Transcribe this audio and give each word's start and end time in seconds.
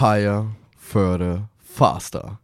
higher, 0.00 0.46
further, 0.76 1.48
faster. 1.58 2.38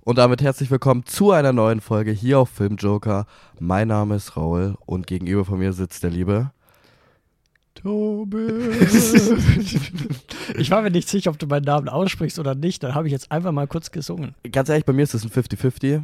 Und 0.00 0.18
damit 0.18 0.42
herzlich 0.42 0.70
willkommen 0.70 1.06
zu 1.06 1.32
einer 1.32 1.54
neuen 1.54 1.80
Folge 1.80 2.10
hier 2.10 2.38
auf 2.38 2.50
Filmjoker. 2.50 3.26
Mein 3.58 3.88
Name 3.88 4.16
ist 4.16 4.36
Raul 4.36 4.76
und 4.84 5.06
gegenüber 5.06 5.46
von 5.46 5.58
mir 5.58 5.72
sitzt 5.72 6.02
der 6.02 6.10
liebe 6.10 6.50
Tobi. 7.74 8.38
ich 10.58 10.70
war 10.70 10.82
mir 10.82 10.90
nicht 10.90 11.08
sicher, 11.08 11.30
ob 11.30 11.38
du 11.38 11.46
meinen 11.46 11.64
Namen 11.64 11.88
aussprichst 11.88 12.38
oder 12.38 12.54
nicht. 12.54 12.82
Dann 12.82 12.94
habe 12.94 13.06
ich 13.06 13.12
jetzt 13.12 13.32
einfach 13.32 13.52
mal 13.52 13.66
kurz 13.66 13.90
gesungen. 13.90 14.34
Ganz 14.50 14.68
ehrlich, 14.68 14.84
bei 14.84 14.92
mir 14.92 15.02
ist 15.02 15.14
es 15.14 15.24
ein 15.24 15.30
50-50. 15.30 16.02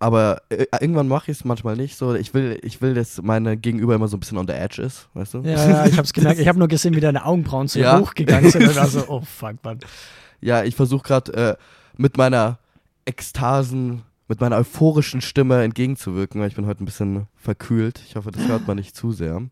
Aber 0.00 0.42
äh, 0.48 0.64
irgendwann 0.80 1.06
mache 1.06 1.30
ich 1.30 1.38
es 1.38 1.44
manchmal 1.44 1.76
nicht 1.76 1.96
so. 1.96 2.14
Ich 2.14 2.34
will, 2.34 2.58
ich 2.62 2.80
will, 2.80 2.94
dass 2.94 3.22
meine 3.22 3.56
Gegenüber 3.56 3.94
immer 3.94 4.08
so 4.08 4.16
ein 4.16 4.20
bisschen 4.20 4.38
on 4.38 4.48
the 4.48 4.54
edge 4.54 4.82
ist, 4.82 5.08
weißt 5.14 5.34
du? 5.34 5.42
Ja, 5.42 5.50
ja 5.50 5.86
ich 5.86 5.92
habe 5.92 6.02
es 6.02 6.12
gemerkt. 6.12 6.40
Ich 6.40 6.48
habe 6.48 6.58
nur 6.58 6.68
gesehen, 6.68 6.96
wie 6.96 7.00
deine 7.00 7.24
Augenbrauen 7.24 7.68
so 7.68 7.78
ja. 7.78 8.00
hochgegangen 8.00 8.50
sind. 8.50 8.62
Und 8.68 8.76
war 8.76 8.88
so, 8.88 9.04
oh 9.06 9.20
fuck, 9.20 9.62
man. 9.62 9.78
Ja, 10.40 10.64
ich 10.64 10.74
versuche 10.74 11.02
gerade 11.02 11.32
äh, 11.32 11.56
mit 11.96 12.16
meiner 12.16 12.58
Ekstasen, 13.04 14.02
mit 14.28 14.40
meiner 14.40 14.56
euphorischen 14.56 15.20
Stimme 15.20 15.62
entgegenzuwirken, 15.62 16.40
weil 16.40 16.48
ich 16.48 16.54
bin 16.54 16.66
heute 16.66 16.82
ein 16.82 16.86
bisschen 16.86 17.26
verkühlt. 17.36 18.00
Ich 18.06 18.16
hoffe, 18.16 18.30
das 18.30 18.46
hört 18.48 18.66
man 18.66 18.76
nicht 18.76 18.96
zu 18.96 19.12
sehr. 19.12 19.42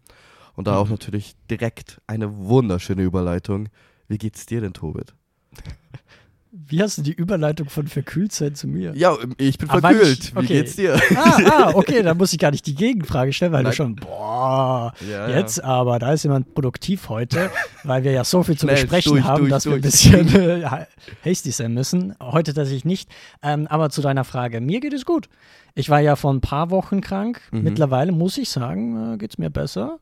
Und 0.54 0.66
da 0.66 0.76
auch 0.76 0.86
mhm. 0.86 0.92
natürlich 0.92 1.34
direkt 1.50 2.00
eine 2.06 2.36
wunderschöne 2.36 3.02
Überleitung. 3.02 3.68
Wie 4.08 4.18
geht's 4.18 4.46
dir 4.46 4.60
denn, 4.60 4.72
Tobit? 4.72 5.14
Wie 6.50 6.82
hast 6.82 6.96
du 6.96 7.02
die 7.02 7.12
Überleitung 7.12 7.68
von 7.68 7.86
verkühlt 7.88 8.32
sein 8.32 8.54
zu 8.54 8.68
mir? 8.68 8.94
Ja, 8.96 9.16
ich 9.36 9.58
bin 9.58 9.68
Aber 9.68 9.80
verkühlt. 9.80 10.24
Ich, 10.24 10.36
okay. 10.36 10.42
Wie 10.42 10.46
geht's 10.46 10.76
dir? 10.76 10.98
Ah, 11.14 11.38
ah, 11.44 11.70
okay, 11.74 12.02
dann 12.02 12.16
muss 12.16 12.32
ich 12.32 12.38
gar 12.38 12.50
nicht 12.50 12.66
die 12.66 12.74
Gegenfrage 12.74 13.34
stellen, 13.34 13.52
weil 13.52 13.64
Nein. 13.64 13.72
du 13.72 13.76
schon, 13.76 13.96
boah, 13.96 14.94
ja, 15.10 15.28
jetzt 15.28 15.58
ja. 15.58 15.64
aber, 15.64 15.98
da 15.98 16.12
ist 16.12 16.22
jemand 16.22 16.54
produktiv 16.54 17.10
heute, 17.10 17.50
weil 17.84 18.02
wir 18.02 18.12
ja 18.12 18.24
so 18.24 18.42
viel 18.42 18.56
zu 18.56 18.66
Schnell, 18.66 18.76
besprechen 18.76 19.12
durch, 19.12 19.24
haben, 19.24 19.48
durch, 19.48 19.50
dass 19.50 19.64
durch. 19.64 19.74
wir 19.74 20.20
ein 20.20 20.26
bisschen 20.26 20.62
äh, 20.62 20.86
hasty 21.22 21.50
sein 21.50 21.74
müssen. 21.74 22.14
Heute 22.18 22.54
tatsächlich 22.54 22.86
nicht. 22.86 23.10
Ähm, 23.42 23.66
aber 23.66 23.90
zu 23.90 24.00
deiner 24.00 24.24
Frage, 24.24 24.62
mir 24.62 24.80
geht 24.80 24.94
es 24.94 25.04
gut. 25.04 25.28
Ich 25.74 25.90
war 25.90 26.00
ja 26.00 26.16
vor 26.16 26.32
ein 26.32 26.40
paar 26.40 26.70
Wochen 26.70 27.02
krank. 27.02 27.42
Mhm. 27.50 27.62
Mittlerweile 27.62 28.10
muss 28.10 28.38
ich 28.38 28.48
sagen, 28.48 29.14
äh, 29.14 29.18
geht 29.18 29.32
es 29.32 29.38
mir 29.38 29.50
besser. 29.50 29.98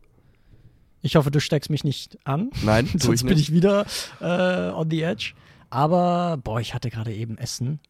Ich 1.03 1.17
hoffe, 1.17 1.31
du 1.31 1.41
steckst 1.41 1.71
mich 1.71 1.83
nicht 1.83 2.19
an. 2.25 2.51
Nein, 2.65 2.89
sonst 2.97 3.25
bin 3.27 3.37
ich 3.37 3.53
wieder 3.53 3.85
äh, 4.21 4.71
on 4.71 4.89
the 4.91 5.03
edge. 5.03 5.35
Aber, 5.71 6.39
boah, 6.43 6.61
ich 6.61 6.75
hatte 6.75 6.91
gerade 6.91 7.13
eben 7.13 7.39
Essen. 7.39 7.81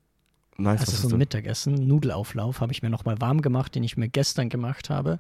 Nice, 0.59 0.81
also 0.81 1.09
so 1.09 1.15
ein 1.15 1.19
Mittagessen, 1.19 1.75
Nudelauflauf 1.75 2.61
habe 2.61 2.73
ich 2.73 2.83
mir 2.83 2.89
nochmal 2.89 3.21
warm 3.21 3.43
gemacht, 3.43 3.75
den 3.75 3.85
ich 3.85 3.97
mir 3.97 4.09
gestern 4.09 4.49
gemacht 4.49 4.89
habe. 4.89 5.19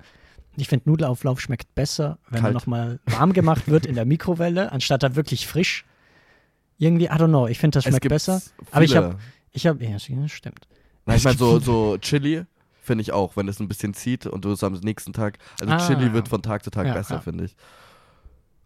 Ich 0.56 0.68
finde, 0.68 0.88
Nudelauflauf 0.88 1.40
schmeckt 1.40 1.74
besser, 1.74 2.18
wenn 2.30 2.40
Kalt. 2.40 2.52
er 2.52 2.54
nochmal 2.54 3.00
warm 3.04 3.34
gemacht 3.34 3.68
wird 3.68 3.84
in 3.84 3.94
der 3.94 4.06
Mikrowelle, 4.06 4.72
anstatt 4.72 5.02
da 5.02 5.14
wirklich 5.14 5.46
frisch. 5.46 5.84
Irgendwie, 6.78 7.06
I 7.06 7.10
don't 7.10 7.28
know, 7.28 7.46
ich 7.46 7.58
finde, 7.58 7.76
das 7.76 7.84
schmeckt 7.84 8.08
besser. 8.08 8.40
Aber 8.70 8.84
ich 8.84 8.96
habe, 8.96 9.18
ich 9.52 9.66
habe, 9.66 9.84
ja, 9.84 9.98
stimmt. 9.98 10.66
Nein, 11.04 11.18
ich 11.18 11.24
meine, 11.24 11.36
so, 11.36 11.58
so 11.58 11.98
Chili 11.98 12.44
finde 12.82 13.02
ich 13.02 13.12
auch, 13.12 13.36
wenn 13.36 13.48
es 13.48 13.60
ein 13.60 13.68
bisschen 13.68 13.92
zieht 13.94 14.26
und 14.26 14.44
du 14.44 14.52
es 14.52 14.64
am 14.64 14.72
nächsten 14.74 15.12
Tag, 15.12 15.38
also 15.60 15.72
ah, 15.72 15.86
Chili 15.86 16.12
wird 16.12 16.28
von 16.28 16.40
Tag 16.40 16.64
zu 16.64 16.70
Tag 16.70 16.86
ja, 16.86 16.94
besser, 16.94 17.16
ja. 17.16 17.20
finde 17.20 17.44
ich. 17.44 17.56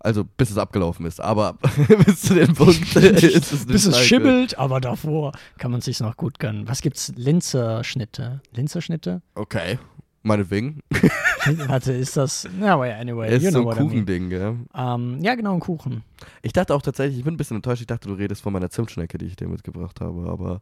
Also 0.03 0.25
bis 0.25 0.51
es 0.51 0.57
abgelaufen 0.57 1.05
ist, 1.05 1.21
aber 1.21 1.59
bis 2.07 2.23
zu 2.23 2.35
dem 2.35 2.55
Punkt 2.55 2.97
ist 2.97 3.53
es 3.53 3.53
nicht 3.53 3.67
Bis 3.69 3.87
es 3.87 4.01
schimmelt, 4.01 4.59
aber 4.59 4.81
davor 4.81 5.33
kann 5.59 5.71
man 5.71 5.83
sich 5.83 6.01
noch 6.01 6.17
gut 6.17 6.39
gönnen. 6.39 6.67
Was 6.67 6.81
gibt's? 6.81 7.13
Linzerschnitte. 7.17 8.41
Linzerschnitte? 8.53 9.21
Okay. 9.35 9.79
Meinetwegen. 10.23 10.81
Warte, 11.67 11.93
ist 11.93 12.17
das. 12.17 12.47
Ja, 12.61 12.75
aber 12.75 12.95
anyway. 12.95 13.35
Ist 13.35 13.43
you 13.43 13.51
know 13.51 13.63
so 13.63 13.71
ein 13.71 13.77
Kuchending, 13.77 14.29
gell? 14.29 14.57
Um, 14.75 15.21
ja, 15.23 15.35
genau, 15.35 15.55
ein 15.55 15.61
Kuchen. 15.61 16.03
Ich 16.43 16.53
dachte 16.53 16.75
auch 16.75 16.83
tatsächlich, 16.83 17.19
ich 17.19 17.25
bin 17.25 17.35
ein 17.35 17.37
bisschen 17.39 17.57
enttäuscht, 17.57 17.81
ich 17.81 17.87
dachte, 17.87 18.09
du 18.09 18.15
redest 18.15 18.43
von 18.43 18.53
meiner 18.53 18.69
Zimtschnecke, 18.69 19.17
die 19.17 19.27
ich 19.27 19.37
dir 19.37 19.49
mitgebracht 19.49 20.01
habe, 20.01 20.29
aber. 20.29 20.61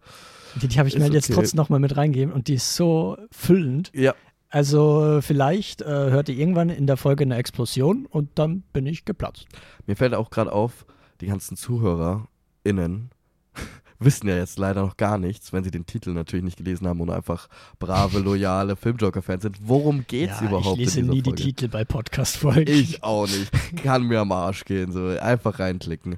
Die, 0.62 0.68
die 0.68 0.78
habe 0.78 0.88
ich 0.88 0.96
mir 0.96 1.06
okay. 1.06 1.14
jetzt 1.14 1.32
trotzdem 1.32 1.56
nochmal 1.56 1.80
mit 1.80 1.96
reingegeben 1.96 2.32
und 2.32 2.46
die 2.46 2.54
ist 2.54 2.76
so 2.76 3.16
füllend. 3.32 3.90
Ja. 3.94 4.14
Also 4.50 5.20
vielleicht 5.20 5.82
äh, 5.82 5.86
hört 5.86 6.28
ihr 6.28 6.36
irgendwann 6.36 6.70
in 6.70 6.86
der 6.86 6.96
Folge 6.96 7.24
eine 7.24 7.36
Explosion 7.36 8.06
und 8.06 8.30
dann 8.38 8.62
bin 8.72 8.86
ich 8.86 9.04
geplatzt. 9.04 9.46
Mir 9.86 9.96
fällt 9.96 10.14
auch 10.14 10.30
gerade 10.30 10.52
auf, 10.52 10.86
die 11.20 11.26
ganzen 11.26 11.56
ZuhörerInnen 11.56 13.10
wissen 13.98 14.28
ja 14.28 14.36
jetzt 14.36 14.58
leider 14.58 14.82
noch 14.82 14.96
gar 14.96 15.18
nichts, 15.18 15.52
wenn 15.52 15.64
sie 15.64 15.70
den 15.70 15.84
Titel 15.84 16.10
natürlich 16.10 16.44
nicht 16.44 16.56
gelesen 16.56 16.86
haben 16.86 17.00
und 17.00 17.10
einfach 17.10 17.48
brave, 17.78 18.20
loyale 18.20 18.76
Filmjoker-Fans 18.76 19.42
sind. 19.42 19.58
Worum 19.62 20.06
geht's 20.06 20.40
ja, 20.40 20.46
überhaupt? 20.48 20.78
Ich 20.78 20.86
lese 20.86 21.02
nie 21.02 21.22
Folge? 21.22 21.34
die 21.34 21.42
Titel 21.42 21.68
bei 21.68 21.84
Podcast-Folgen. 21.84 22.72
Ich 22.72 23.02
auch 23.02 23.26
nicht. 23.26 23.50
Kann 23.82 24.04
mir 24.04 24.20
am 24.20 24.32
Arsch 24.32 24.64
gehen, 24.64 24.92
so 24.92 25.08
einfach 25.08 25.58
reinklicken. 25.58 26.16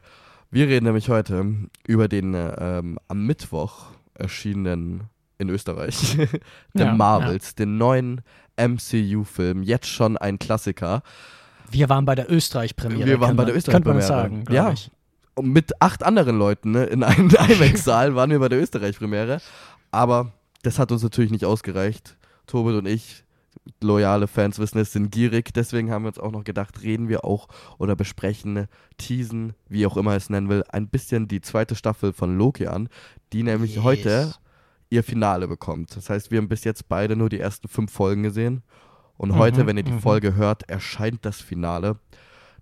Wir 0.52 0.68
reden 0.68 0.86
nämlich 0.86 1.08
heute 1.08 1.68
über 1.86 2.08
den 2.08 2.34
ähm, 2.34 2.98
am 3.08 3.26
Mittwoch 3.26 3.86
erschienenen 4.14 5.04
in 5.40 5.48
Österreich. 5.48 6.16
The 6.74 6.82
ja, 6.82 6.94
Marvels, 6.94 7.50
ja. 7.50 7.64
den 7.64 7.78
neuen 7.78 8.20
MCU-Film, 8.56 9.62
jetzt 9.62 9.88
schon 9.88 10.16
ein 10.16 10.38
Klassiker. 10.38 11.02
Wir 11.70 11.88
waren 11.88 12.04
bei 12.04 12.14
der 12.14 12.30
Österreich-Premiere. 12.30 13.06
Wir 13.06 13.20
waren 13.20 13.36
bei 13.36 13.44
der 13.44 13.56
Österreich-Premiere. 13.56 14.06
sagen, 14.06 14.44
ja. 14.50 14.72
Ich. 14.72 14.90
Und 15.34 15.52
mit 15.52 15.80
acht 15.80 16.02
anderen 16.02 16.38
Leuten 16.38 16.72
ne, 16.72 16.84
in 16.84 17.02
einem 17.02 17.30
IMAX-Saal 17.48 18.14
waren 18.14 18.30
wir 18.30 18.38
bei 18.38 18.48
der 18.48 18.60
Österreich-Premiere. 18.60 19.40
Aber 19.90 20.32
das 20.62 20.78
hat 20.78 20.92
uns 20.92 21.02
natürlich 21.02 21.30
nicht 21.30 21.44
ausgereicht. 21.44 22.16
Tobit 22.46 22.74
und 22.74 22.86
ich, 22.86 23.24
loyale 23.80 24.26
Fans 24.26 24.58
wissen 24.58 24.78
es, 24.78 24.92
sind 24.92 25.10
gierig. 25.10 25.54
Deswegen 25.54 25.90
haben 25.90 26.04
wir 26.04 26.08
uns 26.08 26.18
auch 26.18 26.32
noch 26.32 26.44
gedacht, 26.44 26.82
reden 26.82 27.08
wir 27.08 27.24
auch 27.24 27.48
oder 27.78 27.96
besprechen, 27.96 28.66
teasen, 28.98 29.54
wie 29.68 29.86
auch 29.86 29.96
immer 29.96 30.16
es 30.16 30.28
nennen 30.28 30.48
will, 30.48 30.64
ein 30.68 30.88
bisschen 30.88 31.28
die 31.28 31.40
zweite 31.40 31.76
Staffel 31.76 32.12
von 32.12 32.36
Loki 32.36 32.66
an, 32.66 32.88
die 33.32 33.42
nämlich 33.42 33.76
yes. 33.76 33.84
heute 33.84 34.34
ihr 34.90 35.04
Finale 35.04 35.48
bekommt. 35.48 35.96
Das 35.96 36.10
heißt, 36.10 36.30
wir 36.30 36.38
haben 36.38 36.48
bis 36.48 36.64
jetzt 36.64 36.88
beide 36.88 37.16
nur 37.16 37.28
die 37.28 37.38
ersten 37.38 37.68
fünf 37.68 37.92
Folgen 37.92 38.24
gesehen. 38.24 38.62
Und 39.16 39.30
mhm, 39.30 39.36
heute, 39.36 39.66
wenn 39.66 39.76
ihr 39.76 39.84
die 39.84 39.92
mhm. 39.92 40.00
Folge 40.00 40.34
hört, 40.34 40.68
erscheint 40.68 41.24
das 41.24 41.40
Finale. 41.40 41.96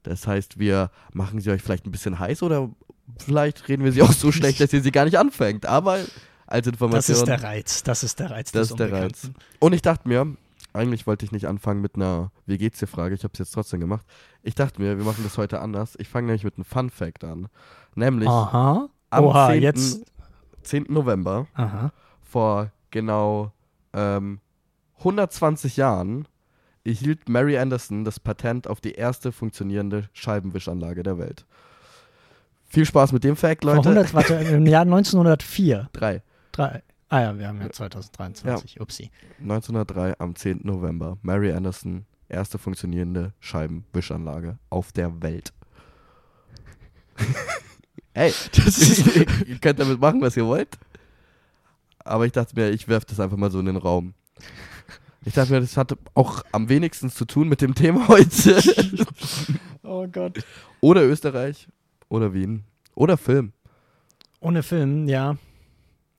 Das 0.03 0.27
heißt, 0.27 0.59
wir 0.59 0.91
machen 1.13 1.41
sie 1.41 1.51
euch 1.51 1.63
vielleicht 1.63 1.87
ein 1.87 1.91
bisschen 1.91 2.19
heiß 2.19 2.43
oder 2.43 2.71
vielleicht 3.19 3.69
reden 3.69 3.85
wir 3.85 3.93
sie 3.93 4.03
auch 4.03 4.13
so 4.13 4.31
schlecht, 4.31 4.61
dass 4.61 4.73
ihr 4.73 4.83
sie 4.83 4.93
gar 4.93 5.07
nicht 5.07 5.19
anfängt. 5.19 5.67
Aber 5.67 5.99
als 6.47 6.67
Information. 6.67 7.15
Das 7.15 7.19
ist 7.19 7.27
der 7.27 7.43
Reiz. 7.43 7.83
Das 7.83 8.03
ist 8.03 8.21
der 8.21 8.31
Reiz. 8.31 8.53
Das 8.53 8.71
ist 8.71 8.79
der 8.79 8.93
Reiz. 8.93 9.31
Und 9.59 9.73
ich 9.73 9.83
dachte 9.83 10.07
mir, 10.07 10.37
eigentlich 10.75 11.07
wollte 11.07 11.25
ich 11.25 11.33
nicht 11.33 11.47
anfangen 11.47 11.81
mit 11.81 11.97
einer 11.97 12.31
Wie 12.45 12.59
geht's 12.59 12.79
dir 12.79 12.87
Frage. 12.87 13.15
Ich 13.15 13.25
habe 13.25 13.33
es 13.33 13.39
jetzt 13.39 13.53
trotzdem 13.53 13.81
gemacht. 13.81 14.05
Ich 14.43 14.55
dachte 14.55 14.81
mir, 14.81 14.99
wir 14.99 15.05
machen 15.05 15.25
das 15.25 15.39
heute 15.39 15.61
anders. 15.61 15.95
Ich 15.99 16.09
fange 16.09 16.27
nämlich 16.27 16.45
mit 16.45 16.57
einem 16.57 16.65
Fun 16.65 16.91
Fact 16.91 17.25
an. 17.25 17.49
Nämlich 17.95 18.29
Aha. 18.29 18.89
am 19.11 19.25
Oha, 19.25 19.49
10. 19.49 19.63
Jetzt. 19.63 20.05
10. 20.63 20.87
November 20.89 21.47
Aha 21.55 21.93
vor 22.29 22.71
genau 22.91 23.53
ähm, 23.95 24.41
120 24.99 25.77
Jahren 25.77 26.29
erhielt 26.85 27.29
Mary 27.29 27.59
Anderson 27.59 28.05
das 28.05 28.21
Patent 28.21 28.69
auf 28.69 28.81
die 28.81 28.93
erste 28.93 29.33
funktionierende 29.33 30.09
Scheibenwischanlage 30.13 31.03
der 31.03 31.19
Welt. 31.19 31.47
Viel 32.67 32.85
Spaß 32.85 33.13
mit 33.13 33.25
dem 33.25 33.37
Fact, 33.37 33.65
Leute. 33.65 33.83
Vor 33.83 33.93
100, 33.93 34.15
warte, 34.15 34.35
im 34.35 34.67
Jahr 34.67 34.83
1904. 34.83 35.89
Drei. 35.93 36.23
Drei. 36.53 36.83
Ah 37.09 37.21
ja, 37.23 37.39
wir 37.39 37.49
haben 37.49 37.61
ja 37.63 37.71
2023. 37.71 38.75
Ja. 38.75 38.83
Upsi. 38.83 39.11
1903 39.41 40.19
am 40.19 40.35
10. 40.37 40.61
November. 40.65 41.17
Mary 41.23 41.51
Anderson, 41.53 42.05
erste 42.29 42.59
funktionierende 42.59 43.33
Scheibenwischanlage 43.41 44.59
auf 44.69 44.93
der 44.93 45.23
Welt. 45.23 45.55
hey, 48.13 48.35
ihr 49.47 49.59
könnt 49.59 49.79
damit 49.79 49.99
machen, 49.99 50.21
was 50.21 50.37
ihr 50.37 50.45
wollt 50.45 50.79
aber 52.09 52.27
ich 52.27 52.33
dachte 52.33 52.55
mir, 52.57 52.71
ich 52.71 52.89
werfe 52.89 53.07
das 53.07 53.21
einfach 53.21 53.37
mal 53.37 53.51
so 53.51 53.61
in 53.61 53.67
den 53.67 53.77
Raum. 53.77 54.15
Ich 55.25 55.35
dachte 55.35 55.53
mir, 55.53 55.61
das 55.61 55.77
hat 55.77 55.97
auch 56.15 56.43
am 56.53 56.69
wenigsten 56.69 57.11
zu 57.11 57.25
tun 57.25 57.49
mit 57.49 57.61
dem 57.61 57.75
Thema 57.75 58.09
heute. 58.09 58.61
oh 59.83 60.07
Gott. 60.07 60.43
Oder 60.81 61.05
Österreich, 61.05 61.69
oder 62.09 62.33
Wien, 62.33 62.65
oder 62.95 63.17
Film. 63.17 63.53
Ohne 64.41 64.63
Film, 64.63 65.09
ja. 65.09 65.37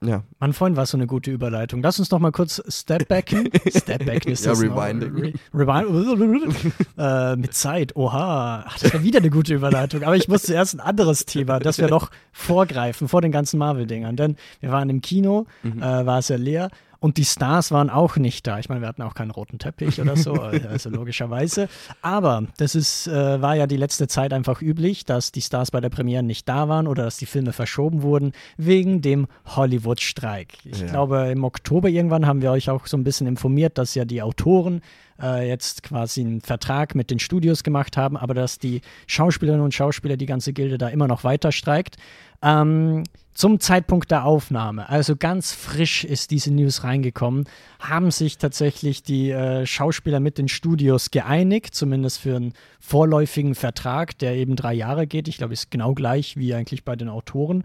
Ja. 0.02 0.22
Mein 0.38 0.54
Freund 0.54 0.76
war 0.76 0.86
so 0.86 0.96
eine 0.96 1.06
gute 1.06 1.30
Überleitung. 1.30 1.82
Lass 1.82 1.98
uns 1.98 2.08
doch 2.08 2.18
mal 2.18 2.32
kurz 2.32 2.62
Stepbacken. 2.68 3.50
Stepbacken 3.68 4.32
ist 4.32 4.46
ja, 4.46 4.52
das. 4.52 4.62
Rewinding. 4.62 5.34
Re 5.52 5.66
Rewind 5.68 6.56
äh, 6.98 7.36
mit 7.36 7.52
Zeit. 7.52 7.94
Oha. 7.96 8.64
Ach, 8.66 8.78
das 8.78 8.94
war 8.94 9.02
wieder 9.02 9.18
eine 9.18 9.28
gute 9.28 9.52
Überleitung. 9.52 10.02
Aber 10.02 10.16
ich 10.16 10.26
muss 10.26 10.44
zuerst 10.44 10.74
ein 10.74 10.80
anderes 10.80 11.26
Thema, 11.26 11.58
das 11.58 11.76
wir 11.76 11.88
noch 11.88 12.10
vorgreifen 12.32 13.08
vor 13.08 13.20
den 13.20 13.30
ganzen 13.30 13.58
Marvel-Dingern. 13.58 14.16
Denn 14.16 14.36
wir 14.60 14.70
waren 14.70 14.88
im 14.88 15.02
Kino, 15.02 15.46
mhm. 15.62 15.82
äh, 15.82 16.06
war 16.06 16.20
es 16.20 16.28
ja 16.28 16.36
leer. 16.36 16.70
Und 17.00 17.16
die 17.16 17.24
Stars 17.24 17.72
waren 17.72 17.88
auch 17.88 18.16
nicht 18.16 18.46
da. 18.46 18.58
Ich 18.58 18.68
meine, 18.68 18.82
wir 18.82 18.88
hatten 18.88 19.00
auch 19.02 19.14
keinen 19.14 19.30
roten 19.30 19.58
Teppich 19.58 20.00
oder 20.00 20.16
so, 20.16 20.34
also 20.70 20.90
logischerweise. 20.90 21.68
Aber 22.02 22.44
das 22.58 22.74
ist, 22.74 23.06
äh, 23.08 23.40
war 23.40 23.56
ja 23.56 23.66
die 23.66 23.78
letzte 23.78 24.06
Zeit 24.06 24.34
einfach 24.34 24.60
üblich, 24.60 25.06
dass 25.06 25.32
die 25.32 25.40
Stars 25.40 25.70
bei 25.70 25.80
der 25.80 25.88
Premiere 25.88 26.22
nicht 26.22 26.46
da 26.48 26.68
waren 26.68 26.86
oder 26.86 27.04
dass 27.04 27.16
die 27.16 27.26
Filme 27.26 27.52
verschoben 27.52 28.02
wurden 28.02 28.32
wegen 28.58 29.00
dem 29.00 29.26
Hollywood-Streik. 29.46 30.58
Ich 30.64 30.80
ja. 30.80 30.88
glaube, 30.88 31.30
im 31.32 31.42
Oktober 31.42 31.88
irgendwann 31.88 32.26
haben 32.26 32.42
wir 32.42 32.50
euch 32.50 32.68
auch 32.68 32.86
so 32.86 32.98
ein 32.98 33.04
bisschen 33.04 33.26
informiert, 33.26 33.78
dass 33.78 33.94
ja 33.94 34.04
die 34.04 34.20
Autoren 34.20 34.82
äh, 35.20 35.48
jetzt 35.48 35.82
quasi 35.82 36.20
einen 36.20 36.40
Vertrag 36.40 36.94
mit 36.94 37.10
den 37.10 37.18
Studios 37.18 37.62
gemacht 37.62 37.96
haben, 37.96 38.16
aber 38.16 38.34
dass 38.34 38.58
die 38.58 38.80
Schauspielerinnen 39.06 39.64
und 39.64 39.74
Schauspieler, 39.74 40.16
die 40.16 40.26
ganze 40.26 40.52
Gilde 40.52 40.78
da 40.78 40.88
immer 40.88 41.08
noch 41.08 41.24
weiter 41.24 41.52
streikt. 41.52 41.96
Ähm, 42.42 43.04
zum 43.34 43.58
Zeitpunkt 43.58 44.10
der 44.10 44.24
Aufnahme, 44.24 44.88
also 44.88 45.16
ganz 45.16 45.52
frisch 45.52 46.04
ist 46.04 46.30
diese 46.30 46.52
News 46.52 46.84
reingekommen, 46.84 47.44
haben 47.78 48.10
sich 48.10 48.36
tatsächlich 48.36 49.02
die 49.02 49.30
äh, 49.30 49.64
Schauspieler 49.64 50.20
mit 50.20 50.36
den 50.36 50.48
Studios 50.48 51.10
geeinigt, 51.10 51.74
zumindest 51.74 52.18
für 52.18 52.36
einen 52.36 52.52
vorläufigen 52.80 53.54
Vertrag, 53.54 54.18
der 54.18 54.34
eben 54.34 54.56
drei 54.56 54.74
Jahre 54.74 55.06
geht. 55.06 55.26
Ich 55.26 55.38
glaube, 55.38 55.54
ist 55.54 55.70
genau 55.70 55.94
gleich 55.94 56.36
wie 56.36 56.52
eigentlich 56.54 56.84
bei 56.84 56.96
den 56.96 57.08
Autoren. 57.08 57.64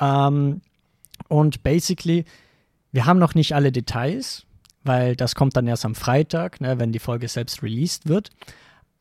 Ähm, 0.00 0.60
und 1.28 1.62
basically, 1.62 2.24
wir 2.90 3.06
haben 3.06 3.18
noch 3.18 3.34
nicht 3.34 3.54
alle 3.54 3.70
Details, 3.70 4.44
weil 4.82 5.14
das 5.14 5.34
kommt 5.34 5.56
dann 5.56 5.68
erst 5.68 5.84
am 5.84 5.94
Freitag, 5.94 6.60
ne, 6.60 6.78
wenn 6.78 6.90
die 6.90 6.98
Folge 6.98 7.28
selbst 7.28 7.62
released 7.62 8.08
wird. 8.08 8.30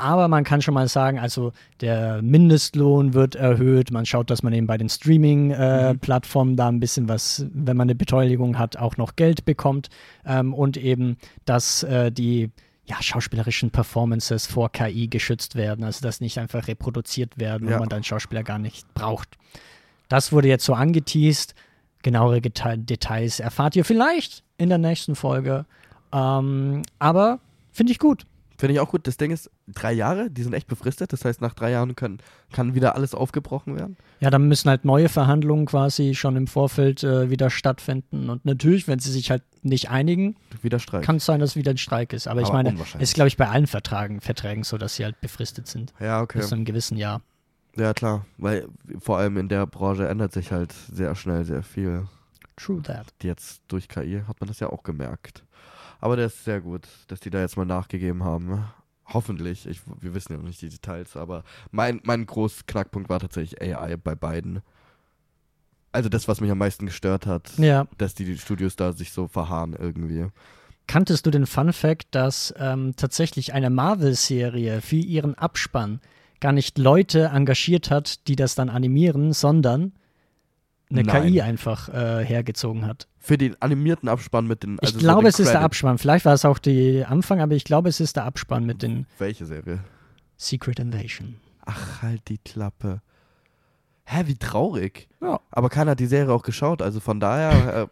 Aber 0.01 0.27
man 0.27 0.43
kann 0.43 0.63
schon 0.63 0.73
mal 0.73 0.87
sagen, 0.87 1.19
also 1.19 1.51
der 1.79 2.23
Mindestlohn 2.23 3.13
wird 3.13 3.35
erhöht. 3.35 3.91
Man 3.91 4.07
schaut, 4.07 4.31
dass 4.31 4.41
man 4.41 4.51
eben 4.51 4.65
bei 4.65 4.77
den 4.77 4.89
Streaming-Plattformen 4.89 6.51
äh, 6.51 6.53
mhm. 6.53 6.57
da 6.57 6.67
ein 6.69 6.79
bisschen 6.79 7.07
was, 7.07 7.45
wenn 7.53 7.77
man 7.77 7.85
eine 7.85 7.93
Beteiligung 7.93 8.57
hat, 8.57 8.77
auch 8.77 8.97
noch 8.97 9.15
Geld 9.15 9.45
bekommt. 9.45 9.89
Ähm, 10.25 10.55
und 10.55 10.75
eben, 10.75 11.17
dass 11.45 11.83
äh, 11.83 12.11
die 12.11 12.49
ja, 12.85 12.95
schauspielerischen 12.99 13.69
Performances 13.69 14.47
vor 14.47 14.71
KI 14.71 15.07
geschützt 15.07 15.53
werden. 15.55 15.85
Also, 15.85 16.01
dass 16.01 16.19
nicht 16.19 16.39
einfach 16.39 16.67
reproduziert 16.67 17.37
werden, 17.37 17.69
ja. 17.69 17.75
wo 17.75 17.79
man 17.81 17.89
dann 17.89 18.03
Schauspieler 18.03 18.41
gar 18.41 18.57
nicht 18.57 18.91
braucht. 18.95 19.37
Das 20.09 20.31
wurde 20.31 20.47
jetzt 20.47 20.65
so 20.65 20.73
angeteased. 20.73 21.53
Genauere 22.01 22.41
Details 22.41 23.39
erfahrt 23.39 23.75
ihr 23.75 23.85
vielleicht 23.85 24.43
in 24.57 24.69
der 24.69 24.79
nächsten 24.79 25.13
Folge. 25.13 25.67
Ähm, 26.11 26.81
aber 26.97 27.39
finde 27.71 27.91
ich 27.91 27.99
gut. 27.99 28.25
Finde 28.61 28.75
ich 28.75 28.79
auch 28.79 28.89
gut. 28.89 29.07
Das 29.07 29.17
Ding 29.17 29.31
ist, 29.31 29.49
drei 29.67 29.91
Jahre, 29.91 30.29
die 30.29 30.43
sind 30.43 30.53
echt 30.53 30.67
befristet. 30.67 31.11
Das 31.11 31.25
heißt, 31.25 31.41
nach 31.41 31.55
drei 31.55 31.71
Jahren 31.71 31.95
können, 31.95 32.19
kann 32.53 32.75
wieder 32.75 32.93
alles 32.93 33.15
aufgebrochen 33.15 33.75
werden. 33.75 33.97
Ja, 34.19 34.29
dann 34.29 34.47
müssen 34.47 34.69
halt 34.69 34.85
neue 34.85 35.09
Verhandlungen 35.09 35.65
quasi 35.65 36.13
schon 36.13 36.35
im 36.35 36.45
Vorfeld 36.45 37.03
äh, 37.03 37.31
wieder 37.31 37.49
stattfinden. 37.49 38.29
Und 38.29 38.45
natürlich, 38.45 38.87
wenn 38.87 38.99
sie 38.99 39.11
sich 39.11 39.31
halt 39.31 39.41
nicht 39.63 39.89
einigen, 39.89 40.35
kann 41.01 41.15
es 41.15 41.25
sein, 41.25 41.39
dass 41.39 41.55
wieder 41.55 41.71
ein 41.71 41.79
Streik 41.79 42.13
ist. 42.13 42.27
Aber, 42.27 42.41
Aber 42.41 42.47
ich 42.49 42.53
meine, 42.53 42.79
es 42.79 43.09
ist, 43.09 43.15
glaube 43.15 43.29
ich, 43.29 43.35
bei 43.35 43.49
allen 43.49 43.65
Vertragen, 43.65 44.21
Verträgen 44.21 44.63
so, 44.63 44.77
dass 44.77 44.93
sie 44.93 45.05
halt 45.05 45.19
befristet 45.21 45.65
sind. 45.65 45.91
Ja, 45.99 46.21
okay. 46.21 46.37
Bis 46.37 46.49
zu 46.49 46.53
einem 46.53 46.65
gewissen 46.65 46.97
Jahr. 46.97 47.23
Ja, 47.75 47.95
klar. 47.95 48.27
Weil 48.37 48.67
vor 48.99 49.17
allem 49.17 49.37
in 49.37 49.49
der 49.49 49.65
Branche 49.65 50.07
ändert 50.07 50.33
sich 50.33 50.51
halt 50.51 50.71
sehr 50.71 51.15
schnell 51.15 51.45
sehr 51.45 51.63
viel. 51.63 52.03
True 52.57 52.83
that. 52.83 53.07
Jetzt 53.23 53.63
durch 53.69 53.87
KI 53.87 54.21
hat 54.27 54.39
man 54.39 54.47
das 54.49 54.59
ja 54.59 54.69
auch 54.69 54.83
gemerkt. 54.83 55.45
Aber 56.01 56.15
der 56.15 56.25
ist 56.25 56.43
sehr 56.43 56.59
gut, 56.59 56.87
dass 57.07 57.19
die 57.19 57.29
da 57.29 57.39
jetzt 57.39 57.55
mal 57.55 57.65
nachgegeben 57.65 58.23
haben. 58.23 58.65
Hoffentlich. 59.05 59.67
Ich, 59.67 59.81
wir 59.99 60.13
wissen 60.13 60.33
ja 60.33 60.39
noch 60.39 60.47
nicht 60.47 60.61
die 60.61 60.69
Details, 60.69 61.15
aber 61.15 61.43
mein, 61.69 62.01
mein 62.03 62.25
großer 62.25 62.63
Knackpunkt 62.65 63.07
war 63.09 63.19
tatsächlich 63.19 63.61
AI 63.61 63.95
bei 63.97 64.15
beiden. 64.15 64.61
Also 65.91 66.09
das, 66.09 66.27
was 66.27 66.41
mich 66.41 66.49
am 66.49 66.57
meisten 66.57 66.85
gestört 66.85 67.25
hat, 67.25 67.57
ja. 67.57 67.85
dass 67.97 68.15
die 68.15 68.37
Studios 68.37 68.75
da 68.75 68.93
sich 68.93 69.11
so 69.11 69.27
verharren 69.27 69.75
irgendwie. 69.77 70.27
Kanntest 70.87 71.25
du 71.25 71.31
den 71.31 71.45
Fun 71.45 71.71
Fact, 71.71 72.07
dass 72.11 72.53
ähm, 72.57 72.95
tatsächlich 72.95 73.53
eine 73.53 73.69
Marvel-Serie 73.69 74.81
für 74.81 74.95
ihren 74.95 75.35
Abspann 75.35 75.99
gar 76.39 76.53
nicht 76.53 76.77
Leute 76.77 77.25
engagiert 77.25 77.91
hat, 77.91 78.27
die 78.27 78.35
das 78.35 78.55
dann 78.55 78.69
animieren, 78.69 79.33
sondern 79.33 79.93
eine 80.91 81.03
Nein. 81.03 81.31
KI 81.31 81.41
einfach 81.41 81.89
äh, 81.89 82.23
hergezogen 82.23 82.85
hat. 82.85 83.07
Für 83.19 83.37
den 83.37 83.59
animierten 83.61 84.09
Abspann 84.09 84.47
mit 84.47 84.63
den. 84.63 84.79
Also 84.79 84.95
ich 84.95 84.99
glaube, 84.99 85.23
so 85.23 85.27
es 85.27 85.35
Credit. 85.35 85.47
ist 85.47 85.53
der 85.53 85.61
Abspann. 85.61 85.97
Vielleicht 85.97 86.25
war 86.25 86.33
es 86.33 86.45
auch 86.45 86.59
der 86.59 87.09
Anfang, 87.09 87.39
aber 87.39 87.53
ich 87.55 87.63
glaube, 87.63 87.89
es 87.89 87.99
ist 87.99 88.15
der 88.15 88.25
Abspann 88.25 88.65
mit 88.65 88.81
den. 88.81 89.05
Welche 89.17 89.45
Serie? 89.45 89.79
Secret 90.37 90.79
Invasion. 90.79 91.35
Ach, 91.65 92.01
halt 92.01 92.27
die 92.29 92.39
Klappe. 92.39 93.01
Hä, 94.13 94.23
wie 94.25 94.35
traurig. 94.35 95.07
Ja. 95.21 95.39
Aber 95.51 95.69
keiner 95.69 95.91
hat 95.91 96.01
die 96.01 96.05
Serie 96.05 96.33
auch 96.33 96.43
geschaut, 96.43 96.81
also 96.81 96.99
von 96.99 97.21
daher. 97.21 97.87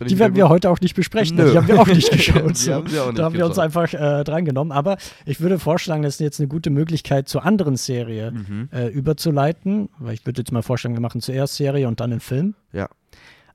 Äh, 0.00 0.04
die 0.06 0.18
werden 0.18 0.34
wir 0.34 0.48
heute 0.48 0.70
auch 0.70 0.80
nicht 0.80 0.96
besprechen, 0.96 1.36
die 1.36 1.42
haben 1.42 1.68
wir 1.68 1.78
auch 1.78 1.86
nicht 1.86 2.10
geschaut. 2.12 2.56
so. 2.56 2.72
haben 2.72 2.86
auch 2.86 3.06
nicht 3.08 3.18
da 3.18 3.24
haben 3.24 3.34
wir 3.34 3.44
uns 3.44 3.58
einfach 3.58 3.92
äh, 3.92 4.24
drangenommen. 4.24 4.72
Aber 4.72 4.96
ich 5.26 5.38
würde 5.42 5.58
vorschlagen, 5.58 6.02
das 6.02 6.14
ist 6.14 6.20
jetzt 6.20 6.40
eine 6.40 6.48
gute 6.48 6.70
Möglichkeit, 6.70 7.28
zur 7.28 7.44
anderen 7.44 7.76
Serie 7.76 8.30
mhm. 8.30 8.70
äh, 8.72 8.86
überzuleiten. 8.86 9.90
Weil 9.98 10.14
ich 10.14 10.24
würde 10.24 10.40
jetzt 10.40 10.52
mal 10.52 10.62
vorschlagen, 10.62 10.94
wir 10.96 11.02
machen 11.02 11.20
zuerst 11.20 11.56
Serie 11.56 11.86
und 11.86 12.00
dann 12.00 12.12
den 12.12 12.20
Film. 12.20 12.54
Ja. 12.72 12.88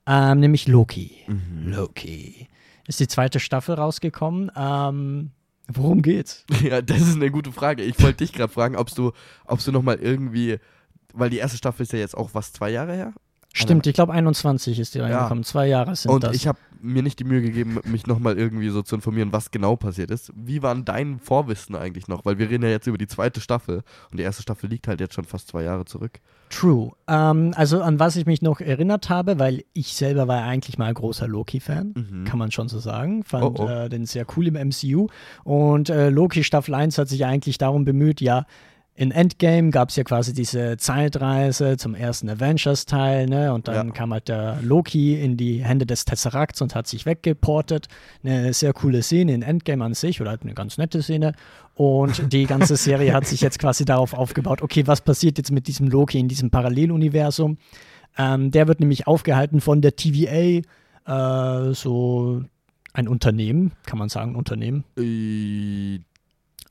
Ähm, 0.05 0.39
nämlich 0.39 0.67
Loki. 0.67 1.15
Mhm. 1.25 1.73
Loki. 1.73 2.47
Ist 2.87 2.99
die 2.99 3.07
zweite 3.07 3.39
Staffel 3.39 3.73
rausgekommen. 3.73 4.51
Ähm, 4.55 5.31
worum 5.67 6.03
geht's? 6.03 6.45
Ja, 6.61 6.83
das 6.83 7.01
ist 7.01 7.15
eine 7.15 7.31
gute 7.31 7.51
Frage. 7.51 7.81
Ich 7.81 7.99
wollte 8.03 8.17
dich 8.17 8.33
gerade 8.33 8.53
fragen, 8.53 8.75
ob 8.75 8.93
du, 8.93 9.13
ob 9.45 9.63
du 9.63 9.71
nochmal 9.71 9.97
irgendwie 9.97 10.59
weil 11.13 11.29
die 11.29 11.37
erste 11.37 11.57
Staffel 11.57 11.83
ist 11.83 11.93
ja 11.93 11.99
jetzt 11.99 12.17
auch 12.17 12.31
was, 12.33 12.53
zwei 12.53 12.69
Jahre 12.69 12.93
her? 12.93 13.13
Stimmt, 13.53 13.85
ich 13.85 13.93
glaube 13.93 14.13
21 14.13 14.79
ist 14.79 14.95
die 14.95 14.99
reingekommen. 14.99 15.43
Ja. 15.43 15.47
Zwei 15.47 15.67
Jahre 15.67 15.95
sind 15.95 16.11
und 16.11 16.23
das. 16.23 16.29
Und 16.29 16.35
ich 16.35 16.47
habe 16.47 16.57
mir 16.81 17.03
nicht 17.03 17.19
die 17.19 17.25
Mühe 17.25 17.41
gegeben, 17.41 17.79
mich 17.83 18.07
nochmal 18.07 18.37
irgendwie 18.37 18.69
so 18.69 18.81
zu 18.81 18.95
informieren, 18.95 19.33
was 19.33 19.51
genau 19.51 19.75
passiert 19.75 20.09
ist. 20.09 20.31
Wie 20.35 20.63
war 20.63 20.73
dein 20.75 21.19
Vorwissen 21.19 21.75
eigentlich 21.75 22.07
noch? 22.07 22.25
Weil 22.25 22.39
wir 22.39 22.49
reden 22.49 22.63
ja 22.63 22.69
jetzt 22.69 22.87
über 22.87 22.97
die 22.97 23.07
zweite 23.07 23.41
Staffel 23.41 23.83
und 24.09 24.17
die 24.17 24.23
erste 24.23 24.41
Staffel 24.41 24.69
liegt 24.69 24.87
halt 24.87 24.99
jetzt 24.99 25.13
schon 25.13 25.25
fast 25.25 25.49
zwei 25.49 25.63
Jahre 25.63 25.85
zurück. 25.85 26.19
True. 26.49 26.91
Ähm, 27.07 27.53
also 27.55 27.81
an 27.81 27.99
was 27.99 28.15
ich 28.15 28.25
mich 28.25 28.41
noch 28.41 28.61
erinnert 28.61 29.09
habe, 29.09 29.37
weil 29.37 29.63
ich 29.73 29.93
selber 29.93 30.27
war 30.27 30.37
ja 30.37 30.45
eigentlich 30.45 30.77
mal 30.77 30.85
ein 30.85 30.93
großer 30.93 31.27
Loki-Fan, 31.27 31.93
mhm. 31.95 32.23
kann 32.25 32.39
man 32.39 32.51
schon 32.51 32.67
so 32.67 32.79
sagen. 32.79 33.23
Fand 33.23 33.59
oh, 33.59 33.63
oh. 33.63 33.67
Äh, 33.67 33.89
den 33.89 34.05
sehr 34.05 34.25
cool 34.35 34.47
im 34.47 34.53
MCU. 34.69 35.07
Und 35.43 35.89
äh, 35.89 36.09
Loki 36.09 36.43
Staffel 36.43 36.73
1 36.73 36.97
hat 36.97 37.09
sich 37.09 37.25
eigentlich 37.25 37.57
darum 37.57 37.85
bemüht, 37.85 38.21
ja, 38.21 38.45
in 38.93 39.11
Endgame 39.11 39.71
gab 39.71 39.89
es 39.89 39.95
ja 39.95 40.03
quasi 40.03 40.33
diese 40.33 40.77
Zeitreise 40.77 41.77
zum 41.77 41.95
ersten 41.95 42.29
Avengers-Teil, 42.29 43.25
ne? 43.25 43.53
Und 43.53 43.67
dann 43.67 43.88
ja. 43.88 43.93
kam 43.93 44.11
halt 44.11 44.27
der 44.27 44.59
Loki 44.61 45.19
in 45.19 45.38
die 45.38 45.63
Hände 45.63 45.85
des 45.85 46.03
Tesseracts 46.03 46.61
und 46.61 46.75
hat 46.75 46.88
sich 46.88 47.05
weggeportet. 47.05 47.88
Eine 48.23 48.53
sehr 48.53 48.73
coole 48.73 49.01
Szene 49.01 49.33
in 49.33 49.43
Endgame 49.43 49.83
an 49.83 49.93
sich 49.93 50.19
oder 50.19 50.31
halt 50.31 50.43
eine 50.43 50.53
ganz 50.53 50.77
nette 50.77 51.01
Szene. 51.01 51.33
Und 51.75 52.33
die 52.33 52.45
ganze 52.45 52.75
Serie 52.75 53.13
hat 53.13 53.25
sich 53.25 53.41
jetzt 53.41 53.59
quasi 53.59 53.85
darauf 53.85 54.13
aufgebaut, 54.13 54.61
okay, 54.61 54.85
was 54.85 55.01
passiert 55.01 55.38
jetzt 55.38 55.51
mit 55.51 55.67
diesem 55.67 55.88
Loki 55.88 56.19
in 56.19 56.27
diesem 56.27 56.51
Paralleluniversum? 56.51 57.57
Ähm, 58.17 58.51
der 58.51 58.67
wird 58.67 58.81
nämlich 58.81 59.07
aufgehalten 59.07 59.61
von 59.61 59.81
der 59.81 59.95
TVA, 59.95 60.61
äh, 61.07 61.73
so 61.73 62.43
ein 62.93 63.07
Unternehmen, 63.07 63.71
kann 63.85 63.97
man 63.97 64.09
sagen, 64.09 64.35
Unternehmen? 64.35 64.83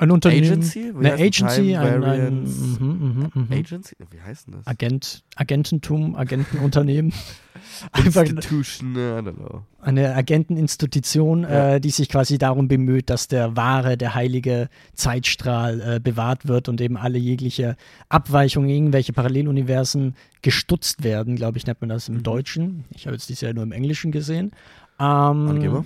Ein 0.01 0.11
Unternehmen. 0.13 0.47
Agency? 0.47 0.93
Eine 0.99 1.13
Agency, 1.13 1.77
ein, 1.77 2.03
ein 2.03 2.45
mh, 2.45 2.79
mh, 2.81 3.31
mh. 3.35 3.55
Agency? 3.55 3.97
Wie 4.11 4.21
heißt 4.21 4.47
denn 4.47 4.55
das? 4.55 4.67
Agent, 4.67 5.23
Agententum, 5.37 6.17
Agentenunternehmen. 6.17 7.13
Institution, 8.05 8.95
I 8.95 9.21
don't 9.21 9.35
know. 9.35 9.63
Eine 9.79 10.15
Agenteninstitution, 10.15 11.43
ja. 11.43 11.75
äh, 11.75 11.81
die 11.83 11.91
sich 11.91 12.09
quasi 12.09 12.39
darum 12.39 12.67
bemüht, 12.67 13.11
dass 13.11 13.29
der 13.29 13.57
wahre, 13.57 13.99
der 13.99 14.15
heilige 14.15 14.71
Zeitstrahl 14.95 15.81
äh, 15.83 16.01
bewahrt 16.01 16.49
wird 16.49 16.71
und 16.71 16.81
eben 16.81 16.97
alle 16.97 17.19
jegliche 17.19 17.77
Abweichungen, 18.09 18.71
irgendwelche 18.71 19.13
Paralleluniversen 19.13 20.15
gestutzt 20.41 21.05
werden, 21.05 21.37
glaube 21.37 21.59
ich, 21.59 21.67
nennt 21.67 21.83
man 21.83 21.91
das 21.91 22.09
im 22.09 22.17
mhm. 22.17 22.23
Deutschen. 22.23 22.85
Ich 22.95 23.07
habe 23.07 23.17
jetzt 23.17 23.29
dies 23.29 23.43
ja 23.43 23.53
nur 23.53 23.65
im 23.65 23.73
Englischen 23.73 24.13
gesehen. 24.13 24.53
Ähm, 24.99 25.49
Angeber? 25.49 25.85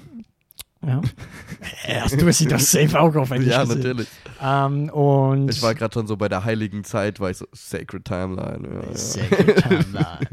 Ja. 0.87 1.00
Erst 1.87 2.21
du 2.21 2.33
sie 2.33 2.47
doch 2.47 2.61
safe 2.61 2.99
auch 2.99 3.14
auf 3.14 3.31
Englisch 3.31 3.53
Ja, 3.53 3.64
natürlich. 3.64 4.09
Ähm, 4.43 4.91
und 4.91 5.49
ich 5.49 5.62
war 5.62 5.75
gerade 5.75 5.95
schon 5.95 6.07
so 6.07 6.17
bei 6.17 6.29
der 6.29 6.45
heiligen 6.45 6.85
Zeit, 6.85 7.21
war 7.21 7.31
ich 7.31 7.38
so 7.38 7.47
Sacred 7.53 8.05
Timeline. 8.05 8.69
Ja, 8.69 8.91
ja. 8.91 8.97
Sacred 8.97 9.57
Timeline. 9.62 10.29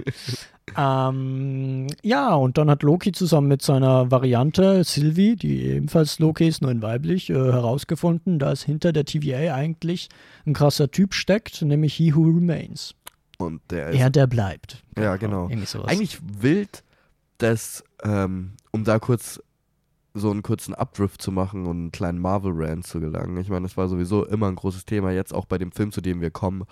ähm, 0.78 1.88
ja, 2.04 2.34
und 2.34 2.58
dann 2.58 2.70
hat 2.70 2.84
Loki 2.84 3.12
zusammen 3.12 3.48
mit 3.48 3.62
seiner 3.62 4.12
Variante 4.12 4.84
Sylvie, 4.84 5.36
die 5.36 5.62
ebenfalls 5.64 6.20
Loki 6.20 6.48
ist, 6.48 6.62
nur 6.62 6.72
in 6.72 6.82
weiblich, 6.82 7.30
äh, 7.30 7.34
herausgefunden, 7.34 8.40
dass 8.40 8.64
hinter 8.64 8.92
der 8.92 9.06
TVA 9.06 9.54
eigentlich 9.54 10.10
ein 10.46 10.54
krasser 10.54 10.92
Typ 10.92 11.14
steckt, 11.14 11.62
nämlich 11.62 11.94
He 11.94 12.16
Who 12.16 12.24
Remains. 12.24 12.96
Und 13.38 13.62
der 13.72 13.90
ist. 13.90 14.00
Er, 14.00 14.10
der 14.10 14.28
bleibt. 14.28 14.84
Ja, 14.98 15.16
genau. 15.16 15.50
Eigentlich 15.86 16.20
wild, 16.22 16.84
dass, 17.38 17.84
ähm, 18.04 18.54
um 18.72 18.84
da 18.84 19.00
kurz 19.00 19.42
so 20.14 20.30
einen 20.30 20.44
kurzen 20.44 20.76
Updrift 20.76 21.22
zu 21.22 21.32
machen 21.32 21.66
und 21.66 21.78
einen 21.78 21.92
kleinen 21.92 22.20
Marvel-Rant 22.20 22.86
zu 22.86 23.00
gelangen. 23.00 23.38
Ich 23.38 23.50
meine, 23.50 23.64
das 23.64 23.78
war 23.78 23.88
sowieso 23.88 24.26
immer 24.26 24.48
ein 24.48 24.56
großes 24.56 24.86
Thema, 24.86 25.12
jetzt 25.12 25.34
auch 25.34 25.46
bei 25.46 25.58
dem 25.58 25.72
Film, 25.72 25.92
zu 25.92 26.02
dem 26.02 26.20
wir 26.22 26.32
kommen, 26.32 26.64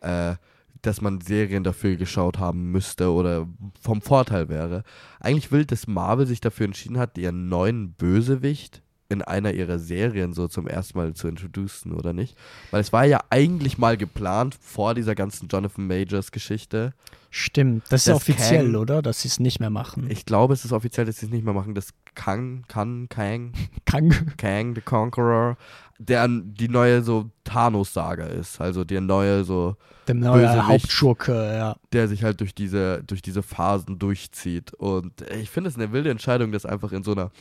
äh, 0.00 0.34
dass 0.82 1.00
man 1.00 1.20
Serien 1.20 1.64
dafür 1.64 1.96
geschaut 1.96 2.38
haben 2.38 2.70
müsste 2.70 3.10
oder 3.12 3.48
vom 3.80 4.00
Vorteil 4.00 4.48
wäre. 4.48 4.84
Eigentlich 5.18 5.50
wild, 5.50 5.72
dass 5.72 5.86
Marvel 5.86 6.26
sich 6.26 6.40
dafür 6.40 6.66
entschieden 6.66 6.98
hat, 6.98 7.18
ihren 7.18 7.48
neuen 7.48 7.94
Bösewicht 7.94 8.83
in 9.08 9.22
einer 9.22 9.52
ihrer 9.52 9.78
Serien 9.78 10.32
so 10.32 10.48
zum 10.48 10.66
ersten 10.66 10.98
Mal 10.98 11.14
zu 11.14 11.28
introducen, 11.28 11.92
oder 11.92 12.12
nicht? 12.12 12.36
Weil 12.70 12.80
es 12.80 12.92
war 12.92 13.04
ja 13.04 13.20
eigentlich 13.30 13.78
mal 13.78 13.96
geplant 13.96 14.56
vor 14.60 14.94
dieser 14.94 15.14
ganzen 15.14 15.48
Jonathan 15.48 15.86
Majors 15.86 16.32
Geschichte. 16.32 16.94
Stimmt, 17.30 17.84
das 17.90 18.02
ist 18.02 18.08
Das 18.08 18.16
offiziell, 18.16 18.66
Kang- 18.72 18.76
oder? 18.76 19.02
Dass 19.02 19.22
sie 19.22 19.28
es 19.28 19.40
nicht 19.40 19.60
mehr 19.60 19.70
machen. 19.70 20.08
Ich 20.08 20.24
glaube, 20.24 20.54
es 20.54 20.64
ist 20.64 20.72
offiziell, 20.72 21.04
dass 21.04 21.18
sie 21.18 21.26
es 21.26 21.32
nicht 21.32 21.44
mehr 21.44 21.52
machen. 21.52 21.74
Das 21.74 21.88
Kang, 22.14 22.64
Kan, 22.68 23.08
Kang, 23.08 23.52
Kang. 23.84 24.12
Kang 24.36 24.74
the 24.74 24.80
Conqueror, 24.80 25.56
der 25.98 26.28
die 26.28 26.68
neue 26.68 27.02
so 27.02 27.30
Thanos-Saga 27.42 28.26
ist. 28.26 28.60
Also 28.60 28.84
der 28.84 29.00
neue 29.00 29.44
so, 29.44 29.76
neuen 30.06 30.40
Bösewicht. 30.42 30.66
Hauptschurke, 30.66 31.32
ja. 31.32 31.76
der 31.92 32.08
sich 32.08 32.22
halt 32.22 32.40
durch 32.40 32.54
diese, 32.54 33.02
durch 33.04 33.20
diese 33.20 33.42
Phasen 33.42 33.98
durchzieht. 33.98 34.72
Und 34.74 35.22
ich 35.32 35.50
finde 35.50 35.68
es 35.68 35.76
eine 35.76 35.92
wilde 35.92 36.10
Entscheidung, 36.10 36.52
das 36.52 36.64
einfach 36.64 36.92
in 36.92 37.02
so 37.02 37.12
einer 37.12 37.24
in 37.24 37.32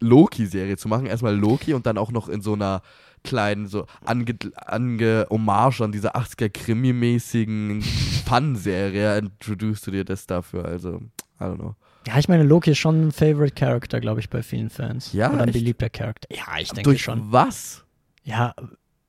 Loki-Serie 0.00 0.76
zu 0.76 0.88
machen. 0.88 1.06
Erstmal 1.06 1.36
Loki 1.36 1.74
und 1.74 1.86
dann 1.86 1.98
auch 1.98 2.10
noch 2.12 2.28
in 2.28 2.40
so 2.40 2.54
einer 2.54 2.82
kleinen, 3.24 3.66
so 3.66 3.86
ange, 4.04 4.34
ange 4.54 5.26
Hommage 5.30 5.80
an 5.82 5.92
diese 5.92 6.14
80er-Krimi-mäßigen 6.14 7.82
Fun-Serie 8.26 9.18
introduced 9.18 9.86
du 9.86 9.90
dir 9.90 10.04
das 10.04 10.26
dafür. 10.26 10.64
Also, 10.64 11.00
I 11.40 11.44
don't 11.44 11.56
know. 11.56 11.74
Ja, 12.06 12.18
ich 12.18 12.28
meine, 12.28 12.42
Loki 12.44 12.70
ist 12.70 12.78
schon 12.78 13.08
ein 13.08 13.12
Favorite 13.12 13.54
Character, 13.54 14.00
glaube 14.00 14.20
ich, 14.20 14.30
bei 14.30 14.42
vielen 14.42 14.70
Fans. 14.70 15.12
Ja, 15.12 15.30
Oder 15.30 15.42
ein 15.42 15.48
echt? 15.48 15.58
beliebter 15.58 15.90
Charakter. 15.90 16.28
Ja, 16.34 16.44
ich 16.58 16.68
denke 16.70 16.84
Durch 16.84 17.02
schon. 17.02 17.30
was? 17.32 17.84
Ja, 18.22 18.54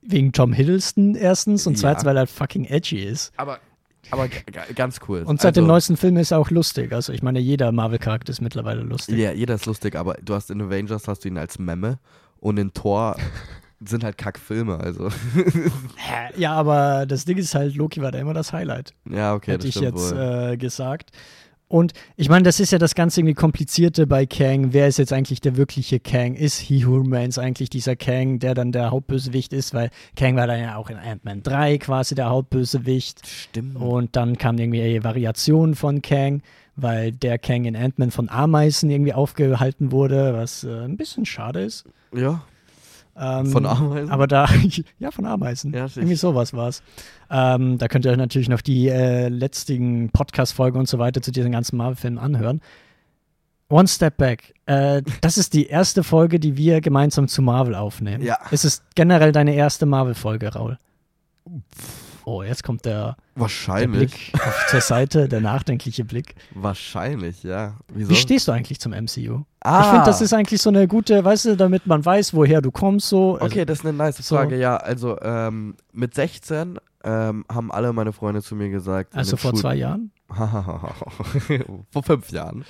wegen 0.02 0.32
Tom 0.32 0.54
Hiddleston 0.54 1.16
erstens 1.16 1.66
und 1.68 1.74
Ja. 1.74 1.80
zweitens, 1.82 2.06
weil 2.06 2.18
er 2.18 2.28
fucking 2.28 2.66
edgy 2.66 3.04
ist. 3.04 3.32
Aber, 3.38 3.60
aber 4.12 4.28
ganz 4.76 5.00
cool. 5.08 5.24
Und 5.24 5.42
seit 5.42 5.56
dem 5.56 5.64
Also- 5.66 5.74
neuesten 5.74 5.98
Film 5.98 6.18
ist 6.18 6.32
er 6.32 6.40
auch 6.40 6.50
lustig. 6.50 6.94
Also 6.94 7.14
ich 7.14 7.22
meine, 7.24 7.40
jeder 7.40 7.72
Marvel-Charakter 7.72 8.32
ist 8.32 8.42
mittlerweile 8.42 8.82
lustig. 8.82 9.18
Ja, 9.18 9.32
jeder 9.32 9.56
ist 9.56 9.66
lustig, 9.66 9.96
aber 9.96 10.16
du 10.24 10.34
hast 10.34 10.50
in 10.52 10.62
Avengers 10.62 11.08
hast 11.08 11.24
du 11.26 11.28
ihn 11.30 11.38
als 11.38 11.60
Memme 11.60 12.00
und 12.40 12.58
in 12.58 12.74
Thor 12.74 13.16
sind 13.86 14.04
halt 14.04 14.18
Kackfilme, 14.18 14.78
also. 14.80 15.10
Ja, 16.38 16.54
aber 16.54 17.06
das 17.06 17.26
Ding 17.26 17.38
ist 17.38 17.56
halt, 17.56 17.76
Loki 17.76 18.02
war 18.02 18.12
da 18.12 18.20
immer 18.20 18.34
das 18.34 18.52
Highlight, 18.54 18.94
ja, 19.10 19.34
okay, 19.34 19.52
hätte 19.54 19.68
das 19.68 19.76
ich 19.76 19.82
jetzt 19.82 20.12
äh, 20.12 20.58
gesagt. 20.58 21.12
Und 21.70 21.94
ich 22.18 22.30
meine, 22.30 22.44
das 22.44 22.60
ist 22.60 22.72
ja 22.72 22.80
das 22.80 22.96
ganze 22.96 23.22
irgendwie 23.22 23.36
Komplizierte 23.36 24.08
bei 24.08 24.26
Kang. 24.26 24.74
Wer 24.74 24.88
ist 24.88 24.98
jetzt 24.98 25.14
eigentlich 25.14 25.40
der 25.40 25.56
wirkliche 25.56 26.00
Kang? 26.00 26.34
Ist 26.34 26.58
He 26.58 26.86
Who 26.86 26.98
Remains 26.98 27.38
eigentlich 27.38 27.70
dieser 27.70 27.96
Kang, 27.96 28.40
der 28.40 28.56
dann 28.56 28.72
der 28.72 28.90
Hauptbösewicht 28.90 29.54
ist? 29.54 29.76
Weil 29.76 29.92
Kang 30.16 30.36
war 30.36 30.48
dann 30.48 30.60
ja 30.60 30.78
auch 30.78 30.90
in 30.90 30.98
Ant-Man 30.98 31.44
3 31.44 31.78
quasi 31.78 32.16
der 32.16 32.32
Hauptbösewicht. 32.32 33.26
Stimmt. 33.26 33.76
Und 33.76 34.16
dann 34.16 34.40
kam 34.40 34.58
irgendwie 34.58 35.04
Variationen 35.04 35.76
von 35.76 36.02
Kang, 36.02 36.42
weil 36.76 37.12
der 37.12 37.38
Kang 37.38 37.66
in 37.66 37.76
Ant-Man 37.76 38.10
von 38.10 38.30
Ameisen 38.30 38.90
irgendwie 38.90 39.14
aufgehalten 39.14 39.92
wurde, 39.92 40.34
was 40.34 40.64
äh, 40.64 40.86
ein 40.86 40.98
bisschen 40.98 41.28
schade 41.28 41.62
ist. 41.62 41.86
ja, 42.16 42.42
Ähm, 43.20 43.48
von 43.48 43.66
Ameisen. 43.66 44.12
Aber 44.12 44.28
da, 44.28 44.48
ja, 45.00 45.12
von 45.12 45.26
Ameisen. 45.26 45.74
Ja, 45.74 45.88
Irgendwie 45.94 46.16
sowas 46.16 46.54
war 46.54 46.70
es. 46.70 46.82
Ähm, 47.30 47.78
da 47.78 47.88
könnt 47.88 48.06
ihr 48.06 48.12
euch 48.12 48.18
natürlich 48.18 48.50
noch 48.50 48.62
die 48.62 48.88
äh, 48.88 49.28
letztigen 49.28 50.10
Podcast-Folgen 50.10 50.80
und 50.80 50.88
so 50.88 51.00
weiter 51.00 51.22
zu 51.22 51.32
diesen 51.32 51.52
ganzen 51.52 51.78
Marvel-Filmen 51.78 52.18
anhören. 52.18 52.62
One 53.70 53.88
Step 53.88 54.18
Back. 54.18 54.54
Äh, 54.66 55.02
das 55.22 55.38
ist 55.38 55.54
die 55.54 55.68
erste 55.68 56.04
Folge, 56.04 56.40
die 56.40 56.56
wir 56.56 56.82
gemeinsam 56.82 57.28
zu 57.28 57.42
Marvel 57.42 57.76
aufnehmen. 57.76 58.24
Ja. 58.24 58.38
Es 58.52 58.64
ist 58.64 58.84
generell 58.96 59.32
deine 59.32 59.54
erste 59.54 59.86
Marvel-Folge, 59.86 60.54
Raul. 60.54 60.80
Oh, 62.32 62.44
jetzt 62.44 62.64
kommt 62.64 62.86
der, 62.86 62.94
der 63.06 63.16
wahrscheinlich. 63.36 64.32
Blick 64.32 64.46
auf 64.46 64.68
zur 64.70 64.82
Seite, 64.82 65.28
der 65.28 65.42
nachdenkliche 65.42 66.06
Blick. 66.06 66.36
Wahrscheinlich, 66.54 67.42
ja. 67.42 67.74
Wieso? 67.92 68.12
Wie 68.12 68.16
stehst 68.16 68.48
du 68.48 68.52
eigentlich 68.52 68.80
zum 68.80 68.92
MCU? 68.92 69.44
ah, 69.62 69.82
Ich 69.82 69.88
finde, 69.88 70.06
das 70.06 70.22
ist 70.22 70.32
eigentlich 70.34 70.62
so 70.62 70.70
eine 70.70 70.88
gute, 70.88 71.24
weißt 71.26 71.46
du, 71.46 71.58
damit 71.58 71.88
man 71.88 72.06
weiß, 72.06 72.34
woher 72.36 72.62
du 72.62 72.70
kommst, 72.72 73.10
so. 73.10 73.34
Also, 73.34 73.46
Okay, 73.48 73.66
das 73.66 73.80
ist 73.80 73.86
eine 73.86 73.98
nice 73.98 74.18
so- 74.18 74.36
Frage. 74.36 74.58
Ja, 74.60 74.78
also 74.78 75.20
ähm, 75.22 75.76
mit 75.92 76.14
16 76.14 76.78
ähm, 77.04 77.46
haben 77.52 77.72
alle 77.72 77.94
meine 77.94 78.14
Freunde 78.14 78.44
zu 78.44 78.56
mir 78.56 78.70
gesagt. 78.70 79.16
also 79.16 79.36
vor 79.36 79.52
Schul- 79.52 79.60
zwei 79.62 79.76
Jahren? 79.76 80.12
vor 81.92 82.04
fünf 82.04 82.30
Jahren. 82.32 82.66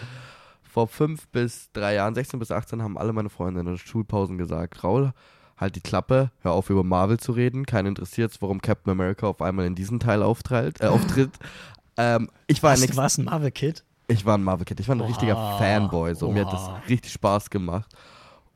Vor 0.63 0.87
fünf 0.87 1.27
bis 1.29 1.69
drei 1.73 1.95
Jahren, 1.95 2.13
16 2.15 2.39
bis 2.39 2.51
18, 2.51 2.81
haben 2.83 2.97
alle 2.97 3.11
meine 3.11 3.29
Freunde 3.29 3.59
in 3.61 3.65
den 3.65 3.77
Schulpausen 3.77 4.37
gesagt, 4.37 4.83
Raul, 4.83 5.11
halt 5.59 5.75
die 5.75 5.81
Klappe, 5.81 6.31
hör 6.41 6.53
auf 6.53 6.69
über 6.69 6.83
Marvel 6.83 7.19
zu 7.19 7.31
reden. 7.33 7.65
Keinen 7.65 7.87
interessiert 7.87 8.35
warum 8.39 8.61
Captain 8.61 8.91
America 8.91 9.27
auf 9.27 9.41
einmal 9.41 9.65
in 9.65 9.75
diesem 9.75 9.99
Teil 9.99 10.23
auftritt. 10.23 10.79
Äh, 10.81 10.87
auftritt. 10.87 11.31
ähm, 11.97 12.29
ich 12.47 12.63
war 12.63 12.73
Was, 12.73 12.81
nix, 12.81 12.91
du 12.95 12.97
warst 12.97 13.17
ein 13.19 13.25
Marvel-Kid? 13.25 13.83
ich 14.07 14.25
war 14.25 14.37
ein 14.37 14.43
Marvel-Kid, 14.43 14.79
ich 14.79 14.87
war 14.87 14.95
ein 14.95 15.01
richtiger 15.01 15.35
Boah, 15.35 15.57
Fanboy. 15.59 16.15
So. 16.15 16.31
Mir 16.31 16.45
hat 16.45 16.53
das 16.53 16.69
richtig 16.89 17.11
Spaß 17.11 17.49
gemacht. 17.49 17.91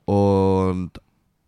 Und 0.06 0.92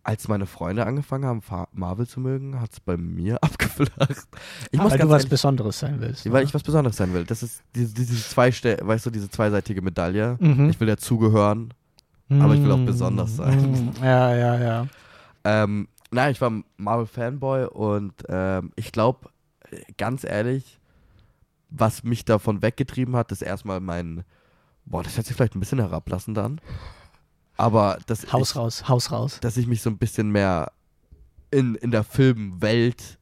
als 0.04 0.28
meine 0.28 0.46
Freunde 0.46 0.86
angefangen 0.86 1.26
haben, 1.26 1.42
Marvel 1.74 2.06
zu 2.08 2.20
mögen, 2.20 2.60
hat 2.62 2.72
es 2.74 2.80
bei 2.80 2.96
mir 2.98 3.38
abgeflacht. 3.44 4.28
Ich 4.72 4.80
muss 4.80 4.92
weil 4.92 5.00
du 5.00 5.10
was 5.10 5.22
ehrlich- 5.24 5.30
Besonderes 5.30 5.80
sein 5.80 6.00
willst. 6.00 6.32
weil 6.32 6.44
ich 6.44 6.54
was 6.54 6.62
Besonderes 6.64 6.98
sein 6.98 7.14
will. 7.14 7.24
Das 7.26 7.42
ist 7.42 7.64
diese, 7.74 7.94
diese 7.96 8.16
zwei, 8.16 8.50
weißt 8.52 9.06
du, 9.06 9.10
diese 9.10 9.30
zweiseitige 9.30 9.82
Medaille. 9.82 10.38
Mhm. 10.40 10.70
Ich 10.70 10.80
will 10.80 10.88
dazugehören. 10.88 11.74
aber 12.30 12.54
ich 12.54 12.62
will 12.62 12.72
auch 12.72 12.86
besonders 12.86 13.36
sein. 13.38 13.94
mm, 14.00 14.04
Ja, 14.04 14.36
ja, 14.36 14.60
ja. 14.60 14.88
Ähm, 15.46 15.88
nein, 16.12 16.32
ich 16.32 16.42
war 16.42 16.52
Marvel-Fanboy 16.78 17.68
und 17.68 18.14
ähm, 18.28 18.72
ich 18.76 18.92
glaube, 18.92 19.30
ganz 19.98 20.24
ehrlich, 20.24 20.80
was 21.70 22.04
mich 22.04 22.26
davon 22.26 22.62
weggetrieben 22.62 23.16
hat, 23.16 23.32
ist 23.32 23.42
erstmal 23.42 23.80
mein, 23.80 24.24
boah, 24.86 25.04
das 25.04 25.16
hört 25.16 25.28
sich 25.28 25.36
vielleicht 25.36 25.56
ein 25.56 25.60
bisschen 25.60 25.80
herablassend 25.80 26.38
an, 26.38 26.60
aber 27.58 28.00
dass, 28.08 28.32
Haus 28.34 28.52
ich, 28.52 28.56
raus, 28.56 28.88
Haus 28.90 29.12
raus. 29.12 29.40
dass 29.42 29.58
ich 29.58 29.68
mich 29.68 29.82
so 29.82 29.90
ein 29.90 29.98
bisschen 29.98 30.32
mehr 30.32 30.72
in, 31.52 31.76
in 31.76 31.92
der 31.92 32.04
Filmwelt 32.04 33.20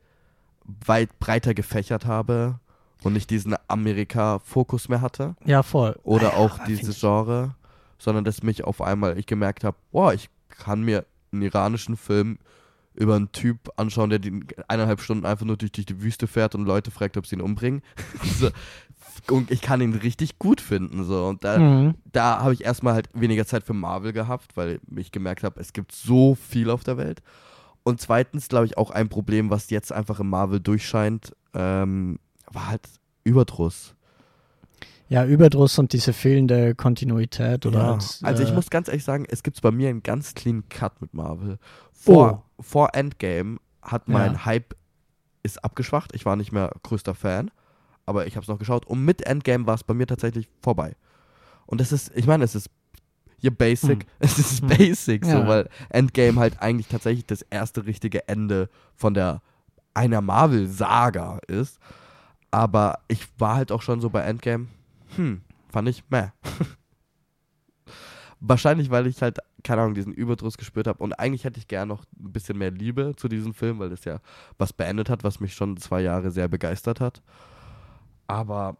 weit 0.85 1.19
breiter 1.19 1.53
gefächert 1.53 2.05
habe 2.05 2.59
und 3.03 3.13
nicht 3.13 3.29
diesen 3.29 3.55
Amerika-Fokus 3.67 4.87
mehr 4.87 5.01
hatte. 5.01 5.35
Ja, 5.45 5.61
voll. 5.61 5.99
oder 6.03 6.37
auch 6.37 6.59
ja, 6.59 6.65
dieses 6.65 6.99
Genre, 7.01 7.55
sondern 7.99 8.23
dass 8.23 8.43
mich 8.43 8.63
auf 8.63 8.81
einmal 8.81 9.17
ich 9.17 9.25
gemerkt 9.25 9.65
habe, 9.65 9.77
boah, 9.91 10.13
ich 10.13 10.29
kann 10.47 10.83
mir 10.83 11.05
einen 11.33 11.41
iranischen 11.41 11.97
Film 11.97 12.37
über 12.95 13.15
einen 13.15 13.31
Typ 13.31 13.69
anschauen, 13.75 14.11
der 14.11 14.19
die 14.19 14.45
eineinhalb 14.67 15.01
Stunden 15.01 15.25
einfach 15.25 15.45
nur 15.45 15.57
durch, 15.57 15.71
durch 15.71 15.85
die 15.87 16.01
Wüste 16.03 16.27
fährt 16.27 16.53
und 16.53 16.65
Leute 16.65 16.91
fragt, 16.91 17.17
ob 17.17 17.25
sie 17.25 17.35
ihn 17.35 17.41
umbringen. 17.41 17.81
so. 18.39 18.49
Und 19.29 19.51
ich 19.51 19.61
kann 19.61 19.81
ihn 19.81 19.93
richtig 19.95 20.37
gut 20.39 20.61
finden. 20.61 21.03
So. 21.03 21.25
Und 21.27 21.43
da, 21.43 21.57
Mhm. 21.59 21.95
da 22.11 22.39
habe 22.41 22.53
ich 22.53 22.63
erstmal 22.63 22.93
halt 22.93 23.09
weniger 23.13 23.45
Zeit 23.45 23.63
für 23.63 23.73
Marvel 23.73 24.13
gehabt, 24.13 24.55
weil 24.55 24.79
ich 24.95 25.11
gemerkt 25.11 25.43
habe, 25.43 25.59
es 25.59 25.73
gibt 25.73 25.91
so 25.91 26.35
viel 26.35 26.69
auf 26.69 26.83
der 26.83 26.97
Welt. 26.97 27.21
Und 27.83 27.99
zweitens, 27.99 28.47
glaube 28.47 28.65
ich, 28.65 28.77
auch 28.77 28.91
ein 28.91 29.09
Problem, 29.09 29.49
was 29.49 29.69
jetzt 29.69 29.91
einfach 29.91 30.19
im 30.19 30.29
Marvel 30.29 30.59
durchscheint, 30.59 31.35
ähm, 31.53 32.19
war 32.51 32.67
halt 32.69 32.87
Überdruss. 33.23 33.95
Ja, 35.13 35.25
Überdruss 35.25 35.77
und 35.77 35.93
diese 35.93 36.11
fehlende 36.11 36.73
Kontinuität 36.73 37.67
oder 37.67 37.79
Ja. 37.79 37.87
halt, 37.91 38.19
also 38.23 38.41
ich 38.41 38.49
äh, 38.49 38.53
muss 38.53 38.71
ganz 38.71 38.87
ehrlich 38.87 39.03
sagen, 39.03 39.25
es 39.29 39.43
gibt 39.43 39.61
bei 39.61 39.69
mir 39.69 39.89
einen 39.89 40.01
ganz 40.01 40.33
clean 40.33 40.67
Cut 40.69 40.99
mit 41.01 41.13
Marvel. 41.13 41.59
Vor, 41.91 42.43
Oh. 42.57 42.61
vor 42.63 42.89
Endgame 42.95 43.59
hat 43.83 44.07
mein 44.07 44.33
Ja. 44.33 44.45
Hype 44.45 44.75
ist 45.43 45.63
abgeschwacht. 45.63 46.15
Ich 46.15 46.25
war 46.25 46.35
nicht 46.35 46.51
mehr 46.51 46.71
größter 46.81 47.13
Fan, 47.13 47.51
aber 48.07 48.25
ich 48.25 48.35
habe 48.35 48.41
es 48.43 48.47
noch 48.47 48.57
geschaut. 48.57 48.87
Und 48.87 49.05
mit 49.05 49.21
Endgame 49.27 49.67
war 49.67 49.75
es 49.75 49.83
bei 49.83 49.93
mir 49.93 50.07
tatsächlich 50.07 50.47
vorbei. 50.63 50.95
Und 51.67 51.79
das 51.79 51.91
ist, 51.91 52.11
ich 52.15 52.25
meine, 52.25 52.43
es 52.45 52.55
ist 52.55 52.71
hier 53.37 53.51
basic, 53.51 54.03
Hm. 54.05 54.09
es 54.19 54.39
ist 54.39 54.61
Hm. 54.61 54.67
basic, 54.69 55.25
so, 55.25 55.31
Ja. 55.31 55.47
weil 55.47 55.69
Endgame 55.89 56.39
halt 56.39 56.59
eigentlich 56.59 56.87
tatsächlich 56.87 57.27
das 57.27 57.43
erste 57.43 57.85
richtige 57.85 58.27
Ende 58.27 58.67
von 58.95 59.13
der 59.13 59.43
einer 59.93 60.21
Marvel-Saga 60.21 61.37
ist. 61.47 61.77
Aber 62.49 62.97
ich 63.07 63.27
war 63.37 63.57
halt 63.57 63.71
auch 63.71 63.83
schon 63.83 64.01
so 64.01 64.09
bei 64.09 64.21
Endgame, 64.21 64.69
hm, 65.15 65.41
fand 65.69 65.89
ich 65.89 66.03
meh. 66.09 66.29
Wahrscheinlich, 68.39 68.89
weil 68.89 69.07
ich 69.07 69.21
halt, 69.21 69.39
keine 69.63 69.81
Ahnung, 69.81 69.93
diesen 69.93 70.13
Überdruss 70.13 70.57
gespürt 70.57 70.87
habe. 70.87 71.01
Und 71.01 71.13
eigentlich 71.13 71.45
hätte 71.45 71.59
ich 71.59 71.69
gern 71.69 71.87
noch 71.87 72.03
ein 72.19 72.33
bisschen 72.33 72.57
mehr 72.57 72.71
Liebe 72.71 73.13
zu 73.15 73.29
diesem 73.29 73.53
Film, 73.53 73.79
weil 73.79 73.91
es 73.93 74.03
ja 74.03 74.19
was 74.57 74.73
beendet 74.73 75.09
hat, 75.09 75.23
was 75.23 75.39
mich 75.39 75.53
schon 75.53 75.77
zwei 75.77 76.01
Jahre 76.01 76.29
sehr 76.29 76.49
begeistert 76.49 76.99
hat. 76.99 77.21
Aber 78.27 78.75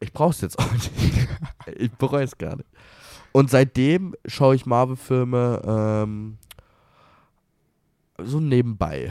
ich 0.00 0.12
brauche 0.12 0.32
es 0.32 0.42
jetzt 0.42 0.58
auch 0.58 0.72
nicht. 0.72 0.90
ich 1.76 1.92
bereue 1.92 2.24
es 2.24 2.36
gar 2.36 2.56
nicht. 2.56 2.68
Und 3.32 3.48
seitdem 3.48 4.14
schaue 4.26 4.54
ich 4.54 4.66
Marvel-Filme 4.66 5.62
ähm, 5.64 6.38
so 8.24 8.40
nebenbei. 8.40 9.10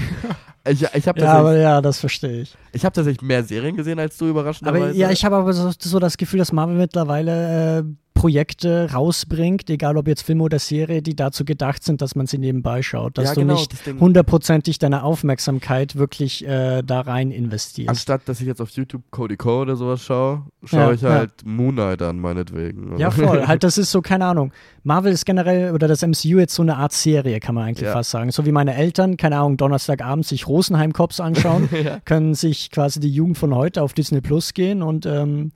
ich 0.68 0.82
ich 0.94 1.08
habe 1.08 1.20
Ja, 1.20 1.34
aber 1.34 1.56
ja, 1.56 1.80
das 1.80 1.98
verstehe 2.00 2.42
ich. 2.42 2.56
ich 2.72 2.84
hab 2.84 2.92
tatsächlich 2.94 3.22
mehr 3.22 3.42
Serien 3.44 3.76
gesehen 3.76 3.98
als 3.98 4.16
du, 4.16 4.24
Aber 4.26 4.30
überraschenderweise. 4.40 4.96
ja, 4.98 5.10
ich 5.10 5.24
habe 5.24 5.36
aber 5.36 5.52
so, 5.52 5.70
so 5.78 5.98
das 5.98 6.16
Gefühl, 6.16 6.38
dass 6.38 6.52
Marvel 6.52 6.76
mittlerweile 6.76 7.78
äh, 7.80 7.82
Projekte 8.26 8.90
rausbringt, 8.92 9.70
egal 9.70 9.96
ob 9.96 10.08
jetzt 10.08 10.22
Film 10.22 10.40
oder 10.40 10.58
Serie, 10.58 11.00
die 11.00 11.14
dazu 11.14 11.44
gedacht 11.44 11.84
sind, 11.84 12.02
dass 12.02 12.16
man 12.16 12.26
sie 12.26 12.38
nebenbei 12.38 12.82
schaut, 12.82 13.18
dass 13.18 13.26
Ja, 13.26 13.34
du 13.34 13.40
genau, 13.42 13.54
nicht 13.54 13.72
das 13.72 13.82
Ding. 13.84 14.00
hundertprozentig 14.00 14.80
deine 14.80 15.04
Aufmerksamkeit 15.04 15.94
wirklich 15.94 16.44
äh, 16.44 16.82
da 16.82 17.02
rein 17.02 17.30
investierst. 17.30 17.88
Anstatt 17.88 18.22
dass 18.28 18.40
ich 18.40 18.48
jetzt 18.48 18.60
auf 18.60 18.70
YouTube 18.70 19.02
Cody 19.12 19.36
Co. 19.36 19.60
oder 19.62 19.76
sowas 19.76 20.02
schaue, 20.02 20.42
schaue 20.64 20.80
Ja, 20.80 20.92
ich 20.92 21.00
ja. 21.02 21.10
halt 21.10 21.30
Moon 21.44 21.74
Knight 21.76 22.02
an, 22.02 22.18
meinetwegen. 22.18 22.98
Ja, 22.98 23.12
voll. 23.12 23.46
halt, 23.46 23.62
das 23.62 23.78
ist 23.78 23.92
so, 23.92 24.02
keine 24.02 24.24
Ahnung. 24.26 24.50
Marvel 24.82 25.12
ist 25.12 25.24
generell, 25.24 25.72
oder 25.72 25.86
das 25.86 26.02
MCU 26.02 26.38
jetzt 26.40 26.54
so 26.56 26.62
eine 26.62 26.76
Art 26.78 26.92
Serie, 26.94 27.38
kann 27.38 27.54
man 27.54 27.62
eigentlich 27.68 27.86
Ja. 27.86 27.92
fast 27.92 28.10
sagen. 28.10 28.32
So 28.32 28.44
wie 28.44 28.50
meine 28.52 28.74
Eltern, 28.74 29.16
keine 29.16 29.36
Ahnung, 29.38 29.56
Donnerstagabend 29.56 30.26
sich 30.26 30.48
Rosenheim-Cops 30.48 31.20
anschauen, 31.20 31.68
Ja. 31.84 32.00
können 32.04 32.34
sich 32.34 32.72
quasi 32.72 32.98
die 32.98 33.08
Jugend 33.12 33.38
von 33.38 33.54
heute 33.54 33.82
auf 33.82 33.92
Disney 33.92 34.20
Plus 34.20 34.52
gehen 34.52 34.82
und 34.82 35.06
ähm, 35.06 35.52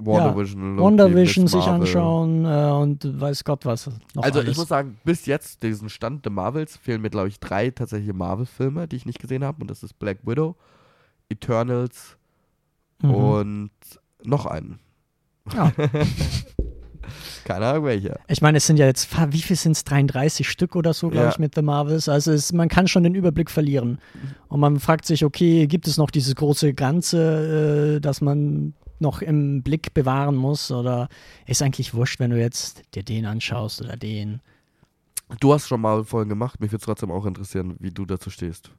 Wonder 0.00 0.26
ja, 0.26 0.36
Vision, 0.36 0.70
Loki, 0.76 0.82
Wonder 0.84 1.14
Vision 1.14 1.44
Miss 1.44 1.52
sich 1.52 1.64
anschauen 1.64 2.44
äh, 2.44 2.70
und 2.70 3.20
weiß 3.20 3.44
Gott 3.44 3.64
was 3.66 3.88
Also 4.16 4.38
alles. 4.40 4.52
ich 4.52 4.56
muss 4.56 4.68
sagen, 4.68 4.98
bis 5.04 5.26
jetzt, 5.26 5.62
diesen 5.62 5.88
Stand 5.88 6.24
der 6.24 6.32
Marvels, 6.32 6.76
fehlen 6.76 7.02
mir, 7.02 7.10
glaube 7.10 7.28
ich, 7.28 7.40
drei 7.40 7.70
tatsächliche 7.70 8.12
Marvel-Filme, 8.12 8.86
die 8.88 8.96
ich 8.96 9.06
nicht 9.06 9.18
gesehen 9.18 9.42
habe. 9.44 9.60
Und 9.60 9.70
das 9.70 9.82
ist 9.82 9.98
Black 9.98 10.18
Widow, 10.24 10.54
Eternals 11.28 12.16
Mhm. 13.02 13.14
und 13.14 13.70
noch 14.24 14.46
einen. 14.46 14.78
Ja. 15.54 15.72
Keine 17.44 17.66
Ahnung 17.66 17.84
welcher. 17.84 18.18
Ich 18.28 18.42
meine, 18.42 18.58
es 18.58 18.66
sind 18.66 18.76
ja 18.78 18.86
jetzt, 18.86 19.08
wie 19.32 19.40
viel 19.40 19.56
sind 19.56 19.72
es? 19.72 19.84
33 19.84 20.46
Stück 20.48 20.76
oder 20.76 20.92
so, 20.92 21.08
glaube 21.08 21.26
Ja. 21.26 21.30
ich, 21.30 21.38
mit 21.38 21.54
The 21.54 21.62
Marvels. 21.62 22.08
Also 22.08 22.32
es, 22.32 22.52
man 22.52 22.68
kann 22.68 22.86
schon 22.88 23.04
den 23.04 23.14
Überblick 23.14 23.50
verlieren. 23.50 23.98
Und 24.48 24.60
man 24.60 24.78
fragt 24.78 25.06
sich, 25.06 25.24
okay, 25.24 25.66
gibt 25.66 25.86
es 25.86 25.96
noch 25.96 26.10
dieses 26.10 26.34
große 26.34 26.74
Ganze, 26.74 27.96
äh, 27.96 28.00
das 28.00 28.20
man 28.20 28.74
noch 29.00 29.22
im 29.22 29.62
Blick 29.62 29.94
bewahren 29.94 30.36
muss? 30.36 30.70
Oder 30.70 31.08
ist 31.46 31.62
eigentlich 31.62 31.94
wurscht, 31.94 32.20
wenn 32.20 32.30
du 32.30 32.40
jetzt 32.40 32.82
dir 32.94 33.02
den 33.02 33.26
anschaust 33.26 33.80
oder 33.80 33.96
den? 33.96 34.40
Du 35.40 35.52
hast 35.52 35.68
schon 35.68 35.80
mal 35.80 36.04
vorhin 36.04 36.28
gemacht, 36.28 36.60
mich 36.60 36.70
würde 36.72 36.80
es 36.80 36.84
trotzdem 36.86 37.10
auch 37.10 37.26
interessieren, 37.26 37.76
wie 37.80 37.90
du 37.90 38.06
dazu 38.06 38.30
stehst. 38.30 38.70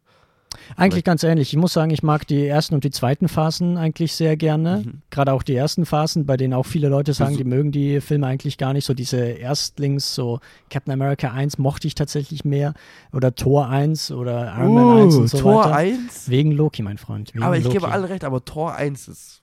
Eigentlich 0.75 1.03
ganz 1.03 1.21
ähnlich. 1.21 1.53
Ich 1.53 1.57
muss 1.59 1.73
sagen, 1.73 1.91
ich 1.91 2.01
mag 2.01 2.25
die 2.25 2.47
ersten 2.47 2.73
und 2.73 2.83
die 2.83 2.89
zweiten 2.89 3.27
Phasen 3.27 3.77
eigentlich 3.77 4.13
sehr 4.13 4.35
gerne. 4.35 4.83
Mhm. 4.83 5.01
Gerade 5.11 5.33
auch 5.33 5.43
die 5.43 5.53
ersten 5.53 5.85
Phasen, 5.85 6.25
bei 6.25 6.37
denen 6.37 6.55
auch 6.55 6.65
viele 6.65 6.89
Leute 6.89 7.13
sagen, 7.13 7.37
die 7.37 7.43
mögen 7.43 7.71
die 7.71 8.01
Filme 8.01 8.25
eigentlich 8.25 8.57
gar 8.57 8.73
nicht. 8.73 8.85
So 8.85 8.95
diese 8.95 9.17
Erstlings, 9.19 10.15
so 10.15 10.39
Captain 10.71 10.91
America 10.91 11.31
1 11.31 11.59
mochte 11.59 11.85
ich 11.87 11.93
tatsächlich 11.93 12.45
mehr. 12.45 12.73
Oder 13.13 13.35
Thor 13.35 13.69
1 13.69 14.11
oder 14.11 14.51
Iron 14.57 14.73
Man 14.73 14.97
1 15.03 15.15
und 15.17 15.27
so 15.27 15.37
Uh, 15.37 15.41
Tor 15.41 15.65
weiter. 15.65 15.75
1? 15.75 16.29
Wegen 16.29 16.51
Loki, 16.51 16.81
mein 16.81 16.97
Freund. 16.97 17.33
Wegen 17.35 17.43
Aber 17.43 17.55
ich 17.55 17.63
Loki. 17.65 17.77
gebe 17.77 17.91
alle 17.91 18.09
recht, 18.09 18.23
aber 18.23 18.43
Tor 18.43 18.73
1 18.73 19.07
ist. 19.07 19.41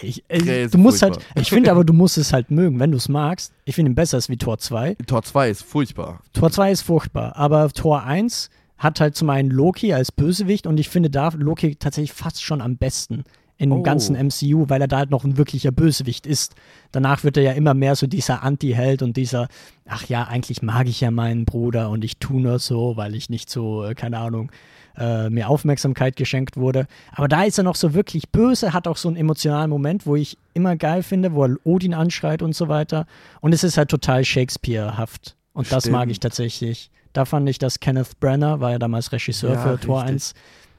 Ich, 0.00 0.24
äh, 0.28 0.68
du 0.68 0.78
musst 0.78 1.02
halt, 1.02 1.18
ich 1.34 1.50
finde 1.50 1.70
aber, 1.70 1.84
du 1.84 1.92
musst 1.92 2.18
es 2.18 2.32
halt 2.32 2.50
mögen, 2.50 2.78
wenn 2.80 2.90
du 2.92 2.96
es 2.96 3.08
magst. 3.08 3.52
Ich 3.64 3.74
finde 3.74 3.90
ihn 3.92 3.94
besser 3.94 4.16
als 4.16 4.28
wie 4.28 4.36
Tor 4.36 4.58
2. 4.58 4.96
Tor 5.06 5.22
2 5.22 5.50
ist 5.50 5.62
furchtbar. 5.62 6.20
Tor 6.32 6.50
2 6.50 6.72
ist 6.72 6.82
furchtbar, 6.82 7.36
aber 7.36 7.68
Tor 7.70 8.04
1 8.04 8.50
hat 8.78 9.00
halt 9.00 9.16
zum 9.16 9.30
einen 9.30 9.50
Loki 9.50 9.92
als 9.92 10.10
Bösewicht 10.10 10.66
und 10.66 10.78
ich 10.78 10.88
finde 10.88 11.10
da 11.10 11.28
Loki 11.36 11.76
tatsächlich 11.76 12.12
fast 12.12 12.42
schon 12.42 12.60
am 12.60 12.76
besten 12.76 13.24
im 13.58 13.70
Oh. 13.70 13.82
ganzen 13.82 14.16
MCU, 14.16 14.68
weil 14.68 14.80
er 14.80 14.88
da 14.88 14.98
halt 14.98 15.10
noch 15.10 15.22
ein 15.22 15.36
wirklicher 15.36 15.70
Bösewicht 15.70 16.26
ist. 16.26 16.56
Danach 16.90 17.22
wird 17.22 17.36
er 17.36 17.44
ja 17.44 17.52
immer 17.52 17.74
mehr 17.74 17.94
so 17.94 18.08
dieser 18.08 18.42
Anti-Held 18.42 19.02
und 19.02 19.16
dieser, 19.16 19.46
ach 19.86 20.08
ja, 20.08 20.24
eigentlich 20.24 20.62
mag 20.62 20.88
ich 20.88 21.00
ja 21.00 21.12
meinen 21.12 21.44
Bruder 21.44 21.90
und 21.90 22.04
ich 22.04 22.16
tue 22.18 22.40
nur 22.40 22.58
so, 22.58 22.96
weil 22.96 23.14
ich 23.14 23.30
nicht 23.30 23.50
so, 23.50 23.84
äh, 23.84 23.94
keine 23.94 24.18
Ahnung, 24.18 24.50
äh, 24.96 25.30
mir 25.30 25.48
Aufmerksamkeit 25.48 26.16
geschenkt 26.16 26.56
wurde. 26.56 26.86
Aber 27.12 27.28
da 27.28 27.44
ist 27.44 27.58
er 27.58 27.64
noch 27.64 27.76
so 27.76 27.94
wirklich 27.94 28.30
böse, 28.30 28.72
hat 28.72 28.86
auch 28.88 28.96
so 28.96 29.08
einen 29.08 29.16
emotionalen 29.16 29.70
Moment, 29.70 30.06
wo 30.06 30.16
ich 30.16 30.36
immer 30.54 30.76
geil 30.76 31.02
finde, 31.02 31.32
wo 31.34 31.44
er 31.44 31.56
Odin 31.64 31.94
anschreit 31.94 32.42
und 32.42 32.54
so 32.54 32.68
weiter. 32.68 33.06
Und 33.40 33.52
es 33.52 33.64
ist 33.64 33.76
halt 33.78 33.90
total 33.90 34.24
Shakespeare-haft. 34.24 35.36
Und 35.52 35.70
das 35.72 35.88
mag 35.88 36.08
ich 36.08 36.16
Stimmt. 36.16 36.22
tatsächlich. 36.32 36.90
Da 37.12 37.24
fand 37.24 37.48
ich, 37.48 37.58
dass 37.58 37.80
Kenneth 37.80 38.18
Branagh, 38.20 38.60
war 38.60 38.70
ja 38.70 38.78
damals 38.78 39.12
Regisseur 39.12 39.52
Ja, 39.54 39.58
für 39.60 39.78
Tor 39.80 40.02
richtig. 40.04 40.34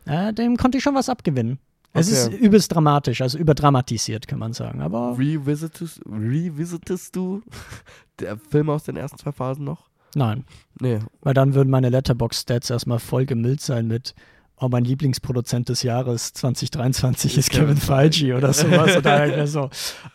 1, 0.08 0.30
äh, 0.30 0.34
dem 0.34 0.58
konnte 0.58 0.78
ich 0.80 0.84
schon 0.84 0.96
was 0.96 1.10
abgewinnen. 1.10 1.60
Es 1.96 2.08
Okay. 2.08 2.34
ist 2.36 2.42
übelst 2.42 2.74
dramatisch, 2.74 3.22
also 3.22 3.38
überdramatisiert, 3.38 4.28
kann 4.28 4.40
man 4.40 4.52
sagen. 4.54 4.82
Aber 4.82 5.16
Revisitest, 5.18 6.02
revisitest 6.10 7.16
du 7.16 7.44
der 8.20 8.38
Film 8.38 8.72
aus 8.72 8.84
den 8.86 8.96
ersten 8.96 9.20
zwei 9.20 9.32
Phasen 9.32 9.64
noch? 9.64 9.90
Nein, 10.16 10.44
Nee. 10.80 11.00
weil 11.22 11.34
dann 11.34 11.54
würden 11.54 11.70
meine 11.70 11.90
Letterbox-Stats 11.90 12.70
erstmal 12.70 13.00
voll 13.00 13.26
gemüllt 13.26 13.62
sein 13.62 13.88
mit 13.88 14.14
Oh, 14.60 14.70
mein 14.70 14.86
Lieblingsproduzent 14.86 15.68
des 15.68 15.84
Jahres 15.84 16.32
2023 16.34 17.38
ist 17.38 17.50
Kevin 17.50 17.76
Feige 17.76 18.36
oder 18.38 18.54
sowas. 18.54 18.96
Und 18.96 19.06
da 19.06 19.26
ich 19.26 19.50
so, 19.50 19.70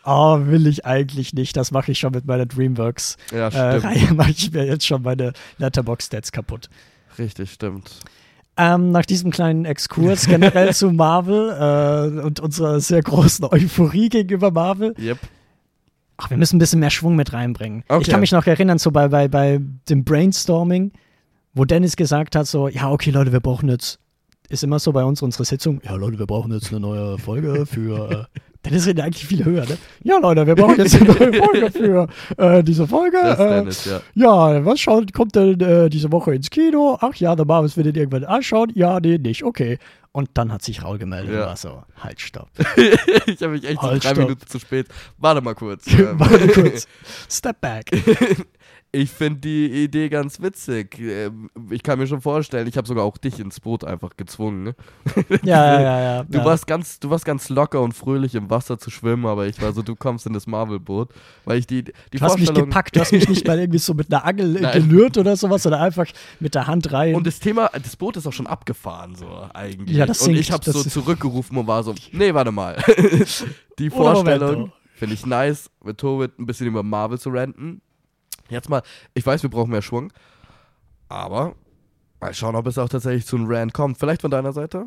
oh, 0.05 0.39
will 0.45 0.65
ich 0.65 0.85
eigentlich 0.85 1.33
nicht. 1.33 1.55
Das 1.55 1.69
mache 1.71 1.91
ich 1.91 1.99
schon 1.99 2.13
mit 2.13 2.25
meiner 2.25 2.45
Dreamworks 2.47 3.17
Ja, 3.31 3.49
äh, 3.49 3.79
mache 4.13 4.31
ich 4.31 4.51
mir 4.51 4.65
jetzt 4.65 4.87
schon 4.87 5.03
meine 5.03 5.33
Letterbox-Stats 5.59 6.31
kaputt. 6.31 6.69
Richtig, 7.19 7.51
stimmt. 7.51 7.91
Ähm, 8.57 8.91
nach 8.91 9.05
diesem 9.05 9.29
kleinen 9.29 9.65
Exkurs 9.65 10.25
generell 10.25 10.73
zu 10.73 10.89
Marvel 10.91 11.49
äh, 12.19 12.21
und 12.25 12.39
unserer 12.39 12.79
sehr 12.79 13.03
großen 13.03 13.45
Euphorie 13.45 14.09
gegenüber 14.09 14.51
Marvel, 14.51 14.95
Yep. 14.97 15.19
Ach, 16.19 16.29
wir 16.29 16.37
müssen 16.37 16.57
ein 16.57 16.59
bisschen 16.59 16.79
mehr 16.79 16.89
Schwung 16.89 17.15
mit 17.15 17.33
reinbringen. 17.33 17.83
Ich 17.87 17.91
Okay. 17.95 18.11
kann 18.11 18.19
mich 18.19 18.31
noch 18.31 18.45
erinnern, 18.45 18.77
so 18.77 18.91
bei, 18.91 19.07
bei, 19.07 19.27
bei 19.27 19.59
dem 19.89 20.03
Brainstorming, 20.03 20.91
wo 21.53 21.65
Dennis 21.65 21.95
gesagt 21.95 22.35
hat, 22.35 22.45
so, 22.47 22.67
ja, 22.67 22.91
okay, 22.91 23.09
Leute, 23.11 23.31
wir 23.31 23.39
brauchen 23.39 23.69
jetzt, 23.69 23.99
ist 24.49 24.63
immer 24.63 24.79
so 24.79 24.91
bei 24.91 25.03
uns 25.03 25.21
unsere 25.21 25.45
Sitzung, 25.45 25.81
ja, 25.83 25.95
Leute, 25.95 26.19
wir 26.19 26.27
brauchen 26.27 26.51
jetzt 26.51 26.69
eine 26.71 26.79
neue 26.79 27.17
Folge 27.17 27.65
für, 27.65 28.11
äh, 28.11 28.39
Dennis 28.65 28.85
redet 28.87 29.05
eigentlich 29.05 29.25
viel 29.25 29.45
höher, 29.45 29.65
ne? 29.65 29.77
Ja, 30.03 30.17
Leute, 30.17 30.45
wir 30.45 30.55
brauchen 30.55 30.77
jetzt 30.77 30.95
eine 30.95 31.05
neue 31.05 31.33
Folge 31.43 31.71
für 31.71 32.07
äh, 32.37 32.63
diese 32.63 32.87
Folge. 32.87 33.17
Das 33.21 33.39
äh, 33.39 33.49
Dennis, 33.49 33.85
ja. 33.85 34.01
ja, 34.15 34.65
was 34.65 34.79
schaut, 34.81 35.13
kommt 35.13 35.35
denn 35.35 35.59
äh, 35.61 35.89
diese 35.89 36.11
Woche 36.11 36.35
ins 36.35 36.49
Kino? 36.49 36.97
Ach 36.99 37.15
ja, 37.15 37.35
der 37.35 37.45
Marvels 37.45 37.77
will 37.77 37.85
den 37.85 37.95
irgendwann 37.95 38.25
anschauen. 38.25 38.71
Ja, 38.75 38.99
nee, 38.99 39.17
nicht. 39.17 39.43
Okay. 39.43 39.79
Und 40.11 40.29
dann 40.33 40.51
hat 40.51 40.63
sich 40.63 40.83
Raul 40.83 40.97
gemeldet 40.97 41.33
Ja. 41.33 41.41
und 41.43 41.47
war 41.47 41.55
so, 41.57 41.83
halt, 42.03 42.19
stopp. 42.19 42.49
ich 43.27 43.41
habe 43.41 43.49
mich 43.53 43.63
echt 43.63 43.79
so 43.79 43.87
Halt, 43.87 44.03
drei 44.03 44.09
stopp. 44.09 44.23
Minuten 44.23 44.47
zu 44.47 44.59
spät. 44.59 44.87
Warte 45.19 45.39
mal 45.41 45.55
kurz. 45.55 45.85
Ähm, 45.99 46.19
Warte 46.19 46.47
kurz. 46.49 46.87
Step 47.29 47.61
back. 47.61 47.91
Ich 48.91 49.11
finde 49.11 49.41
die 49.41 49.83
Idee 49.83 50.09
ganz 50.09 50.41
witzig. 50.41 50.99
Ähm, 50.99 51.49
Ich 51.69 51.83
kann 51.83 51.99
mir 51.99 52.07
schon 52.07 52.21
vorstellen, 52.21 52.67
ich 52.67 52.75
habe 52.75 52.87
sogar 52.87 53.03
auch 53.03 53.17
dich 53.17 53.39
ins 53.39 53.59
Boot 53.59 53.83
einfach 53.83 54.17
gezwungen. 54.17 54.63
Ne? 54.63 54.75
Ja, 55.43 55.73
ja, 55.73 55.81
ja. 55.81 56.01
ja. 56.01 56.23
Du, 56.23 56.39
ja. 56.39 56.45
warst 56.45 56.65
ganz, 56.65 56.99
du 56.99 57.09
warst 57.09 57.23
ganz 57.23 57.49
locker 57.49 57.81
und 57.81 57.93
fröhlich 57.93 58.33
im 58.33 58.49
Wasser 58.49 58.79
zu 58.79 58.89
schwimmen, 58.89 59.25
aber 59.27 59.45
ich 59.45 59.61
war 59.61 59.73
so, 59.73 59.83
du 59.83 59.95
kommst 59.95 60.25
in 60.25 60.33
das 60.33 60.47
Marvel-Boot. 60.47 61.09
Weil 61.45 61.59
ich 61.59 61.67
die, 61.67 61.83
die 61.83 61.91
Du 62.11 62.21
hast 62.21 62.39
mich 62.39 62.51
gepackt, 62.53 62.95
du 62.95 63.01
hast 63.01 63.11
mich 63.11 63.29
nicht 63.29 63.45
mal 63.47 63.59
irgendwie 63.59 63.79
so 63.79 63.93
mit 63.93 64.11
einer 64.11 64.25
Angel 64.25 64.57
äh, 64.57 64.61
Nein. 64.61 64.73
gelührt 64.89 65.17
oder 65.17 65.35
sowas, 65.35 65.63
sondern 65.63 65.81
einfach 65.81 66.07
mit 66.39 66.55
der 66.55 66.65
Hand 66.65 66.91
rein. 66.91 67.13
Und 67.13 67.27
das 67.27 67.39
Thema, 67.39 67.69
das 67.71 67.95
Boot 67.95 68.17
ist 68.17 68.25
auch 68.25 68.33
schon 68.33 68.47
abgefahren, 68.47 69.15
so 69.15 69.27
eigentlich. 69.53 69.97
Ja, 69.97 70.07
das 70.07 70.21
und 70.27 70.35
ich 70.35 70.51
habe 70.51 70.69
so 70.69 70.83
zurückgerufen 70.83 71.55
und 71.57 71.67
war 71.67 71.83
so, 71.83 71.93
nee, 72.11 72.33
warte 72.33 72.51
mal. 72.51 72.77
die 73.77 73.89
Vorstellung 73.91 74.51
Momento. 74.51 74.73
finde 74.95 75.13
ich 75.13 75.25
nice, 75.27 75.69
mit 75.83 75.99
Tobit 75.99 76.39
ein 76.39 76.47
bisschen 76.47 76.65
über 76.67 76.81
Marvel 76.81 77.19
zu 77.19 77.29
ranten. 77.29 77.81
Jetzt 78.49 78.69
mal, 78.69 78.81
ich 79.13 79.25
weiß, 79.25 79.43
wir 79.43 79.49
brauchen 79.49 79.71
mehr 79.71 79.81
Schwung, 79.81 80.11
aber 81.07 81.55
mal 82.19 82.33
schauen, 82.33 82.55
ob 82.55 82.67
es 82.67 82.77
auch 82.77 82.89
tatsächlich 82.89 83.25
zu 83.25 83.35
einem 83.35 83.47
Rant 83.47 83.73
kommt. 83.73 83.97
Vielleicht 83.97 84.21
von 84.21 84.31
deiner 84.31 84.53
Seite? 84.53 84.85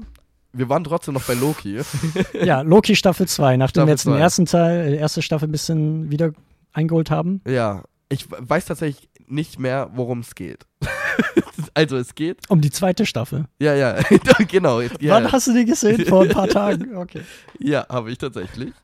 Wir 0.52 0.68
waren 0.68 0.84
trotzdem 0.84 1.14
noch 1.14 1.24
bei 1.24 1.34
Loki. 1.34 1.80
ja, 2.42 2.60
Loki 2.60 2.94
Staffel 2.94 3.26
2, 3.26 3.56
nachdem 3.56 3.70
Staffel 3.70 3.86
wir 3.86 3.92
jetzt 3.92 4.06
den 4.06 4.16
ersten 4.16 4.46
Teil, 4.46 4.90
die 4.90 4.96
erste 4.96 5.22
Staffel 5.22 5.48
ein 5.48 5.52
bisschen 5.52 6.10
wieder 6.10 6.32
eingeholt 6.72 7.10
haben. 7.10 7.40
ja, 7.46 7.82
ich 8.08 8.26
weiß 8.30 8.66
tatsächlich 8.66 9.08
nicht 9.26 9.58
mehr, 9.58 9.90
worum 9.94 10.20
es 10.20 10.34
geht. 10.34 10.66
also 11.74 11.96
es 11.96 12.14
geht. 12.14 12.38
Um 12.50 12.60
die 12.60 12.70
zweite 12.70 13.06
Staffel. 13.06 13.46
Ja, 13.58 13.74
ja, 13.74 13.98
genau. 14.48 14.80
Ja, 14.82 14.90
Wann 15.04 15.32
hast 15.32 15.46
du 15.46 15.54
die 15.54 15.64
gesehen? 15.64 16.04
Vor 16.04 16.24
ein 16.24 16.28
paar 16.28 16.48
Tagen. 16.48 16.94
Okay. 16.94 17.22
Ja, 17.58 17.86
habe 17.88 18.12
ich 18.12 18.18
tatsächlich. 18.18 18.74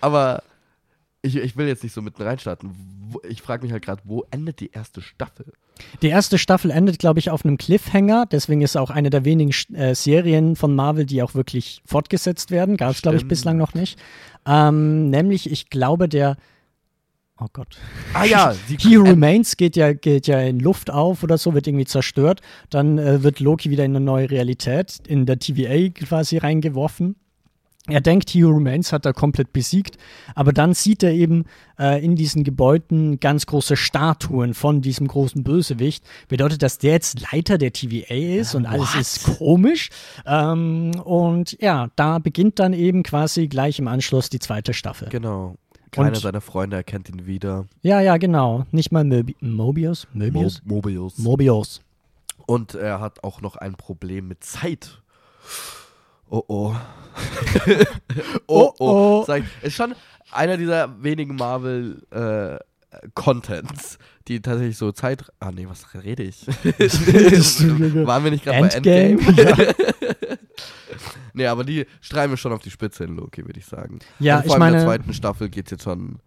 Aber 0.00 0.44
ich, 1.22 1.36
ich 1.36 1.56
will 1.56 1.66
jetzt 1.66 1.82
nicht 1.82 1.92
so 1.92 2.02
mitten 2.02 2.22
reinstarten. 2.22 2.70
Ich 3.28 3.42
frage 3.42 3.62
mich 3.62 3.72
halt 3.72 3.84
gerade, 3.84 4.02
wo 4.04 4.24
endet 4.30 4.60
die 4.60 4.70
erste 4.70 5.00
Staffel? 5.00 5.52
Die 6.02 6.08
erste 6.08 6.38
Staffel 6.38 6.70
endet, 6.70 6.98
glaube 6.98 7.18
ich, 7.18 7.30
auf 7.30 7.44
einem 7.44 7.56
Cliffhanger. 7.56 8.26
Deswegen 8.26 8.62
ist 8.62 8.76
auch 8.76 8.90
eine 8.90 9.10
der 9.10 9.24
wenigen 9.24 9.52
äh, 9.74 9.94
Serien 9.94 10.56
von 10.56 10.74
Marvel, 10.74 11.06
die 11.06 11.22
auch 11.22 11.34
wirklich 11.34 11.82
fortgesetzt 11.86 12.50
werden. 12.50 12.76
Gab 12.76 12.92
es, 12.92 13.02
glaube 13.02 13.16
ich, 13.16 13.26
bislang 13.26 13.56
noch 13.56 13.74
nicht. 13.74 13.98
Ähm, 14.46 15.10
nämlich, 15.10 15.50
ich 15.50 15.70
glaube, 15.70 16.08
der. 16.08 16.36
Oh 17.40 17.46
Gott. 17.52 17.78
Ah 18.14 18.24
ja, 18.24 18.54
die, 18.68 18.76
He 18.76 18.96
Remains 18.96 19.56
geht 19.56 19.76
ja, 19.76 19.92
geht 19.92 20.26
ja 20.26 20.40
in 20.40 20.60
Luft 20.60 20.90
auf 20.90 21.22
oder 21.22 21.38
so, 21.38 21.54
wird 21.54 21.66
irgendwie 21.66 21.86
zerstört. 21.86 22.40
Dann 22.70 22.98
äh, 22.98 23.22
wird 23.22 23.40
Loki 23.40 23.70
wieder 23.70 23.84
in 23.84 23.96
eine 23.96 24.04
neue 24.04 24.30
Realität, 24.30 25.00
in 25.06 25.26
der 25.26 25.38
TVA 25.38 25.90
quasi 25.90 26.38
reingeworfen. 26.38 27.16
Er 27.88 28.00
denkt, 28.00 28.30
He 28.30 28.44
Who 28.44 28.50
Remains 28.50 28.92
hat 28.92 29.06
er 29.06 29.12
komplett 29.12 29.52
besiegt, 29.52 29.96
aber 30.34 30.52
dann 30.52 30.74
sieht 30.74 31.02
er 31.02 31.12
eben 31.12 31.44
äh, 31.78 32.04
in 32.04 32.16
diesen 32.16 32.44
Gebäuden 32.44 33.20
ganz 33.20 33.46
große 33.46 33.76
Statuen 33.76 34.54
von 34.54 34.82
diesem 34.82 35.08
großen 35.08 35.42
Bösewicht. 35.42 36.04
Bedeutet, 36.28 36.62
dass 36.62 36.78
der 36.78 36.92
jetzt 36.92 37.32
Leiter 37.32 37.58
der 37.58 37.72
TVA 37.72 38.40
ist 38.40 38.54
und 38.54 38.66
alles 38.66 38.94
what? 38.94 39.00
ist 39.00 39.24
komisch. 39.38 39.90
Ähm, 40.26 40.92
und 41.04 41.56
ja, 41.60 41.88
da 41.96 42.18
beginnt 42.18 42.58
dann 42.58 42.72
eben 42.72 43.02
quasi 43.02 43.48
gleich 43.48 43.78
im 43.78 43.88
Anschluss 43.88 44.28
die 44.30 44.38
zweite 44.38 44.74
Staffel. 44.74 45.08
Genau. 45.08 45.56
Keiner 45.90 46.08
Und- 46.08 46.16
seiner 46.16 46.40
Freunde 46.40 46.76
erkennt 46.76 47.08
ihn 47.08 47.26
wieder. 47.26 47.66
Ja, 47.82 48.00
ja, 48.00 48.18
genau. 48.18 48.66
Nicht 48.72 48.92
mal 48.92 49.04
Mobi 49.04 49.36
Mobius? 49.40 50.06
Möbius? 50.12 50.62
Mo 50.64 50.76
Mobius. 50.76 51.18
Mobius. 51.18 51.80
Und 52.46 52.74
er 52.74 53.00
hat 53.00 53.24
auch 53.24 53.40
noch 53.40 53.56
ein 53.56 53.74
Problem 53.74 54.28
mit 54.28 54.44
Zeit. 54.44 55.02
Oh 56.30 56.44
oh. 56.48 56.76
Oh, 58.46 58.72
oh. 58.78 59.24
Sag, 59.26 59.44
ist 59.62 59.74
schon 59.74 59.94
einer 60.30 60.56
dieser 60.56 61.02
wenigen 61.02 61.36
Marvel 61.36 62.02
äh, 62.10 62.58
Contents, 63.14 63.98
die 64.28 64.40
tatsächlich 64.40 64.76
so 64.76 64.92
Zeit. 64.92 65.24
Ah 65.40 65.50
nee, 65.50 65.66
was 65.68 65.94
rede 65.94 66.22
ich? 66.22 66.46
Waren 68.06 68.24
wir 68.24 68.30
nicht 68.30 68.44
gerade 68.44 68.60
bei 68.60 68.68
Endgame? 68.68 69.20
Endgame? 69.20 69.74
nee, 71.34 71.46
aber 71.46 71.64
die 71.64 71.86
streiben 72.00 72.32
wir 72.32 72.36
schon 72.36 72.52
auf 72.52 72.60
die 72.60 72.70
Spitze 72.70 73.04
in 73.04 73.16
Loki, 73.16 73.46
würde 73.46 73.58
ich 73.58 73.66
sagen. 73.66 73.98
Ja, 74.18 74.36
also 74.36 74.46
ich 74.46 74.52
vor 74.54 74.62
allem 74.62 74.74
in 74.74 74.78
der 74.78 74.86
meine, 74.86 74.98
zweiten 74.98 75.14
Staffel 75.14 75.48
geht 75.48 75.66
es 75.66 75.70
jetzt 75.72 75.84
schon. 75.84 76.18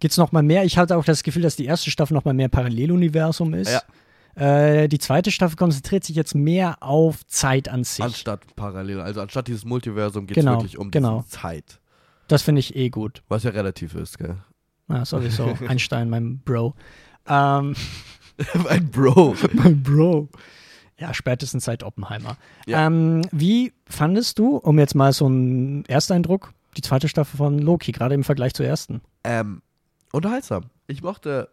geht's 0.00 0.16
noch 0.16 0.32
mal 0.32 0.42
mehr? 0.42 0.64
Ich 0.64 0.78
hatte 0.78 0.96
auch 0.96 1.04
das 1.04 1.22
Gefühl, 1.22 1.42
dass 1.42 1.56
die 1.56 1.66
erste 1.66 1.90
Staffel 1.90 2.14
noch 2.14 2.24
mal 2.24 2.34
mehr 2.34 2.48
Paralleluniversum 2.48 3.54
ist. 3.54 3.70
Ja. 3.72 3.82
Äh, 4.34 4.88
die 4.88 4.98
zweite 4.98 5.30
Staffel 5.30 5.56
konzentriert 5.56 6.04
sich 6.04 6.16
jetzt 6.16 6.34
mehr 6.34 6.82
auf 6.82 7.26
Zeit 7.26 7.68
an 7.68 7.84
sich. 7.84 8.04
Anstatt 8.04 8.56
parallel, 8.56 9.00
also 9.00 9.20
anstatt 9.20 9.48
dieses 9.48 9.64
Multiversum 9.64 10.26
geht 10.26 10.36
es 10.36 10.42
Genau, 10.44 10.58
wirklich 10.58 10.78
um 10.78 10.90
genau. 10.90 11.22
Zeit. 11.28 11.80
Das 12.28 12.42
finde 12.42 12.60
ich 12.60 12.74
eh 12.76 12.88
gut. 12.88 13.22
Was 13.28 13.42
ja 13.42 13.50
relativ 13.50 13.94
ist, 13.94 14.18
gell? 14.18 14.36
Ja, 14.88 15.04
sowieso. 15.04 15.56
Einstein, 15.68 16.08
mein 16.08 16.38
Bro. 16.40 16.74
Ähm, 17.26 17.74
mein 18.64 18.90
Bro. 18.90 19.36
mein 19.52 19.82
Bro. 19.82 20.28
Ja, 20.98 21.12
spätestens 21.12 21.64
seit 21.64 21.82
Oppenheimer. 21.82 22.36
Ja. 22.66 22.86
Ähm, 22.86 23.22
wie 23.32 23.72
fandest 23.86 24.38
du, 24.38 24.56
um 24.56 24.78
jetzt 24.78 24.94
mal 24.94 25.12
so 25.12 25.26
einen 25.26 25.84
Ersteindruck, 25.86 26.52
die 26.76 26.82
zweite 26.82 27.08
Staffel 27.08 27.36
von 27.36 27.58
Loki, 27.58 27.92
gerade 27.92 28.14
im 28.14 28.24
Vergleich 28.24 28.54
zur 28.54 28.66
ersten? 28.66 29.02
Ähm, 29.24 29.62
unterhaltsam. 30.12 30.64
Ich 30.86 31.02
mochte, 31.02 31.48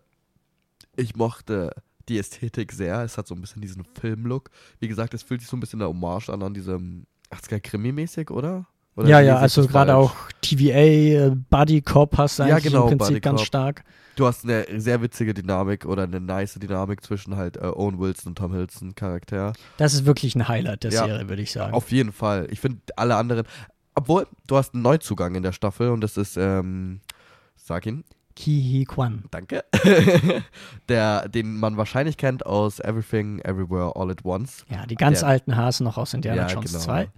ich 0.95 1.15
mochte 1.15 1.71
die 2.09 2.17
Ästhetik 2.17 2.71
sehr. 2.71 3.01
Es 3.03 3.17
hat 3.17 3.27
so 3.27 3.35
ein 3.35 3.41
bisschen 3.41 3.61
diesen 3.61 3.83
Filmlook. 3.99 4.49
Wie 4.79 4.87
gesagt, 4.87 5.13
es 5.13 5.23
fühlt 5.23 5.41
sich 5.41 5.49
so 5.49 5.55
ein 5.55 5.59
bisschen 5.59 5.79
der 5.79 5.87
Hommage 5.87 6.29
an, 6.29 6.43
an 6.43 6.53
diesem 6.53 7.05
80er-Krimi-mäßig, 7.31 8.31
oder? 8.31 8.65
oder 8.95 9.07
ja, 9.07 9.19
ja, 9.21 9.37
also 9.37 9.65
gerade 9.67 9.95
auch 9.95 10.13
TVA, 10.41 10.73
äh, 10.73 11.35
Buddy 11.49 11.81
Cop 11.81 12.17
hast 12.17 12.39
du 12.39 12.43
Ja, 12.43 12.59
genau, 12.59 12.89
im 12.89 12.97
Prinzip 12.97 13.23
ganz 13.23 13.41
stark. 13.41 13.83
Du 14.15 14.25
hast 14.25 14.43
eine 14.43 14.65
sehr 14.81 15.01
witzige 15.01 15.33
Dynamik 15.33 15.85
oder 15.85 16.03
eine 16.03 16.19
nice 16.19 16.55
Dynamik 16.55 17.01
zwischen 17.03 17.37
halt 17.37 17.55
äh, 17.55 17.61
Owen 17.67 17.99
Wilson 17.99 18.31
und 18.31 18.37
Tom 18.37 18.51
Hiddleston 18.51 18.93
Charakter. 18.95 19.53
Das 19.77 19.93
ist 19.93 20.05
wirklich 20.05 20.35
ein 20.35 20.47
Highlight 20.49 20.83
der 20.83 20.91
Ja. 20.91 21.05
Serie, 21.05 21.29
würde 21.29 21.41
ich 21.41 21.51
sagen. 21.53 21.73
Auf 21.73 21.91
jeden 21.91 22.11
Fall. 22.11 22.47
Ich 22.51 22.59
finde 22.59 22.81
alle 22.97 23.15
anderen, 23.15 23.45
obwohl 23.95 24.27
du 24.47 24.57
hast 24.57 24.73
einen 24.73 24.83
Neuzugang 24.83 25.35
in 25.35 25.43
der 25.43 25.53
Staffel 25.53 25.89
und 25.89 26.01
das 26.01 26.17
ist, 26.17 26.35
ähm, 26.35 26.99
sag 27.55 27.85
ihn, 27.85 28.03
Ki 28.39 28.85
Kwan. 28.87 29.23
Danke. 29.31 29.65
der, 30.89 31.27
den 31.27 31.59
man 31.59 31.75
wahrscheinlich 31.75 32.15
kennt 32.15 32.45
aus 32.45 32.79
Everything, 32.79 33.39
Everywhere, 33.39 33.97
All 33.97 34.09
at 34.09 34.23
Once. 34.23 34.65
Ja, 34.69 34.85
die 34.85 34.95
ganz 34.95 35.19
Der- 35.19 35.27
alten 35.27 35.57
Hasen 35.57 35.83
noch 35.83 35.97
aus 35.97 36.13
Indiana 36.13 36.47
Jones 36.47 36.71
2. 36.71 37.09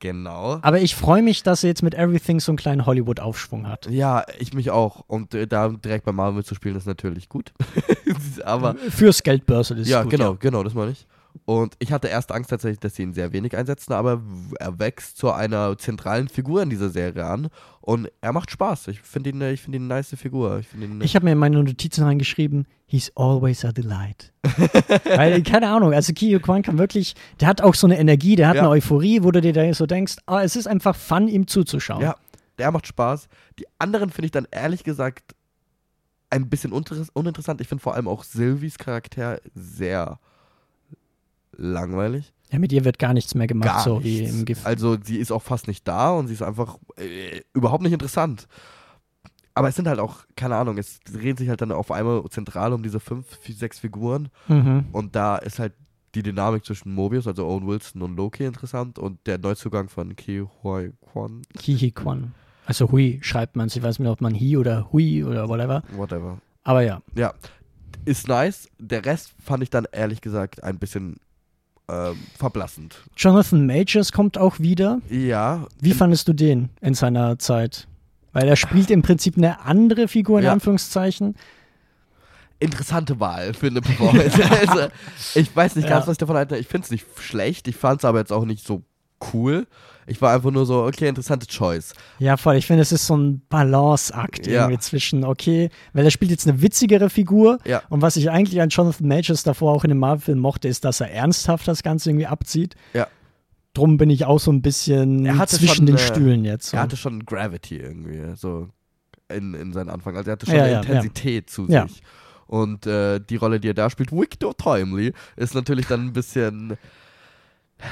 Genau. 0.00 0.58
Aber 0.62 0.78
ich 0.80 0.94
freue 0.94 1.22
mich, 1.22 1.42
dass 1.42 1.64
er 1.64 1.68
jetzt 1.68 1.82
mit 1.82 1.94
Everything 1.94 2.38
so 2.38 2.52
einen 2.52 2.58
kleinen 2.58 2.84
Hollywood-Aufschwung 2.86 3.66
hat. 3.66 3.88
Ja, 3.90 4.24
ich 4.38 4.52
mich 4.52 4.70
auch. 4.70 5.04
Und 5.08 5.34
äh, 5.34 5.46
da 5.46 5.70
direkt 5.70 6.04
bei 6.04 6.12
Marvel 6.12 6.44
zu 6.44 6.54
spielen, 6.54 6.76
ist 6.76 6.86
natürlich 6.86 7.28
gut. 7.28 7.52
Aber 8.44 8.74
Fürs 8.74 9.22
Geldbörse, 9.22 9.74
das 9.74 9.88
ja, 9.88 10.00
ist 10.00 10.04
gut. 10.04 10.10
genau, 10.12 10.34
genau, 10.34 10.62
das 10.62 10.74
meine 10.74 10.92
ich. 10.92 11.06
Und 11.44 11.74
ich 11.78 11.92
hatte 11.92 12.08
erst 12.08 12.30
Angst 12.30 12.50
tatsächlich, 12.50 12.80
dass 12.80 12.94
sie 12.94 13.02
ihn 13.02 13.14
sehr 13.14 13.32
wenig 13.32 13.56
einsetzen, 13.56 13.92
aber 13.92 14.20
er 14.58 14.78
wächst 14.78 15.16
zu 15.18 15.30
einer 15.30 15.76
zentralen 15.78 16.28
Figur 16.28 16.62
in 16.62 16.70
dieser 16.70 16.90
Serie 16.90 17.24
an. 17.26 17.48
Und 17.88 18.12
er 18.20 18.34
macht 18.34 18.50
Spaß. 18.50 18.88
Ich 18.88 19.00
finde 19.00 19.30
ihn, 19.30 19.40
äh, 19.40 19.52
ich 19.52 19.62
finde 19.62 19.78
ihn 19.78 19.84
eine 19.84 19.94
nice 19.94 20.14
Figur. 20.14 20.58
Ich 20.58 20.74
ihn, 20.74 21.00
Ich 21.00 21.14
habe 21.16 21.24
mir 21.24 21.32
in 21.32 21.38
meine 21.38 21.56
Notizen 21.62 22.04
reingeschrieben, 22.04 22.66
he's 22.84 23.10
always 23.16 23.64
a 23.64 23.72
delight. 23.72 24.30
Weil, 25.04 25.42
keine 25.42 25.70
Ahnung, 25.70 25.94
also 25.94 26.12
Kiyo 26.12 26.38
Kwan 26.38 26.60
kann 26.60 26.76
wirklich, 26.76 27.14
der 27.40 27.48
hat 27.48 27.62
auch 27.62 27.74
so 27.74 27.86
eine 27.86 27.98
Energie, 27.98 28.36
der 28.36 28.48
hat 28.48 28.56
Ja. 28.56 28.60
eine 28.60 28.68
Euphorie, 28.72 29.22
wo 29.22 29.30
du 29.30 29.40
dir 29.40 29.54
da 29.54 29.72
so 29.72 29.86
denkst, 29.86 30.16
ah, 30.26 30.42
es 30.42 30.54
ist 30.54 30.66
einfach 30.66 30.94
fun, 30.94 31.28
ihm 31.28 31.46
zuzuschauen. 31.46 32.02
Ja, 32.02 32.16
der 32.58 32.70
macht 32.72 32.86
Spaß. 32.86 33.26
Die 33.58 33.64
anderen 33.78 34.10
finde 34.10 34.26
ich 34.26 34.32
dann 34.32 34.46
ehrlich 34.50 34.84
gesagt 34.84 35.34
ein 36.28 36.50
bisschen 36.50 36.72
uninteressant. 36.74 37.62
Ich 37.62 37.68
finde 37.68 37.80
vor 37.82 37.94
allem 37.94 38.06
auch 38.06 38.22
Sylvies 38.22 38.76
Charakter 38.76 39.40
sehr 39.54 40.18
langweilig. 41.56 42.34
Ja, 42.50 42.58
mit 42.58 42.72
ihr 42.72 42.84
wird 42.84 42.98
gar 42.98 43.12
nichts 43.12 43.34
mehr 43.34 43.46
gemacht, 43.46 43.68
Gar 43.68 43.82
so 43.84 44.02
wie 44.02 44.24
im 44.24 44.44
Gift. 44.44 44.64
Also 44.64 44.96
sie 45.02 45.16
ist 45.18 45.30
auch 45.30 45.42
fast 45.42 45.68
nicht 45.68 45.86
da 45.86 46.10
und 46.12 46.28
sie 46.28 46.34
ist 46.34 46.42
einfach 46.42 46.78
äh, 46.96 47.42
überhaupt 47.52 47.82
nicht 47.82 47.92
interessant. 47.92 48.48
Aber 49.54 49.68
es 49.68 49.76
sind 49.76 49.88
halt 49.88 49.98
auch, 49.98 50.18
keine 50.36 50.56
Ahnung, 50.56 50.78
es 50.78 51.00
dreht 51.00 51.36
sich 51.38 51.48
halt 51.48 51.60
dann 51.60 51.72
auf 51.72 51.90
einmal 51.90 52.22
zentral 52.30 52.72
um 52.72 52.82
diese 52.82 53.00
fünf, 53.00 53.26
sechs 53.46 53.78
Figuren 53.80 54.28
Mhm. 54.46 54.86
und 54.92 55.16
da 55.16 55.36
ist 55.36 55.58
halt 55.58 55.72
die 56.14 56.22
Dynamik 56.22 56.64
zwischen 56.64 56.94
Mobius, 56.94 57.26
also 57.26 57.46
Owen 57.46 57.66
Wilson 57.66 58.00
und 58.02 58.16
Loki 58.16 58.44
interessant 58.44 58.98
und 58.98 59.18
der 59.26 59.36
Neuzugang 59.38 59.88
von 59.88 60.16
Ki 60.16 60.42
Huai 60.62 60.92
Kwan, 61.12 61.42
Kihi 61.58 61.90
Kwan. 61.90 62.34
Also 62.66 62.90
Hui 62.92 63.18
schreibt 63.22 63.56
man, 63.56 63.68
ich 63.68 63.82
weiß 63.82 63.98
nicht, 63.98 64.08
ob 64.08 64.20
man 64.20 64.34
Hi 64.34 64.56
oder 64.56 64.90
Hui 64.92 65.22
oder 65.24 65.48
whatever. 65.48 65.82
whatever. 65.96 66.38
Aber 66.64 66.82
ja, 66.82 67.02
Ja, 67.14 67.34
ist 68.04 68.28
nice. 68.28 68.68
Der 68.78 69.04
Rest 69.04 69.32
fand 69.42 69.62
ich 69.62 69.70
dann 69.70 69.86
ehrlich 69.90 70.20
gesagt 70.20 70.62
ein 70.62 70.78
bisschen 70.78 71.16
ähm, 71.90 72.16
verblassend. 72.38 72.96
Jonathan 73.16 73.66
Majors 73.66 74.12
kommt 74.12 74.36
auch 74.38 74.58
wieder. 74.58 75.00
Ja, 75.10 75.66
Wie 75.80 75.92
fandest 75.92 76.28
du 76.28 76.32
den 76.32 76.68
in 76.80 76.94
seiner 76.94 77.38
Zeit? 77.38 77.86
Weil 78.32 78.46
er 78.46 78.56
spielt 78.56 78.90
im 78.90 79.02
Prinzip 79.02 79.36
eine 79.36 79.60
andere 79.62 80.06
Figur, 80.08 80.38
in 80.40 80.44
Ja. 80.46 80.52
Anführungszeichen. 80.52 81.34
interessante 82.60 83.20
Wahl 83.20 83.54
für 83.54 83.68
eine 83.68 83.80
Performance. 83.80 84.36
also, 84.68 84.88
ich 85.36 85.54
weiß 85.54 85.76
nicht 85.76 85.88
ganz, 85.88 86.02
Ja. 86.04 86.06
was 86.08 86.12
ich 86.14 86.18
davon 86.18 86.36
halte. 86.36 86.56
Ich 86.56 86.66
finde 86.66 86.84
es 86.86 86.90
nicht 86.90 87.06
schlecht. 87.20 87.68
Ich 87.68 87.76
fand 87.76 88.00
es 88.00 88.04
aber 88.04 88.18
jetzt 88.18 88.32
auch 88.32 88.44
nicht 88.44 88.66
so 88.66 88.82
cool. 89.32 89.66
Ich 90.06 90.22
war 90.22 90.34
einfach 90.34 90.50
nur 90.50 90.64
so, 90.64 90.84
okay, 90.84 91.06
interessante 91.08 91.46
Choice. 91.46 91.92
Ja, 92.18 92.38
voll. 92.38 92.56
Ich 92.56 92.66
finde, 92.66 92.80
es 92.82 92.92
ist 92.92 93.06
so 93.06 93.16
ein 93.16 93.42
Balanceakt 93.50 94.46
Ja. 94.46 94.62
irgendwie 94.62 94.78
zwischen, 94.78 95.22
okay, 95.24 95.68
weil 95.92 96.04
er 96.04 96.10
spielt 96.10 96.30
jetzt 96.30 96.48
eine 96.48 96.62
witzigere 96.62 97.10
Figur. 97.10 97.58
Ja. 97.66 97.82
Und 97.90 98.00
was 98.00 98.16
ich 98.16 98.30
eigentlich 98.30 98.60
an 98.60 98.70
Jonathan 98.70 99.06
Majors 99.06 99.42
davor 99.42 99.72
auch 99.74 99.84
in 99.84 99.90
dem 99.90 99.98
Marvel-Film 99.98 100.38
mochte, 100.38 100.66
ist, 100.68 100.84
dass 100.84 101.00
er 101.00 101.10
ernsthaft 101.12 101.68
das 101.68 101.82
Ganze 101.82 102.10
irgendwie 102.10 102.26
abzieht. 102.26 102.74
Ja. 102.94 103.06
Drum 103.74 103.98
bin 103.98 104.08
ich 104.08 104.24
auch 104.24 104.40
so 104.40 104.50
ein 104.50 104.62
bisschen 104.62 105.26
Er 105.26 105.46
zwischen 105.46 105.74
schon, 105.74 105.86
den 105.86 105.96
äh, 105.96 105.98
Stühlen 105.98 106.44
jetzt. 106.44 106.70
So. 106.70 106.78
Er 106.78 106.84
hatte 106.84 106.96
schon 106.96 107.26
Gravity 107.26 107.76
irgendwie, 107.76 108.34
so 108.34 108.68
in, 109.28 109.52
in 109.52 109.74
seinen 109.74 109.90
Anfang. 109.90 110.16
Also 110.16 110.30
er 110.30 110.32
hatte 110.32 110.46
schon 110.46 110.54
Ja, 110.56 110.62
eine 110.64 110.72
ja, 110.72 110.80
Intensität 110.80 111.50
zu 111.50 111.66
sich. 111.66 112.02
Und 112.46 112.86
äh, 112.86 113.20
die 113.20 113.36
Rolle, 113.36 113.60
die 113.60 113.68
er 113.68 113.74
da 113.74 113.90
spielt, 113.90 114.10
Victor 114.10 114.56
Timely, 114.56 115.12
ist 115.36 115.54
natürlich 115.54 115.86
dann 115.86 116.06
ein 116.06 116.12
bisschen 116.14 116.78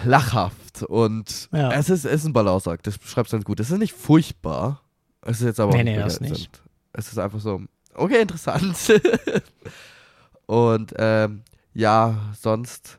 lachhaft. 0.05 0.83
Und 0.83 1.49
Ja. 1.53 1.72
es, 1.72 1.90
ist, 1.90 2.05
es 2.05 2.12
ist 2.22 2.25
ein 2.27 2.33
Balanceakt, 2.33 2.87
das 2.87 2.99
beschreibt 2.99 3.27
es 3.29 3.33
ganz 3.33 3.44
gut. 3.44 3.61
Es 3.61 3.70
ist 3.70 3.79
nicht 3.79 3.94
furchtbar. 3.94 4.81
Es 5.22 5.40
ist 5.40 5.46
jetzt 5.46 5.61
aber 5.61 5.72
Nee, 5.72 5.81
auch 5.81 5.85
nee, 5.85 5.96
das 5.96 6.20
nicht. 6.20 6.62
Es 6.92 7.09
ist 7.09 7.18
einfach 7.18 7.40
so, 7.40 7.61
okay, 7.94 8.22
interessant. 8.22 8.77
Und 10.46 10.92
ähm, 10.96 11.42
ja, 11.75 12.16
sonst. 12.40 12.99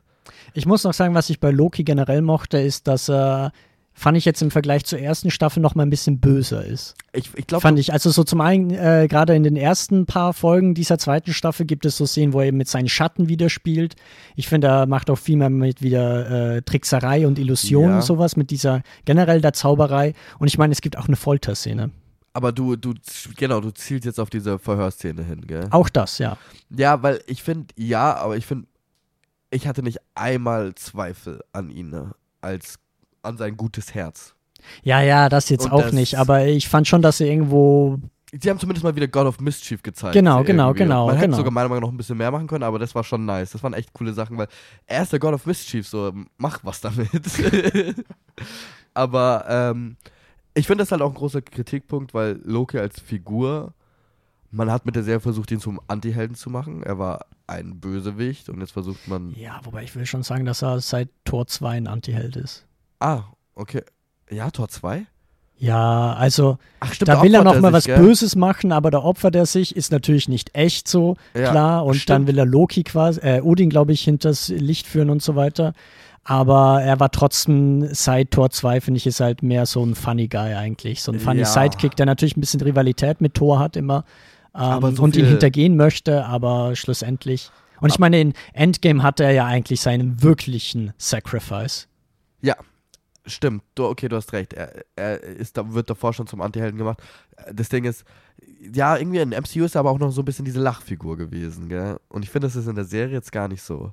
Ich 0.52 0.66
muss 0.66 0.84
noch 0.84 0.94
sagen, 0.94 1.14
was 1.14 1.30
ich 1.30 1.40
bei 1.40 1.50
Loki 1.50 1.84
generell 1.84 2.22
mochte, 2.22 2.58
ist, 2.58 2.86
dass 2.86 3.08
er, 3.08 3.52
fand 3.98 4.16
ich 4.16 4.24
jetzt 4.24 4.40
im 4.40 4.50
Vergleich 4.50 4.84
zur 4.84 4.98
ersten 4.98 5.30
Staffel 5.30 5.60
noch 5.60 5.74
mal 5.74 5.82
ein 5.82 5.90
bisschen 5.90 6.20
böser 6.20 6.64
ist. 6.64 6.94
Ich, 7.12 7.30
ich 7.34 7.46
glaube, 7.46 7.62
Fand 7.62 7.78
ich. 7.78 7.92
Also 7.92 8.10
so 8.10 8.24
zum 8.24 8.40
einen, 8.40 8.70
äh, 8.70 9.06
gerade 9.08 9.34
in 9.34 9.42
den 9.42 9.56
ersten 9.56 10.06
paar 10.06 10.32
Folgen 10.32 10.74
dieser 10.74 10.98
zweiten 10.98 11.32
Staffel 11.32 11.66
gibt 11.66 11.84
es 11.84 11.96
so 11.96 12.06
Szenen, 12.06 12.32
wo 12.32 12.40
er 12.40 12.46
eben 12.46 12.56
mit 12.56 12.68
seinen 12.68 12.88
Schatten 12.88 13.28
wieder 13.28 13.48
spielt. 13.50 13.96
Ich 14.36 14.48
finde, 14.48 14.68
er 14.68 14.86
macht 14.86 15.10
auch 15.10 15.18
viel 15.18 15.36
mehr 15.36 15.50
mit 15.50 15.82
wieder 15.82 16.56
äh, 16.56 16.62
Trickserei 16.62 17.26
und 17.26 17.38
Illusionen 17.38 17.90
Ja. 17.90 17.96
und 17.96 18.02
sowas, 18.02 18.36
mit 18.36 18.50
dieser 18.50 18.82
generell 19.04 19.40
der 19.40 19.52
Zauberei. 19.52 20.14
Und 20.38 20.46
ich 20.48 20.56
meine, 20.58 20.72
es 20.72 20.80
gibt 20.80 20.96
auch 20.96 21.08
eine 21.08 21.16
Folterszene. 21.16 21.90
aber 22.34 22.52
du, 22.52 22.76
du, 22.76 22.94
genau, 23.36 23.60
du 23.60 23.70
zielst 23.72 24.04
jetzt 24.06 24.20
auf 24.20 24.30
diese 24.30 24.58
Verhörszene 24.60 25.24
hin, 25.24 25.40
gell? 25.46 25.66
Auch 25.70 25.88
das, 25.88 26.18
ja. 26.18 26.38
Ja, 26.70 27.02
weil 27.02 27.20
ich 27.26 27.42
finde, 27.42 27.66
ja, 27.76 28.14
aber 28.14 28.36
ich 28.36 28.46
finde, 28.46 28.68
ich 29.50 29.66
hatte 29.66 29.82
nicht 29.82 29.98
einmal 30.14 30.74
Zweifel 30.76 31.40
an 31.52 31.70
ihn, 31.70 31.90
ne? 31.90 32.12
als 32.40 32.78
an 33.22 33.36
sein 33.36 33.56
gutes 33.56 33.94
Herz. 33.94 34.34
Ja, 34.82 35.00
ja, 35.00 35.28
das 35.28 35.48
jetzt 35.48 35.66
Und 35.66 35.72
auch 35.72 35.82
das- 35.82 35.92
nicht. 35.92 36.16
Aber 36.18 36.46
ich 36.46 36.68
fand 36.68 36.86
schon, 36.88 37.02
dass 37.02 37.20
er 37.20 37.28
irgendwo. 37.28 37.98
Sie 38.32 38.50
haben 38.50 38.58
zumindest 38.58 38.84
mal 38.84 38.94
wieder 38.94 39.08
God 39.08 39.26
of 39.26 39.40
Mischief 39.40 39.82
gezeigt. 39.82 40.12
Genau, 40.12 40.44
genau, 40.44 40.68
irgendwie. 40.68 40.82
genau, 40.82 41.06
Man 41.06 41.14
hätte 41.16 41.26
genau. 41.28 41.36
sogar 41.38 41.50
meiner 41.50 41.68
Meinung 41.70 41.80
nach 41.80 41.86
noch 41.88 41.94
ein 41.94 41.96
bisschen 41.96 42.18
mehr 42.18 42.30
machen 42.30 42.46
können, 42.46 42.62
aber 42.64 42.78
das 42.78 42.94
war 42.94 43.02
schon 43.02 43.24
nice. 43.24 43.52
Das 43.52 43.62
waren 43.62 43.72
echt 43.72 43.94
coole 43.94 44.12
Sachen, 44.12 44.36
weil 44.36 44.48
er 44.86 45.02
ist 45.02 45.12
der 45.12 45.18
God 45.18 45.32
of 45.32 45.46
Mischief, 45.46 45.88
so 45.88 46.12
mach 46.36 46.62
was 46.62 46.82
damit. 46.82 47.08
aber 48.94 49.44
ähm, 49.48 49.96
ich 50.54 50.66
finde 50.66 50.82
das 50.82 50.92
halt 50.92 51.02
auch 51.02 51.08
ein 51.10 51.14
großer 51.14 51.40
Kritikpunkt, 51.40 52.12
weil 52.12 52.38
Loki 52.44 52.78
als 52.78 53.00
Figur, 53.00 53.72
man 54.50 54.70
hat 54.70 54.84
mit 54.86 54.96
der 54.96 55.04
Serie 55.04 55.20
versucht, 55.20 55.50
ihn 55.50 55.60
zum 55.60 55.80
Anti-Helden 55.88 56.34
zu 56.36 56.50
machen. 56.50 56.82
Er 56.82 56.98
war 56.98 57.24
ein 57.46 57.80
Bösewicht 57.80 58.48
und 58.50 58.60
jetzt 58.60 58.72
versucht 58.72 59.08
man. 59.08 59.34
Ja, 59.36 59.60
wobei 59.64 59.84
ich 59.84 59.94
will 59.94 60.04
schon 60.04 60.22
sagen, 60.22 60.44
dass 60.44 60.62
er 60.62 60.80
seit 60.80 61.08
Tor 61.24 61.46
2 61.46 61.76
ein 61.78 61.86
Antiheld 61.86 62.36
ist. 62.36 62.66
Ah, 63.00 63.22
okay. 63.54 63.82
Ja, 64.30 64.50
Tor 64.50 64.68
2? 64.68 65.06
Ja, 65.60 66.12
also 66.14 66.58
Ach, 66.80 66.92
stimmt, 66.92 67.08
da 67.08 67.22
will 67.22 67.34
er 67.34 67.40
opfert 67.40 67.54
noch 67.56 67.60
mal 67.62 67.68
sich, 67.68 67.74
was 67.90 67.96
gell? 67.96 67.98
Böses 68.06 68.36
machen, 68.36 68.70
aber 68.70 68.90
da 68.92 68.98
opfert 69.02 69.34
er 69.34 69.44
sich, 69.46 69.74
ist 69.74 69.90
natürlich 69.90 70.28
nicht 70.28 70.54
echt 70.54 70.86
so, 70.86 71.16
Ja, 71.34 71.50
klar. 71.50 71.84
Und 71.84 71.94
stimmt. 71.96 72.10
dann 72.10 72.26
will 72.28 72.38
er 72.38 72.46
Loki 72.46 72.84
quasi, 72.84 73.20
äh, 73.20 73.40
Odin, 73.40 73.68
glaube 73.68 73.92
ich, 73.92 74.02
hinters 74.02 74.48
Licht 74.50 74.86
führen 74.86 75.10
und 75.10 75.20
so 75.22 75.34
weiter. 75.34 75.72
Aber 76.22 76.82
er 76.82 77.00
war 77.00 77.10
trotzdem 77.10 77.92
seit 77.92 78.30
Tor 78.32 78.50
2, 78.50 78.80
finde 78.82 78.98
ich, 78.98 79.06
ist 79.06 79.20
halt 79.20 79.42
mehr 79.42 79.66
so 79.66 79.82
ein 79.84 79.94
Funny 79.94 80.28
Guy 80.28 80.54
eigentlich. 80.54 81.02
So 81.02 81.10
ein 81.10 81.18
Funny 81.18 81.40
Ja. 81.40 81.46
Sidekick, 81.46 81.96
der 81.96 82.06
natürlich 82.06 82.36
ein 82.36 82.40
bisschen 82.40 82.60
Rivalität 82.60 83.20
mit 83.20 83.34
Thor 83.34 83.58
hat 83.58 83.76
immer 83.76 84.04
ähm, 84.54 84.94
so 84.94 85.02
und 85.02 85.16
ihn 85.16 85.24
hintergehen 85.26 85.76
möchte, 85.76 86.24
aber 86.26 86.76
schlussendlich. 86.76 87.50
Und 87.80 87.90
ich 87.90 87.98
meine, 87.98 88.20
in 88.20 88.34
Endgame 88.52 89.02
hatte 89.02 89.24
er 89.24 89.30
ja 89.32 89.46
eigentlich 89.46 89.80
seinen 89.80 90.22
wirklichen 90.22 90.92
Sacrifice. 90.98 91.88
Ja, 92.42 92.56
stimmt. 93.28 93.62
Du, 93.74 93.86
okay, 93.86 94.08
du 94.08 94.16
hast 94.16 94.32
recht. 94.32 94.52
Er, 94.52 94.84
er 94.96 95.20
ist, 95.22 95.56
da, 95.56 95.72
wird 95.72 95.88
davor 95.90 96.12
schon 96.12 96.26
zum 96.26 96.40
Antihelden 96.40 96.78
gemacht. 96.78 97.02
Das 97.52 97.68
Ding 97.68 97.84
ist, 97.84 98.04
ja, 98.72 98.96
irgendwie 98.96 99.18
in 99.18 99.30
MCU 99.30 99.64
ist 99.64 99.74
er 99.74 99.80
aber 99.80 99.90
auch 99.90 99.98
noch 99.98 100.10
so 100.10 100.22
ein 100.22 100.24
bisschen 100.24 100.44
diese 100.44 100.60
Lachfigur 100.60 101.16
gewesen, 101.16 101.68
gell? 101.68 101.98
Und 102.08 102.24
ich 102.24 102.30
finde, 102.30 102.46
das 102.46 102.56
ist 102.56 102.66
in 102.66 102.74
der 102.74 102.84
Serie 102.84 103.14
jetzt 103.14 103.32
gar 103.32 103.48
nicht 103.48 103.62
so. 103.62 103.92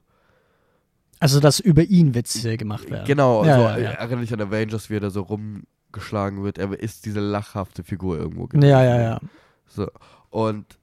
Also, 1.20 1.40
dass 1.40 1.60
über 1.60 1.84
ihn 1.84 2.14
Witze 2.14 2.58
gemacht 2.58 2.90
werden. 2.90 3.06
Genau, 3.06 3.46
Ja, 3.46 3.56
so 3.56 3.62
ja, 3.62 3.78
ja. 3.78 3.92
erinnere 3.92 4.22
dich 4.22 4.34
an 4.34 4.42
Avengers, 4.42 4.90
wie 4.90 4.98
er 4.98 5.00
da 5.00 5.10
so 5.10 5.22
rumgeschlagen 5.22 6.44
wird. 6.44 6.58
Er 6.58 6.72
ist 6.78 7.06
diese 7.06 7.20
lachhafte 7.20 7.84
Figur 7.84 8.18
irgendwo 8.18 8.48
gewesen. 8.48 8.68
Ja, 8.70 8.84
ja, 8.84 9.00
ja. 9.02 9.20
So. 9.68 9.88
Und 10.30 10.78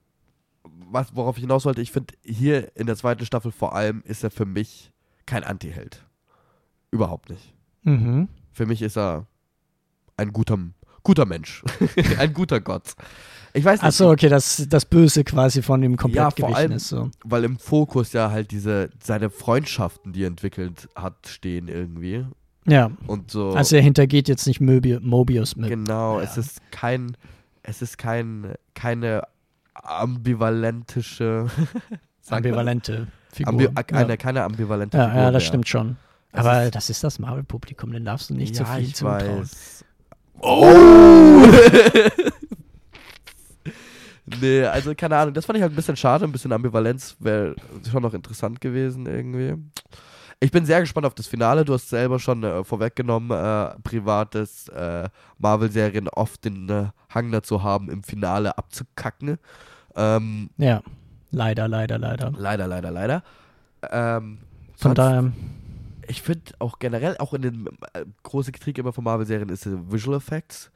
was, 0.63 1.15
worauf 1.15 1.37
ich 1.37 1.41
hinaus 1.41 1.65
wollte, 1.65 1.81
ich 1.81 1.91
finde, 1.91 2.13
hier 2.23 2.75
in 2.75 2.87
der 2.87 2.95
zweiten 2.95 3.25
Staffel 3.25 3.51
vor 3.51 3.75
allem 3.75 4.01
ist 4.05 4.23
er 4.23 4.31
für 4.31 4.45
mich 4.45 4.91
kein 5.25 5.43
Antiheld. 5.43 6.03
Überhaupt 6.91 7.29
nicht. 7.29 7.53
Mhm. 7.83 8.27
Für 8.53 8.65
mich 8.65 8.81
ist 8.81 8.97
er 8.97 9.25
ein 10.17 10.31
guter, 10.31 10.57
guter 11.03 11.25
Mensch. 11.25 11.63
ein 12.19 12.33
guter 12.33 12.61
Gott. 12.61 12.93
Ich 13.55 13.63
weiß 13.63 13.81
nicht, 13.81 13.87
Achso, 13.87 14.11
okay, 14.11 14.29
das, 14.29 14.65
das 14.67 14.85
Böse 14.85 15.23
quasi 15.23 15.61
von 15.61 15.83
ihm 15.83 15.95
komplett 15.95 16.15
Ja, 16.17 16.29
vor 16.31 16.35
gewichen 16.49 16.55
allem- 16.55 16.71
ist. 16.71 16.87
So. 16.87 17.11
weil 17.23 17.43
im 17.43 17.57
Fokus 17.59 18.11
ja 18.13 18.31
halt 18.31 18.49
diese, 18.51 18.89
seine 19.03 19.29
Freundschaften, 19.29 20.11
die 20.13 20.23
er 20.23 20.27
entwickelt 20.27 20.89
hat, 20.95 21.27
stehen 21.27 21.67
irgendwie. 21.67 22.25
Ja, 22.65 22.91
Und 23.07 23.29
so. 23.29 23.51
also 23.51 23.75
er 23.75 23.81
hintergeht 23.81 24.27
jetzt 24.27 24.47
nicht 24.47 24.61
Möbi 24.61 24.97
Mobius 25.01 25.55
mit. 25.55 25.69
Genau, 25.69 26.17
Ja. 26.19 26.23
es 26.25 26.37
ist 26.37 26.61
kein, 26.71 27.15
es 27.61 27.81
ist 27.81 27.97
kein, 27.97 28.53
keine 28.73 29.23
ambivalentische, 29.73 31.47
ambivalente 32.29 33.07
Figur. 33.31 33.49
Ambi 33.49 33.67
eine, 33.93 34.09
ja. 34.09 34.17
keine 34.17 34.43
ambivalente 34.43 34.97
ja, 34.97 35.05
Figur 35.09 35.21
ja, 35.21 35.31
das 35.31 35.41
mehr. 35.43 35.47
stimmt 35.47 35.67
schon. 35.67 35.97
Aber 36.33 36.63
ist- 36.63 36.75
das 36.75 36.89
ist 36.89 37.03
das 37.03 37.19
Marvel-Publikum, 37.19 37.91
den 37.91 38.05
darfst 38.05 38.29
du 38.29 38.35
nicht 38.35 38.55
ja, 38.57 38.65
so 38.65 38.71
viel 38.73 38.93
zutrauen. 38.93 39.39
weiß. 39.41 39.85
Oh! 40.39 41.45
nee, 44.41 44.63
also 44.65 44.93
keine 44.95 45.17
Ahnung, 45.17 45.33
das 45.33 45.45
fand 45.45 45.57
ich 45.57 45.63
halt 45.63 45.73
ein 45.73 45.75
bisschen 45.75 45.95
schade, 45.95 46.25
ein 46.25 46.31
bisschen 46.31 46.51
Ambivalenz 46.51 47.15
wäre 47.19 47.55
schon 47.89 48.01
noch 48.01 48.13
interessant 48.13 48.61
gewesen 48.61 49.05
irgendwie. 49.05 49.55
Ich 50.39 50.51
bin 50.51 50.65
sehr 50.65 50.81
gespannt 50.81 51.05
auf 51.05 51.13
das 51.15 51.27
Finale. 51.27 51.63
Du 51.63 51.73
hast 51.73 51.89
selber 51.89 52.19
schon 52.19 52.43
äh, 52.43 52.63
vorweggenommen, 52.65 53.31
äh, 53.31 53.75
privates 53.81 54.67
äh, 54.69 55.07
Marvel-Serien 55.37 56.09
oft 56.09 56.43
den 56.43 56.67
äh, 56.67 56.87
Hang 57.13 57.31
dazu 57.31 57.63
haben, 57.63 57.89
im 57.89 58.03
Finale 58.03 58.57
abzukacken. 58.57 59.37
Ähm, 59.95 60.49
Ja, 60.57 60.81
leider, 61.31 61.69
leider, 61.69 61.97
leider. 61.97 62.33
leider, 62.35 62.67
leider, 62.67 62.91
leider. 62.91 63.23
Ähm, 63.89 64.39
Von 64.75 64.95
daher, 64.95 65.31
ich 66.07 66.21
finde 66.21 66.51
auch 66.59 66.79
generell, 66.79 67.15
auch 67.17 67.33
in 67.33 67.41
den 67.41 67.67
äh, 67.93 68.05
große 68.23 68.51
Kritik 68.51 68.77
immer 68.77 68.93
von 68.93 69.03
Marvel-Serien 69.03 69.49
ist 69.49 69.65
äh, 69.65 69.71
Visual 69.91 70.17
Effects. 70.17 70.71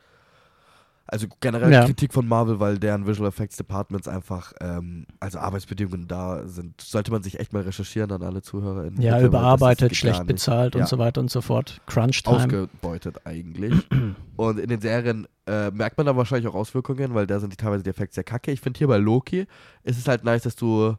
Also 1.09 1.27
generell 1.39 1.71
Ja. 1.71 1.85
Kritik 1.85 2.11
von 2.11 2.27
Marvel, 2.27 2.59
weil 2.59 2.77
deren 2.79 3.07
Visual 3.07 3.29
Effects 3.29 3.55
Departments 3.55 4.09
einfach, 4.09 4.51
ähm, 4.59 5.05
also 5.21 5.39
Arbeitsbedingungen 5.39 6.05
da 6.09 6.45
sind. 6.49 6.81
Sollte 6.81 7.11
man 7.11 7.23
sich 7.23 7.39
echt 7.39 7.53
mal 7.53 7.61
recherchieren 7.61 8.11
an 8.11 8.23
alle 8.23 8.41
ZuhörerInnen. 8.41 9.01
ja, 9.01 9.13
bitte, 9.15 9.27
überarbeitet, 9.27 9.95
schlecht 9.95 10.27
bezahlt 10.27 10.75
Ja. 10.75 10.81
und 10.81 10.87
so 10.89 10.97
weiter 10.97 11.21
und 11.21 11.31
so 11.31 11.39
fort. 11.39 11.79
Crunch-Time. 11.85 12.35
Ausgebeutet 12.35 13.21
eigentlich. 13.25 13.73
und 14.35 14.59
in 14.59 14.67
den 14.67 14.81
Serien 14.81 15.27
äh, 15.45 15.71
merkt 15.71 15.95
man 15.97 16.07
da 16.07 16.17
wahrscheinlich 16.17 16.47
auch 16.49 16.55
Auswirkungen, 16.55 17.13
weil 17.13 17.25
da 17.25 17.39
sind 17.39 17.53
die 17.53 17.57
teilweise 17.57 17.83
die 17.83 17.89
Effekte 17.89 18.15
sehr 18.15 18.25
kacke. 18.25 18.51
Ich 18.51 18.59
finde 18.59 18.77
hier 18.77 18.87
bei 18.89 18.97
Loki 18.97 19.47
ist 19.83 19.97
es 19.97 20.09
halt 20.09 20.25
nice, 20.25 20.43
dass 20.43 20.57
du, 20.57 20.95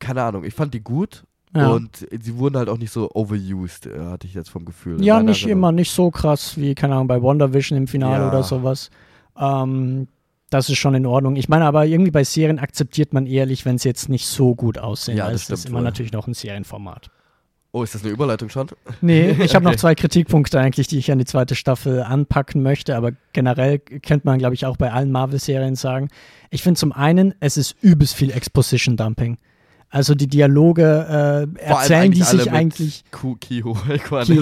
keine 0.00 0.24
Ahnung, 0.24 0.42
ich 0.42 0.54
fand 0.54 0.74
die 0.74 0.80
gut. 0.82 1.22
Ja. 1.54 1.68
Und 1.70 2.06
sie 2.20 2.36
wurden 2.38 2.56
halt 2.56 2.68
auch 2.70 2.78
nicht 2.78 2.92
so 2.92 3.10
overused, 3.14 3.86
äh, 3.86 3.98
hatte 4.06 4.26
ich 4.26 4.34
jetzt 4.34 4.48
vom 4.50 4.64
Gefühl. 4.64 5.02
Ja, 5.04 5.22
nicht 5.22 5.42
Erinnerung. 5.42 5.58
immer, 5.58 5.72
nicht 5.72 5.90
so 5.92 6.10
krass 6.10 6.56
wie, 6.56 6.74
keine 6.74 6.94
Ahnung, 6.94 7.08
bei 7.08 7.20
Wonder 7.20 7.52
Vision 7.52 7.76
im 7.76 7.86
Finale 7.86 8.22
Ja. 8.24 8.28
oder 8.28 8.42
sowas. 8.42 8.90
Ähm, 9.38 10.08
das 10.50 10.68
ist 10.68 10.78
schon 10.78 10.94
in 10.94 11.06
Ordnung. 11.06 11.36
Ich 11.36 11.48
meine, 11.48 11.64
aber 11.64 11.86
irgendwie 11.86 12.10
bei 12.10 12.24
Serien 12.24 12.58
akzeptiert 12.58 13.12
man 13.14 13.26
ehrlich, 13.26 13.64
wenn 13.64 13.78
sie 13.78 13.88
jetzt 13.88 14.08
nicht 14.08 14.26
so 14.26 14.54
gut 14.54 14.78
aussehen. 14.78 15.16
Ja, 15.16 15.30
das 15.30 15.44
es 15.44 15.50
ist 15.50 15.66
immer 15.66 15.78
wohl. 15.78 15.84
natürlich 15.84 16.12
noch 16.12 16.26
ein 16.26 16.34
Serienformat. 16.34 17.10
Oh, 17.74 17.82
ist 17.82 17.94
das 17.94 18.02
eine 18.02 18.12
Überleitung 18.12 18.50
schon? 18.50 18.66
Nee, 19.00 19.30
ich 19.30 19.54
habe 19.54 19.64
noch 19.64 19.76
zwei 19.76 19.94
Kritikpunkte 19.94 20.60
eigentlich, 20.60 20.88
die 20.88 20.98
ich 20.98 21.10
an 21.10 21.18
die 21.18 21.24
zweite 21.24 21.54
Staffel 21.54 22.02
anpacken 22.02 22.62
möchte, 22.62 22.96
aber 22.96 23.12
generell 23.32 23.78
könnte 23.78 24.26
man, 24.26 24.38
glaube 24.38 24.54
ich, 24.54 24.66
auch 24.66 24.76
bei 24.76 24.92
allen 24.92 25.10
Marvel-Serien 25.10 25.74
sagen. 25.74 26.08
Ich 26.50 26.62
finde 26.62 26.78
zum 26.78 26.92
einen, 26.92 27.34
es 27.40 27.56
ist 27.56 27.74
übelst 27.80 28.14
viel 28.14 28.30
Exposition-Dumping. 28.30 29.38
Also 29.92 30.14
die 30.14 30.26
Dialoge 30.26 31.46
äh, 31.60 31.60
erzählen 31.62 32.10
die 32.10 32.22
sich 32.22 32.50
eigentlich. 32.50 33.04
Kwan 33.10 33.38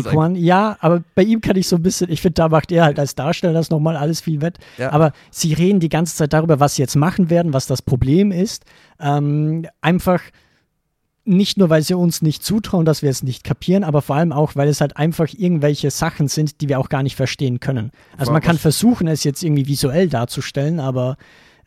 Kwan, 0.04 0.36
ja, 0.36 0.76
aber 0.78 1.02
bei 1.16 1.24
ihm 1.24 1.40
kann 1.40 1.56
ich 1.56 1.66
so 1.66 1.74
ein 1.74 1.82
bisschen, 1.82 2.08
ich 2.08 2.22
finde, 2.22 2.34
da 2.34 2.48
macht 2.48 2.70
er 2.70 2.84
halt 2.84 3.00
als 3.00 3.16
Darsteller 3.16 3.52
das 3.52 3.68
nochmal 3.68 3.96
alles 3.96 4.20
viel 4.20 4.40
wett. 4.42 4.58
Ja. 4.78 4.92
Aber 4.92 5.10
sie 5.32 5.52
reden 5.52 5.80
die 5.80 5.88
ganze 5.88 6.14
Zeit 6.14 6.32
darüber, 6.32 6.60
was 6.60 6.76
sie 6.76 6.82
jetzt 6.82 6.94
machen 6.94 7.30
werden, 7.30 7.52
was 7.52 7.66
das 7.66 7.82
Problem 7.82 8.30
ist. 8.30 8.64
Ähm, 9.00 9.66
einfach 9.80 10.22
nicht 11.24 11.58
nur, 11.58 11.68
weil 11.68 11.82
sie 11.82 11.94
uns 11.94 12.22
nicht 12.22 12.44
zutrauen, 12.44 12.84
dass 12.84 13.02
wir 13.02 13.10
es 13.10 13.24
nicht 13.24 13.42
kapieren, 13.42 13.82
aber 13.82 14.02
vor 14.02 14.14
allem 14.14 14.30
auch, 14.30 14.54
weil 14.54 14.68
es 14.68 14.80
halt 14.80 14.96
einfach 14.96 15.26
irgendwelche 15.36 15.90
Sachen 15.90 16.28
sind, 16.28 16.60
die 16.60 16.68
wir 16.68 16.78
auch 16.78 16.88
gar 16.88 17.02
nicht 17.02 17.16
verstehen 17.16 17.58
können. 17.58 17.90
Also 18.16 18.30
man 18.30 18.40
kann 18.40 18.56
versuchen, 18.56 19.08
es 19.08 19.24
jetzt 19.24 19.42
irgendwie 19.42 19.66
visuell 19.66 20.08
darzustellen, 20.08 20.78
aber 20.78 21.16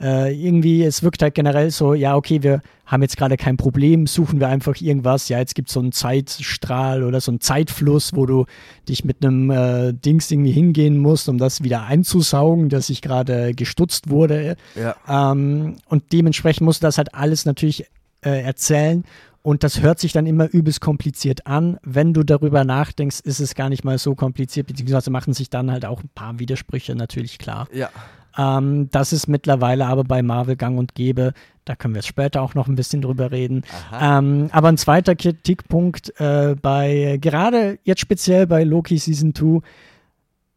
äh, 0.03 0.33
irgendwie, 0.33 0.83
es 0.83 1.01
wirkt 1.01 1.21
halt 1.21 1.33
generell 1.33 1.71
so, 1.71 1.93
ja, 1.93 2.15
okay, 2.15 2.43
wir 2.43 2.61
haben 2.85 3.01
jetzt 3.01 3.15
gerade 3.15 3.37
kein 3.37 3.55
Problem, 3.55 4.05
suchen 4.05 4.41
wir 4.41 4.49
einfach 4.49 4.79
irgendwas, 4.81 5.29
ja, 5.29 5.39
jetzt 5.39 5.55
gibt 5.55 5.69
es 5.69 5.73
so 5.73 5.79
einen 5.79 5.93
Zeitstrahl 5.93 7.03
oder 7.03 7.21
so 7.21 7.31
einen 7.31 7.39
Zeitfluss, 7.39 8.11
wo 8.13 8.25
du 8.25 8.45
dich 8.89 9.05
mit 9.05 9.25
einem 9.25 9.49
äh, 9.49 9.93
Dings 9.93 10.29
irgendwie 10.29 10.51
hingehen 10.51 10.97
musst, 10.97 11.29
um 11.29 11.37
das 11.37 11.63
wieder 11.63 11.83
einzusaugen, 11.83 12.67
das 12.67 12.87
sich 12.87 13.01
gerade 13.01 13.53
gestutzt 13.53 14.09
wurde. 14.09 14.57
Ja. 14.75 14.95
Ähm, 15.07 15.77
und 15.87 16.11
dementsprechend 16.11 16.65
musst 16.65 16.83
du 16.83 16.87
das 16.87 16.97
halt 16.97 17.15
alles 17.15 17.45
natürlich 17.45 17.85
äh, 18.21 18.43
erzählen. 18.43 19.05
Und 19.41 19.63
das 19.63 19.81
hört 19.81 19.99
sich 19.99 20.13
dann 20.13 20.25
immer 20.25 20.49
übelst 20.49 20.79
kompliziert 20.79 21.47
an. 21.47 21.77
Wenn 21.83 22.13
du 22.13 22.23
darüber 22.23 22.63
nachdenkst, 22.63 23.19
ist 23.21 23.41
es 23.41 23.55
gar 23.55 23.69
nicht 23.69 23.83
mal 23.83 23.97
so 23.97 24.15
kompliziert, 24.15 24.67
beziehungsweise 24.67 25.11
machen 25.11 25.33
sich 25.33 25.49
dann 25.49 25.69
halt 25.69 25.85
auch 25.85 26.01
ein 26.01 26.09
paar 26.15 26.39
Widersprüche 26.39 26.95
natürlich 26.95 27.39
klar. 27.39 27.67
Ja. 27.73 27.89
Ähm, 28.37 28.89
das 28.91 29.13
ist 29.13 29.27
mittlerweile 29.27 29.85
aber 29.85 30.03
bei 30.03 30.21
Marvel 30.21 30.55
gang 30.55 30.77
und 30.77 30.95
gäbe. 30.95 31.33
Da 31.65 31.75
können 31.75 31.93
wir 31.93 31.99
jetzt 31.99 32.07
später 32.07 32.41
auch 32.41 32.55
noch 32.55 32.67
ein 32.67 32.75
bisschen 32.75 33.01
drüber 33.01 33.31
reden. 33.31 33.63
Ähm, 33.99 34.49
aber 34.51 34.67
ein 34.67 34.77
zweiter 34.77 35.15
Kritikpunkt 35.15 36.19
äh, 36.19 36.55
bei, 36.61 37.17
gerade 37.21 37.79
jetzt 37.83 38.01
speziell 38.01 38.47
bei 38.47 38.63
Loki 38.63 38.97
Season 38.97 39.33
2, 39.33 39.61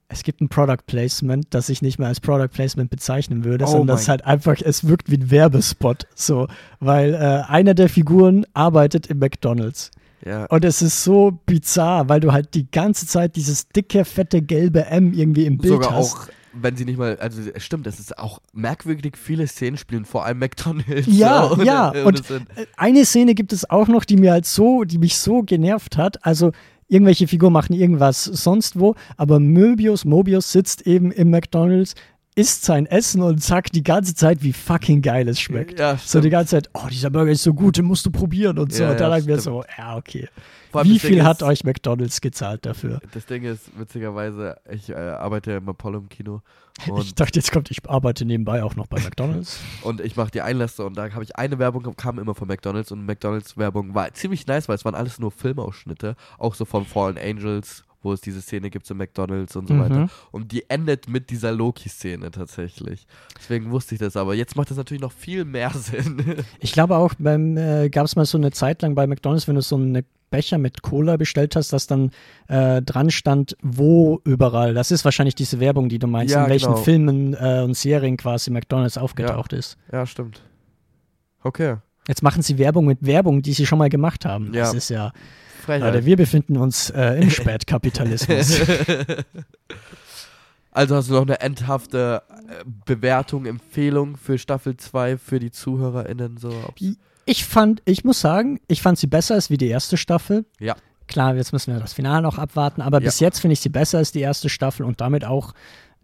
es 0.08 0.22
gibt 0.22 0.40
ein 0.40 0.48
Product 0.48 0.84
Placement, 0.86 1.46
das 1.50 1.68
ich 1.68 1.82
nicht 1.82 1.98
mehr 1.98 2.08
als 2.08 2.20
Product 2.20 2.48
Placement 2.52 2.90
bezeichnen 2.90 3.44
würde, 3.44 3.64
Oh 3.64 3.68
sondern 3.68 3.88
das 3.88 4.08
halt 4.08 4.24
einfach, 4.24 4.56
es 4.60 4.86
wirkt 4.86 5.10
wie 5.10 5.16
ein 5.16 5.30
Werbespot. 5.30 6.06
So, 6.14 6.48
weil 6.80 7.14
äh, 7.14 7.42
einer 7.48 7.74
der 7.74 7.88
Figuren 7.88 8.46
arbeitet 8.54 9.08
im 9.08 9.18
McDonalds. 9.18 9.90
ja. 10.24 10.46
Und 10.46 10.64
es 10.64 10.80
ist 10.82 11.02
so 11.02 11.38
bizarr, 11.46 12.08
weil 12.08 12.20
du 12.20 12.32
halt 12.32 12.54
die 12.54 12.70
ganze 12.70 13.06
Zeit 13.06 13.36
dieses 13.36 13.68
dicke, 13.68 14.04
fette, 14.04 14.42
gelbe 14.42 14.86
M 14.86 15.12
irgendwie 15.12 15.44
im 15.44 15.58
Bild 15.58 15.74
Sogar 15.74 15.94
hast. 15.94 16.14
auch, 16.14 16.28
wenn 16.60 16.76
sie 16.76 16.84
nicht 16.84 16.98
mal, 16.98 17.16
also 17.18 17.40
es 17.54 17.64
stimmt, 17.64 17.86
es 17.86 17.98
ist 17.98 18.18
auch 18.18 18.40
merkwürdig, 18.52 19.16
viele 19.16 19.46
Szenen 19.46 19.76
spielen 19.76 20.04
vor 20.04 20.24
allem 20.24 20.38
McDonalds. 20.38 21.06
Ja, 21.06 21.48
so, 21.54 21.62
ja, 21.62 21.88
Und, 22.04 22.30
und 22.30 22.46
Äh, 22.56 22.66
Eine 22.76 23.04
Szene 23.04 23.34
gibt 23.34 23.52
es 23.52 23.68
auch 23.68 23.88
noch, 23.88 24.04
die 24.04 24.16
mir 24.16 24.32
halt 24.32 24.46
so, 24.46 24.84
die 24.84 24.98
mich 24.98 25.18
so 25.18 25.42
genervt 25.42 25.96
hat. 25.96 26.24
Also 26.24 26.52
irgendwelche 26.88 27.26
Figuren 27.26 27.52
machen 27.52 27.74
irgendwas 27.74 28.24
sonst 28.24 28.78
wo, 28.78 28.94
aber 29.16 29.40
Möbius, 29.40 30.04
Mobius 30.04 30.52
sitzt 30.52 30.86
eben 30.86 31.10
im 31.10 31.30
McDonalds, 31.30 31.94
isst 32.36 32.64
sein 32.64 32.86
Essen 32.86 33.22
und 33.22 33.42
sagt 33.42 33.74
die 33.74 33.82
ganze 33.82 34.14
Zeit, 34.14 34.42
wie 34.42 34.52
fucking 34.52 35.00
geil 35.02 35.26
es 35.28 35.40
schmeckt. 35.40 35.80
Ja, 35.80 35.98
so 36.02 36.20
die 36.20 36.30
ganze 36.30 36.50
Zeit, 36.56 36.68
oh, 36.74 36.86
dieser 36.90 37.10
Burger 37.10 37.32
ist 37.32 37.42
so 37.42 37.54
gut, 37.54 37.78
den 37.78 37.86
musst 37.86 38.04
du 38.04 38.10
probieren 38.10 38.58
und 38.58 38.72
so. 38.72 38.84
Ja, 38.84 38.90
und 38.90 39.00
dann 39.00 39.10
ja, 39.10 39.20
stimmt. 39.20 39.40
so, 39.40 39.64
ja, 39.78 39.96
okay. 39.96 40.28
Wie 40.83 40.98
viel 40.98 41.24
hat 41.24 41.42
euch 41.42 41.64
McDonalds 41.64 42.20
gezahlt 42.20 42.66
dafür? 42.66 43.00
Das 43.12 43.26
Ding 43.26 43.44
ist, 43.44 43.79
witzigerweise, 43.79 44.57
ich 44.70 44.90
äh, 44.90 44.94
arbeite 44.94 45.52
ja 45.52 45.57
im 45.59 45.68
Apollo 45.68 45.98
im 45.98 46.09
Kino 46.09 46.42
ich 46.98 47.14
dachte, 47.14 47.38
jetzt 47.38 47.52
kommt, 47.52 47.70
ich 47.70 47.88
arbeite 47.88 48.24
nebenbei 48.24 48.62
auch 48.62 48.76
noch 48.76 48.87
bei 48.87 49.00
McDonalds. 49.00 49.61
und 49.83 50.00
ich 50.00 50.16
mache 50.16 50.31
die 50.31 50.42
Einlässe 50.42 50.85
und 50.85 50.96
da 50.96 51.11
habe 51.11 51.24
ich 51.24 51.37
eine 51.37 51.59
Werbung, 51.59 51.96
kam 51.96 52.18
immer 52.18 52.35
von 52.35 52.48
McDonalds 52.48 52.92
und 52.92 53.07
McDonalds 53.07 53.57
Werbung 53.57 53.94
war 53.94 54.12
ziemlich 54.12 54.46
nice, 54.46 54.68
weil 54.68 54.76
es 54.76 54.85
waren 54.85 54.94
alles 54.94 55.18
nur 55.18 55.31
Filmausschnitte, 55.31 56.16
auch 56.38 56.55
so 56.55 56.64
von 56.64 56.85
Fallen 56.85 57.16
Angels, 57.18 57.85
wo 58.02 58.12
es 58.12 58.20
diese 58.20 58.40
Szene 58.42 58.70
gibt 58.70 58.87
zu 58.87 58.94
McDonalds 58.94 59.57
und 59.57 59.68
so 59.68 59.74
Mhm. 59.74 59.81
weiter. 59.81 60.09
Und 60.31 60.52
die 60.52 60.68
endet 60.68 61.09
mit 61.09 61.31
dieser 61.31 61.50
Loki-Szene 61.52 62.31
tatsächlich. 62.31 63.07
Deswegen 63.37 63.70
wusste 63.70 63.94
ich 63.94 63.98
das, 63.98 64.16
aber 64.16 64.35
jetzt 64.35 64.55
macht 64.55 64.70
das 64.70 64.76
natürlich 64.76 65.00
noch 65.00 65.12
viel 65.12 65.44
mehr 65.44 65.70
Sinn. 65.74 66.44
Ich 66.61 66.72
glaube 66.72 66.96
auch, 66.96 67.12
äh, 67.18 67.88
gab 67.88 68.05
es 68.05 68.16
mal 68.16 68.26
so 68.26 68.38
eine 68.38 68.52
Zeit 68.52 68.83
lang 68.83 68.94
bei 68.94 69.07
McDonalds, 69.07 69.48
wenn 69.48 69.57
du 69.57 69.62
so 69.62 69.76
eine 69.76 70.05
Becher 70.30 70.58
mit 70.58 70.82
Cola 70.82 71.16
bestellt 71.16 71.56
hast, 71.56 71.72
dass 71.72 71.86
dann 71.86 72.10
äh, 72.48 72.82
dran 72.82 73.10
stand, 73.10 73.56
wo 73.62 74.20
überall. 74.24 74.74
Das 74.74 74.90
ist 74.90 75.04
wahrscheinlich 75.04 75.34
diese 75.34 75.60
Werbung, 75.60 75.88
die 75.88 75.98
du 75.98 76.06
meinst, 76.06 76.34
Ja, 76.34 76.44
in 76.44 76.50
welchen 76.50 76.72
genau. 76.72 76.82
Filmen 76.82 77.34
äh, 77.34 77.62
und 77.62 77.74
Serien 77.74 78.16
quasi 78.16 78.50
McDonalds 78.50 78.98
aufgetaucht 78.98 79.52
ist. 79.52 79.76
ja, 79.92 80.04
stimmt. 80.06 80.42
Okay. 81.42 81.76
Jetzt 82.08 82.22
machen 82.22 82.42
sie 82.42 82.58
Werbung 82.58 82.86
mit 82.86 83.04
Werbung, 83.04 83.42
die 83.42 83.52
sie 83.52 83.66
schon 83.66 83.78
mal 83.78 83.88
gemacht 83.88 84.24
haben. 84.24 84.52
Ja. 84.52 84.64
Das 84.64 84.74
ist 84.74 84.90
ja. 84.90 85.12
Frechheit. 85.62 85.94
Leute, 85.94 86.06
wir 86.06 86.16
befinden 86.16 86.56
uns 86.56 86.90
äh, 86.90 87.20
im 87.20 87.30
Spätkapitalismus. 87.30 88.60
Also 90.76 90.94
hast 90.94 91.08
du 91.08 91.14
noch 91.14 91.22
eine 91.22 91.40
endhafte 91.40 92.22
äh, 92.28 92.62
Bewertung, 92.84 93.46
Empfehlung 93.46 94.18
für 94.18 94.36
Staffel 94.36 94.76
2 94.76 95.16
für 95.16 95.38
die 95.38 95.50
ZuhörerInnen? 95.50 96.36
So. 96.36 96.50
Ich 97.26 97.44
fand, 97.44 97.82
ich 97.84 98.04
muss 98.04 98.20
sagen, 98.20 98.60
ich 98.68 98.80
fand 98.80 98.98
sie 98.98 99.06
besser 99.08 99.34
als 99.34 99.50
wie 99.50 99.58
die 99.58 99.68
erste 99.68 99.96
Staffel. 99.96 100.46
Ja. 100.58 100.74
Klar, 101.08 101.36
jetzt 101.36 101.52
müssen 101.52 101.72
wir 101.72 101.80
das 101.80 101.92
Finale 101.92 102.22
noch 102.22 102.38
abwarten, 102.38 102.80
aber 102.80 102.98
Ja. 103.00 103.04
bis 103.06 103.20
jetzt 103.20 103.40
finde 103.40 103.52
ich 103.52 103.60
sie 103.60 103.68
besser 103.68 103.98
als 103.98 104.10
die 104.12 104.20
erste 104.20 104.48
Staffel 104.48 104.84
und 104.84 105.00
damit 105.00 105.24
auch 105.24 105.52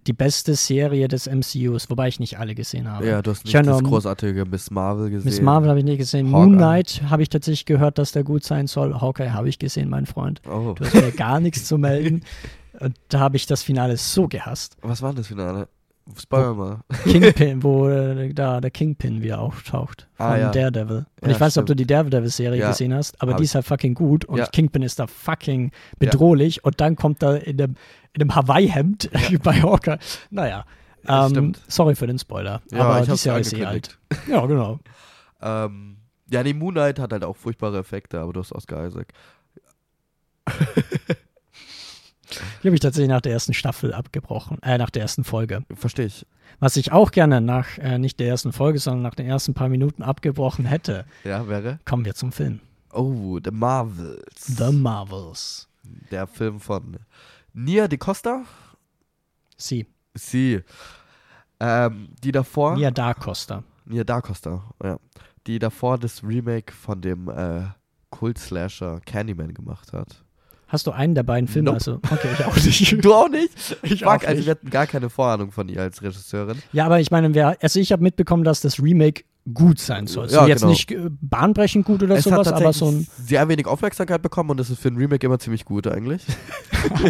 die 0.07 0.13
beste 0.13 0.55
Serie 0.57 1.07
des 1.07 1.29
MCUs, 1.29 1.89
wobei 1.89 2.09
ich 2.09 2.19
nicht 2.19 2.39
alle 2.39 2.57
gesehen 2.57 2.91
habe. 2.91 3.07
Ja, 3.07 3.23
du 3.23 3.31
hast 3.31 3.39
Ich 3.41 3.45
nicht 3.47 3.57
hab 3.57 3.65
das 3.67 3.83
großartige 3.85 4.45
Miss 4.47 4.71
Marvel 4.73 5.11
gesehen. 5.11 5.29
Miss 5.31 5.41
Marvel 5.41 5.69
habe 5.71 5.79
ich 5.79 5.85
nicht 5.85 5.99
gesehen. 5.99 6.27
Hawkeye. 6.33 6.47
Moon 6.47 6.57
Knight 6.57 7.03
habe 7.09 7.23
ich 7.23 7.29
tatsächlich 7.29 7.67
gehört, 7.67 7.99
dass 7.99 8.11
der 8.11 8.25
gut 8.25 8.43
sein 8.45 8.67
soll. 8.67 9.01
Hawkeye 9.01 9.31
habe 9.33 9.49
ich 9.49 9.61
gesehen, 9.61 9.89
mein 9.89 10.07
Freund. 10.07 10.43
Oh. 10.49 10.73
Du 10.77 10.85
hast 10.85 10.95
mir 10.95 11.13
gar 11.13 11.39
nichts 11.39 11.67
zu 11.67 11.79
melden. 11.79 12.25
Und 12.81 12.97
da 13.11 13.21
habe 13.21 13.37
ich 13.37 13.47
das 13.47 13.63
Finale 13.63 13.97
so 13.97 14.27
gehasst. 14.27 14.77
Was 14.83 15.03
war 15.03 15.11
denn 15.11 15.19
das 15.19 15.29
Finale? 15.29 15.69
Spoiler 16.19 16.55
mal. 16.55 16.81
Kingpin, 17.05 17.63
wo 17.63 17.89
äh, 17.89 18.33
da 18.35 18.61
der 18.61 18.71
Kingpin 18.71 19.23
wieder 19.23 19.41
auftaucht 19.41 20.09
von 20.15 20.27
Ah, 20.27 20.37
ja. 20.37 20.51
Daredevil. 20.51 21.07
Und 21.21 21.29
Ja, 21.29 21.35
ich 21.35 21.41
weiß 21.41 21.55
nicht, 21.57 21.61
ob 21.63 21.67
du 21.67 21.77
die 21.77 21.87
Daredevil-Serie 21.87 22.61
Ja, 22.61 22.71
gesehen 22.71 22.93
hast, 22.93 23.21
aber 23.23 23.33
hab 23.33 23.39
die 23.39 23.45
ist 23.45 23.55
halt 23.55 23.65
fucking 23.65 23.95
gut 23.95 24.25
und. 24.25 24.51
Kingpin 24.53 24.83
ist 24.83 24.99
da 24.99 25.07
fucking 25.07 25.71
bedrohlich 25.99 26.65
und 26.65 26.81
dann 26.81 26.97
kommt 26.97 27.23
er 27.23 27.47
in 27.47 27.57
dem, 27.57 27.75
in 28.15 28.19
dem 28.21 28.35
Hawaii-Hemd 28.35 29.11
bei 29.43 29.63
Hawker. 29.63 29.99
Naja. 30.31 30.65
Ja, 31.07 31.27
Ähm, 31.29 31.55
sorry 31.69 31.95
für 31.95 32.07
den 32.07 32.19
Spoiler. 32.19 32.63
Aber 32.73 33.01
ich 33.01 33.09
die 33.09 33.17
Serie 33.17 33.41
ist 33.41 33.53
eh 33.53 33.65
alt. 33.65 33.99
Ja, 34.29 34.45
genau. 34.47 34.79
Ähm, 35.45 35.97
ja, 36.31 36.45
die 36.45 36.55
Moon 36.55 36.73
Knight 36.75 37.01
hat 37.01 37.13
halt 37.13 37.25
auch 37.25 37.37
furchtbare 37.37 37.77
Effekte, 37.79 38.21
aber 38.21 38.33
du 38.33 38.39
hast 38.39 38.53
Oscar 38.53 38.87
Isaac. 38.87 39.09
Die 42.63 42.69
habe 42.69 42.75
ich 42.75 42.81
tatsächlich 42.81 43.11
nach 43.11 43.21
der 43.21 43.33
ersten 43.33 43.55
Staffel 43.55 43.93
abgebrochen, 43.93 44.59
äh, 44.63 44.79
nach 44.79 44.91
der 44.91 45.03
ersten 45.03 45.25
Folge. 45.25 45.65
Verstehe 45.75 46.07
ich. 46.07 46.27
Was 46.61 46.77
ich 46.77 46.93
auch 46.93 47.11
gerne 47.11 47.41
nach, 47.41 47.79
äh, 47.79 47.99
nicht 47.99 48.21
der 48.21 48.29
ersten 48.29 48.53
Folge, 48.53 48.79
sondern 48.79 49.03
nach 49.03 49.15
den 49.15 49.27
ersten 49.27 49.55
paar 49.55 49.69
Minuten 49.69 50.03
abgebrochen 50.03 50.65
hätte. 50.65 51.05
Ja, 51.25 51.49
wäre? 51.49 51.81
Kommen 51.85 52.05
wir 52.05 52.15
zum 52.15 52.33
Film. 52.33 52.61
Oh, 52.93 53.39
The 53.43 53.51
Marvels. 53.51 54.47
The 54.47 54.73
Marvels. 54.73 55.69
Der 56.11 56.27
Film 56.27 56.61
von 56.61 56.99
Nia 57.55 57.89
de 57.89 57.99
Costa. 57.99 58.45
Sie. 59.57 59.87
Sie. 60.15 60.61
Ähm, 61.59 62.09
die 62.23 62.33
davor. 62.33 62.77
Nia 62.77 62.91
Da 62.91 63.15
Costa. 63.15 63.63
Nia 63.85 64.05
da 64.05 64.21
Costa, 64.21 64.63
ja. 64.83 64.99
Die 65.47 65.59
davor 65.59 65.99
das 65.99 66.23
Remake 66.23 66.73
von 66.73 67.01
dem 67.01 67.29
äh, 67.29 67.65
Kult-Slasher 68.11 69.01
Candyman 69.05 69.55
gemacht 69.55 69.93
hat. 69.93 70.25
Hast 70.73 70.87
du 70.87 70.91
einen 70.91 71.15
der 71.15 71.23
beiden 71.23 71.49
Filme? 71.49 71.67
Nope. 71.67 71.77
Also, 71.77 71.95
okay, 72.11 72.29
ich 72.33 72.45
auch 72.47 72.57
nicht. 72.57 73.05
Du 73.05 73.13
auch 73.15 73.29
nicht? 73.29 73.77
Ich 73.83 74.07
auch 74.07 74.13
also 74.13 74.31
nicht. 74.31 74.47
wir 74.47 74.51
hatten 74.53 74.71
gar 74.71 74.87
keine 74.87 75.11
Vorahnung 75.11 75.53
von 75.53 75.69
ihr 75.69 75.83
als 75.83 76.01
Regisseurin. 76.03 76.57
Ja, 76.73 76.87
aber 76.87 76.99
ich 76.99 77.11
meine, 77.11 77.35
wer, 77.35 77.59
also 77.61 77.79
ich 77.79 77.93
habe 77.93 78.03
mitbekommen, 78.03 78.43
dass 78.43 78.63
das 78.63 78.83
Remake 78.83 79.25
gut 79.53 79.81
sein 79.81 80.07
soll. 80.07 80.29
So 80.31 80.37
Ja, 80.37 80.47
jetzt 80.47 80.61
genau. 80.61 80.71
nicht 80.71 80.91
äh, 80.93 81.11
bahnbrechend 81.21 81.85
gut 81.85 82.03
oder 82.03 82.15
es 82.17 82.25
sowas, 82.25 82.47
hat 82.47 82.55
aber 82.55 82.73
so 82.73 82.87
ein. 82.91 83.07
sehr 83.23 83.49
wenig 83.49 83.67
Aufmerksamkeit 83.67 84.23
bekommen 84.23 84.51
und 84.51 84.57
das 84.61 84.71
ist 84.71 84.81
für 84.81 84.89
ein 84.89 84.97
Remake 84.97 85.27
immer 85.27 85.39
ziemlich 85.39 85.65
gut 85.67 85.87
eigentlich. 85.89 86.23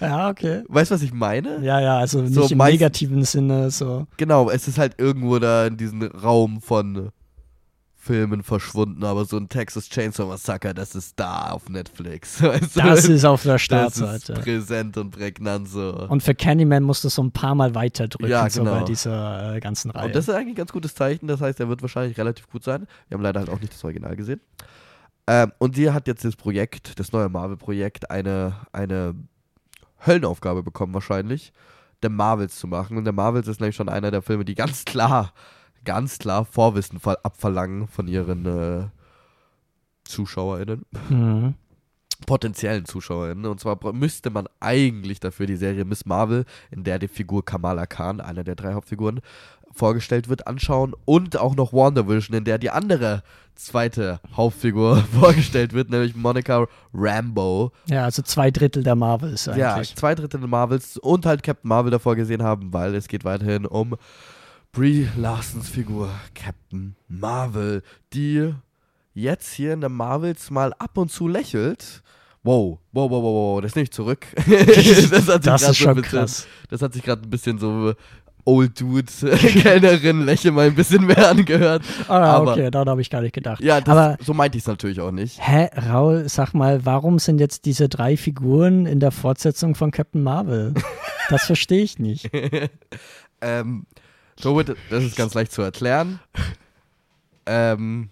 Ja, 0.00 0.28
okay. 0.30 0.62
weißt 0.68 0.90
du, 0.90 0.94
was 0.94 1.02
ich 1.02 1.12
meine? 1.12 1.60
Ja, 1.62 1.80
ja, 1.80 1.98
also 1.98 2.22
nicht 2.22 2.34
So 2.34 2.46
im 2.48 2.58
meist- 2.58 2.72
negativen 2.72 3.22
Sinne 3.24 3.70
so. 3.70 4.06
Genau, 4.16 4.50
es 4.50 4.66
ist 4.68 4.78
halt 4.78 4.94
irgendwo 4.98 5.38
da 5.38 5.66
in 5.66 5.76
diesem 5.76 6.02
Raum 6.02 6.60
von 6.60 7.10
Filmen 8.02 8.42
verschwunden, 8.42 9.04
aber 9.04 9.26
so 9.26 9.36
ein 9.36 9.50
Texas 9.50 9.90
Chainsaw 9.90 10.26
Massacre, 10.26 10.72
das 10.72 10.94
ist 10.94 11.20
da 11.20 11.50
auf 11.50 11.68
Netflix. 11.68 12.42
Weißt 12.42 12.74
du? 12.74 12.80
Das 12.80 13.04
ist 13.04 13.26
auf 13.26 13.42
der 13.42 13.52
das 13.52 13.60
ist 13.60 13.64
Startseite. 13.66 14.32
präsent 14.40 14.96
und 14.96 15.10
prägnant 15.10 15.68
so. 15.68 16.06
Und 16.08 16.22
für 16.22 16.34
Candyman 16.34 16.82
musst 16.82 17.04
du 17.04 17.10
so 17.10 17.22
ein 17.22 17.30
paar 17.30 17.54
Mal 17.54 17.74
weiterdrücken, 17.74 18.30
Ja, 18.30 18.48
so 18.48 18.64
bei 18.64 18.70
genau. 18.72 18.84
dieser 18.86 19.54
äh, 19.54 19.60
ganzen 19.60 19.90
Reihe. 19.90 20.06
Und 20.06 20.14
das 20.14 20.28
ist 20.28 20.34
eigentlich 20.34 20.54
ein 20.54 20.54
ganz 20.54 20.72
gutes 20.72 20.94
Zeichen. 20.94 21.26
Das 21.28 21.42
heißt, 21.42 21.60
er 21.60 21.68
wird 21.68 21.82
wahrscheinlich 21.82 22.16
relativ 22.16 22.48
gut 22.48 22.64
sein. 22.64 22.86
Wir 23.08 23.18
haben 23.18 23.22
leider 23.22 23.40
halt 23.40 23.50
auch 23.50 23.60
nicht 23.60 23.74
das 23.74 23.84
Original 23.84 24.16
gesehen. 24.16 24.40
Ähm, 25.26 25.52
und 25.58 25.76
sie 25.76 25.90
hat 25.90 26.06
jetzt 26.08 26.24
das 26.24 26.36
Projekt, 26.36 26.98
das 26.98 27.12
neue 27.12 27.28
Marvel-Projekt, 27.28 28.10
eine, 28.10 28.54
eine 28.72 29.14
Höllenaufgabe 30.06 30.62
bekommen 30.62 30.94
wahrscheinlich, 30.94 31.52
The 32.02 32.08
Marvels 32.08 32.56
zu 32.56 32.66
machen. 32.66 32.96
Und 32.96 33.04
The 33.04 33.12
Marvels 33.12 33.46
ist 33.46 33.60
nämlich 33.60 33.76
schon 33.76 33.90
einer 33.90 34.10
der 34.10 34.22
Filme, 34.22 34.46
die 34.46 34.54
ganz 34.54 34.86
klar, 34.86 35.34
ganz 35.84 36.18
klar 36.18 36.44
Vorwissen 36.44 37.00
ver- 37.00 37.20
abverlangen 37.24 37.88
von 37.88 38.08
ihren 38.08 38.46
äh, 38.46 38.88
ZuschauerInnen 40.04 40.84
mhm. 41.08 41.54
potenziellen 42.26 42.84
ZuschauerInnen. 42.84 43.46
Und 43.46 43.60
zwar 43.60 43.78
müsste 43.92 44.30
man 44.30 44.46
eigentlich 44.60 45.20
dafür 45.20 45.46
die 45.46 45.56
Serie 45.56 45.84
Miss 45.84 46.04
Marvel, 46.04 46.44
in 46.70 46.84
der 46.84 46.98
die 46.98 47.08
Figur 47.08 47.44
Kamala 47.44 47.86
Khan, 47.86 48.20
einer 48.20 48.44
der 48.44 48.56
drei 48.56 48.74
Hauptfiguren, 48.74 49.20
vorgestellt 49.72 50.28
wird, 50.28 50.46
anschauen. 50.46 50.94
Und 51.04 51.38
auch 51.38 51.54
noch 51.54 51.72
WandaVision, 51.72 52.36
in 52.36 52.44
der 52.44 52.58
die 52.58 52.70
andere 52.70 53.22
zweite 53.54 54.20
Hauptfigur 54.36 54.96
vorgestellt 55.20 55.72
wird, 55.72 55.90
nämlich 55.90 56.16
Monica 56.16 56.66
Rambo. 56.92 57.72
Ja, 57.86 58.04
also 58.04 58.22
zwei 58.22 58.50
Drittel 58.50 58.82
der 58.82 58.96
Marvels 58.96 59.46
Ja, 59.46 59.74
eigentlich. 59.74 59.94
zwei 59.94 60.14
Drittel 60.14 60.40
Marvels 60.40 60.96
und 60.96 61.26
halt 61.26 61.42
Captain 61.42 61.68
Marvel 61.68 61.90
davor 61.90 62.16
gesehen 62.16 62.42
haben, 62.42 62.72
weil 62.72 62.94
es 62.94 63.06
geht 63.06 63.24
weiterhin 63.24 63.66
um 63.66 63.96
Brie 64.72 65.08
Larsons 65.16 65.68
Figur 65.68 66.10
Captain 66.34 66.94
Marvel, 67.08 67.82
die 68.12 68.54
jetzt 69.14 69.52
hier 69.52 69.72
in 69.72 69.80
der 69.80 69.90
Marvels 69.90 70.50
mal 70.50 70.72
ab 70.78 70.96
und 70.96 71.10
zu 71.10 71.26
lächelt. 71.26 72.02
Wow, 72.44 72.78
wow, 72.92 73.10
wow, 73.10 73.22
wow, 73.22 73.54
wow, 73.56 73.60
das 73.60 73.74
nehme 73.74 73.84
ich 73.84 73.90
zurück. 73.90 74.26
das 74.36 75.28
hat 75.28 75.42
sich 75.42 75.42
das 75.42 75.42
grad 75.42 75.54
ist 75.56 75.62
so 75.62 75.66
ein 75.68 75.74
schon 75.74 75.94
bisschen, 75.96 76.18
krass. 76.20 76.46
Das 76.70 76.82
hat 76.82 76.92
sich 76.94 77.02
gerade 77.02 77.22
ein 77.22 77.30
bisschen 77.30 77.58
so 77.58 77.94
Old 78.44 78.80
Dude, 78.80 79.04
Kellnerin, 79.36 80.24
lächle 80.24 80.52
mal 80.52 80.68
ein 80.68 80.74
bisschen 80.74 81.04
mehr 81.04 81.28
angehört. 81.28 81.82
Ah, 82.08 82.36
aber- 82.36 82.52
okay, 82.52 82.70
daran 82.70 82.88
habe 82.88 83.00
ich 83.02 83.10
gar 83.10 83.20
nicht 83.22 83.34
gedacht. 83.34 83.60
Ja, 83.60 83.80
das, 83.80 83.88
Aber 83.88 84.16
so 84.24 84.32
meinte 84.32 84.56
ich 84.56 84.62
es 84.62 84.68
natürlich 84.68 85.00
auch 85.00 85.10
nicht. 85.10 85.38
Hä, 85.46 85.68
Raul, 85.90 86.28
sag 86.28 86.54
mal, 86.54 86.86
warum 86.86 87.18
sind 87.18 87.40
jetzt 87.40 87.66
diese 87.66 87.88
drei 87.88 88.16
Figuren 88.16 88.86
in 88.86 89.00
der 89.00 89.10
Fortsetzung 89.10 89.74
von 89.74 89.90
Captain 89.90 90.22
Marvel? 90.22 90.74
Das 91.28 91.44
verstehe 91.44 91.82
ich 91.84 92.00
nicht. 92.00 92.28
Ähm, 93.40 93.86
Tobit, 94.40 94.76
das 94.90 95.04
ist 95.04 95.16
ganz 95.16 95.34
leicht 95.34 95.52
zu 95.52 95.62
erklären. 95.62 96.20
Ähm, 97.46 98.08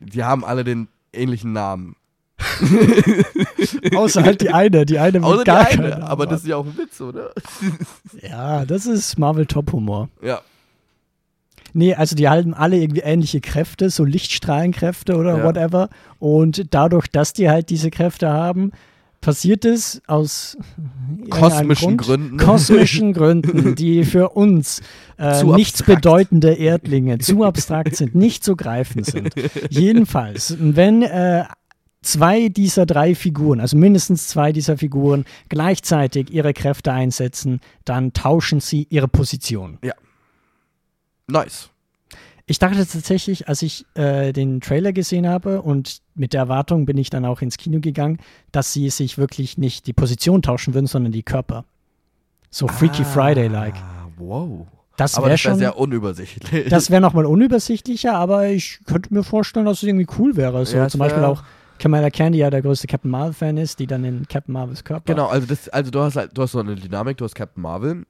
die 0.00 0.24
haben 0.24 0.44
alle 0.44 0.64
den 0.64 0.88
ähnlichen 1.12 1.52
Namen. 1.52 1.96
Außer 3.94 4.22
halt 4.22 4.40
die 4.40 4.50
eine, 4.50 4.84
die 4.86 4.98
eine 4.98 5.20
mit 5.20 5.26
Außer 5.28 5.38
die 5.38 5.44
gar 5.44 5.66
eine, 5.66 5.90
keinen 5.90 6.02
aber 6.02 6.24
Namen. 6.24 6.30
das 6.34 6.42
ist 6.42 6.48
ja 6.48 6.56
auch 6.56 6.66
ein 6.66 6.76
Witz, 6.76 7.00
oder? 7.00 7.30
Ja, 8.22 8.64
das 8.64 8.86
ist 8.86 9.18
Marvel 9.18 9.46
Top 9.46 9.72
Humor. 9.72 10.08
Ja. 10.22 10.40
Nee, 11.72 11.94
also 11.94 12.16
die 12.16 12.28
haben 12.28 12.54
alle 12.54 12.76
irgendwie 12.78 13.00
ähnliche 13.02 13.40
Kräfte, 13.40 13.90
so 13.90 14.04
Lichtstrahlenkräfte 14.04 15.16
oder 15.16 15.38
Ja. 15.38 15.44
whatever. 15.44 15.88
Und 16.18 16.72
dadurch, 16.74 17.08
dass 17.08 17.32
die 17.32 17.50
halt 17.50 17.68
diese 17.70 17.90
Kräfte 17.90 18.28
haben, 18.30 18.72
passiert 19.26 19.64
es 19.64 20.00
aus 20.06 20.56
Kosmischen 21.30 21.96
Grund, 21.96 22.00
Gründen. 22.00 22.36
Kosmischen 22.36 23.12
Gründen, 23.12 23.74
die 23.74 24.04
für 24.04 24.28
uns 24.28 24.82
äh, 25.16 25.40
Zu 25.40 25.52
nichts 25.54 25.80
abstrakt. 25.80 26.02
bedeutende 26.02 26.52
Erdlinge 26.52 27.18
zu 27.18 27.42
abstrakt 27.42 27.96
sind, 27.96 28.14
nicht 28.14 28.44
zu 28.44 28.54
greifen 28.54 29.02
sind. 29.02 29.34
Jedenfalls, 29.68 30.56
wenn 30.60 31.02
äh, 31.02 31.42
zwei 32.02 32.48
dieser 32.50 32.86
drei 32.86 33.16
Figuren, 33.16 33.58
also 33.58 33.76
mindestens 33.76 34.28
zwei 34.28 34.52
dieser 34.52 34.78
Figuren, 34.78 35.24
gleichzeitig 35.48 36.30
ihre 36.30 36.54
Kräfte 36.54 36.92
einsetzen, 36.92 37.58
dann 37.84 38.12
tauschen 38.12 38.60
sie 38.60 38.86
ihre 38.90 39.08
Position. 39.08 39.78
Nice. 41.26 41.70
Ich 42.48 42.60
dachte 42.60 42.76
tatsächlich, 42.86 43.48
als 43.48 43.62
ich 43.62 43.84
äh, 43.94 44.32
den 44.32 44.60
Trailer 44.60 44.92
gesehen 44.92 45.26
habe 45.28 45.62
und 45.62 45.98
mit 46.14 46.32
der 46.32 46.42
Erwartung 46.42 46.86
bin 46.86 46.96
ich 46.96 47.10
dann 47.10 47.24
auch 47.24 47.42
ins 47.42 47.56
Kino 47.56 47.80
gegangen, 47.80 48.18
dass 48.52 48.72
sie 48.72 48.88
sich 48.90 49.18
wirklich 49.18 49.58
nicht 49.58 49.88
die 49.88 49.92
Position 49.92 50.42
tauschen 50.42 50.72
würden, 50.72 50.86
sondern 50.86 51.10
die 51.10 51.24
Körper. 51.24 51.64
So 52.50 52.68
Freaky 52.68 53.04
Friday-like. 53.04 53.74
Ah, 53.74 54.06
wow. 54.16 54.66
Das 54.96 55.16
aber 55.16 55.26
wäre 55.26 55.34
das 55.34 55.44
wäre 55.44 55.52
schon. 55.54 55.58
sehr 55.58 55.76
unübersichtlich. 55.76 56.68
Das 56.70 56.88
wäre 56.90 57.00
nochmal 57.02 57.26
unübersichtlicher, 57.26 58.14
aber 58.14 58.46
ich 58.48 58.78
könnte 58.86 59.12
mir 59.12 59.24
vorstellen, 59.24 59.66
dass 59.66 59.78
es 59.78 59.82
irgendwie 59.82 60.06
cool 60.16 60.36
wäre. 60.36 60.64
So 60.64 60.76
Ja, 60.76 60.88
zum 60.88 61.00
Beispiel 61.00 61.22
wär- 61.22 61.30
auch 61.30 61.42
Kamala 61.80 62.08
Candy 62.10 62.38
ja 62.38 62.48
der 62.48 62.62
größte 62.62 62.86
Captain 62.86 63.10
Marvel-Fan 63.10 63.56
ist, 63.58 63.78
die 63.80 63.86
dann 63.88 64.04
in 64.04 64.26
Captain 64.28 64.52
Marvels 64.54 64.84
Körper. 64.84 65.12
Genau, 65.12 65.26
also 65.26 65.46
das, 65.48 65.68
also 65.68 65.90
du 65.90 66.00
hast 66.00 66.14
halt, 66.16 66.30
du 66.38 66.42
hast 66.42 66.52
so 66.52 66.60
eine 66.60 66.76
Dynamik, 66.76 67.16
du 67.18 67.24
hast 67.24 67.34
Captain 67.34 67.60
Marvel, 67.62 68.06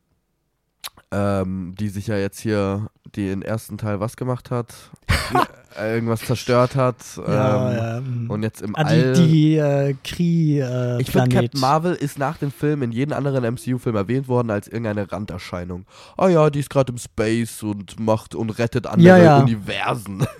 ähm, 1.12 1.74
die 1.78 1.88
sich 1.88 2.06
ja 2.08 2.16
jetzt 2.16 2.40
hier 2.40 2.88
die 3.14 3.28
den 3.28 3.42
ersten 3.42 3.78
Teil 3.78 4.00
was 4.00 4.16
gemacht 4.16 4.50
hat, 4.50 4.74
irgendwas 5.80 6.20
zerstört 6.20 6.74
hat 6.74 6.96
Ja, 7.16 7.70
ähm, 7.70 7.76
ja, 7.76 8.00
mm. 8.00 8.30
und 8.30 8.42
jetzt 8.42 8.62
im 8.62 8.74
Ah, 8.76 8.82
All. 8.82 9.12
die 9.12 9.26
die 9.28 9.56
äh, 9.56 9.94
Kree 10.04 10.60
äh, 10.60 11.00
ich 11.00 11.10
finde. 11.10 11.28
Captain 11.36 11.60
Marvel 11.60 11.94
ist 11.94 12.18
nach 12.18 12.38
dem 12.38 12.50
Film 12.50 12.82
in 12.82 12.92
jedem 12.92 13.12
anderen 13.12 13.44
MCU-Film 13.54 13.94
erwähnt 13.96 14.28
worden 14.28 14.50
als 14.50 14.66
irgendeine 14.68 15.10
Randerscheinung. 15.10 15.86
Oh 16.18 16.26
ja, 16.28 16.50
die 16.50 16.60
ist 16.60 16.70
gerade 16.70 16.92
im 16.92 16.98
Space 16.98 17.62
und 17.62 17.98
macht 18.00 18.34
und 18.34 18.50
rettet 18.58 18.86
andere 18.86 19.08
Ja, 19.08 19.16
ja. 19.18 19.38
Universen. 19.40 20.26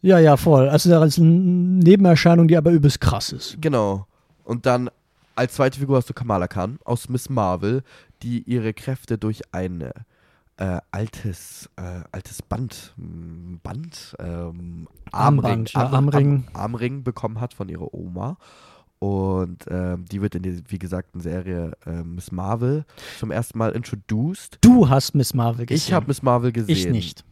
Ja, 0.00 0.20
ja, 0.20 0.36
voll. 0.36 0.68
Also 0.68 0.90
das 0.90 1.08
ist 1.08 1.18
eine 1.18 1.28
Nebenerscheinung, 1.28 2.46
die 2.46 2.56
aber 2.56 2.70
übelst 2.70 3.00
krass 3.00 3.32
ist. 3.32 3.56
genau. 3.60 4.06
Und 4.44 4.64
dann 4.64 4.90
als 5.34 5.54
zweite 5.54 5.80
Figur 5.80 5.96
hast 5.96 6.08
du 6.08 6.14
Kamala 6.14 6.46
Khan 6.46 6.78
aus 6.84 7.08
Miss 7.08 7.28
Marvel, 7.28 7.82
die 8.22 8.42
ihre 8.42 8.74
Kräfte 8.74 9.18
durch 9.18 9.42
ein 9.52 9.90
äh, 10.58 10.80
altes, 10.90 11.70
äh, 11.76 12.02
altes 12.12 12.42
Band, 12.42 12.92
Band, 12.96 14.16
ähm, 14.18 14.88
Armring, 15.12 15.68
Armband, 15.70 15.72
ja, 15.72 15.80
Armring. 15.88 16.44
Arm, 16.52 16.62
Armring 16.62 17.04
bekommen 17.04 17.40
hat 17.40 17.54
von 17.54 17.68
ihrer 17.68 17.94
Oma. 17.94 18.36
Und 18.98 19.64
ähm, 19.68 20.06
die 20.06 20.20
wird 20.20 20.34
in 20.34 20.42
der, 20.42 20.54
wie 20.68 20.78
gesagt, 20.78 21.14
in 21.14 21.20
Serie 21.20 21.76
äh, 21.86 22.02
Miss 22.02 22.32
Marvel 22.32 22.84
zum 23.18 23.30
ersten 23.30 23.56
Mal 23.56 23.70
introduced. 23.70 24.58
Du 24.60 24.88
hast 24.88 25.14
Miss 25.14 25.34
Marvel 25.34 25.66
gesehen. 25.66 25.86
Ich 25.86 25.92
habe 25.92 26.06
Miss 26.08 26.22
Marvel 26.22 26.50
gesehen. 26.50 26.74
Ich 26.74 26.88
nicht. 26.88 27.24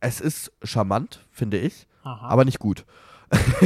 Es 0.00 0.20
ist 0.20 0.52
charmant, 0.62 1.24
finde 1.30 1.58
ich, 1.58 1.86
Aha. 2.02 2.28
aber 2.28 2.44
nicht 2.44 2.58
gut. 2.58 2.84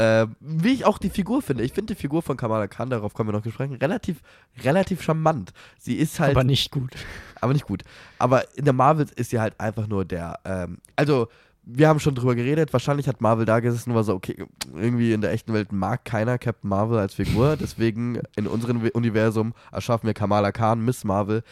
ähm, 0.00 0.36
wie 0.38 0.74
ich 0.74 0.84
auch 0.84 0.98
die 0.98 1.10
Figur 1.10 1.42
finde. 1.42 1.64
Ich 1.64 1.72
finde 1.72 1.92
die 1.92 2.00
Figur 2.00 2.22
von 2.22 2.36
Kamala 2.36 2.68
Khan, 2.68 2.88
darauf 2.88 3.14
kommen 3.14 3.30
wir 3.30 3.32
noch 3.32 3.44
sprechen, 3.44 3.74
relativ, 3.74 4.20
relativ 4.62 5.02
charmant. 5.02 5.52
Sie 5.76 5.96
ist 5.96 6.20
halt, 6.20 6.30
aber 6.30 6.42
aber, 6.42 6.44
nicht 6.46 6.70
gut. 6.70 6.94
nicht 7.52 7.66
gut. 7.66 7.82
Aber 8.20 8.56
in 8.56 8.64
der 8.64 8.74
Marvel 8.74 9.08
ist 9.16 9.30
sie 9.30 9.40
halt 9.40 9.58
einfach 9.58 9.88
nur 9.88 10.04
der, 10.04 10.38
ähm, 10.44 10.78
also 10.94 11.26
wir 11.64 11.88
haben 11.88 11.98
schon 11.98 12.14
drüber 12.14 12.36
geredet, 12.36 12.72
wahrscheinlich 12.72 13.08
hat 13.08 13.20
Marvel 13.20 13.44
da 13.44 13.58
gesessen 13.58 13.90
und 13.90 13.96
war 13.96 14.04
so, 14.04 14.14
okay, 14.14 14.46
irgendwie 14.72 15.12
in 15.12 15.20
der 15.20 15.32
echten 15.32 15.52
Welt 15.52 15.72
mag 15.72 16.04
keiner 16.04 16.38
Captain 16.38 16.70
Marvel 16.70 17.00
als 17.00 17.14
Figur, 17.14 17.56
deswegen 17.56 18.20
in 18.36 18.46
unserem 18.46 18.88
Universum 18.94 19.52
erschaffen 19.72 20.06
wir 20.06 20.14
Kamala 20.14 20.52
Khan, 20.52 20.84
Miss 20.84 21.02
Marvel, 21.02 21.42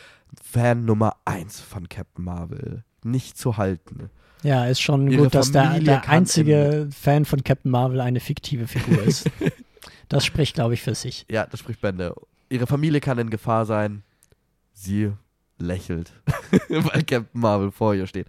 Fan 0.41 0.85
Nummer 0.85 1.17
1 1.25 1.61
von 1.61 1.89
Captain 1.89 2.25
Marvel. 2.25 2.85
Nicht 3.03 3.39
zu 3.39 3.57
halten. 3.57 4.09
Ja, 4.43 4.67
ist 4.67 4.81
schon 4.81 5.11
Ihre 5.11 5.25
gut, 5.25 5.35
dass 5.35 5.51
der, 5.53 5.81
der 5.81 6.09
einzige 6.09 6.89
Fan 6.91 7.25
von 7.25 7.43
Captain 7.43 7.71
Marvel 7.71 8.01
eine 8.01 8.21
fiktive 8.21 8.67
Figur 8.67 9.03
ist. 9.03 9.31
das 10.09 10.25
spricht, 10.25 10.55
glaube 10.55 10.75
ich, 10.75 10.83
für 10.83 10.95
sich. 10.95 11.27
Ja, 11.31 11.47
das 11.47 11.61
spricht 11.61 11.81
Bände. 11.81 12.15
Ihre 12.49 12.67
Familie 12.67 13.01
kann 13.01 13.19
in 13.19 13.31
Gefahr 13.31 13.67
sein. 13.67 14.03
Sie 14.73 15.11
lächelt, 15.59 16.13
weil 16.69 17.03
Captain 17.03 17.29
Marvel 17.33 17.71
vor 17.71 17.95
ihr 17.95 18.07
steht. 18.07 18.27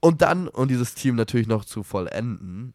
Und 0.00 0.22
dann, 0.22 0.48
um 0.48 0.66
dieses 0.68 0.94
Team 0.94 1.14
natürlich 1.14 1.46
noch 1.46 1.64
zu 1.64 1.82
vollenden, 1.82 2.74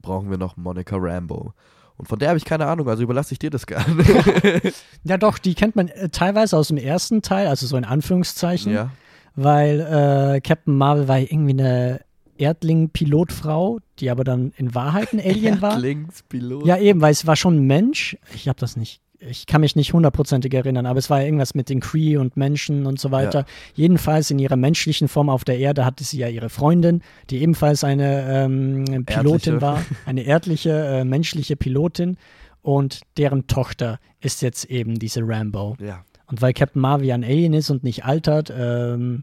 brauchen 0.00 0.30
wir 0.30 0.38
noch 0.38 0.56
Monica 0.56 0.96
Rambo. 0.98 1.54
Und 1.96 2.08
von 2.08 2.18
der 2.18 2.28
habe 2.28 2.38
ich 2.38 2.44
keine 2.44 2.66
Ahnung, 2.66 2.88
also 2.88 3.02
überlasse 3.02 3.32
ich 3.32 3.38
dir 3.38 3.50
das 3.50 3.66
gerne. 3.66 3.84
Ja, 5.04 5.18
doch, 5.18 5.38
die 5.38 5.54
kennt 5.54 5.76
man 5.76 5.88
äh, 5.88 6.08
teilweise 6.08 6.56
aus 6.56 6.68
dem 6.68 6.78
ersten 6.78 7.20
Teil, 7.20 7.46
also 7.46 7.66
so 7.66 7.76
in 7.76 7.84
Anführungszeichen, 7.84 8.72
ja. 8.72 8.90
Weil 9.34 9.80
äh, 9.80 10.40
Captain 10.40 10.76
Marvel 10.76 11.08
war 11.08 11.18
irgendwie 11.18 11.52
eine 11.52 12.00
Erdling-Pilotfrau, 12.38 13.78
die 13.98 14.10
aber 14.10 14.24
dann 14.24 14.52
in 14.56 14.74
Wahrheit 14.74 15.12
ein 15.12 15.20
Alien 15.20 15.62
war. 15.62 15.78
Linkspilot. 15.78 16.66
Ja, 16.66 16.78
eben, 16.78 17.00
weil 17.00 17.12
es 17.12 17.26
war 17.26 17.36
schon 17.36 17.56
ein 17.56 17.66
Mensch. 17.66 18.16
Ich 18.34 18.48
habe 18.48 18.58
das 18.58 18.76
nicht, 18.76 19.00
ich 19.18 19.46
kann 19.46 19.60
mich 19.60 19.76
nicht 19.76 19.92
hundertprozentig 19.92 20.52
erinnern, 20.52 20.86
aber 20.86 20.98
es 20.98 21.10
war 21.10 21.22
irgendwas 21.22 21.54
mit 21.54 21.68
den 21.68 21.80
Cree 21.80 22.16
und 22.16 22.36
Menschen 22.36 22.86
und 22.86 22.98
so 22.98 23.10
weiter. 23.10 23.46
Jedenfalls 23.74 24.30
in 24.30 24.38
ihrer 24.38 24.56
menschlichen 24.56 25.08
Form 25.08 25.28
auf 25.28 25.44
der 25.44 25.58
Erde 25.58 25.84
hatte 25.84 26.04
sie 26.04 26.18
ja 26.18 26.28
ihre 26.28 26.48
Freundin, 26.48 27.02
die 27.30 27.40
ebenfalls 27.40 27.84
eine 27.84 28.26
ähm, 28.28 28.84
Pilotin 29.06 29.54
Erdliche. 29.54 29.60
war, 29.60 29.84
eine 30.06 30.22
erdliche, 30.22 30.70
äh, 30.70 31.04
menschliche 31.04 31.56
Pilotin. 31.56 32.16
Und 32.62 33.02
deren 33.18 33.46
Tochter 33.46 34.00
ist 34.20 34.40
jetzt 34.40 34.64
eben 34.64 34.98
diese 34.98 35.20
Rambo. 35.22 35.76
Ja. 35.78 36.02
Und 36.26 36.40
weil 36.42 36.52
Captain 36.54 36.80
Marvel 36.80 37.10
ein 37.12 37.24
Alien 37.24 37.52
ist 37.52 37.70
und 37.70 37.84
nicht 37.84 38.04
altert, 38.04 38.52
ähm, 38.56 39.22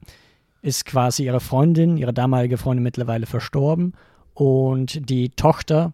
ist 0.61 0.85
quasi 0.85 1.25
ihre 1.25 1.39
Freundin, 1.39 1.97
ihre 1.97 2.13
damalige 2.13 2.57
Freundin 2.57 2.83
mittlerweile 2.83 3.25
verstorben. 3.25 3.93
Und 4.33 5.09
die 5.09 5.29
Tochter 5.29 5.93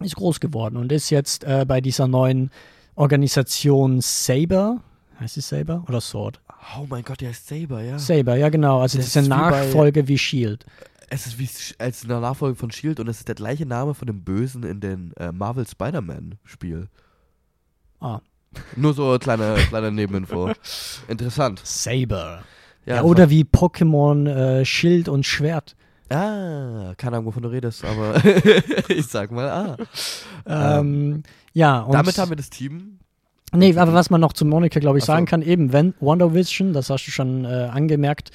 ist 0.00 0.16
groß 0.16 0.40
geworden 0.40 0.76
und 0.76 0.90
ist 0.92 1.10
jetzt 1.10 1.44
äh, 1.44 1.64
bei 1.68 1.80
dieser 1.80 2.08
neuen 2.08 2.50
Organisation 2.94 4.00
Saber. 4.00 4.80
Heißt 5.20 5.36
es 5.36 5.48
Saber 5.48 5.84
oder 5.88 6.00
Sword? 6.00 6.40
Oh 6.78 6.86
mein 6.88 7.04
Gott, 7.04 7.20
der 7.20 7.30
ist 7.30 7.46
Saber, 7.46 7.82
ja. 7.82 7.98
Saber, 7.98 8.36
ja 8.36 8.48
genau. 8.48 8.80
Also 8.80 8.96
Das 8.98 9.06
diese 9.06 9.20
ist 9.20 9.26
wie 9.26 9.30
bei- 9.30 9.36
Nachfolge 9.36 10.08
wie 10.08 10.18
Shield. 10.18 10.64
Es 11.10 11.26
ist 11.26 11.38
wie 11.38 11.48
als 11.78 12.04
eine 12.04 12.18
Nachfolge 12.20 12.56
von 12.56 12.70
Shield 12.70 12.98
und 12.98 13.08
es 13.08 13.18
ist 13.18 13.28
der 13.28 13.34
gleiche 13.34 13.66
Name 13.66 13.92
von 13.94 14.06
dem 14.06 14.24
Bösen 14.24 14.62
in 14.64 14.80
den 14.80 15.12
äh, 15.18 15.30
Marvel 15.32 15.66
Spider-Man-Spiel. 15.68 16.88
Ah, 18.00 18.20
Nur 18.76 18.94
so 18.94 19.18
kleine, 19.18 19.56
kleine 19.68 19.92
Nebeninfo. 19.92 20.52
Interessant. 21.08 21.60
Saber. 21.64 22.44
Ja, 22.86 22.96
Ja, 22.96 23.02
oder 23.02 23.30
wie 23.30 23.44
Pokémon 23.44 24.28
äh, 24.28 24.64
Schild 24.64 25.08
und 25.08 25.24
Schwert. 25.24 25.76
Ah, 26.10 26.94
keine 26.96 27.16
Ahnung, 27.16 27.26
wovon 27.26 27.42
du 27.42 27.48
redest, 27.48 27.84
aber 27.84 28.22
ich 28.88 29.06
sag 29.06 29.30
mal, 29.30 29.48
ah. 29.48 29.76
Ähm, 30.46 31.22
ja, 31.54 31.88
Damit 31.90 32.18
haben 32.18 32.30
wir 32.30 32.36
das 32.36 32.50
Team. 32.50 32.98
Nee, 33.52 33.76
aber 33.76 33.94
was 33.94 34.10
man 34.10 34.20
noch 34.20 34.32
zu 34.32 34.44
Monika, 34.44 34.80
glaube 34.80 34.98
ich, 34.98 35.04
so. 35.04 35.12
sagen 35.12 35.26
kann, 35.26 35.40
eben, 35.40 35.72
wenn 35.72 35.94
Wonder 36.00 36.34
Vision, 36.34 36.72
das 36.72 36.90
hast 36.90 37.06
du 37.06 37.10
schon 37.10 37.44
äh, 37.44 37.70
angemerkt, 37.72 38.30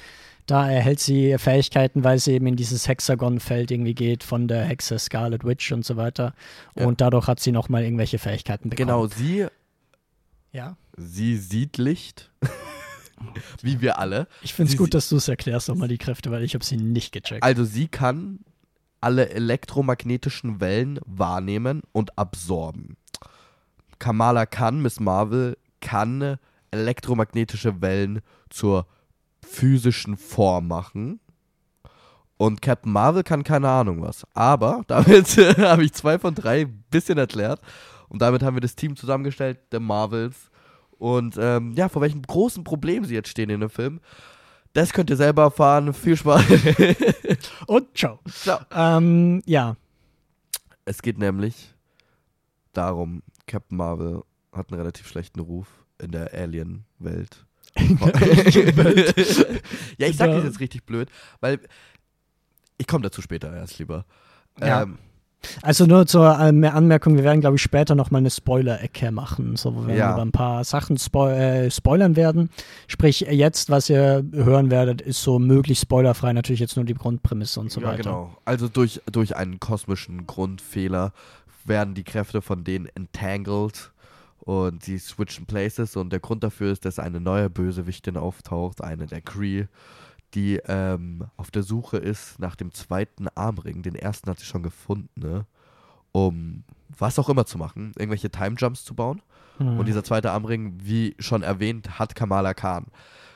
da 0.46 0.68
erhält 0.68 0.98
sie 0.98 1.36
Fähigkeiten, 1.38 2.02
weil 2.02 2.18
sie 2.18 2.32
eben 2.32 2.46
in 2.48 2.56
dieses 2.56 2.88
Hexagon-Feld 2.88 3.70
irgendwie 3.70 3.94
geht 3.94 4.24
von 4.24 4.48
der 4.48 4.64
Hexe 4.64 4.98
Scarlet 4.98 5.44
Witch 5.44 5.70
und 5.70 5.84
so 5.84 5.96
weiter. 5.96 6.34
Ja. 6.74 6.86
Und 6.86 7.00
dadurch 7.00 7.28
hat 7.28 7.38
sie 7.38 7.52
nochmal 7.52 7.84
irgendwelche 7.84 8.18
Fähigkeiten 8.18 8.70
bekommen. 8.70 8.88
Genau, 8.88 9.06
sie, 9.06 9.46
Ja. 10.52 10.76
sie 10.96 11.36
sieht 11.36 11.78
Licht. 11.78 12.30
Wie 13.62 13.80
wir 13.82 13.98
alle. 13.98 14.28
Ich 14.40 14.54
finde 14.54 14.72
es 14.72 14.78
gut, 14.78 14.94
dass 14.94 15.10
du 15.10 15.16
es 15.16 15.28
erklärst, 15.28 15.68
nochmal 15.68 15.88
die 15.88 15.98
Kräfte, 15.98 16.30
weil 16.30 16.42
ich 16.42 16.54
habe 16.54 16.64
sie 16.64 16.78
nicht 16.78 17.12
gecheckt. 17.12 17.42
Also 17.42 17.64
sie 17.64 17.86
kann 17.86 18.40
alle 19.00 19.28
elektromagnetischen 19.30 20.60
Wellen 20.60 21.00
wahrnehmen 21.04 21.82
und 21.92 22.18
absorben. 22.18 22.96
Kamala 23.98 24.46
kann, 24.46 24.80
Miss 24.80 25.00
Marvel, 25.00 25.56
kann 25.80 26.38
elektromagnetische 26.70 27.80
Wellen 27.82 28.20
zur 28.48 28.86
physischen 29.42 30.16
Form 30.16 30.68
machen. 30.68 31.20
Und 32.36 32.62
Captain 32.62 32.92
Marvel 32.92 33.22
kann 33.22 33.44
keine 33.44 33.68
Ahnung 33.68 34.00
was. 34.00 34.26
Aber 34.34 34.82
damit 34.86 35.36
habe 35.58 35.84
ich 35.84 35.92
zwei 35.92 36.18
von 36.18 36.34
drei 36.34 36.62
ein 36.62 36.84
bisschen 36.90 37.18
erklärt. 37.18 37.60
Und 38.10 38.20
damit 38.20 38.42
haben 38.42 38.56
wir 38.56 38.60
das 38.60 38.76
Team 38.76 38.96
zusammengestellt, 38.96 39.58
der 39.72 39.80
Marvels. 39.80 40.50
Und 40.98 41.36
ähm, 41.38 41.72
ja, 41.74 41.88
vor 41.88 42.02
welchem 42.02 42.20
großen 42.20 42.62
Problem 42.64 43.04
sie 43.04 43.14
jetzt 43.14 43.30
stehen 43.30 43.48
in 43.48 43.60
dem 43.60 43.70
Film. 43.70 44.00
Das 44.72 44.92
könnt 44.92 45.08
ihr 45.10 45.16
selber 45.16 45.44
erfahren. 45.44 45.94
Viel 45.94 46.16
Spaß. 46.16 46.44
Und 47.66 47.96
ciao. 47.96 48.18
Ciao. 48.28 48.60
Ähm, 48.70 49.42
ja, 49.46 49.76
Es 50.84 51.00
geht 51.02 51.18
nämlich 51.18 51.72
darum, 52.72 53.22
Captain 53.46 53.76
Marvel 53.78 54.22
hat 54.52 54.70
einen 54.70 54.80
relativ 54.80 55.08
schlechten 55.08 55.40
Ruf 55.40 55.66
in 56.00 56.10
der 56.10 56.34
Alien-Welt. 56.34 57.46
ja, 59.98 60.06
ich 60.08 60.16
sag 60.16 60.32
das 60.32 60.44
jetzt 60.44 60.60
richtig 60.60 60.84
blöd, 60.84 61.08
weil 61.40 61.60
ich 62.78 62.86
komme 62.86 63.02
dazu 63.02 63.22
später 63.22 63.54
erst 63.54 63.78
lieber. 63.78 64.04
Ja. 64.58 64.82
Ähm, 64.82 64.98
also 65.62 65.86
nur 65.86 66.06
zur 66.06 66.38
ähm, 66.40 66.64
Anmerkung, 66.64 67.16
wir 67.16 67.24
werden, 67.24 67.40
glaube 67.40 67.56
ich, 67.56 67.62
später 67.62 67.94
nochmal 67.94 68.20
eine 68.20 68.30
Spoiler-Ecke 68.30 69.10
machen, 69.10 69.56
so 69.56 69.74
wo 69.74 69.86
wir 69.86 69.94
Ja. 69.94 70.12
über 70.12 70.22
ein 70.22 70.32
paar 70.32 70.64
Sachen 70.64 70.98
spo 70.98 71.28
äh, 71.28 71.70
spoilern 71.70 72.16
werden. 72.16 72.50
Sprich, 72.88 73.20
jetzt, 73.20 73.70
was 73.70 73.88
ihr 73.90 74.24
hören 74.32 74.70
werdet, 74.70 75.00
ist 75.00 75.22
so 75.22 75.38
möglichst 75.38 75.82
spoilerfrei, 75.82 76.32
natürlich 76.32 76.60
jetzt 76.60 76.76
nur 76.76 76.84
die 76.84 76.94
Grundprämisse 76.94 77.60
und 77.60 77.70
so 77.70 77.80
ja, 77.80 77.88
weiter. 77.88 78.02
genau. 78.02 78.36
Also 78.44 78.68
durch, 78.68 79.00
durch 79.10 79.36
einen 79.36 79.60
kosmischen 79.60 80.26
Grundfehler 80.26 81.12
werden 81.64 81.94
die 81.94 82.04
Kräfte 82.04 82.42
von 82.42 82.64
denen 82.64 82.88
entangled 82.94 83.92
und 84.40 84.84
sie 84.84 84.98
switchen 84.98 85.46
places 85.46 85.96
und 85.96 86.10
der 86.10 86.20
Grund 86.20 86.42
dafür 86.42 86.72
ist, 86.72 86.84
dass 86.84 86.98
eine 86.98 87.20
neue 87.20 87.50
Bösewichtin 87.50 88.16
auftaucht, 88.16 88.82
eine 88.82 89.06
der 89.06 89.20
Kree, 89.20 89.66
die 90.34 90.60
ähm, 90.66 91.26
auf 91.36 91.50
der 91.50 91.62
Suche 91.62 91.96
ist 91.96 92.38
nach 92.38 92.56
dem 92.56 92.72
zweiten 92.72 93.28
Armring. 93.34 93.82
Den 93.82 93.94
ersten 93.94 94.30
hat 94.30 94.38
sie 94.38 94.46
schon 94.46 94.62
gefunden, 94.62 95.20
ne? 95.20 95.46
um 96.12 96.64
was 96.98 97.18
auch 97.18 97.28
immer 97.28 97.46
zu 97.46 97.58
machen, 97.58 97.92
irgendwelche 97.96 98.30
Time 98.30 98.56
Jumps 98.58 98.84
zu 98.84 98.94
bauen. 98.94 99.22
Hm. 99.58 99.78
Und 99.78 99.86
dieser 99.86 100.04
zweite 100.04 100.32
Armring, 100.32 100.78
wie 100.82 101.14
schon 101.18 101.42
erwähnt, 101.42 101.98
hat 101.98 102.14
Kamala 102.14 102.54
Khan. 102.54 102.86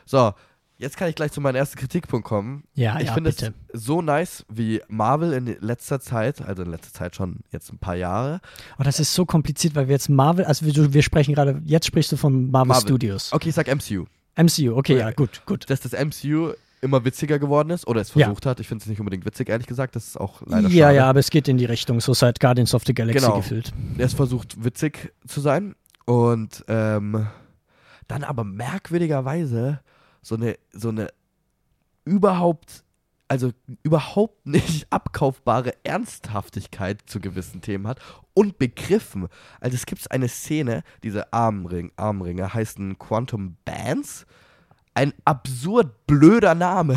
So, 0.06 0.32
Jetzt 0.76 0.96
kann 0.96 1.08
ich 1.08 1.14
gleich 1.14 1.30
zu 1.30 1.40
meinem 1.40 1.54
ersten 1.54 1.78
Kritikpunkt 1.78 2.26
kommen. 2.26 2.64
Ja, 2.74 2.98
ich 2.98 3.06
ja, 3.06 3.14
finde 3.14 3.30
es 3.30 3.52
so 3.72 4.02
nice, 4.02 4.44
wie 4.48 4.82
Marvel 4.88 5.32
in 5.32 5.56
letzter 5.60 6.00
Zeit, 6.00 6.42
also 6.42 6.64
in 6.64 6.70
letzter 6.70 6.92
Zeit 6.92 7.14
schon 7.14 7.40
jetzt 7.52 7.72
ein 7.72 7.78
paar 7.78 7.94
Jahre. 7.94 8.40
Oh, 8.78 8.82
das 8.82 8.98
ist 8.98 9.14
so 9.14 9.24
kompliziert, 9.24 9.76
weil 9.76 9.86
wir 9.86 9.92
jetzt 9.92 10.08
Marvel, 10.08 10.44
also 10.44 10.66
wir, 10.66 10.92
wir 10.92 11.02
sprechen 11.02 11.34
gerade, 11.34 11.62
jetzt 11.64 11.86
sprichst 11.86 12.10
du 12.10 12.16
von 12.16 12.50
Marvel, 12.50 12.68
Marvel. 12.68 12.88
Studios. 12.88 13.32
Okay, 13.32 13.50
ich 13.50 13.54
sag 13.54 13.68
MCU. 13.68 14.06
MCU, 14.36 14.76
okay, 14.76 14.98
ja, 14.98 15.06
Okay. 15.06 15.14
gut, 15.14 15.42
gut. 15.46 15.70
Dass 15.70 15.80
das 15.80 15.92
MCU 15.92 16.54
immer 16.84 17.04
witziger 17.04 17.38
geworden 17.40 17.70
ist 17.70 17.86
oder 17.88 18.00
es 18.00 18.14
Ja. 18.14 18.26
versucht 18.26 18.46
hat. 18.46 18.60
Ich 18.60 18.68
finde 18.68 18.82
es 18.82 18.88
nicht 18.88 19.00
unbedingt 19.00 19.24
witzig, 19.26 19.48
ehrlich 19.48 19.66
gesagt. 19.66 19.96
Das 19.96 20.06
ist 20.06 20.16
auch 20.20 20.42
leider 20.46 20.68
Ja, 20.68 20.86
schade. 20.86 20.96
ja, 20.96 21.06
aber 21.10 21.18
es 21.18 21.30
geht 21.30 21.48
in 21.48 21.56
die 21.58 21.64
Richtung, 21.64 22.00
so 22.00 22.14
seit 22.14 22.38
Guardians 22.38 22.74
of 22.74 22.82
the 22.86 22.94
Galaxy 22.94 23.20
Genau. 23.24 23.38
gefühlt. 23.38 23.72
Er 23.98 24.06
ist 24.06 24.14
versucht, 24.14 24.62
witzig 24.64 25.12
zu 25.26 25.40
sein. 25.40 25.74
Und 26.06 26.64
ähm, 26.68 27.26
dann 28.06 28.22
aber 28.24 28.44
merkwürdigerweise 28.44 29.80
so 30.22 30.34
eine, 30.36 30.56
so 30.72 30.90
eine 30.90 31.08
überhaupt, 32.04 32.84
also 33.28 33.50
überhaupt 33.82 34.46
nicht 34.46 34.86
abkaufbare 34.90 35.72
Ernsthaftigkeit 35.84 37.02
zu 37.06 37.20
gewissen 37.20 37.60
Themen 37.62 37.86
hat 37.86 37.98
und 38.34 38.58
Begriffen. 38.58 39.28
Also 39.60 39.74
es 39.74 39.86
gibt 39.86 40.10
eine 40.10 40.28
Szene, 40.28 40.82
diese 41.02 41.32
Armring, 41.32 41.92
Armringe 41.96 42.52
heißen 42.52 42.98
Quantum 42.98 43.56
Bands. 43.64 44.26
Ein 44.94 45.12
absurd 45.24 46.06
blöder 46.06 46.54
Name. 46.54 46.96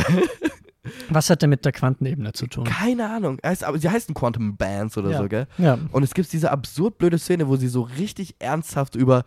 Was 1.09 1.29
hat 1.29 1.41
der 1.41 1.49
mit 1.49 1.65
der 1.65 1.71
Quantenebene 1.73 2.31
zu 2.33 2.47
tun? 2.47 2.63
Keine 2.63 3.09
Ahnung. 3.09 3.39
Er 3.41 3.49
heißt, 3.49 3.63
aber 3.63 3.77
sie 3.79 3.89
heißen 3.89 4.13
Quantum 4.15 4.55
Bands 4.55 4.97
oder 4.97 5.09
Ja. 5.11 5.17
so, 5.17 5.27
gell? 5.27 5.47
Ja, 5.57 5.77
Und 5.91 6.03
es 6.03 6.13
gibt 6.13 6.31
diese 6.31 6.51
absurd 6.51 6.97
blöde 6.97 7.17
Szene, 7.19 7.47
wo 7.47 7.55
sie 7.57 7.67
so 7.67 7.81
richtig 7.81 8.35
ernsthaft 8.39 8.95
über 8.95 9.23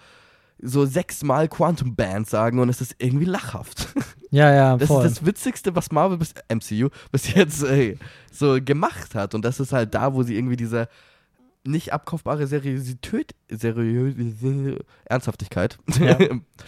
so 0.62 0.84
sechsmal 0.86 1.48
Quantum 1.48 1.96
Band 1.96 2.28
sagen 2.28 2.58
und 2.60 2.68
es 2.68 2.80
ist 2.80 2.94
irgendwie 2.98 3.24
lachhaft. 3.24 3.88
ja, 4.30 4.52
ja, 4.52 4.76
Das 4.76 4.88
voll. 4.88 5.04
ist 5.04 5.18
das 5.18 5.26
Witzigste, 5.26 5.74
was 5.74 5.90
Marvel 5.90 6.18
bis 6.18 6.34
MCU 6.48 6.88
bis 7.12 7.32
jetzt 7.34 7.62
äh, 7.62 7.96
so 8.30 8.58
gemacht 8.62 9.14
hat. 9.14 9.34
Und 9.34 9.44
das 9.44 9.58
ist 9.60 9.72
halt 9.72 9.94
da, 9.94 10.14
wo 10.14 10.22
sie 10.22 10.36
irgendwie 10.36 10.56
diese 10.56 10.88
nicht 11.64 11.92
abkaufbare 11.92 12.46
Seriosität, 12.46 13.34
seriöse 13.50 14.78
Ernsthaftigkeit 15.04 15.78
Ja. 15.98 16.16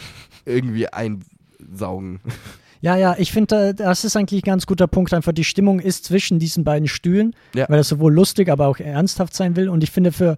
irgendwie 0.44 0.88
einsaugen. 1.70 2.20
Ja, 2.80 2.96
ja, 2.96 3.14
ich 3.16 3.30
finde, 3.30 3.74
das 3.74 4.04
ist 4.04 4.16
eigentlich 4.16 4.42
ein 4.42 4.46
ganz 4.50 4.66
guter 4.66 4.88
Punkt. 4.88 5.14
Einfach 5.14 5.32
die 5.32 5.44
Stimmung 5.44 5.78
ist 5.78 6.04
zwischen 6.04 6.38
diesen 6.40 6.64
beiden 6.64 6.88
Stühlen, 6.88 7.34
Ja. 7.54 7.68
weil 7.68 7.76
das 7.78 7.88
sowohl 7.88 8.12
lustig, 8.12 8.48
aber 8.48 8.66
auch 8.66 8.78
ernsthaft 8.80 9.34
sein 9.34 9.54
will. 9.54 9.68
Und 9.68 9.84
ich 9.84 9.90
finde, 9.92 10.10
für 10.10 10.36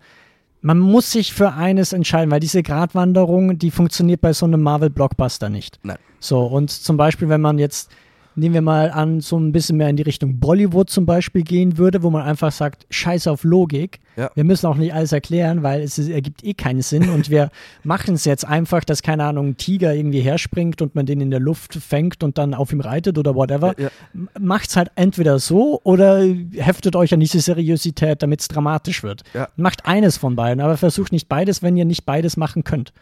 man 0.60 0.78
muss 0.78 1.10
sich 1.10 1.32
für 1.34 1.52
eines 1.52 1.92
entscheiden, 1.92 2.30
weil 2.30 2.40
diese 2.40 2.62
Gratwanderung, 2.62 3.58
die 3.58 3.70
funktioniert 3.70 4.20
bei 4.22 4.32
so 4.32 4.46
einem 4.46 4.62
Marvel-Blockbuster 4.62 5.50
nicht. 5.50 5.78
Nein. 5.82 5.98
So, 6.20 6.40
und 6.46 6.70
zum 6.70 6.96
Beispiel, 6.96 7.28
wenn 7.28 7.42
man 7.42 7.58
jetzt, 7.58 7.90
nehmen 8.36 8.54
wir 8.54 8.62
mal 8.62 8.90
an, 8.90 9.20
so 9.20 9.38
ein 9.38 9.52
bisschen 9.52 9.76
mehr 9.76 9.88
in 9.88 9.96
die 9.96 10.02
Richtung 10.02 10.40
Bollywood 10.40 10.90
zum 10.90 11.06
Beispiel 11.06 11.42
gehen 11.42 11.78
würde, 11.78 12.02
wo 12.02 12.10
man 12.10 12.22
einfach 12.22 12.52
sagt, 12.52 12.86
scheiß 12.90 13.26
auf 13.28 13.44
Logik. 13.44 14.00
Ja. 14.16 14.30
Wir 14.34 14.44
müssen 14.44 14.66
auch 14.66 14.76
nicht 14.76 14.94
alles 14.94 15.12
erklären, 15.12 15.62
weil 15.62 15.82
es 15.82 15.98
ist, 15.98 16.08
ergibt 16.08 16.44
eh 16.44 16.54
keinen 16.54 16.82
Sinn 16.82 17.08
und 17.10 17.30
wir 17.30 17.50
machen 17.84 18.14
es 18.14 18.24
jetzt 18.24 18.46
einfach, 18.46 18.84
dass, 18.84 19.02
keine 19.02 19.24
Ahnung, 19.24 19.48
ein 19.48 19.56
Tiger 19.56 19.94
irgendwie 19.94 20.20
herspringt 20.20 20.82
und 20.82 20.94
man 20.94 21.06
den 21.06 21.20
in 21.20 21.30
der 21.30 21.40
Luft 21.40 21.74
fängt 21.74 22.22
und 22.22 22.38
dann 22.38 22.54
auf 22.54 22.72
ihm 22.72 22.80
reitet 22.80 23.18
oder 23.18 23.34
whatever. 23.34 23.74
Ja. 23.78 23.88
M- 24.14 24.28
Macht's 24.38 24.76
halt 24.76 24.90
entweder 24.96 25.38
so 25.38 25.80
oder 25.84 26.22
heftet 26.52 26.96
euch 26.96 27.12
an 27.14 27.20
diese 27.20 27.40
Seriosität, 27.40 28.22
damit 28.22 28.40
es 28.40 28.48
dramatisch 28.48 29.02
wird. 29.02 29.22
Ja. 29.34 29.48
Macht 29.56 29.86
eines 29.86 30.16
von 30.16 30.36
beiden, 30.36 30.60
aber 30.62 30.76
versucht 30.76 31.12
nicht 31.12 31.28
beides, 31.28 31.62
wenn 31.62 31.76
ihr 31.76 31.84
nicht 31.84 32.04
beides 32.06 32.36
machen 32.36 32.64
könnt. 32.64 32.92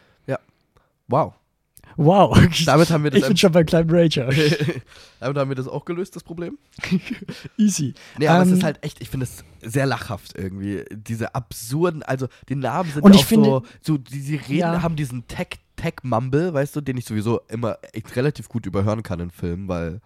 Wow. 1.09 1.33
Wow. 1.97 2.37
Damit 2.65 2.89
haben 2.89 3.03
wir 3.03 3.11
das 3.11 3.21
ich 3.21 3.27
bin 3.27 3.37
schon 3.37 3.51
beim 3.51 3.65
kleinen 3.65 3.89
Rager. 3.89 4.29
Damit 5.19 5.37
haben 5.37 5.49
wir 5.49 5.55
das 5.55 5.67
auch 5.67 5.85
gelöst, 5.85 6.15
das 6.15 6.23
Problem. 6.23 6.57
Easy. 7.57 7.93
Nee, 8.17 8.27
aber 8.27 8.43
es 8.43 8.49
Ähm, 8.49 8.55
ist 8.55 8.63
halt 8.63 8.83
echt, 8.83 9.01
ich 9.01 9.09
finde 9.09 9.25
es 9.25 9.43
sehr 9.61 9.85
lachhaft 9.85 10.37
irgendwie. 10.37 10.83
Diese 10.91 11.35
absurden, 11.35 12.03
also 12.03 12.27
die 12.49 12.55
Namen 12.55 12.91
sind 12.91 13.03
Und 13.03 13.13
auch 13.13 13.15
ich 13.19 13.25
finde- 13.25 13.49
so, 13.49 13.63
so 13.81 13.97
die, 13.97 14.21
die 14.21 14.35
reden, 14.35 14.57
Ja. 14.59 14.81
haben 14.81 14.95
diesen 14.95 15.27
Tech, 15.27 15.59
Tech-Mumble, 15.75 16.53
weißt 16.53 16.75
du, 16.75 16.81
den 16.81 16.97
ich 16.97 17.05
sowieso 17.05 17.41
immer 17.49 17.77
echt 17.93 18.15
relativ 18.15 18.49
gut 18.49 18.65
überhören 18.65 19.03
kann 19.03 19.19
in 19.19 19.31
Filmen, 19.31 19.67
weil 19.67 20.01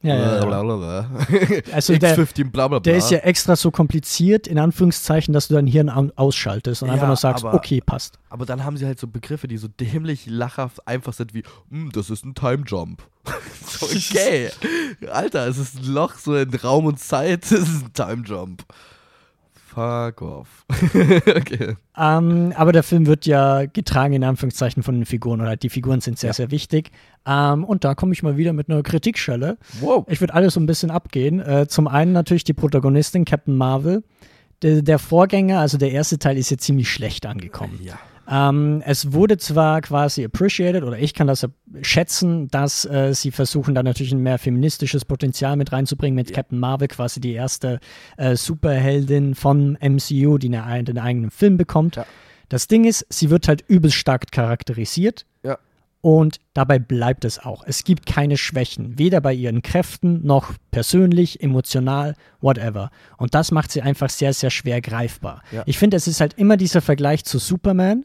Ja, 0.00 0.36
ja. 0.36 0.44
Blablabla. 0.44 1.10
Also 1.72 1.96
der, 1.96 2.16
X15 2.16 2.50
bla 2.50 2.68
bla 2.68 2.78
bla. 2.78 2.80
der 2.80 2.96
ist 2.98 3.10
ja 3.10 3.18
extra 3.18 3.56
so 3.56 3.70
kompliziert, 3.72 4.46
in 4.46 4.58
Anführungszeichen, 4.58 5.34
dass 5.34 5.48
du 5.48 5.54
dein 5.54 5.66
Hirn 5.66 5.88
ausschaltest 6.14 6.82
und 6.82 6.88
Ja, 6.88 6.94
einfach 6.94 7.08
nur 7.08 7.16
sagst, 7.16 7.44
aber- 7.44 7.54
okay, 7.56 7.80
passt. 7.84 8.18
Aber 8.30 8.46
dann 8.46 8.64
haben 8.64 8.76
sie 8.76 8.86
halt 8.86 9.00
so 9.00 9.08
Begriffe, 9.08 9.48
die 9.48 9.56
so 9.58 9.66
dämlich 9.66 10.26
lachhaft 10.26 10.86
einfach 10.86 11.12
sind 11.14 11.34
wie, 11.34 11.42
"Hm, 11.70 11.90
das 11.92 12.10
ist 12.10 12.24
ein 12.24 12.34
Time 12.34 12.62
Jump. 12.66 13.02
so, 13.66 13.86
okay. 13.86 14.50
Alter, 15.10 15.48
es 15.48 15.58
ist 15.58 15.78
ein 15.80 15.92
Loch 15.92 16.14
so 16.14 16.36
in 16.36 16.54
Raum 16.54 16.86
und 16.86 17.00
Zeit, 17.00 17.44
es 17.46 17.50
ist 17.52 17.84
ein 17.86 17.92
Time 17.92 18.22
Jump. 18.24 18.62
Fuck 19.78 20.22
off. 20.22 20.64
okay. 20.70 21.76
Ähm, 21.96 22.52
aber 22.56 22.72
der 22.72 22.82
Film 22.82 23.06
wird 23.06 23.26
ja 23.26 23.66
getragen 23.66 24.14
in 24.14 24.24
Anführungszeichen 24.24 24.82
von 24.82 24.94
den 24.96 25.06
Figuren 25.06 25.40
oder 25.40 25.50
halt 25.50 25.62
die 25.62 25.68
Figuren 25.70 26.00
sind 26.00 26.18
sehr, 26.18 26.30
Ja. 26.30 26.34
sehr 26.34 26.50
wichtig. 26.50 26.90
Ähm, 27.26 27.64
und 27.64 27.84
da 27.84 27.94
komme 27.94 28.12
ich 28.12 28.22
mal 28.22 28.36
wieder 28.36 28.52
mit 28.52 28.68
einer 28.70 28.82
Kritikschelle. 28.82 29.58
Wow. 29.80 30.04
Ich 30.08 30.20
würde 30.20 30.34
alles 30.34 30.54
so 30.54 30.60
ein 30.60 30.66
bisschen 30.66 30.90
abgehen. 30.90 31.40
Äh, 31.40 31.66
zum 31.68 31.86
einen 31.88 32.12
natürlich 32.12 32.44
die 32.44 32.54
Protagonistin 32.54 33.24
Captain 33.24 33.56
Marvel. 33.56 34.02
Der, 34.62 34.82
der 34.82 34.98
Vorgänger, 34.98 35.60
also 35.60 35.78
der 35.78 35.92
erste 35.92 36.18
Teil, 36.18 36.36
ist 36.36 36.50
jetzt 36.50 36.64
ziemlich 36.64 36.90
schlecht 36.90 37.26
angekommen. 37.26 37.78
Ja. 37.82 37.98
Ähm, 38.30 38.82
es 38.84 39.12
wurde 39.12 39.38
zwar 39.38 39.80
quasi 39.80 40.24
appreciated, 40.24 40.82
oder 40.82 40.98
ich 40.98 41.14
kann 41.14 41.26
das 41.26 41.46
schätzen, 41.80 42.48
dass 42.48 42.84
äh, 42.84 43.14
sie 43.14 43.30
versuchen, 43.30 43.74
da 43.74 43.82
natürlich 43.82 44.12
ein 44.12 44.22
mehr 44.22 44.38
feministisches 44.38 45.04
Potenzial 45.04 45.56
mit 45.56 45.72
reinzubringen, 45.72 46.14
mit 46.14 46.30
Ja. 46.30 46.36
Captain 46.36 46.58
Marvel 46.58 46.88
quasi 46.88 47.20
die 47.20 47.32
erste 47.32 47.80
äh, 48.18 48.36
Superheldin 48.36 49.34
von 49.34 49.78
MCU, 49.80 50.36
die 50.38 50.54
eine, 50.54 50.84
den 50.84 50.98
eigenen 50.98 51.30
Film 51.30 51.56
bekommt. 51.56 51.96
Ja. 51.96 52.04
Das 52.50 52.68
Ding 52.68 52.84
ist, 52.84 53.06
sie 53.08 53.30
wird 53.30 53.48
halt 53.48 53.64
übelst 53.68 53.96
stark 53.96 54.30
charakterisiert. 54.30 55.24
Ja. 55.42 55.58
Und 56.00 56.38
dabei 56.54 56.78
bleibt 56.78 57.24
es 57.24 57.38
auch. 57.38 57.64
Es 57.66 57.82
gibt 57.82 58.06
keine 58.06 58.36
Schwächen, 58.36 58.98
weder 58.98 59.20
bei 59.20 59.32
ihren 59.34 59.62
Kräften 59.62 60.24
noch 60.24 60.52
persönlich, 60.70 61.42
emotional, 61.42 62.14
whatever. 62.40 62.90
Und 63.16 63.34
das 63.34 63.50
macht 63.50 63.72
sie 63.72 63.82
einfach 63.82 64.08
sehr, 64.10 64.32
sehr 64.32 64.50
schwer 64.50 64.80
greifbar. 64.80 65.42
Ja. 65.50 65.62
Ich 65.66 65.78
finde, 65.78 65.96
es 65.96 66.06
ist 66.06 66.20
halt 66.20 66.34
immer 66.34 66.56
dieser 66.56 66.82
Vergleich 66.82 67.24
zu 67.24 67.38
Superman. 67.38 68.04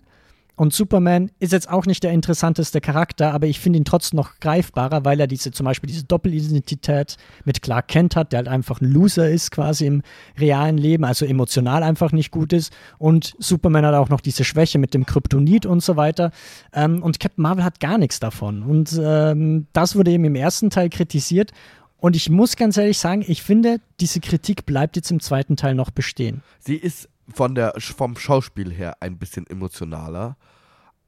Und 0.56 0.72
Superman 0.72 1.32
ist 1.40 1.52
jetzt 1.52 1.70
auch 1.70 1.88
nicht 1.88 2.04
der 2.04 2.12
interessanteste 2.12 2.80
Charakter, 2.80 3.34
aber 3.34 3.48
ich 3.48 3.60
finde 3.60 3.78
ihn 3.78 3.86
trotzdem 3.86 4.18
noch 4.18 4.40
greifbarer, 4.40 5.04
weil 5.04 5.20
er 5.20 5.26
diese 5.26 5.52
zum 5.52 5.66
Beispiel 5.66 5.88
diese 5.88 6.04
Doppelidentität 6.04 7.18
mit 7.44 7.64
Clark 7.64 7.88
Kent 7.88 8.16
hat, 8.16 8.32
der 8.32 8.38
halt 8.38 8.48
einfach 8.48 8.80
ein 8.80 8.92
Loser 8.92 9.30
ist 9.30 9.50
quasi 9.50 9.88
im 9.88 10.04
realen 10.38 10.78
Leben, 10.78 11.06
also 11.06 11.26
emotional 11.26 11.82
einfach 11.82 12.12
nicht 12.12 12.30
gut 12.30 12.54
ist. 12.54 12.72
Und 13.00 13.34
Superman 13.40 13.86
hat 13.86 13.96
auch 13.96 14.10
noch 14.10 14.22
diese 14.22 14.44
Schwäche 14.44 14.78
mit 14.78 14.94
dem 14.94 15.08
Kryptonit 15.08 15.66
und 15.66 15.82
so 15.82 15.96
weiter. 15.96 16.32
Ähm, 16.72 17.02
und 17.02 17.20
Captain 17.20 17.42
Marvel 17.42 17.64
hat 17.64 17.80
gar 17.80 17.98
nichts 17.98 18.20
davon. 18.20 18.62
Und 18.62 19.00
ähm, 19.02 19.66
das 19.74 19.96
wurde 19.96 20.12
eben 20.12 20.26
im 20.26 20.36
ersten 20.36 20.70
Teil 20.70 20.90
kritisiert. 20.90 21.52
Und 21.98 22.16
ich 22.16 22.30
muss 22.30 22.58
ganz 22.58 22.78
ehrlich 22.78 23.00
sagen, 23.00 23.24
ich 23.26 23.42
finde, 23.42 23.78
diese 24.02 24.20
Kritik 24.20 24.66
bleibt 24.66 24.98
jetzt 24.98 25.10
im 25.10 25.22
zweiten 25.22 25.56
Teil 25.56 25.74
noch 25.74 25.90
bestehen. 25.90 26.44
Sie 26.60 26.76
ist 26.76 27.08
von 27.34 27.56
der, 27.56 27.74
vom 27.80 28.18
Schauspiel 28.18 28.72
her 28.72 28.98
ein 29.00 29.18
bisschen 29.18 29.48
emotionaler, 29.48 30.38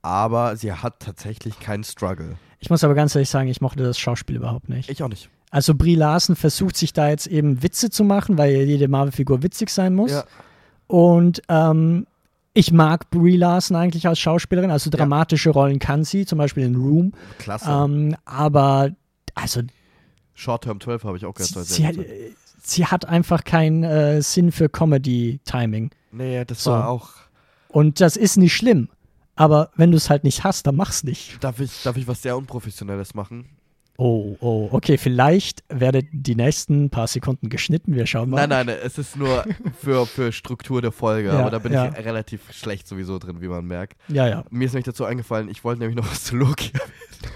aber 0.02 0.56
sie 0.56 0.72
hat 0.72 1.00
tatsächlich 1.00 1.60
keinen 1.60 1.84
Struggle. 1.84 2.38
Ich 2.60 2.70
muss 2.70 2.84
aber 2.84 2.94
ganz 2.94 3.16
ehrlich 3.16 3.30
sagen, 3.30 3.48
ich 3.48 3.62
mochte 3.62 3.84
das 3.84 4.00
Schauspiel 4.00 4.36
überhaupt 4.36 4.70
nicht. 4.70 4.90
Ich 4.90 5.04
auch 5.04 5.10
nicht. 5.10 5.30
Also 5.52 5.76
Brie 5.76 5.96
Larson 5.96 6.36
versucht 6.36 6.76
sich 6.76 6.94
da 6.94 7.10
jetzt 7.10 7.28
eben 7.28 7.64
Witze 7.64 7.90
zu 7.90 8.04
machen, 8.04 8.38
weil 8.38 8.52
jede 8.64 8.88
Marvel-Figur 8.88 9.44
witzig 9.44 9.70
sein 9.70 9.96
muss. 9.96 10.12
Ja. 10.12 10.26
Und 10.88 11.42
ähm, 11.50 12.08
ich 12.54 12.72
mag 12.72 13.10
Brie 13.10 13.38
Larson 13.38 13.78
eigentlich 13.78 14.08
als 14.08 14.20
Schauspielerin, 14.20 14.72
also 14.72 14.90
dramatische 14.90 15.50
Rollen 15.50 15.80
kann 15.80 16.04
sie, 16.04 16.26
zum 16.26 16.38
Beispiel 16.38 16.64
in 16.64 16.76
Room. 16.76 17.14
Klasse. 17.38 17.70
Ähm, 17.70 18.16
aber 18.26 18.92
also 19.34 19.62
Short 20.34 20.64
Term 20.64 20.80
12 20.80 21.04
habe 21.04 21.18
ich 21.18 21.26
auch 21.26 21.34
gehört. 21.34 21.66
sie, 21.66 21.84
sie, 21.84 22.36
sie 22.62 22.86
hat 22.86 23.06
einfach 23.06 23.44
keinen 23.44 23.84
äh, 23.84 24.22
Sinn 24.22 24.52
für 24.52 24.70
Comedy-Timing. 24.70 25.92
Nee, 26.16 26.46
das 26.46 26.64
so. 26.64 26.72
war 26.72 26.88
auch. 26.88 27.10
Und 27.68 28.00
das 28.02 28.16
ist 28.16 28.38
nicht 28.38 28.56
schlimm. 28.56 28.90
Aber 29.36 29.72
wenn 29.76 29.92
du 29.92 29.98
es 29.98 30.10
halt 30.10 30.24
nicht 30.24 30.44
hast, 30.44 30.66
dann 30.66 30.76
mach's 30.76 31.04
nicht. 31.04 31.44
Darf 31.44 31.60
ich, 31.60 31.84
darf 31.84 31.98
ich 31.98 32.08
was 32.08 32.22
sehr 32.22 32.38
Unprofessionelles 32.38 33.14
machen? 33.14 33.50
Oh, 33.98 34.36
oh, 34.42 34.70
okay, 34.72 34.98
vielleicht 34.98 35.64
werden 35.70 36.08
die 36.12 36.36
nächsten 36.36 36.90
paar 36.90 37.08
Sekunden 37.08 37.50
geschnitten. 37.50 37.96
Wir 37.96 38.06
schauen 38.06 38.30
mal. 38.30 38.46
Nein, 38.46 38.66
nein, 38.68 38.78
es 38.84 38.98
ist 38.98 39.16
nur 39.16 39.46
für, 39.82 40.06
für 40.06 40.34
Struktur 40.34 40.82
der 40.82 40.92
Folge, 40.92 41.30
Ja, 41.30 41.40
aber 41.40 41.50
da 41.50 41.60
bin 41.60 41.72
ja. 41.72 41.88
ich 41.88 41.98
relativ 42.06 42.52
schlecht 42.52 42.88
sowieso 42.88 43.20
drin, 43.20 43.42
wie 43.42 43.48
man 43.48 43.66
merkt. 43.66 43.98
Ja, 44.10 44.28
ja. 44.28 44.44
Mir 44.50 44.66
ist 44.66 44.74
nämlich 44.74 44.86
dazu 44.86 45.06
eingefallen, 45.06 45.50
ich 45.50 45.64
wollte 45.64 45.80
nämlich 45.80 45.96
noch 45.96 46.10
was 46.12 46.26
zu 46.26 46.36
Loki 46.36 46.72
erwähnen. 46.74 47.34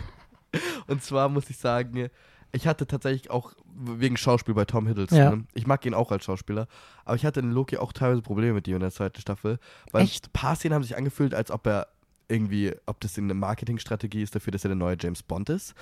Und 0.87 1.03
zwar 1.03 1.29
muss 1.29 1.49
ich 1.49 1.57
sagen, 1.57 2.09
ich 2.51 2.67
hatte 2.67 2.87
tatsächlich 2.87 3.29
auch 3.31 3.53
wegen 3.75 4.17
Schauspiel 4.17 4.53
bei 4.53 4.65
Tom 4.65 4.87
Hiddleston. 4.87 5.17
Ja. 5.17 5.35
Ne? 5.35 5.43
Ich 5.53 5.67
mag 5.67 5.85
ihn 5.85 5.93
auch 5.93 6.11
als 6.11 6.25
Schauspieler, 6.25 6.67
aber 7.05 7.15
ich 7.15 7.25
hatte 7.25 7.39
in 7.39 7.51
Loki 7.51 7.77
auch 7.77 7.93
teilweise 7.93 8.21
Probleme 8.21 8.53
mit 8.53 8.67
ihm 8.67 8.75
in 8.75 8.81
der 8.81 8.91
zweiten 8.91 9.21
Staffel, 9.21 9.59
weil 9.91 10.03
Echt? 10.03 10.27
ein 10.27 10.31
paar 10.33 10.55
Szenen 10.55 10.73
haben 10.75 10.83
sich 10.83 10.97
angefühlt, 10.97 11.33
als 11.33 11.51
ob 11.51 11.65
er 11.67 11.87
irgendwie, 12.27 12.73
ob 12.85 12.99
das 12.99 13.17
eine 13.17 13.33
Marketingstrategie 13.33 14.21
ist 14.21 14.35
dafür, 14.35 14.51
dass 14.51 14.63
er 14.65 14.69
der 14.69 14.75
neue 14.77 14.97
James 14.99 15.23
Bond 15.23 15.49
ist. 15.49 15.73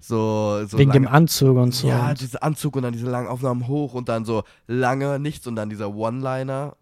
So, 0.00 0.66
so 0.66 0.78
Wegen 0.78 0.90
lange, 0.90 1.06
dem 1.06 1.08
Anzug 1.08 1.56
und 1.56 1.72
so. 1.72 1.86
Ja, 1.88 2.12
dieser 2.12 2.42
Anzug 2.42 2.74
und 2.76 2.82
dann 2.82 2.92
diese 2.92 3.08
langen 3.08 3.28
Aufnahmen 3.28 3.68
hoch 3.68 3.94
und 3.94 4.08
dann 4.08 4.24
so 4.24 4.42
lange 4.66 5.18
nichts 5.20 5.46
und 5.46 5.54
dann 5.56 5.70
dieser 5.70 5.94
One-Liner. 5.94 6.76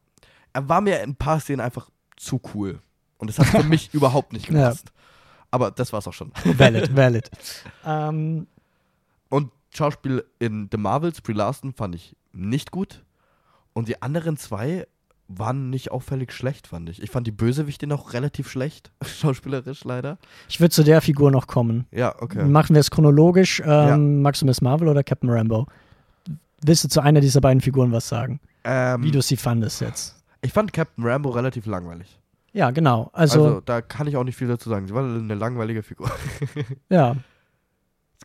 Er 0.55 0.69
war 0.69 0.81
mir 0.81 1.01
in 1.03 1.11
ein 1.11 1.17
paar 1.17 1.39
Szenen 1.39 1.61
einfach 1.61 1.91
zu 2.17 2.41
cool. 2.55 2.81
Und 3.19 3.29
das 3.29 3.39
hat 3.39 3.47
für 3.49 3.63
mich 3.69 3.93
überhaupt 3.93 4.33
nicht 4.33 4.49
Ja. 4.49 4.71
gepasst. 4.71 4.91
Aber 5.51 5.71
das 5.71 5.93
war's 5.93 6.07
auch 6.09 6.13
schon. 6.15 6.33
valid, 6.45 6.97
valid. 6.97 7.31
ähm, 7.85 8.47
Und 9.31 9.51
Schauspiel 9.75 10.25
in 10.39 10.69
The 10.71 10.77
Marvels, 10.77 11.21
Brie 11.23 11.33
Larson, 11.33 11.73
fand 11.73 11.95
ich 11.95 12.15
nicht 12.33 12.71
gut. 12.71 13.03
Und 13.73 13.89
die 13.89 14.03
anderen 14.03 14.37
zwei 14.37 14.87
waren 15.29 15.71
nicht 15.71 15.93
auffällig 15.93 16.33
schlecht, 16.33 16.67
fand 16.67 16.89
ich. 16.89 17.01
Ich 17.01 17.11
fand 17.11 17.25
die 17.27 17.31
Bösewichte 17.31 17.87
noch 17.87 18.13
relativ 18.15 18.51
schlecht, 18.51 18.91
schauspielerisch 19.05 19.85
leider. 19.85 20.19
ich 20.49 20.61
würde 20.61 20.71
zu 20.71 20.83
der 20.83 21.01
Figur 21.01 21.31
noch 21.31 21.47
kommen. 21.47 21.87
Ja, 21.93 22.15
okay. 22.21 22.45
Machen 22.45 22.75
wir 22.75 22.81
es 22.81 22.91
chronologisch. 22.91 23.61
Ähm, 23.61 23.67
Ja. 23.67 23.97
Magst 23.97 24.43
du 24.43 24.47
Miss 24.47 24.61
Marvel 24.61 24.89
oder 24.89 25.05
Captain 25.05 25.31
Rambo? 25.31 25.67
Willst 26.63 26.83
du 26.85 26.89
zu 26.89 27.01
einer 27.01 27.21
dieser 27.21 27.41
beiden 27.41 27.61
Figuren 27.61 27.93
was 27.93 28.09
sagen? 28.09 28.41
Ähm, 28.65 29.03
Wie 29.05 29.11
du 29.13 29.23
sie 29.23 29.37
fandest 29.37 29.81
jetzt? 29.81 30.17
ich 30.43 30.53
fand 30.53 30.73
Captain 30.73 31.07
Rambo 31.07 31.31
relativ 31.31 31.65
langweilig. 31.67 32.19
Ja, 32.53 32.73
genau. 32.73 33.11
Also, 33.13 33.45
Also, 33.45 33.61
da 33.61 33.81
kann 33.81 34.09
ich 34.09 34.17
auch 34.17 34.25
nicht 34.25 34.37
viel 34.37 34.49
dazu 34.49 34.69
sagen. 34.69 34.89
Sie 34.89 34.95
war 34.95 35.05
eine 35.05 35.35
langweilige 35.37 35.85
Figur. 35.85 36.11
ja. 36.89 37.15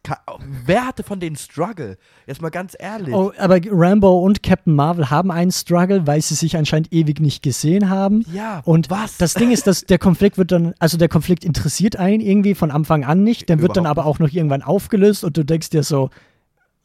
Ka- 0.06 0.22
Wer 0.66 0.86
hatte 0.86 1.01
von 1.03 1.20
denen 1.20 1.36
Struggle? 1.36 1.97
Jetzt 2.28 2.41
mal 2.41 2.49
ganz 2.49 2.76
ehrlich. 2.78 3.14
Oh, 3.14 3.32
aber 3.38 3.60
Rambo 3.70 4.20
und 4.20 4.43
Captain 4.43 4.74
Marvel 4.76 5.10
haben 5.10 5.32
einen 5.32 5.51
Struggle, 5.51 6.06
weil 6.06 6.22
sie 6.22 6.36
sich 6.36 6.56
anscheinend 6.58 6.93
ewig 6.93 7.20
nicht 7.20 7.41
gesehen 7.41 7.89
haben. 7.89 8.24
ja, 8.32 8.62
Und 8.66 8.89
was? 8.89 9.18
das 9.18 9.34
Ding 9.34 9.51
ist, 9.51 9.66
dass 9.68 9.82
der 9.82 9.97
Konflikt 9.97 10.38
wird 10.38 10.51
dann, 10.51 10.74
also 10.80 10.97
der 10.97 11.10
Konflikt 11.10 11.43
interessiert 11.43 11.95
einen 11.95 12.22
irgendwie 12.22 12.53
von 12.56 12.70
Anfang 12.72 13.03
an 13.03 13.24
nicht, 13.24 13.49
der 13.49 13.60
wird 13.62 13.76
dann 13.78 13.84
Überhaupt 13.86 13.99
aber 13.99 14.08
auch 14.08 14.20
noch 14.20 14.32
irgendwann 14.32 14.62
aufgelöst 14.62 15.24
und 15.24 15.36
du 15.38 15.43
denkst 15.43 15.72
dir 15.72 15.84
so, 15.84 16.10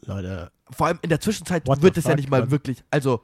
Leute, 0.06 0.50
Vor 0.70 0.86
allem 0.86 0.98
in 1.02 1.10
der 1.10 1.20
Zwischenzeit 1.20 1.66
wird 1.66 1.96
es 1.98 2.04
ja 2.04 2.14
nicht 2.16 2.30
mal 2.30 2.50
wirklich. 2.50 2.82
Also, 2.90 3.20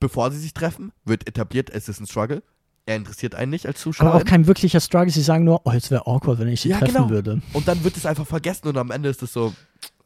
bevor 0.00 0.30
sie 0.30 0.38
sich 0.38 0.54
treffen, 0.54 0.92
wird 1.04 1.28
etabliert, 1.28 1.68
es 1.70 1.88
ist 1.90 2.00
ein 2.00 2.06
Struggle. 2.06 2.42
Er 2.88 2.96
interessiert 2.96 3.34
einen 3.34 3.50
nicht 3.50 3.66
als 3.66 3.80
Zuschauer. 3.80 4.08
aber 4.10 4.20
auch 4.20 4.24
kein 4.24 4.46
wirklicher 4.46 4.80
Struggle, 4.80 5.10
sie 5.10 5.20
sagen 5.22 5.42
nur, 5.44 5.60
oh, 5.64 5.72
jetzt 5.72 5.90
wäre 5.90 6.06
awkward, 6.06 6.38
wenn 6.38 6.48
ich 6.48 6.60
sie 6.60 6.68
Ja, 6.68 6.78
treffen 6.78 6.94
genau. 6.94 7.10
würde. 7.10 7.42
Und 7.52 7.66
dann 7.66 7.82
wird 7.82 7.96
es 7.96 8.06
einfach 8.06 8.26
vergessen 8.26 8.68
und 8.68 8.76
am 8.78 8.92
Ende 8.92 9.08
ist 9.08 9.22
es 9.22 9.32
so, 9.32 9.52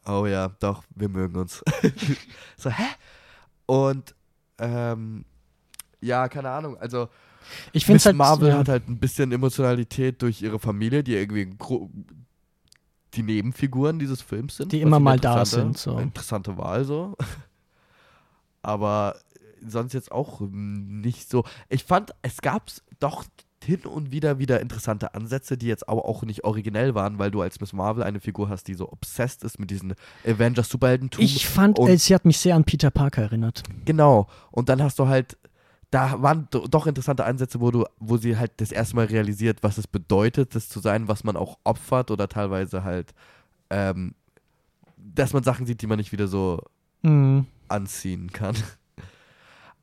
oh 0.07 0.25
ja, 0.25 0.49
doch, 0.59 0.83
wir 0.95 1.07
mögen 1.07 1.37
uns. 1.37 1.63
so, 2.57 2.71
hä? 2.71 2.83
Und, 3.67 4.15
ähm, 4.57 5.25
ja, 6.01 6.27
keine 6.27 6.49
Ahnung. 6.49 6.75
Also, 6.77 7.07
Ich 7.71 7.85
finde 7.85 7.97
Miss 7.97 8.05
halt, 8.07 8.15
Marvel 8.15 8.49
ja, 8.49 8.57
hat 8.57 8.67
halt 8.67 8.89
ein 8.89 8.97
bisschen 8.99 9.31
Emotionalität 9.31 10.19
durch 10.23 10.41
ihre 10.41 10.57
Familie, 10.57 11.03
die 11.03 11.13
irgendwie 11.13 11.55
die 13.13 13.23
Nebenfiguren 13.23 13.99
dieses 13.99 14.21
Films 14.23 14.57
sind. 14.57 14.71
Die 14.71 14.81
immer 14.81 14.99
mal 14.99 15.19
da 15.19 15.45
sind, 15.45 15.77
so. 15.77 15.99
Interessante 15.99 16.57
Wahl 16.57 16.83
so. 16.83 17.15
Aber 18.63 19.15
sonst 19.65 19.93
jetzt 19.93 20.11
auch 20.11 20.41
nicht 20.41 21.29
so. 21.29 21.43
Ich 21.69 21.83
fand, 21.83 22.11
es 22.21 22.41
gab 22.41 22.69
doch 22.99 23.23
hin 23.63 23.81
und 23.85 24.11
wieder 24.11 24.39
wieder 24.39 24.59
interessante 24.59 25.13
Ansätze, 25.13 25.55
die 25.55 25.67
jetzt 25.67 25.87
aber 25.87 26.05
auch 26.05 26.23
nicht 26.23 26.43
originell 26.43 26.95
waren, 26.95 27.19
weil 27.19 27.29
du 27.29 27.41
als 27.41 27.59
Miss 27.61 27.73
Marvel 27.73 28.01
eine 28.03 28.19
Figur 28.19 28.49
hast, 28.49 28.67
die 28.67 28.73
so 28.73 28.91
obsessed 28.91 29.43
ist 29.43 29.59
mit 29.59 29.69
diesen 29.69 29.93
Avengers-Superheldentum. 30.25 31.23
ich 31.23 31.47
fand, 31.47 31.77
und- 31.77 31.95
sie 31.99 32.15
hat 32.15 32.25
mich 32.25 32.39
sehr 32.39 32.55
an 32.55 32.63
Peter 32.63 32.89
Parker 32.89 33.21
erinnert. 33.21 33.61
Genau. 33.85 34.27
Und 34.49 34.67
dann 34.69 34.81
hast 34.81 34.97
du 34.97 35.07
halt, 35.07 35.37
da 35.91 36.19
waren 36.23 36.47
do, 36.49 36.67
doch 36.67 36.87
interessante 36.87 37.23
Ansätze, 37.23 37.61
wo 37.61 37.69
du, 37.69 37.85
wo 37.99 38.17
sie 38.17 38.35
halt 38.35 38.53
das 38.57 38.71
erste 38.71 38.95
Mal 38.95 39.05
realisiert, 39.05 39.59
was 39.61 39.77
es 39.77 39.85
bedeutet, 39.85 40.55
das 40.55 40.67
zu 40.67 40.79
sein, 40.79 41.07
was 41.07 41.23
man 41.23 41.35
auch 41.37 41.59
opfert 41.63 42.09
oder 42.09 42.27
teilweise 42.27 42.83
halt, 42.83 43.13
ähm, 43.69 44.15
dass 44.97 45.33
man 45.33 45.43
Sachen 45.43 45.67
sieht, 45.67 45.81
die 45.83 45.87
man 45.87 45.97
nicht 45.99 46.11
wieder 46.11 46.27
so 46.27 46.59
Mhm. 47.03 47.45
anziehen 47.67 48.31
kann. 48.31 48.55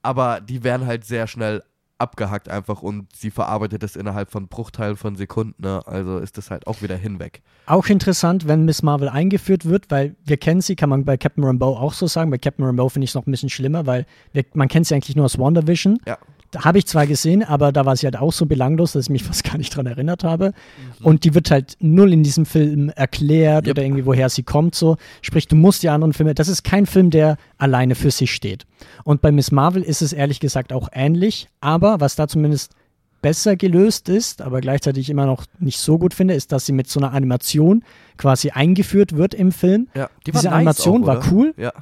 Aber 0.08 0.40
die 0.40 0.64
werden 0.64 0.86
halt 0.86 1.04
sehr 1.04 1.26
schnell 1.26 1.62
abgehackt 1.98 2.48
einfach 2.48 2.80
und 2.80 3.14
sie 3.14 3.30
verarbeitet 3.30 3.82
das 3.82 3.94
innerhalb 3.94 4.30
von 4.30 4.48
Bruchteilen 4.48 4.96
von 4.96 5.16
Sekunden, 5.16 5.60
ne? 5.62 5.82
also 5.84 6.16
ist 6.16 6.38
das 6.38 6.50
halt 6.50 6.66
auch 6.66 6.80
wieder 6.80 6.96
hinweg. 6.96 7.42
Auch 7.66 7.88
interessant, 7.88 8.48
wenn 8.48 8.64
Miss 8.64 8.82
Marvel 8.82 9.10
eingeführt 9.10 9.66
wird, 9.66 9.90
weil 9.90 10.16
wir 10.24 10.38
kennen 10.38 10.62
sie, 10.62 10.76
kann 10.76 10.88
man 10.88 11.04
bei 11.04 11.18
Captain 11.18 11.44
Rambeau 11.44 11.76
auch 11.76 11.92
so 11.92 12.06
sagen. 12.06 12.30
Bei 12.30 12.38
Captain 12.38 12.64
Rambeau 12.64 12.88
finde 12.88 13.04
ich 13.04 13.10
es 13.10 13.14
noch 13.16 13.26
ein 13.26 13.30
bisschen 13.30 13.50
schlimmer, 13.50 13.84
weil 13.84 14.06
wir, 14.32 14.46
man 14.54 14.68
kennt 14.68 14.86
sie 14.86 14.94
eigentlich 14.94 15.14
nur 15.14 15.26
aus 15.26 15.38
WandaVision. 15.38 15.98
Ja. 16.06 16.16
Habe 16.56 16.78
ich 16.78 16.86
zwar 16.86 17.06
gesehen, 17.06 17.42
aber 17.44 17.72
da 17.72 17.84
war 17.84 17.94
sie 17.96 18.06
halt 18.06 18.16
auch 18.16 18.32
so 18.32 18.46
belanglos, 18.46 18.92
dass 18.92 19.04
ich 19.06 19.10
mich 19.10 19.22
fast 19.24 19.44
gar 19.44 19.58
nicht 19.58 19.74
dran 19.76 19.86
erinnert 19.86 20.24
habe. 20.24 20.52
Mhm. 21.00 21.04
Und 21.06 21.24
die 21.24 21.34
wird 21.34 21.50
halt 21.50 21.76
null 21.80 22.12
in 22.12 22.22
diesem 22.22 22.46
Film 22.46 22.88
erklärt 22.90 23.66
Yep. 23.66 23.74
oder 23.76 23.82
irgendwie, 23.84 24.06
woher 24.06 24.28
sie 24.30 24.42
kommt. 24.44 24.74
So. 24.74 24.96
Sprich, 25.20 25.46
du 25.48 25.56
musst 25.56 25.82
die 25.82 25.88
anderen 25.90 26.12
Filme, 26.14 26.34
das 26.34 26.48
ist 26.48 26.64
kein 26.64 26.86
Film, 26.86 27.10
der 27.10 27.36
alleine 27.58 27.94
für 27.94 28.10
sich 28.10 28.32
steht. 28.32 28.64
Und 29.04 29.20
bei 29.20 29.30
Miss 29.32 29.52
Marvel 29.52 29.82
ist 29.82 30.00
es 30.02 30.12
ehrlich 30.12 30.40
gesagt 30.40 30.72
auch 30.72 30.88
ähnlich, 30.92 31.48
aber 31.60 32.00
was 32.00 32.16
da 32.16 32.28
zumindest 32.28 32.72
besser 33.20 33.56
gelöst 33.56 34.08
ist, 34.08 34.40
aber 34.40 34.60
gleichzeitig 34.60 35.10
immer 35.10 35.26
noch 35.26 35.44
nicht 35.58 35.78
so 35.80 35.98
gut 35.98 36.14
finde, 36.14 36.34
ist, 36.34 36.52
dass 36.52 36.66
sie 36.66 36.72
mit 36.72 36.88
so 36.88 37.00
einer 37.00 37.12
Animation 37.12 37.82
quasi 38.16 38.50
eingeführt 38.50 39.16
wird 39.16 39.34
im 39.34 39.50
Film. 39.50 39.88
Ja, 39.94 40.08
die 40.24 40.30
Diese 40.30 40.44
nice 40.44 40.54
Animation 40.54 41.02
auch, 41.02 41.06
war 41.08 41.32
cool, 41.32 41.52
Ja. 41.56 41.72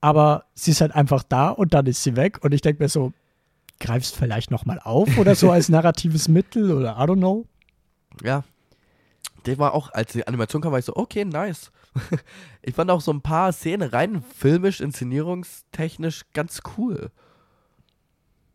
aber 0.00 0.44
sie 0.54 0.70
ist 0.72 0.80
halt 0.80 0.94
einfach 0.94 1.22
da 1.28 1.50
und 1.50 1.74
dann 1.74 1.86
ist 1.86 2.02
sie 2.02 2.16
weg 2.16 2.38
und 2.42 2.52
ich 2.54 2.62
denke 2.62 2.82
mir 2.82 2.88
so, 2.88 3.12
greifst 3.82 4.16
vielleicht 4.16 4.50
nochmal 4.50 4.80
auf 4.82 5.18
oder 5.18 5.34
so 5.34 5.50
als 5.50 5.68
narratives 5.68 6.28
Mittel 6.28 6.72
oder 6.72 6.96
I 6.96 7.02
don't 7.02 7.18
know. 7.18 7.46
Ja. 8.22 8.44
Der 9.44 9.58
war 9.58 9.74
auch, 9.74 9.92
als 9.92 10.12
die 10.12 10.26
Animation 10.26 10.62
kam, 10.62 10.72
war 10.72 10.78
ich 10.78 10.84
so, 10.84 10.94
okay, 10.96 11.24
nice. 11.24 11.72
ich 12.62 12.74
fand 12.74 12.90
auch 12.90 13.00
so 13.00 13.12
ein 13.12 13.20
paar 13.20 13.52
Szenen 13.52 13.88
rein 13.88 14.22
filmisch, 14.36 14.80
inszenierungstechnisch 14.80 16.22
ganz 16.32 16.60
cool. 16.76 17.10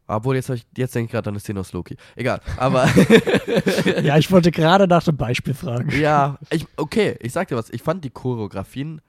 Obwohl, 0.09 0.37
jetzt, 0.37 0.49
ich, 0.49 0.65
jetzt 0.77 0.95
denke 0.95 1.07
ich 1.07 1.11
gerade 1.11 1.29
an 1.29 1.33
eine 1.33 1.41
Szene 1.41 1.59
aus 1.59 1.73
Loki. 1.73 1.97
Egal, 2.15 2.39
aber 2.55 2.87
Ja, 4.01 4.17
ich 4.17 4.31
wollte 4.31 4.51
gerade 4.51 4.87
nach 4.87 5.03
dem 5.03 5.17
Beispiel 5.17 5.53
fragen. 5.53 5.89
ja, 5.99 6.37
ich, 6.49 6.65
okay, 6.77 7.17
ich 7.19 7.33
sag 7.33 7.49
dir 7.49 7.57
was, 7.57 7.69
ich 7.69 7.83
fand 7.83 8.05
die 8.05 8.09
Choreografien 8.09 9.01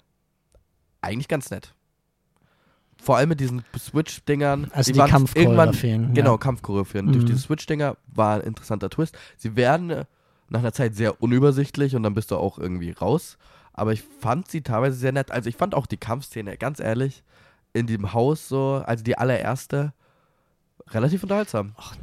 eigentlich 1.00 1.28
ganz 1.28 1.50
nett. 1.50 1.74
Vor 3.01 3.16
allem 3.16 3.28
mit 3.30 3.40
diesen 3.40 3.62
Switch-Dingern. 3.78 4.70
Also 4.72 4.92
die 4.92 4.99
waren 4.99 5.11
Kampfchoreografien, 5.11 5.92
irgendwann- 6.03 6.14
ja. 6.16 6.22
Genau, 6.22 6.38
Kampfchoreografien. 6.38 7.07
Durch 7.07 7.22
Mhm. 7.22 7.26
diese 7.26 7.38
Switch-Dinger 7.40 7.96
war 8.14 8.36
ein 8.36 8.40
interessanter 8.42 8.90
Twist. 8.90 9.16
Sie 9.36 9.57
werden 9.57 9.90
äh, 9.90 10.05
nach 10.49 10.61
einer 10.61 10.72
Zeit 10.72 10.94
sehr 10.96 11.22
unübersichtlich 11.22 11.94
und 11.94 12.03
dann 12.03 12.14
bist 12.14 12.30
du 12.30 12.36
auch 12.36 12.59
irgendwie 12.59 12.90
raus. 12.90 13.38
Aber 13.72 13.92
ich 13.92 14.03
fand 14.20 14.51
sie 14.51 14.62
teilweise 14.62 14.96
sehr 14.96 15.12
nett. 15.12 15.30
Also 15.30 15.49
ich 15.49 15.57
fand 15.57 15.74
auch 15.74 15.86
die 15.86 15.96
Kampfszene, 15.99 16.57
ganz 16.57 16.80
ehrlich, 16.80 17.22
in 17.72 17.86
dem 17.86 18.12
Haus 18.12 18.49
so, 18.49 18.82
also 18.84 19.05
die 19.05 19.16
allererste, 19.16 19.92
relativ 20.90 21.22
unterhaltsam. 21.22 21.74
Ach. 21.76 21.94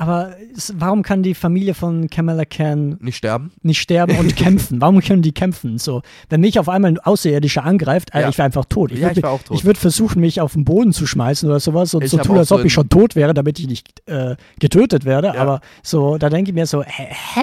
Aber 0.00 0.34
es, 0.56 0.72
warum 0.78 1.02
kann 1.02 1.22
die 1.22 1.34
Familie 1.34 1.74
von 1.74 2.08
Kamala 2.08 2.44
Khan 2.46 2.96
Nicht 3.00 3.18
sterben. 3.18 3.52
nicht 3.62 3.80
sterben 3.82 4.16
und 4.16 4.34
kämpfen? 4.36 4.80
Warum 4.80 5.00
können 5.00 5.20
die 5.20 5.32
kämpfen? 5.32 5.76
So, 5.78 6.00
wenn 6.30 6.40
mich 6.40 6.58
auf 6.58 6.68
einmal 6.70 6.92
ein 6.92 6.98
Außerirdischer 6.98 7.64
angreift, 7.64 8.14
äh, 8.14 8.22
Ja. 8.22 8.28
ich 8.30 8.38
wäre 8.38 8.46
einfach 8.46 8.64
tot. 8.64 8.92
Ich 8.92 8.98
Ja, 9.00 9.14
würde 9.14 9.20
ich 9.20 9.50
ich 9.58 9.64
würd 9.64 9.76
versuchen, 9.76 10.20
mich 10.20 10.40
auf 10.40 10.54
den 10.54 10.64
Boden 10.64 10.92
zu 10.94 11.06
schmeißen 11.06 11.48
oder 11.48 11.60
sowas 11.60 11.92
und 11.92 12.02
Ich 12.02 12.10
so 12.10 12.16
tun, 12.18 12.38
als 12.38 12.48
so 12.48 12.54
ob 12.54 12.60
ich 12.62 12.64
in- 12.64 12.70
schon 12.70 12.88
tot 12.88 13.14
wäre, 13.14 13.34
damit 13.34 13.58
ich 13.58 13.66
nicht 13.68 14.02
äh, 14.08 14.36
getötet 14.58 15.04
werde. 15.04 15.28
Ja. 15.28 15.34
Aber 15.34 15.60
so, 15.82 16.16
da 16.16 16.30
denke 16.30 16.50
ich 16.50 16.54
mir 16.54 16.64
so, 16.66 16.82
hä? 16.82 17.08
hä? 17.34 17.40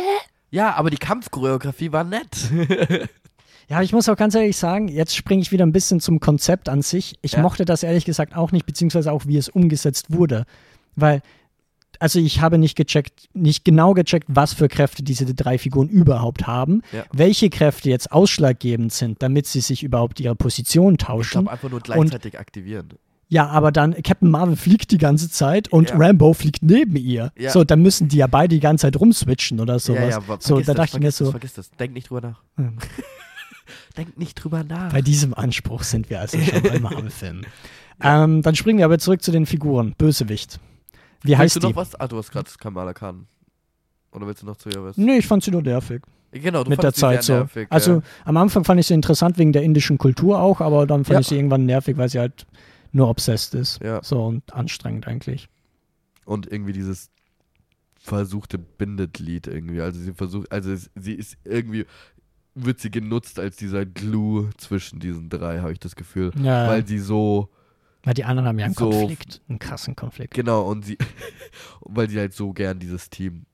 Ja, 0.50 0.74
aber 0.76 0.90
die 0.90 0.98
Kampfchoreografie 0.98 1.92
war 1.92 2.04
nett. 2.04 2.50
Ja, 3.70 3.82
ich 3.82 3.92
muss 3.92 4.08
auch 4.08 4.16
ganz 4.16 4.34
ehrlich 4.34 4.56
sagen, 4.56 4.88
jetzt 4.88 5.14
springe 5.14 5.42
ich 5.42 5.52
wieder 5.52 5.66
ein 5.66 5.74
bisschen 5.74 6.00
zum 6.00 6.22
Konzept 6.22 6.70
an 6.70 6.82
sich. 6.82 7.20
Ich 7.22 7.34
Ja. 7.34 7.42
mochte 7.42 7.66
das 7.66 7.84
ehrlich 7.84 8.06
gesagt 8.06 8.34
auch 8.34 8.54
nicht, 8.54 8.66
beziehungsweise 8.66 9.12
auch, 9.12 9.26
wie 9.26 9.36
es 9.36 9.50
umgesetzt 9.50 10.06
wurde. 10.10 10.46
Weil, 10.96 11.22
also 12.00 12.20
ich 12.20 12.42
habe 12.42 12.58
nicht 12.58 12.76
gecheckt, 12.76 13.30
nicht 13.34 13.66
genau 13.66 13.94
gecheckt, 13.94 14.26
was 14.30 14.54
für 14.54 14.68
Kräfte 14.68 15.04
diese 15.04 15.34
drei 15.34 15.58
Figuren 15.58 15.90
überhaupt 15.90 16.48
haben, 16.48 16.82
Ja. 16.92 17.04
welche 17.12 17.50
Kräfte 17.50 17.90
jetzt 17.90 18.12
ausschlaggebend 18.12 18.92
sind, 18.94 19.22
damit 19.22 19.48
sie 19.48 19.62
sich 19.62 19.84
überhaupt 19.84 20.20
ihre 20.20 20.36
Position 20.36 20.94
Ich 20.94 21.06
tauschen. 21.06 21.32
glaube, 21.42 21.52
einfach 21.52 21.70
nur 21.70 21.80
gleichzeitig 21.82 22.40
aktivieren. 22.40 22.90
Ja, 23.30 23.48
aber 23.48 23.74
dann 23.74 23.94
Captain 24.04 24.30
Marvel 24.32 24.56
fliegt 24.56 24.92
die 24.92 24.98
ganze 24.98 25.30
Zeit 25.30 25.68
und 25.68 25.90
Ja. 25.90 25.98
Rambo 25.98 26.34
fliegt 26.34 26.64
neben 26.64 26.96
ihr. 26.96 27.34
Ja. 27.38 27.50
So, 27.52 27.66
dann 27.66 27.82
müssen 27.82 28.08
die 28.08 28.18
ja 28.18 28.28
beide 28.28 28.56
die 28.56 28.62
ganze 28.62 28.84
Zeit 28.84 28.98
rumswitchen 28.98 29.60
oder 29.60 29.80
sowas. 29.80 30.00
Ja, 30.02 30.10
ja, 30.12 30.18
aber 30.18 30.38
so, 30.40 30.60
da 30.60 30.64
das, 30.68 30.76
dachte 30.78 30.98
ich 30.98 31.04
mir 31.04 31.12
so, 31.12 31.26
Das, 31.26 31.32
vergiss 31.32 31.54
das. 31.56 31.72
Denk 31.72 31.94
nicht 31.94 32.10
drüber 32.10 32.22
nach. 32.22 32.42
Hm. 32.56 32.78
Denk 33.98 34.18
nicht 34.18 34.36
drüber 34.36 34.64
nach. 34.64 34.94
Bei 34.94 35.02
diesem 35.02 35.34
Anspruch 35.34 35.84
sind 35.84 36.10
wir 36.10 36.22
also 36.22 36.38
schon 36.42 36.62
bei 36.64 36.80
Marvel-Filmen. 36.80 37.46
ähm, 38.02 38.42
dann 38.44 38.56
springen 38.56 38.78
wir 38.80 38.86
aber 38.86 39.00
zurück 39.00 39.22
zu 39.22 39.32
den 39.32 39.46
Figuren. 39.46 39.94
Bösewicht. 39.98 40.60
Wie 41.28 41.32
willst 41.32 41.40
heißt 41.42 41.56
du 41.58 41.60
die? 41.62 41.68
noch 41.68 41.76
was? 41.76 41.96
Ah, 41.96 42.08
du 42.08 42.18
hast 42.18 42.32
gerade 42.32 42.50
Kamala 42.60 42.94
Khan. 42.94 43.28
Oder 44.12 44.26
willst 44.28 44.42
du 44.42 44.46
noch 44.46 44.58
zu 44.58 44.70
ihr 44.70 44.84
was? 44.84 44.98
Nee, 44.98 45.18
ich 45.18 45.28
fand 45.28 45.44
sie 45.44 45.52
nur 45.52 45.62
nervig 45.62 46.02
Genau, 46.32 46.64
du 46.64 46.70
mit 46.70 46.82
der 46.84 46.94
Zeit 46.94 47.24
so. 47.24 47.34
nervig, 47.34 47.68
also 47.70 47.96
ja. 47.96 48.02
am 48.26 48.38
Anfang 48.38 48.64
fand 48.64 48.80
ich 48.80 48.88
sie 48.88 48.94
interessant 48.94 49.38
wegen 49.38 49.54
der 49.54 49.64
indischen 49.64 49.98
Kultur 49.98 50.40
auch, 50.42 50.60
aber 50.62 50.86
dann 50.86 51.06
fand 51.06 51.14
Ja. 51.14 51.20
ich 51.22 51.28
sie 51.28 51.36
irgendwann 51.36 51.66
nervig, 51.66 51.98
weil 51.98 52.10
sie 52.10 52.20
halt 52.20 52.46
nur 52.92 53.08
obsessed 53.10 53.54
ist. 53.56 53.82
Ja. 53.82 54.02
So 54.04 54.26
und 54.26 54.54
anstrengend 54.54 55.08
eigentlich. 55.08 55.48
Und 56.26 56.52
irgendwie 56.52 56.74
dieses 56.74 57.10
versuchte 58.00 58.58
Bindeglied 58.58 59.48
irgendwie. 59.48 59.82
Also 59.82 60.00
sie 60.00 60.14
versucht, 60.14 60.52
also 60.52 60.72
es- 60.72 60.90
sie 60.96 61.14
ist 61.14 61.38
irgendwie 61.44 61.86
wird 62.56 62.80
sie 62.80 62.90
genutzt 62.90 63.40
als 63.40 63.56
dieser 63.56 63.86
Glue 63.86 64.50
zwischen 64.58 65.00
diesen 65.00 65.30
drei, 65.30 65.60
habe 65.60 65.74
ich 65.74 65.80
das 65.80 65.96
Gefühl. 65.96 66.32
Ja. 66.42 66.68
Weil 66.68 66.88
sie 66.88 66.98
so, 67.00 67.50
Weil 68.08 68.14
die 68.14 68.24
anderen 68.24 68.48
haben 68.48 68.58
ja 68.58 68.66
einen 68.66 68.74
So- 68.74 68.90
Konflikt, 68.90 69.42
einen 69.50 69.60
krassen 69.60 69.94
Konflikt. 69.98 70.34
genau, 70.34 70.66
und 70.70 70.86
sie, 70.86 70.98
weil 71.82 72.10
sie 72.10 72.18
halt 72.18 72.34
so 72.34 72.54
gern 72.54 72.80
dieses 72.80 73.10
Team 73.10 73.46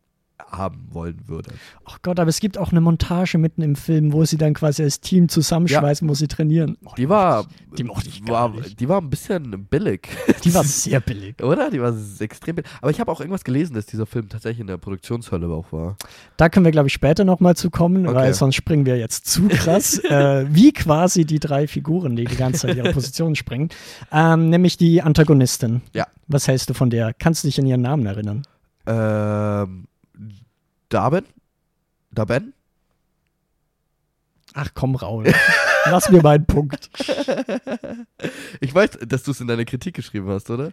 haben 0.52 0.88
wollen 0.92 1.28
würde. 1.28 1.52
Ach 1.86 2.00
Gott, 2.02 2.20
aber 2.20 2.30
es 2.30 2.40
gibt 2.40 2.58
auch 2.58 2.72
eine 2.72 2.82
Montage 2.82 3.38
mitten 3.38 3.62
im 3.62 3.76
Film, 3.76 4.14
wo 4.14 4.26
sie 4.26 4.38
dann 4.38 4.54
quasi 4.54 4.84
als 4.84 5.00
Team 5.00 5.30
zusammenschweißen, 5.30 6.08
wo 6.08 6.14
sie 6.14 6.28
trainieren. 6.28 6.78
Oh, 6.86 6.92
Die 6.98 7.10
war, 7.10 7.46
Die 7.78 7.84
mochte 7.84 8.10
ich 8.10 8.24
gar 8.26 8.54
war, 8.54 8.62
nicht. 8.62 8.80
die 8.80 8.90
war 8.90 9.02
ein 9.02 9.10
bisschen 9.10 9.66
billig. 9.70 10.08
Die 10.44 10.54
war 10.54 10.64
sehr 10.64 11.00
billig. 11.00 11.36
Oder? 11.44 11.70
Die 11.70 11.82
war 11.82 11.94
extrem 12.20 12.56
billig. 12.56 12.70
Aber 12.82 12.92
ich 12.92 13.00
habe 13.00 13.12
auch 13.12 13.20
irgendwas 13.20 13.44
gelesen, 13.44 13.74
dass 13.74 13.86
dieser 13.86 14.06
Film 14.06 14.30
tatsächlich 14.30 14.60
in 14.62 14.68
der 14.68 14.78
Produktionshölle 14.78 15.48
auch 15.48 15.72
war. 15.72 15.98
Da 16.38 16.50
können 16.50 16.66
wir, 16.66 16.72
glaube 16.72 16.88
ich, 16.88 16.94
später 16.94 17.24
nochmal 17.26 17.56
zu 17.56 17.70
kommen, 17.70 18.06
Okay. 18.08 18.16
weil 18.16 18.34
sonst 18.34 18.56
springen 18.56 18.86
wir 18.86 18.98
jetzt 18.98 19.26
zu 19.28 19.48
krass, 19.48 19.98
äh, 20.04 20.46
wie 20.50 20.72
quasi 20.74 21.26
die 21.26 21.40
drei 21.40 21.68
Figuren, 21.68 22.16
die 22.16 22.26
die 22.26 22.36
ganze 22.36 22.68
Zeit 22.68 22.78
ihre 22.78 22.92
Positionen 22.94 23.36
springen. 23.36 23.70
Ähm, 24.12 24.50
nämlich 24.50 24.78
die 24.78 25.02
Antagonistin. 25.02 25.82
Ja. 25.94 26.08
Was 26.28 26.48
hältst 26.48 26.70
du 26.70 26.74
von 26.74 26.90
der? 26.90 27.14
Kannst 27.14 27.44
du 27.44 27.48
dich 27.48 27.60
an 27.60 27.66
ihren 27.66 27.82
Namen 27.82 28.06
erinnern? 28.06 28.44
Ähm, 28.86 29.86
Darben? 30.94 31.26
Darben? 32.12 32.54
Ach 34.54 34.70
komm, 34.76 34.96
Raul. 34.96 35.26
Lass 35.86 36.10
mir 36.12 36.22
meinen 36.22 36.46
Punkt. 36.46 36.92
Ich 38.62 38.74
weiß, 38.76 39.00
dass 39.08 39.24
du 39.24 39.32
es 39.32 39.42
in 39.42 39.48
deine 39.48 39.66
Kritik 39.66 39.96
geschrieben 39.96 40.28
hast, 40.30 40.52
oder? 40.52 40.72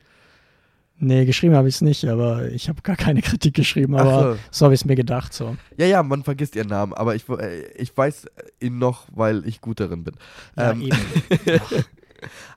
Nee, 0.98 1.24
geschrieben 1.24 1.54
habe 1.54 1.68
ich 1.68 1.76
es 1.76 1.80
nicht, 1.80 2.04
aber 2.04 2.50
ich 2.50 2.68
habe 2.68 2.82
gar 2.82 2.96
keine 2.96 3.22
Kritik 3.22 3.54
geschrieben, 3.54 3.96
aber 3.96 4.34
so. 4.34 4.38
so 4.50 4.64
habe 4.66 4.74
ich 4.74 4.82
es 4.82 4.84
mir 4.84 4.96
gedacht. 4.96 5.32
So. 5.32 5.56
Ja, 5.78 5.86
ja, 5.86 6.02
man 6.02 6.22
vergisst 6.22 6.54
ihren 6.54 6.68
Namen, 6.68 6.92
aber 6.92 7.14
ich, 7.14 7.26
äh, 7.30 7.64
ich 7.72 7.96
weiß 7.96 8.26
ihn 8.60 8.78
noch, 8.78 9.06
weil 9.10 9.46
ich 9.46 9.62
gut 9.62 9.80
darin 9.80 10.04
bin. 10.04 10.14
Ja, 10.58 10.72
Ähm, 10.72 10.82
eben. 10.82 10.98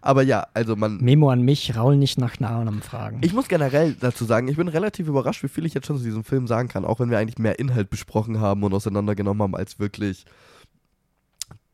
Aber 0.02 0.24
ja, 0.24 0.48
also 0.54 0.76
man. 0.76 0.98
Memo 0.98 1.30
an 1.30 1.42
mich, 1.42 1.76
Raul 1.76 1.98
nicht 1.98 2.18
nach 2.18 2.40
Namen 2.40 2.82
fragen. 2.82 3.20
Ich 3.22 3.34
muss 3.34 3.48
generell 3.48 3.94
dazu 4.00 4.26
sagen, 4.26 4.48
ich 4.48 4.58
bin 4.58 4.68
relativ 4.68 5.08
überrascht, 5.08 5.44
wie 5.44 5.48
viel 5.48 5.66
ich 5.66 5.74
jetzt 5.74 5.88
schon 5.88 5.98
zu 5.98 6.04
diesem 6.04 6.24
Film 6.24 6.48
sagen 6.48 6.68
kann, 6.70 6.86
auch 6.86 7.00
wenn 7.00 7.10
wir 7.10 7.18
eigentlich 7.18 7.38
mehr 7.38 7.60
Inhalt 7.60 7.90
besprochen 7.90 8.40
haben 8.40 8.64
und 8.64 8.74
auseinandergenommen 8.74 9.42
haben, 9.44 9.56
als 9.56 9.80
wirklich 9.80 10.26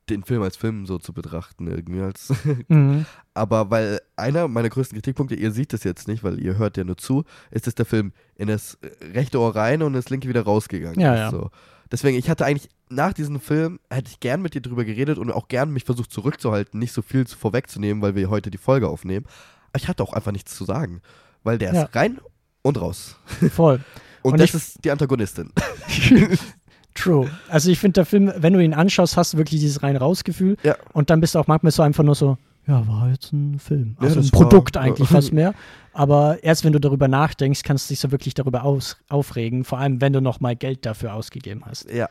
den 0.10 0.24
Film 0.24 0.42
als 0.42 0.58
Film 0.58 0.86
so 0.86 0.98
zu 0.98 1.14
betrachten, 1.14 1.68
irgendwie 1.68 2.02
als. 2.02 2.34
mhm. 2.68 3.06
Aber 3.34 3.70
weil 3.70 4.02
einer 4.16 4.48
meiner 4.48 4.70
größten 4.70 4.96
Kritikpunkte, 4.98 5.36
ihr 5.36 5.52
seht 5.52 5.72
das 5.74 5.84
jetzt 5.84 6.08
nicht, 6.08 6.24
weil 6.24 6.40
ihr 6.40 6.58
hört 6.58 6.78
ja 6.78 6.84
nur 6.84 6.98
zu, 6.98 7.24
ist, 7.52 7.68
dass 7.68 7.76
der 7.76 7.86
Film 7.86 8.12
in 8.36 8.48
das 8.48 8.78
rechte 9.14 9.40
Ohr 9.40 9.56
rein 9.56 9.84
und 9.84 9.94
das 9.94 10.10
linke 10.10 10.28
wieder 10.28 10.42
rausgegangen 10.42 11.00
Ja, 11.00 11.14
ist. 11.14 11.20
ja. 11.20 11.32
So. 11.32 11.50
Deswegen, 11.92 12.18
ich 12.18 12.30
hatte 12.30 12.46
eigentlich 12.46 12.70
nach 12.90 13.14
diesem 13.14 13.40
Film, 13.40 13.80
hätte 13.90 14.10
ich 14.12 14.20
gern 14.20 14.42
mit 14.42 14.54
dir 14.56 14.62
drüber 14.62 14.84
geredet 14.84 15.18
und 15.18 15.32
auch 15.32 15.48
gern 15.48 15.72
mich 15.72 15.84
versucht 15.84 16.12
zurückzuhalten, 16.12 16.80
nicht 16.80 16.92
so 16.94 17.02
viel 17.02 17.26
zu- 17.28 17.38
vorwegzunehmen, 17.38 18.02
weil 18.02 18.16
wir 18.16 18.30
heute 18.30 18.50
die 18.52 18.58
Folge 18.58 18.88
aufnehmen. 18.88 19.26
Aber 19.72 19.82
ich 19.82 19.88
hatte 19.88 20.02
auch 20.04 20.14
einfach 20.14 20.32
nichts 20.32 20.56
zu 20.56 20.66
sagen, 20.66 21.02
weil 21.44 21.58
der 21.60 21.74
Ja. 21.74 21.84
ist 21.84 21.96
rein 21.96 22.20
und 22.64 22.82
raus. 22.82 23.16
Voll. 23.54 23.82
Und, 24.24 24.34
Und 24.34 24.42
das 24.42 24.54
ist 24.56 24.84
die 24.84 24.92
Antagonistin. 24.92 25.52
True. 26.96 27.30
Also 27.48 27.70
ich 27.72 27.80
finde, 27.80 27.94
der 27.94 28.06
Film, 28.06 28.32
wenn 28.38 28.54
du 28.54 28.60
ihn 28.60 28.74
anschaust, 28.74 29.16
hast 29.16 29.34
du 29.34 29.38
wirklich 29.38 29.62
dieses 29.62 29.84
rein-raus-Gefühl. 29.84 30.58
Ja. 30.64 30.76
Und 30.94 31.10
dann 31.10 31.22
bist 31.22 31.36
du 31.36 31.40
auch 31.40 31.48
manchmal 31.48 31.72
so 31.72 31.84
einfach 31.84 32.04
nur 32.04 32.16
so, 32.16 32.38
ja, 32.68 32.86
war 32.88 33.10
jetzt 33.10 33.32
ein 33.32 33.60
Film. 33.60 33.96
Ja, 34.00 34.06
Also 34.08 34.16
das 34.18 34.26
ein 34.28 34.32
Produkt 34.32 34.76
war- 34.76 34.82
eigentlich 34.84 35.10
ja. 35.10 35.16
fast 35.16 35.32
mehr. 35.32 35.54
Aber 35.94 36.44
erst 36.44 36.66
wenn 36.66 36.74
du 36.74 36.80
darüber 36.80 37.08
nachdenkst, 37.08 37.64
kannst 37.64 37.90
du 37.90 37.94
dich 37.94 38.00
so 38.00 38.12
wirklich 38.12 38.34
darüber 38.34 38.64
aus 38.64 38.98
aufregen. 39.08 39.64
Vor 39.64 39.80
allem, 39.80 40.02
wenn 40.02 40.14
du 40.14 40.22
noch 40.22 40.40
mal 40.40 40.56
Geld 40.56 40.86
dafür 40.86 41.14
ausgegeben 41.14 41.64
hast. 41.66 41.90
Ja. 41.92 42.10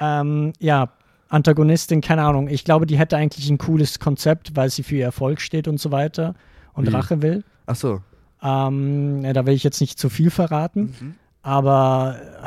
Ähm, 0.00 0.52
ja, 0.58 0.90
Antagonistin, 1.28 2.00
keine 2.00 2.22
Ahnung. 2.22 2.48
Ich 2.48 2.64
glaube, 2.64 2.86
die 2.86 2.98
hätte 2.98 3.16
eigentlich 3.16 3.48
ein 3.50 3.58
cooles 3.58 3.98
Konzept, 3.98 4.56
weil 4.56 4.70
sie 4.70 4.82
für 4.82 4.96
ihr 4.96 5.04
Erfolg 5.04 5.40
steht 5.40 5.68
und 5.68 5.78
so 5.80 5.90
weiter 5.90 6.34
und 6.72 6.86
Wie? 6.86 6.90
Rache 6.92 7.20
will. 7.22 7.44
Ach 7.66 7.76
so. 7.76 8.00
Ähm, 8.42 9.22
ja, 9.24 9.32
da 9.32 9.44
will 9.46 9.54
ich 9.54 9.64
jetzt 9.64 9.80
nicht 9.80 9.98
zu 9.98 10.08
viel 10.08 10.30
verraten, 10.30 10.94
Mhm. 11.00 11.14
aber 11.42 12.16
äh, 12.42 12.46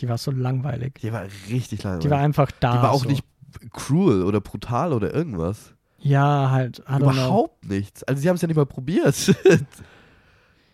die 0.00 0.08
war 0.08 0.16
so 0.18 0.30
langweilig. 0.30 0.94
Die 1.02 1.12
war 1.12 1.24
richtig 1.50 1.82
langweilig. 1.82 2.04
Die 2.04 2.10
war 2.10 2.18
einfach 2.20 2.50
da. 2.60 2.76
Die 2.76 2.82
war 2.82 2.92
auch 2.92 3.02
so. 3.02 3.08
nicht 3.08 3.24
cruel 3.72 4.22
oder 4.22 4.40
brutal 4.40 4.92
oder 4.92 5.12
irgendwas. 5.12 5.74
Ja, 5.98 6.50
halt. 6.52 6.80
Don't 6.86 6.98
know. 6.98 7.10
Überhaupt 7.10 7.68
nichts. 7.68 8.04
Also 8.04 8.22
sie 8.22 8.28
haben 8.28 8.36
es 8.36 8.42
ja 8.42 8.46
nicht 8.48 8.56
mal 8.56 8.66
probiert. 8.66 9.14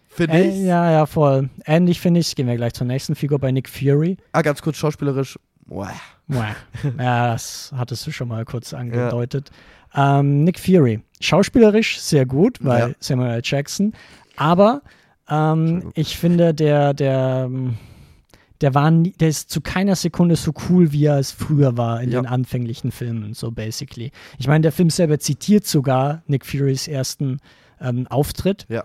Finde 0.08 0.34
Äh, 0.36 0.48
ich. 0.50 0.56
ja, 0.64 0.90
ja, 0.92 1.06
voll. 1.06 1.48
Ähnlich 1.64 2.00
finde 2.00 2.20
ich, 2.20 2.36
gehen 2.36 2.46
wir 2.46 2.56
gleich 2.56 2.74
zur 2.74 2.86
nächsten 2.86 3.14
Figur 3.16 3.38
bei 3.38 3.50
Nick 3.50 3.68
Fury. 3.68 4.16
Ah, 4.32 4.42
ganz 4.42 4.62
kurz 4.62 4.76
schauspielerisch. 4.76 5.38
Ja, 6.98 7.32
das 7.32 7.72
hattest 7.76 8.06
du 8.06 8.10
schon 8.10 8.28
mal 8.28 8.44
kurz 8.44 8.72
angedeutet. 8.74 9.50
Ähm, 9.94 10.44
Nick 10.44 10.58
Fury. 10.58 11.00
Schauspielerisch 11.20 12.00
sehr 12.00 12.26
gut, 12.26 12.58
weil 12.64 12.88
Ja. 12.90 12.94
Samuel 13.00 13.30
L. 13.34 13.40
Jackson. 13.44 13.92
Aber 14.36 14.82
ähm, 15.28 15.90
ich 15.94 16.16
finde, 16.18 16.52
der, 16.54 16.92
der, 16.94 17.48
der 18.60 18.74
war 18.74 18.90
nie, 18.90 19.12
der 19.12 19.28
ist 19.28 19.50
zu 19.50 19.60
keiner 19.60 19.94
Sekunde 19.96 20.36
so 20.36 20.52
cool, 20.68 20.92
wie 20.92 21.04
er 21.06 21.18
es 21.18 21.30
früher 21.30 21.76
war 21.76 22.02
in 22.02 22.10
Ja. 22.10 22.20
den 22.20 22.26
anfänglichen 22.26 22.90
Filmen, 22.90 23.34
so 23.34 23.50
basically. 23.50 24.10
Ich 24.38 24.48
meine, 24.48 24.62
der 24.62 24.72
Film 24.72 24.90
selber 24.90 25.18
zitiert 25.18 25.66
sogar 25.66 26.22
Nick 26.26 26.44
Furys 26.46 26.88
ersten 26.88 27.38
ähm, 27.80 28.06
Auftritt. 28.08 28.66
Ja. 28.68 28.84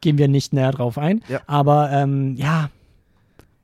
Gehen 0.00 0.18
wir 0.18 0.28
nicht 0.28 0.52
näher 0.52 0.72
drauf 0.72 0.98
ein. 0.98 1.22
Ja. 1.28 1.40
Aber 1.46 1.90
ähm, 1.92 2.34
ja, 2.36 2.70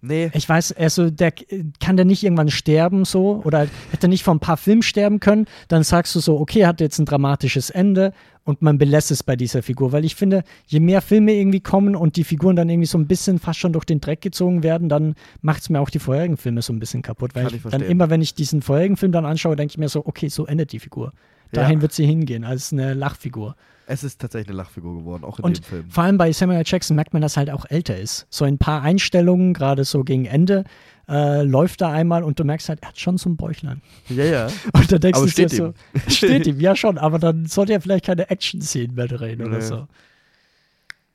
Nee. 0.01 0.31
ich 0.33 0.49
weiß, 0.49 0.73
also 0.73 1.11
der 1.11 1.33
kann 1.81 1.97
der 1.97 2.05
nicht 2.05 2.23
irgendwann 2.23 2.51
sterben 2.51 3.05
so? 3.05 3.43
Oder 3.45 3.67
hätte 3.91 4.07
er 4.07 4.09
nicht 4.09 4.23
vor 4.23 4.35
ein 4.35 4.41
paar 4.41 4.57
Filmen 4.57 4.83
sterben 4.83 5.19
können, 5.19 5.47
dann 5.67 5.83
sagst 5.83 6.15
du 6.15 6.21
so, 6.21 6.39
okay, 6.39 6.61
er 6.61 6.69
hat 6.69 6.81
jetzt 6.81 6.99
ein 6.99 7.05
dramatisches 7.05 7.71
Ende 7.71 8.13
und 8.45 8.63
man 8.63 8.79
belässt 8.79 9.11
es 9.11 9.23
bei 9.23 9.35
dieser 9.37 9.63
Figur, 9.63 9.93
weil 9.93 10.05
ich 10.05 10.15
finde, 10.15 10.45
je 10.67 10.81
mehr 10.81 11.03
Filme 11.03 11.33
irgendwie 11.33 11.61
kommen 11.61 11.97
und 11.97 12.17
die 12.17 12.25
Figuren 12.25 12.55
dann 12.55 12.69
irgendwie 12.69 12.87
so 12.87 12.97
ein 12.97 13.07
bisschen 13.07 13.39
fast 13.39 13.59
schon 13.59 13.73
durch 13.73 13.85
den 13.85 14.01
Dreck 14.01 14.21
gezogen 14.21 14.63
werden, 14.63 14.89
dann 14.89 15.17
macht 15.43 15.63
es 15.63 15.69
mir 15.69 15.81
auch 15.81 15.91
die 15.91 15.99
vorherigen 15.99 16.37
Filme 16.37 16.63
so 16.63 16.73
ein 16.73 16.79
bisschen 16.79 17.03
kaputt, 17.03 17.35
weil 17.35 17.49
ich 17.49 17.57
ich 17.57 17.63
dann 17.63 17.83
immer, 17.83 18.09
wenn 18.09 18.23
ich 18.23 18.35
diesen 18.35 18.63
vorherigen 18.63 18.97
Film 18.97 19.13
dann 19.13 19.27
anschaue, 19.27 19.57
denke 19.57 19.73
ich 19.73 19.79
mir 19.79 19.89
so, 19.89 20.07
okay, 20.07 20.29
so 20.29 20.47
endet 20.47 20.73
die 20.73 20.79
Figur. 20.79 21.13
Dahin 21.53 21.77
Ja. 21.79 21.83
wird 21.83 21.93
sie 21.93 22.07
hingehen, 22.07 22.45
als 22.45 22.73
eine 22.73 22.95
Lachfigur. 22.95 23.57
Es 23.91 24.05
ist 24.05 24.21
tatsächlich 24.21 24.49
eine 24.49 24.59
Lachfigur 24.59 24.99
geworden, 24.99 25.25
auch 25.25 25.39
in 25.39 25.45
Und 25.47 25.59
dem 25.59 25.65
Film. 25.65 25.91
vor 25.91 26.05
allem 26.05 26.19
bei 26.19 26.31
Samuel. 26.33 26.63
Jackson 26.67 26.95
merkt 26.95 27.15
man, 27.15 27.23
dass 27.23 27.37
er 27.37 27.41
halt 27.47 27.51
auch 27.51 27.65
älter 27.71 27.97
ist. 27.97 28.27
So 28.29 28.45
ein 28.45 28.59
paar 28.59 28.83
Einstellungen, 28.83 29.55
gerade 29.55 29.85
so 29.85 30.05
gegen 30.05 30.27
Ende, 30.27 30.65
äh, 31.09 31.43
läuft 31.43 31.81
er 31.81 31.89
einmal 31.89 32.23
und 32.23 32.39
du 32.39 32.45
merkst 32.45 32.69
halt, 32.69 32.83
er 32.83 32.89
hat 32.89 32.99
schon 33.01 33.17
so 33.17 33.31
ein 33.31 33.39
Bäuchlein. 33.39 33.81
Ja, 34.11 34.25
ja. 34.25 34.47
Und 34.75 34.93
dann 34.93 35.01
denkst 35.01 35.17
Aber 35.17 35.27
du 35.27 35.33
dir 35.33 35.49
steht 35.49 35.51
so, 35.53 35.73
steht 36.07 36.47
ihm, 36.47 36.61
ja 36.61 36.77
schon, 36.77 36.99
aber 36.99 37.19
dann 37.19 37.47
sollte 37.47 37.73
er 37.73 37.81
vielleicht 37.81 38.05
keine 38.05 38.29
Action-Szenen 38.29 38.95
mehr 38.95 39.09
drehen 39.09 39.41
oder 39.41 39.57
Nee. 39.57 39.61
so. 39.63 39.89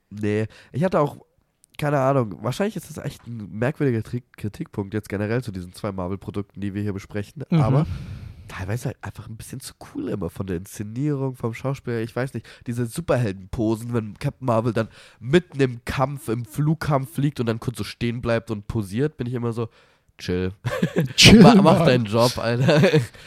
Nee. 0.09 0.47
Ich 0.71 0.83
hatte 0.83 0.99
auch, 0.99 1.17
keine 1.77 1.99
Ahnung, 1.99 2.37
wahrscheinlich 2.41 2.75
ist 2.75 2.89
das 2.95 3.03
echt 3.03 3.25
ein 3.27 3.49
merkwürdiger 3.51 4.01
Kritikpunkt 4.35 4.93
jetzt 4.95 5.09
generell 5.09 5.43
zu 5.43 5.51
diesen 5.51 5.73
zwei 5.73 5.91
Marvel-Produkten, 5.91 6.59
die 6.59 6.73
wir 6.73 6.81
hier 6.81 6.93
besprechen. 6.93 7.43
Mhm. 7.51 7.61
Aber 7.61 7.85
teilweise 8.47 8.85
halt 8.85 8.97
einfach 9.01 9.27
ein 9.27 9.35
bisschen 9.35 9.59
zu 9.59 9.73
cool 9.93 10.09
immer 10.09 10.29
von 10.29 10.47
der 10.47 10.57
Inszenierung, 10.57 11.35
vom 11.35 11.53
Schauspieler. 11.53 11.99
Ich 12.01 12.15
weiß 12.15 12.33
nicht, 12.33 12.45
diese 12.67 12.85
Superheldenposen, 12.85 13.93
wenn 13.93 14.17
Captain 14.19 14.45
Marvel 14.45 14.73
dann 14.73 14.87
mitten 15.19 15.59
im 15.59 15.83
Kampf, 15.85 16.27
im 16.29 16.45
Flugkampf 16.45 17.13
fliegt 17.13 17.39
und 17.39 17.45
dann 17.45 17.59
kurz 17.59 17.77
so 17.77 17.83
stehen 17.83 18.21
bleibt 18.21 18.51
und 18.51 18.67
posiert, 18.67 19.17
bin 19.17 19.27
ich 19.27 19.33
immer 19.33 19.53
so, 19.53 19.69
chill. 20.17 20.51
Chill, 21.15 21.41
Ma 21.41 21.55
mach 21.55 21.79
Mann. 21.79 21.87
deinen 21.87 22.05
Job, 22.05 22.37
Alter. 22.37 22.81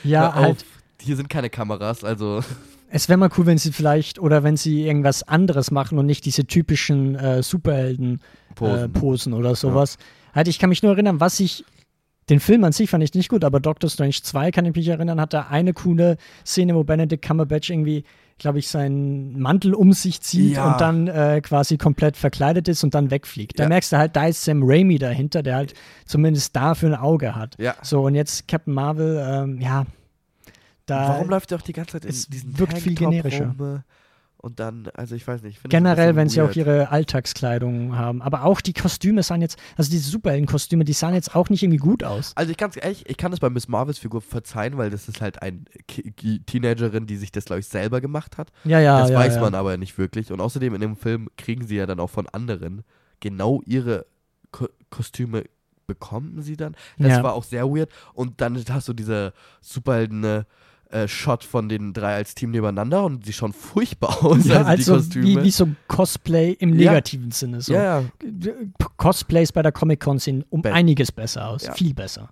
Ja, 0.04 0.34
halt. 0.34 0.64
Hier 1.00 1.16
sind 1.16 1.28
keine 1.28 1.50
Kameras, 1.50 2.04
also. 2.04 2.40
Es 2.88 3.08
wäre 3.08 3.18
mal 3.18 3.30
cool, 3.36 3.46
wenn 3.46 3.58
sie 3.58 3.72
vielleicht, 3.72 4.18
oder 4.18 4.42
wenn 4.44 4.56
sie 4.56 4.86
irgendwas 4.86 5.22
anderes 5.24 5.70
machen 5.70 5.98
und 5.98 6.06
nicht 6.06 6.24
diese 6.24 6.46
typischen 6.46 7.16
äh, 7.16 7.42
Superhelden-Posen 7.42 8.92
Posen. 8.92 9.32
äh, 9.32 9.36
oder 9.36 9.54
sowas. 9.54 9.98
Halt, 10.34 10.48
ich 10.48 10.58
kann 10.58 10.68
mich 10.70 10.82
nur 10.82 10.92
erinnern, 10.92 11.20
was 11.20 11.40
ich. 11.40 11.64
Den 12.28 12.40
Film 12.40 12.64
an 12.64 12.72
sich 12.72 12.90
fand 12.90 13.04
ich 13.04 13.14
nicht 13.14 13.28
gut, 13.28 13.44
aber 13.44 13.60
Doctor 13.60 13.88
Strange 13.88 14.16
2 14.20 14.50
kann 14.50 14.64
ich 14.66 14.74
mich 14.74 14.88
erinnern, 14.88 15.20
hat 15.20 15.32
da 15.32 15.46
eine 15.48 15.72
coole 15.72 16.16
Szene, 16.44 16.74
wo 16.74 16.82
Benedict 16.82 17.24
Cumberbatch 17.24 17.70
irgendwie, 17.70 18.02
glaube 18.38 18.58
ich, 18.58 18.66
seinen 18.68 19.38
Mantel 19.40 19.74
um 19.74 19.92
sich 19.92 20.20
zieht 20.20 20.56
Ja. 20.56 20.72
und 20.72 20.80
dann 20.80 21.06
äh, 21.06 21.40
quasi 21.40 21.78
komplett 21.78 22.16
verkleidet 22.16 22.66
ist 22.66 22.82
und 22.82 22.94
dann 22.94 23.12
wegfliegt. 23.12 23.58
Da 23.60 23.62
Ja. 23.64 23.68
merkst 23.68 23.92
du 23.92 23.96
halt, 23.98 24.16
da 24.16 24.26
ist 24.26 24.42
Sam 24.44 24.62
Raimi 24.64 24.98
dahinter, 24.98 25.44
der 25.44 25.54
halt 25.54 25.74
zumindest 26.04 26.56
dafür 26.56 26.90
ein 26.90 26.94
Auge 27.00 27.36
hat. 27.36 27.54
Ja. 27.60 27.76
So, 27.82 28.02
und 28.06 28.16
jetzt 28.16 28.48
Captain 28.48 28.74
Marvel, 28.74 29.24
ähm, 29.24 29.60
ja. 29.60 29.86
Da 30.86 31.08
Warum 31.10 31.28
läuft 31.30 31.50
der 31.52 31.58
auch 31.58 31.62
die 31.62 31.72
ganze 31.72 31.92
Zeit 31.92 32.04
in 32.04 32.10
es 32.10 32.26
diesen 32.26 32.58
wirkt 32.58 32.78
viel 32.78 32.94
Tanktop 32.94 33.10
generischer. 33.10 33.54
rum? 33.58 33.82
Und 34.46 34.60
dann, 34.60 34.88
also 34.94 35.16
ich 35.16 35.26
weiß 35.26 35.42
nicht. 35.42 35.58
ich 35.60 35.70
Generell, 35.70 36.14
wenn 36.14 36.28
sie 36.28 36.40
auch 36.40 36.54
ihre 36.54 36.90
Alltagskleidung 36.90 37.96
haben. 37.96 38.22
Aber 38.22 38.44
auch 38.44 38.60
die 38.60 38.74
Kostüme 38.74 39.24
sahen 39.24 39.42
jetzt, 39.42 39.58
also 39.76 39.90
diese 39.90 40.08
Superheldenkostüme, 40.08 40.84
die 40.84 40.92
sahen 40.92 41.14
jetzt 41.14 41.34
auch 41.34 41.48
nicht 41.48 41.64
irgendwie 41.64 41.80
gut 41.80 42.04
aus. 42.04 42.30
Also 42.36 42.52
ich 42.52 42.56
ganz 42.56 42.76
ehrlich, 42.80 43.02
ich 43.08 43.16
kann 43.16 43.32
das 43.32 43.40
bei 43.40 43.50
Miss 43.50 43.66
Marvels 43.66 43.98
Figur 43.98 44.20
verzeihen, 44.20 44.78
weil 44.78 44.90
das 44.90 45.08
ist 45.08 45.20
halt 45.20 45.42
eine 45.42 45.64
Teenagerin, 46.46 47.08
die 47.08 47.16
sich 47.16 47.32
das, 47.32 47.46
glaube 47.46 47.58
ich, 47.58 47.66
selber 47.66 48.00
gemacht 48.00 48.38
hat. 48.38 48.52
Ja, 48.62 48.78
ja, 48.78 49.00
das 49.00 49.10
ja. 49.10 49.18
weiß 49.18 49.34
ja. 49.34 49.40
man 49.40 49.56
aber 49.56 49.76
nicht 49.78 49.98
wirklich. 49.98 50.30
Und 50.30 50.40
außerdem 50.40 50.76
in 50.76 50.80
dem 50.80 50.94
Film 50.94 51.28
kriegen 51.36 51.66
sie 51.66 51.74
ja 51.74 51.86
dann 51.86 51.98
auch 51.98 52.10
von 52.10 52.28
anderen 52.28 52.84
genau 53.18 53.62
ihre 53.66 54.06
Ko 54.52 54.68
Kostüme 54.90 55.42
bekommen 55.88 56.42
sie 56.42 56.56
dann. 56.56 56.76
Das 56.98 57.14
Ja. 57.14 57.22
war 57.24 57.34
auch 57.34 57.42
sehr 57.42 57.68
weird. 57.68 57.90
Und 58.14 58.40
dann 58.40 58.62
hast 58.70 58.86
du 58.86 58.92
diese 58.92 59.32
Superhelden. 59.60 60.44
Äh, 60.96 61.08
Shot 61.08 61.44
von 61.44 61.68
den 61.68 61.92
drei 61.92 62.14
als 62.14 62.34
Team 62.34 62.50
nebeneinander 62.52 63.04
und 63.04 63.26
die 63.26 63.32
schauen 63.32 63.52
furchtbar 63.52 64.18
aus, 64.24 64.46
Ja, 64.46 64.62
also, 64.62 64.64
die 64.64 64.70
also 64.70 64.94
Kostüme. 64.94 65.26
wie, 65.26 65.42
wie 65.42 65.50
so 65.50 65.68
Cosplay 65.88 66.52
im 66.52 66.70
Ja. 66.78 66.90
negativen 66.92 67.30
Sinne. 67.32 67.60
So. 67.60 67.72
ja, 67.74 68.00
ja. 68.00 68.04
Cosplays 68.96 69.52
bei 69.52 69.62
der 69.62 69.72
Comic-Con 69.72 70.18
sehen 70.18 70.44
um 70.50 70.62
Be- 70.62 70.72
einiges 70.72 71.12
besser 71.12 71.48
aus. 71.48 71.68
Viel 71.74 71.94
besser. 71.94 72.30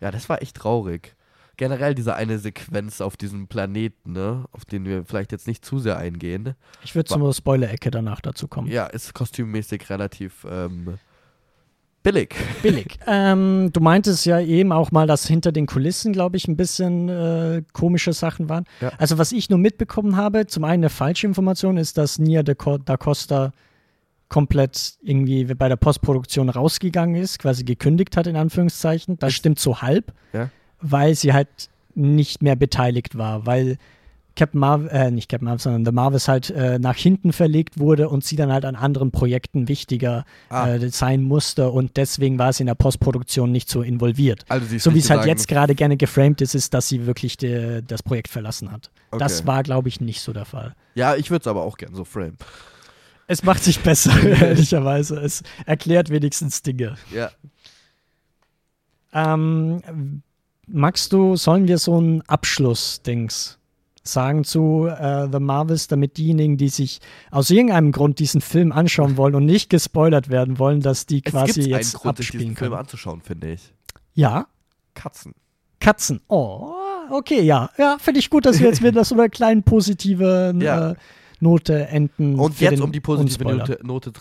Ja, 0.00 0.10
das 0.10 0.28
war 0.28 0.42
echt 0.42 0.56
traurig. 0.56 1.14
Generell 1.58 1.94
diese 1.94 2.14
eine 2.16 2.38
Sequenz 2.38 3.00
auf 3.00 3.16
diesem 3.16 3.46
Planeten, 3.46 4.12
ne, 4.12 4.46
auf 4.52 4.64
den 4.64 4.84
wir 4.84 5.04
vielleicht 5.04 5.32
jetzt 5.32 5.46
nicht 5.46 5.64
zu 5.64 5.78
sehr 5.78 5.98
eingehen. 5.98 6.54
Ich 6.82 6.94
würde 6.94 7.08
zur 7.08 7.32
Spoiler-Ecke 7.32 7.90
danach 7.90 8.20
dazu 8.20 8.48
kommen. 8.48 8.68
Ja, 8.68 8.86
ist 8.86 9.12
kostümmäßig 9.14 9.88
relativ 9.90 10.46
ähm, 10.50 10.94
billig. 12.02 12.34
Billig. 12.62 12.98
ähm, 13.06 13.70
du 13.72 13.80
meintest 13.80 14.26
ja 14.26 14.40
eben 14.40 14.72
auch 14.72 14.90
mal, 14.90 15.06
dass 15.06 15.26
hinter 15.26 15.52
den 15.52 15.66
Kulissen, 15.66 16.12
glaube 16.12 16.36
ich, 16.36 16.48
ein 16.48 16.56
bisschen 16.56 17.08
äh, 17.08 17.62
komische 17.72 18.12
Sachen 18.12 18.48
waren. 18.48 18.64
Ja. 18.80 18.92
Also, 18.98 19.18
was 19.18 19.32
ich 19.32 19.50
nur 19.50 19.58
mitbekommen 19.58 20.16
habe, 20.16 20.46
zum 20.46 20.64
einen 20.64 20.82
eine 20.82 20.90
falsche 20.90 21.26
Information 21.26 21.76
ist, 21.76 21.98
dass 21.98 22.18
Nia 22.18 22.42
da, 22.42 22.54
Co 22.54 22.78
da 22.78 22.96
Costa 22.96 23.52
komplett 24.28 24.94
irgendwie 25.02 25.44
bei 25.44 25.68
der 25.68 25.76
Postproduktion 25.76 26.48
rausgegangen 26.48 27.20
ist, 27.20 27.38
quasi 27.38 27.64
gekündigt 27.64 28.16
hat, 28.16 28.26
in 28.26 28.36
Anführungszeichen. 28.36 29.18
Das 29.18 29.34
stimmt 29.34 29.58
so 29.58 29.82
halb, 29.82 30.12
Ja. 30.32 30.48
weil 30.80 31.14
sie 31.14 31.34
halt 31.34 31.48
nicht 31.94 32.42
mehr 32.42 32.56
beteiligt 32.56 33.18
war, 33.18 33.44
weil 33.44 33.76
Captain 34.34 34.58
Marvel, 34.60 34.88
äh, 34.88 35.10
nicht 35.10 35.28
Captain 35.28 35.44
Marvel, 35.44 35.60
sondern 35.60 35.84
The 35.84 35.92
Marvels 35.92 36.28
halt 36.28 36.50
äh, 36.50 36.78
nach 36.78 36.96
hinten 36.96 37.32
verlegt 37.32 37.78
wurde 37.78 38.08
und 38.08 38.24
sie 38.24 38.36
dann 38.36 38.52
halt 38.52 38.64
an 38.64 38.76
anderen 38.76 39.10
Projekten 39.10 39.68
wichtiger 39.68 40.24
Ah. 40.48 40.68
äh, 40.74 40.88
sein 40.90 41.22
musste 41.22 41.70
und 41.70 41.96
deswegen 41.96 42.38
war 42.38 42.52
sie 42.52 42.62
in 42.62 42.66
der 42.66 42.74
Postproduktion 42.74 43.50
nicht 43.52 43.68
so 43.68 43.82
involviert. 43.82 44.44
Also 44.48 44.78
So 44.78 44.94
wie 44.94 44.98
es 44.98 45.10
halt 45.10 45.26
jetzt 45.26 45.48
gerade 45.48 45.74
gerne 45.74 45.96
geframed 45.96 46.40
ist, 46.40 46.54
ist, 46.54 46.72
dass 46.74 46.88
sie 46.88 47.06
wirklich 47.06 47.36
de, 47.36 47.82
das 47.86 48.02
Projekt 48.02 48.28
verlassen 48.28 48.70
hat. 48.72 48.90
Das 49.18 49.38
Okay. 49.40 49.46
war, 49.48 49.62
glaube 49.62 49.88
ich, 49.88 50.00
nicht 50.00 50.20
so 50.20 50.32
der 50.32 50.44
Fall. 50.44 50.74
Ja, 50.94 51.14
ich 51.16 51.30
würde 51.30 51.42
es 51.42 51.46
aber 51.46 51.62
auch 51.62 51.76
gern 51.76 51.94
so 51.94 52.04
frame. 52.04 52.36
Es 53.26 53.42
macht 53.44 53.62
sich 53.64 53.80
besser, 53.80 54.12
ehrlicherweise. 54.22 55.16
Es 55.20 55.42
erklärt 55.66 56.10
wenigstens 56.10 56.62
Dinge. 56.62 56.96
Ja. 57.14 57.30
Ähm, 59.12 60.22
magst 60.66 61.12
du, 61.12 61.36
sollen 61.36 61.68
wir 61.68 61.78
so 61.78 62.00
ein 62.00 62.22
Abschluss-Dings 62.22 63.58
sagen 64.04 64.44
zu 64.44 64.86
äh, 64.88 65.28
The 65.30 65.38
Marvels, 65.38 65.86
damit 65.88 66.16
diejenigen, 66.16 66.56
die 66.56 66.68
sich 66.68 67.00
aus 67.30 67.50
irgendeinem 67.50 67.92
Grund 67.92 68.18
diesen 68.18 68.40
Film 68.40 68.72
anschauen 68.72 69.16
wollen 69.16 69.34
und 69.34 69.44
nicht 69.46 69.70
gespoilert 69.70 70.28
werden 70.28 70.58
wollen, 70.58 70.80
dass 70.80 71.06
die 71.06 71.22
Es 71.24 71.30
quasi 71.32 71.60
gibt 71.60 71.66
jetzt 71.68 71.94
einen 71.94 72.00
Grund, 72.02 72.18
abspielen 72.18 72.40
diesen 72.46 72.56
Film 72.56 72.70
können? 72.70 72.80
anzuschauen, 72.80 73.20
finde 73.22 73.52
ich. 73.52 73.72
Ja, 74.14 74.46
Katzen. 74.94 75.34
Katzen. 75.80 76.20
Oh, 76.28 76.72
okay, 77.10 77.42
ja. 77.42 77.70
Ja, 77.78 77.96
finde 78.00 78.20
ich 78.20 78.30
gut, 78.30 78.44
dass 78.46 78.60
wir 78.60 78.68
jetzt 78.68 78.82
wieder 78.82 79.04
so 79.04 79.14
eine 79.14 79.30
kleine 79.30 79.62
positive 79.62 80.54
Ja. 80.60 80.90
äh, 80.90 80.94
Note 81.40 81.88
enden. 81.88 82.38
Und 82.38 82.60
jetzt, 82.60 82.80
um 82.80 82.92
die 82.92 83.00
positive. 83.00 83.42
Note, 83.44 83.80
Note 83.82 84.12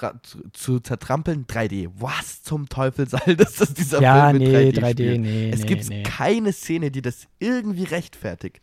zu, 0.54 0.80
zertrampeln, 0.80 1.46
3D. 1.46 1.90
Was 2.00 2.42
zum 2.42 2.68
Teufel 2.68 3.08
soll 3.08 3.36
das, 3.36 3.56
dass 3.58 3.76
dieser 3.76 4.02
Ja, 4.02 4.30
Film 4.32 4.42
in 4.42 4.52
nee, 4.52 4.58
3D, 4.70 4.80
3D, 4.80 4.90
spielt? 4.92 5.22
nee, 5.22 5.50
Es 5.52 5.60
nee, 5.62 5.66
gibt 5.68 5.90
nee. 5.90 6.02
keine 6.04 6.52
Szene, 6.52 6.90
die 6.90 7.04
das 7.04 7.28
irgendwie 7.38 7.84
rechtfertigt. 7.84 8.62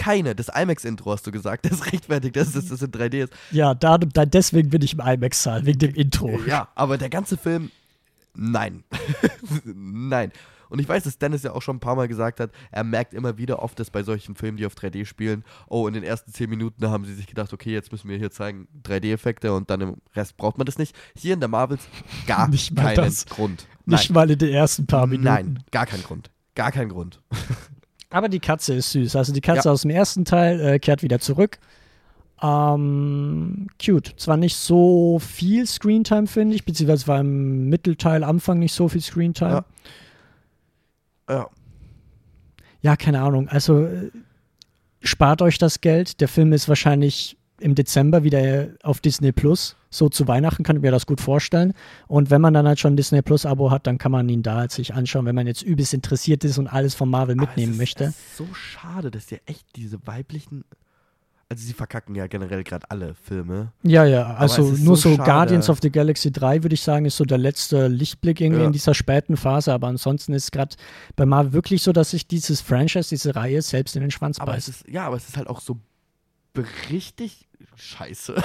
Keine. 0.00 0.34
Das 0.34 0.48
IMAX-Intro 0.48 1.12
hast 1.12 1.26
du 1.26 1.30
gesagt, 1.30 1.66
das 1.70 1.92
rechtfertigt, 1.92 2.34
dass 2.34 2.52
das, 2.52 2.68
das 2.68 2.80
in 2.80 2.90
3D 2.90 3.24
ist. 3.24 3.32
Ja, 3.50 3.74
da, 3.74 3.98
da, 3.98 4.24
deswegen 4.24 4.70
bin 4.70 4.80
ich 4.80 4.94
im 4.94 5.00
IMAX-Saal, 5.00 5.66
wegen 5.66 5.78
dem 5.78 5.94
Intro. 5.94 6.40
Ja, 6.46 6.68
aber 6.74 6.96
der 6.96 7.10
ganze 7.10 7.36
Film, 7.36 7.70
nein. 8.34 8.82
nein. 9.64 10.32
Und 10.70 10.78
ich 10.78 10.88
weiß, 10.88 11.02
dass 11.02 11.18
Dennis 11.18 11.42
ja 11.42 11.52
auch 11.52 11.60
schon 11.60 11.76
ein 11.76 11.80
paar 11.80 11.96
Mal 11.96 12.08
gesagt 12.08 12.40
hat, 12.40 12.52
er 12.70 12.84
merkt 12.84 13.12
immer 13.12 13.36
wieder 13.36 13.60
oft, 13.60 13.78
dass 13.78 13.90
bei 13.90 14.02
solchen 14.02 14.36
Filmen, 14.36 14.56
die 14.56 14.64
auf 14.64 14.74
3D 14.74 15.04
spielen, 15.04 15.44
oh, 15.68 15.86
in 15.86 15.94
den 15.94 16.04
ersten 16.04 16.32
10 16.32 16.48
Minuten 16.48 16.88
haben 16.88 17.04
sie 17.04 17.12
sich 17.12 17.26
gedacht, 17.26 17.52
okay, 17.52 17.72
jetzt 17.72 17.92
müssen 17.92 18.08
wir 18.08 18.16
hier 18.16 18.30
zeigen 18.30 18.68
3D-Effekte 18.84 19.52
und 19.52 19.68
dann 19.68 19.80
im 19.80 19.96
Rest 20.14 20.36
braucht 20.36 20.56
man 20.56 20.64
das 20.64 20.78
nicht. 20.78 20.96
Hier 21.14 21.34
in 21.34 21.40
der 21.40 21.48
Marvels 21.48 21.82
gar 22.26 22.48
Nicht 22.48 22.74
keinen 22.74 22.96
das. 22.96 23.26
Grund. 23.26 23.66
Nicht 23.84 24.10
mal 24.10 24.30
in 24.30 24.38
den 24.38 24.50
ersten 24.50 24.86
paar 24.86 25.06
Minuten. 25.06 25.24
Nein, 25.24 25.64
gar 25.72 25.86
kein 25.86 26.02
Grund. 26.02 26.30
Gar 26.54 26.70
kein 26.72 26.88
Grund. 26.88 27.20
Aber 28.10 28.28
die 28.28 28.40
Katze 28.40 28.74
ist 28.74 28.90
süß. 28.92 29.14
Also 29.16 29.32
die 29.32 29.40
Katze 29.40 29.68
Ja. 29.68 29.72
aus 29.72 29.82
dem 29.82 29.90
ersten 29.90 30.24
Teil 30.24 30.60
äh, 30.60 30.78
kehrt 30.78 31.02
wieder 31.02 31.20
zurück. 31.20 31.58
Ähm, 32.42 33.68
cute. 33.84 34.14
Zwar 34.16 34.36
nicht 34.36 34.56
so 34.56 35.18
viel 35.18 35.66
Screentime, 35.66 36.26
finde 36.26 36.56
ich, 36.56 36.64
beziehungsweise 36.64 37.06
war 37.06 37.20
im 37.20 37.68
Mittelteil, 37.68 38.24
Anfang 38.24 38.58
nicht 38.58 38.72
so 38.72 38.88
viel 38.88 39.00
Screentime. 39.02 39.64
Ja. 41.28 41.34
Ja. 41.34 41.48
Ja, 42.82 42.96
keine 42.96 43.20
Ahnung. 43.20 43.48
Also 43.48 43.84
äh, 43.84 44.10
spart 45.02 45.42
euch 45.42 45.58
das 45.58 45.80
Geld. 45.82 46.20
Der 46.20 46.28
Film 46.28 46.52
ist 46.52 46.68
wahrscheinlich 46.68 47.36
im 47.60 47.74
Dezember 47.74 48.24
wieder 48.24 48.68
auf 48.82 49.00
Disney 49.00 49.32
Plus. 49.32 49.76
So 49.90 50.08
zu 50.08 50.28
Weihnachten 50.28 50.62
kann 50.62 50.76
ich 50.76 50.82
mir 50.82 50.92
das 50.92 51.04
gut 51.06 51.20
vorstellen. 51.20 51.72
Und 52.06 52.30
wenn 52.30 52.40
man 52.40 52.54
dann 52.54 52.66
halt 52.66 52.78
schon 52.78 52.94
ein 52.94 52.96
Disney 52.96 53.22
Plus 53.22 53.44
Abo 53.44 53.70
hat, 53.70 53.86
dann 53.86 53.98
kann 53.98 54.12
man 54.12 54.28
ihn 54.28 54.42
da 54.42 54.54
halt 54.56 54.70
sich 54.70 54.94
anschauen, 54.94 55.26
wenn 55.26 55.34
man 55.34 55.46
jetzt 55.48 55.62
übelst 55.62 55.92
interessiert 55.94 56.44
ist 56.44 56.58
und 56.58 56.68
alles 56.68 56.94
von 56.94 57.08
Marvel 57.10 57.34
mitnehmen 57.34 57.70
es 57.72 57.74
ist, 57.74 57.78
möchte. 57.80 58.04
Es 58.04 58.10
ist 58.16 58.36
so 58.36 58.46
schade, 58.54 59.10
dass 59.10 59.30
ihr 59.32 59.40
echt 59.46 59.66
diese 59.76 59.98
weiblichen. 60.06 60.64
Also, 61.52 61.64
sie 61.66 61.72
verkacken 61.72 62.14
ja 62.14 62.28
generell 62.28 62.62
gerade 62.62 62.88
alle 62.92 63.14
Filme. 63.14 63.72
Ja, 63.82 64.04
ja, 64.04 64.34
also 64.36 64.62
nur 64.70 64.96
so 64.96 65.10
so. 65.10 65.16
Guardians 65.16 65.68
of 65.68 65.80
the 65.82 65.90
Galaxy 65.90 66.30
3, 66.30 66.62
würde 66.62 66.74
ich 66.74 66.82
sagen, 66.82 67.06
ist 67.06 67.16
so 67.16 67.24
der 67.24 67.38
letzte 67.38 67.88
Lichtblick 67.88 68.40
irgendwie 68.40 68.60
Ja. 68.60 68.66
in 68.68 68.72
dieser 68.72 68.94
späten 68.94 69.36
Phase, 69.36 69.72
aber 69.72 69.88
ansonsten 69.88 70.32
ist 70.32 70.52
gerade 70.52 70.76
bei 71.16 71.26
Marvel 71.26 71.52
wirklich 71.52 71.82
so, 71.82 71.90
dass 71.92 72.10
sich 72.10 72.28
dieses 72.28 72.60
Franchise, 72.60 73.08
diese 73.08 73.34
Reihe 73.34 73.60
selbst 73.62 73.96
in 73.96 74.02
den 74.02 74.12
Schwanz 74.12 74.38
Aber 74.38 74.56
es 74.56 74.66
beißt. 74.66 74.82
ist, 74.82 74.88
ja, 74.88 75.06
aber 75.08 75.16
es 75.16 75.28
ist 75.28 75.36
halt 75.36 75.48
auch 75.48 75.60
so 75.60 75.80
richtig 76.88 77.48
scheiße. 77.74 78.40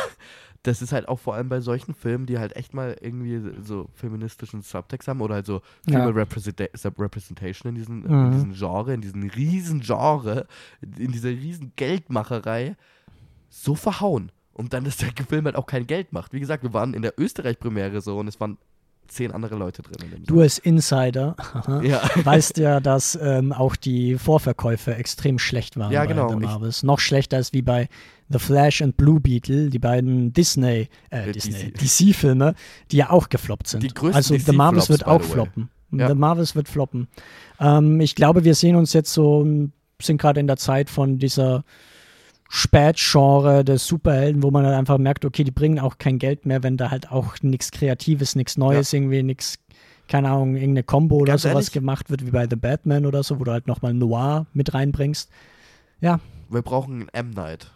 Das 0.65 0.81
ist 0.81 0.91
halt 0.91 1.07
auch 1.07 1.19
vor 1.19 1.35
allem 1.35 1.47
bei 1.47 1.61
solchen 1.61 1.93
Filmen, 1.93 2.25
die 2.25 2.39
halt 2.39 2.55
echt 2.55 2.73
mal 2.73 2.97
irgendwie 2.99 3.39
so 3.61 3.87
feministischen 3.93 4.61
Subtext 4.63 5.07
haben 5.07 5.21
oder 5.21 5.35
halt 5.35 5.45
so 5.45 5.61
Ja. 5.85 5.99
Female 5.99 6.15
Representa 6.15 6.65
Representation 6.97 7.69
in 7.69 7.75
diesem, 7.75 7.99
Mhm. 7.99 8.41
in 8.41 8.53
Genre, 8.53 8.93
in 8.93 9.01
diesem 9.01 9.23
riesen 9.29 9.81
Genre, 9.81 10.47
in 10.81 11.11
dieser 11.11 11.29
riesen 11.29 11.71
Geldmacherei 11.75 12.75
so 13.49 13.75
verhauen. 13.75 14.31
Und 14.53 14.73
dann, 14.73 14.85
dass 14.85 14.97
der 14.97 15.11
Film 15.27 15.45
halt 15.45 15.55
auch 15.55 15.65
kein 15.67 15.85
Geld 15.85 16.13
macht. 16.13 16.33
Wie 16.33 16.39
gesagt, 16.39 16.63
wir 16.63 16.73
waren 16.73 16.93
in 16.93 17.01
der 17.01 17.13
Österreich-Premiere 17.19 18.01
so 18.01 18.17
und 18.17 18.27
es 18.27 18.39
waren 18.39 18.57
zehn 19.07 19.31
andere 19.31 19.55
Leute 19.55 19.81
drin. 19.81 20.23
Du 20.25 20.41
als 20.41 20.57
Insider 20.57 21.35
ja. 21.83 22.01
weißt 22.23 22.57
ja, 22.57 22.79
dass 22.79 23.17
ähm, 23.21 23.51
auch 23.53 23.75
die 23.75 24.17
Vorverkäufe 24.17 24.95
extrem 24.95 25.39
schlecht 25.39 25.77
waren 25.77 25.91
Ja, 25.91 26.01
bei 26.01 26.07
genau. 26.07 26.29
The 26.29 26.35
Ich- 26.35 26.41
Marvels. 26.41 26.83
Noch 26.83 26.99
schlechter 26.99 27.37
als 27.37 27.53
wie 27.53 27.61
bei 27.61 27.87
The 28.29 28.39
Flash 28.39 28.81
und 28.81 28.97
Blue 28.97 29.19
Beetle, 29.19 29.69
die 29.69 29.79
beiden 29.79 30.33
Disney, 30.33 30.89
äh, 31.11 31.29
Äh, 31.29 31.31
Disney, 31.31 31.71
DC. 31.71 31.77
DC-Filme, 32.09 32.55
die 32.91 32.97
ja 32.97 33.09
auch 33.11 33.29
gefloppt 33.29 33.67
sind. 33.67 33.83
Die 33.83 33.89
größten 33.89 34.15
also 34.15 34.35
The 34.37 34.51
Marvels 34.51 34.89
wird 34.89 35.05
auch 35.05 35.21
the 35.21 35.29
floppen. 35.29 35.69
Ja. 35.91 36.07
The 36.09 36.15
Marvels 36.15 36.55
wird 36.55 36.67
floppen. 36.67 37.07
Ähm, 37.59 38.01
ich 38.01 38.15
glaube, 38.15 38.43
wir 38.43 38.55
sehen 38.55 38.75
uns 38.75 38.93
jetzt 38.93 39.13
so, 39.13 39.45
sind 40.01 40.17
gerade 40.21 40.39
in 40.39 40.47
der 40.47 40.57
Zeit 40.57 40.89
von 40.89 41.19
dieser 41.19 41.63
Spätgenre 42.55 43.65
des 43.65 43.85
Superhelden, 43.85 44.41
wo 44.41 44.49
man 44.49 44.65
halt 44.65 44.75
einfach 44.75 44.97
merkt, 44.97 45.25
okay, 45.25 45.43
die 45.43 45.51
bringen 45.51 45.77
auch 45.77 45.97
kein 45.97 46.19
Geld 46.19 46.45
mehr, 46.45 46.63
wenn 46.63 46.77
da 46.77 46.89
halt 46.89 47.11
auch 47.11 47.35
nichts 47.41 47.69
Kreatives, 47.69 48.35
nichts 48.35 48.57
Neues, 48.57 48.93
irgendwie 48.93 49.23
nichts, 49.23 49.59
keine 50.07 50.29
Ahnung, 50.29 50.55
irgendeine 50.55 50.83
Combo 50.83 51.17
oder 51.17 51.33
Ganz 51.33 51.41
sowas 51.41 51.53
ehrlich? 51.55 51.71
gemacht 51.73 52.09
wird, 52.09 52.25
wie 52.25 52.31
bei 52.31 52.47
The 52.49 52.55
Batman 52.55 53.05
oder 53.05 53.23
so, 53.23 53.41
wo 53.41 53.43
du 53.43 53.51
halt 53.51 53.67
nochmal 53.67 53.93
Noir 53.93 54.45
mit 54.53 54.73
reinbringst. 54.73 55.29
Ja, 55.99 56.21
Wir 56.49 56.61
brauchen 56.61 57.09
M. 57.09 57.31
Night. 57.31 57.71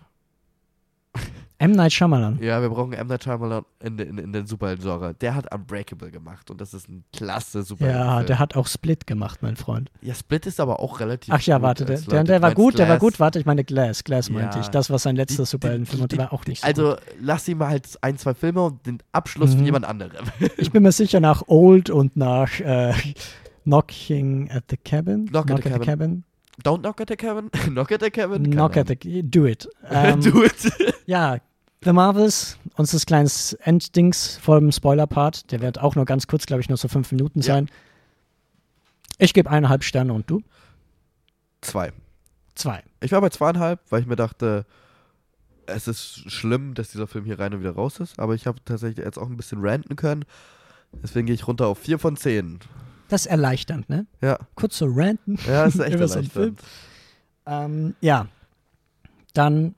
M. 1.62 1.72
Night 1.74 1.91
Shyamalan. 1.93 2.39
Ja, 2.41 2.62
wir 2.62 2.70
brauchen 2.70 2.93
M. 2.93 3.07
Night 3.07 3.24
Shyamalan 3.26 3.64
in, 3.84 3.99
in, 3.99 4.18
in 4.18 4.32
den 4.34 4.47
Superhelden-Genre. 4.47 5.14
Der 5.16 5.36
hat 5.36 5.53
Unbreakable 5.53 6.10
gemacht 6.10 6.49
und 6.49 6.62
das 6.62 6.74
ist 6.74 6.88
ein 6.89 7.03
klasse 7.14 7.64
Superhelden. 7.64 8.01
Ja, 8.01 8.24
der 8.24 8.39
hat 8.39 8.55
auch 8.55 8.66
Split 8.66 9.05
gemacht, 9.05 9.39
mein 9.41 9.57
Freund. 9.57 9.91
Ja, 10.01 10.16
Split 10.16 10.45
ist 10.45 10.60
aber 10.62 10.80
auch 10.80 11.01
relativ 11.01 11.34
Ach 11.34 11.41
ja, 11.41 11.62
warte, 11.62 11.84
der, 11.86 11.99
der, 11.99 12.24
der 12.24 12.41
war 12.41 12.53
gut, 12.53 12.80
der 12.80 12.88
war 12.88 12.95
Glass? 12.97 13.12
gut. 13.12 13.20
Warte, 13.20 13.39
ich 13.39 13.45
meine 13.45 13.66
Glass, 13.66 14.03
Glass 14.05 14.30
meinte 14.30 14.57
Ja. 14.57 14.62
ich. 14.64 14.70
Das 14.70 14.89
war 14.89 14.99
sein 14.99 15.16
letzter 15.18 15.45
Superheldenfilm 15.45 16.01
und 16.03 16.12
der 16.14 16.20
war 16.20 16.34
auch 16.34 16.45
nicht 16.45 16.62
so 16.62 16.68
Also, 16.68 16.89
gut. 16.91 16.99
lass 17.22 17.47
ihm 17.49 17.57
mal 17.57 17.68
halt 17.70 17.88
ein, 18.01 18.18
zwei 18.18 18.34
Filme 18.34 18.64
und 18.64 18.86
den 18.86 18.99
Abschluss 19.12 19.51
Mhm. 19.51 19.57
von 19.57 19.66
jemand 19.66 19.86
anderem. 19.86 20.26
Ich 20.57 20.72
bin 20.72 20.84
mir 20.84 20.91
sicher, 20.93 21.20
nach 21.20 21.43
Old 21.47 21.89
und 21.89 22.16
nach 22.16 22.60
äh, 22.62 22.93
Knocking 23.66 24.49
at 24.51 24.64
the 24.70 24.78
Cabin. 24.78 25.28
Knock 25.28 25.51
at 25.51 25.64
the 25.64 25.72
Cabin. 25.80 26.24
Don't 26.64 26.80
knock 26.82 26.99
at 27.01 27.10
the 27.10 27.16
cabin. 27.16 27.49
knock 27.68 27.91
at 27.91 28.01
the 28.01 28.10
cabin. 28.12 28.43
Knock 28.43 28.76
at 28.78 28.88
the 28.88 29.24
Do 29.24 29.45
it. 29.45 29.68
Ähm, 29.89 30.22
Do 30.22 30.43
it. 30.43 30.72
Ja, 31.05 31.38
The 31.84 31.93
Marvels, 31.93 32.57
unser 32.75 32.99
kleines 32.99 33.53
Enddings 33.53 34.38
vor 34.38 34.59
dem 34.59 34.71
Spoiler-Part. 34.71 35.51
Der 35.51 35.61
wird 35.61 35.80
auch 35.80 35.95
nur 35.95 36.05
ganz 36.05 36.27
kurz, 36.27 36.45
glaube 36.45 36.61
ich, 36.61 36.67
nur 36.69 36.77
so 36.77 36.88
fünf 36.89 37.11
Minuten 37.11 37.39
Ja. 37.39 37.53
sein. 37.55 37.69
Ich 39.17 39.34
gebe 39.34 39.49
eineinhalb 39.49 39.84
Sterne 39.84 40.13
und 40.13 40.30
du? 40.30 40.41
Zwei. 41.61 41.91
Zwei. 42.55 42.84
Ich 43.01 43.11
war 43.11 43.21
bei 43.21 43.30
zweieinhalb, 43.30 43.80
weil 43.89 44.01
ich 44.01 44.07
mir 44.07 44.15
dachte, 44.17 44.65
es 45.67 45.88
ist 45.88 46.30
schlimm, 46.32 46.73
dass 46.73 46.91
dieser 46.91 47.07
Film 47.07 47.25
hier 47.25 47.39
rein 47.39 47.53
und 47.53 47.59
wieder 47.61 47.71
raus 47.75 47.99
ist. 47.99 48.19
Aber 48.19 48.34
ich 48.36 48.47
habe 48.47 48.59
tatsächlich 48.65 49.05
jetzt 49.05 49.17
auch 49.17 49.30
ein 49.30 49.38
bisschen 49.38 49.65
ranten 49.65 49.95
können. 49.95 50.25
Deswegen 51.03 51.27
gehe 51.27 51.36
ich 51.36 51.47
runter 51.47 51.67
auf 51.67 51.77
vier 51.80 51.99
von 51.99 52.17
zehn. 52.17 52.59
Das 53.07 53.21
ist 53.21 53.27
erleichternd, 53.32 53.89
ne? 53.89 54.05
Ja. 54.21 54.38
Kurz 54.55 54.77
so 54.77 54.86
ranten. 54.89 55.38
Ja, 55.47 55.65
ist 55.65 55.80
echt 55.80 55.93
Über 55.95 56.07
so 56.07 56.19
einen 56.19 56.30
erleichternd. 56.30 56.59
Ähm, 57.45 57.95
ja. 58.01 58.27
Dann 59.34 59.75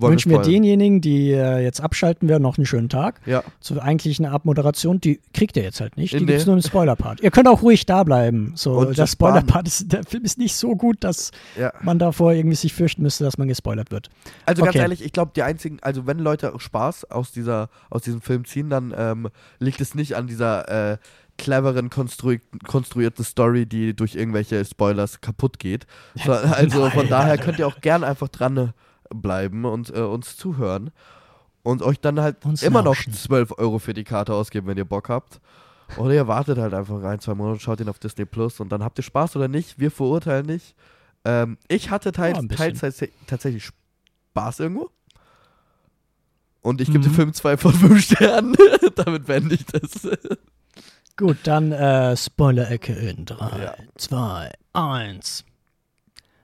wünschen 0.00 0.30
wir 0.30 0.40
denjenigen, 0.42 1.00
die 1.00 1.32
äh, 1.32 1.58
jetzt 1.62 1.80
abschalten 1.80 2.28
werden, 2.28 2.42
noch 2.42 2.56
einen 2.58 2.66
schönen 2.66 2.88
Tag. 2.88 3.20
Ja. 3.26 3.42
Zur 3.60 3.82
eigentlichen 3.82 4.26
Abmoderation, 4.26 5.00
die 5.00 5.20
kriegt 5.34 5.56
ihr 5.56 5.62
jetzt 5.62 5.80
halt 5.80 5.96
nicht. 5.96 6.12
Die 6.14 6.20
Nee. 6.20 6.26
gibt's 6.26 6.46
nur 6.46 6.56
im 6.56 6.62
Spoiler-Part. 6.62 7.20
Ihr 7.20 7.30
könnt 7.30 7.48
auch 7.48 7.62
ruhig 7.62 7.86
da 7.86 8.04
bleiben. 8.04 8.52
So, 8.56 8.72
Und 8.72 8.96
der. 8.98 9.06
Spoiler-Part 9.06 9.66
ist, 9.66 9.92
der 9.92 10.04
Film 10.04 10.24
ist 10.24 10.38
nicht 10.38 10.54
so 10.56 10.76
gut, 10.76 11.02
dass 11.04 11.30
Ja. 11.58 11.72
man 11.82 11.98
davor 11.98 12.32
irgendwie 12.32 12.56
sich 12.56 12.72
fürchten 12.74 13.02
müsste, 13.02 13.24
dass 13.24 13.38
man 13.38 13.48
gespoilert 13.48 13.90
wird. 13.90 14.08
Also 14.46 14.62
ganz 14.62 14.74
Okay. 14.74 14.82
ehrlich, 14.82 15.04
ich 15.04 15.12
glaube, 15.12 15.32
die 15.34 15.42
einzigen, 15.42 15.78
also 15.82 16.06
wenn 16.06 16.18
Leute 16.18 16.52
Spaß 16.56 17.10
aus 17.10 17.32
dieser, 17.32 17.68
aus 17.90 18.02
diesem 18.02 18.20
Film 18.20 18.44
ziehen, 18.44 18.70
dann 18.70 18.94
ähm, 18.96 19.28
liegt 19.58 19.80
es 19.80 19.94
nicht 19.94 20.16
an 20.16 20.26
dieser 20.26 20.92
äh, 20.92 20.98
cleveren, 21.38 21.88
konstrui 21.88 22.40
konstruierten 22.66 23.24
Story, 23.24 23.64
die 23.64 23.94
durch 23.94 24.16
irgendwelche 24.16 24.64
Spoilers 24.64 25.20
kaputt 25.20 25.58
geht. 25.58 25.86
So, 26.24 26.32
also 26.32 26.90
von 26.90 27.02
Nein. 27.02 27.08
daher 27.10 27.38
könnt 27.38 27.58
ihr 27.60 27.66
auch 27.68 27.80
gern 27.80 28.02
einfach 28.04 28.28
dran 28.28 28.72
bleiben 29.14 29.64
und 29.64 29.90
äh, 29.94 30.00
uns 30.00 30.36
zuhören. 30.36 30.90
Und 31.62 31.82
euch 31.82 32.00
dann 32.00 32.20
halt 32.20 32.44
Uns 32.44 32.62
immer 32.62 32.80
noch 32.82 32.94
lauschen. 32.96 33.12
12 33.12 33.58
Euro 33.58 33.78
für 33.78 33.92
die 33.94 34.04
Karte 34.04 34.32
ausgeben, 34.32 34.66
wenn 34.68 34.78
ihr 34.78 34.84
Bock 34.86 35.08
habt. 35.08 35.40
Oder 35.96 36.14
ihr 36.14 36.28
wartet 36.28 36.58
halt 36.58 36.72
einfach 36.74 37.02
ein, 37.02 37.18
zwei 37.20 37.34
Monate, 37.34 37.60
schaut 37.60 37.80
ihn 37.80 37.88
auf 37.88 37.98
Disney 37.98 38.24
Plus 38.26 38.60
und 38.60 38.70
dann 38.70 38.82
habt 38.84 38.98
ihr 38.98 39.02
Spaß 39.02 39.36
oder 39.36 39.48
nicht. 39.48 39.78
Wir 39.78 39.90
verurteilen 39.90 40.46
nicht. 40.46 40.74
Ähm, 41.24 41.58
ich 41.68 41.90
hatte 41.90 42.12
teils, 42.12 42.38
Ja, 42.38 42.56
teils 42.56 42.80
tats- 42.80 43.08
tatsächlich 43.26 43.70
Spaß 44.32 44.60
irgendwo. 44.60 44.90
Und 46.60 46.80
ich 46.80 46.88
gebe 46.88 47.00
dem 47.00 47.12
Mhm. 47.12 47.16
Film 47.16 47.32
zwei 47.32 47.56
von 47.56 47.72
fünf 47.72 48.02
Sternen. 48.04 48.54
Damit 48.96 49.26
beende 49.26 49.54
ich 49.54 49.64
das. 49.66 50.08
Gut, 51.16 51.38
dann 51.44 51.72
äh, 51.72 52.16
Spoiler-Ecke 52.16 52.92
in 52.92 53.24
3, 53.24 53.62
Ja. 53.62 53.74
2, 53.96 54.52
1. 54.74 55.44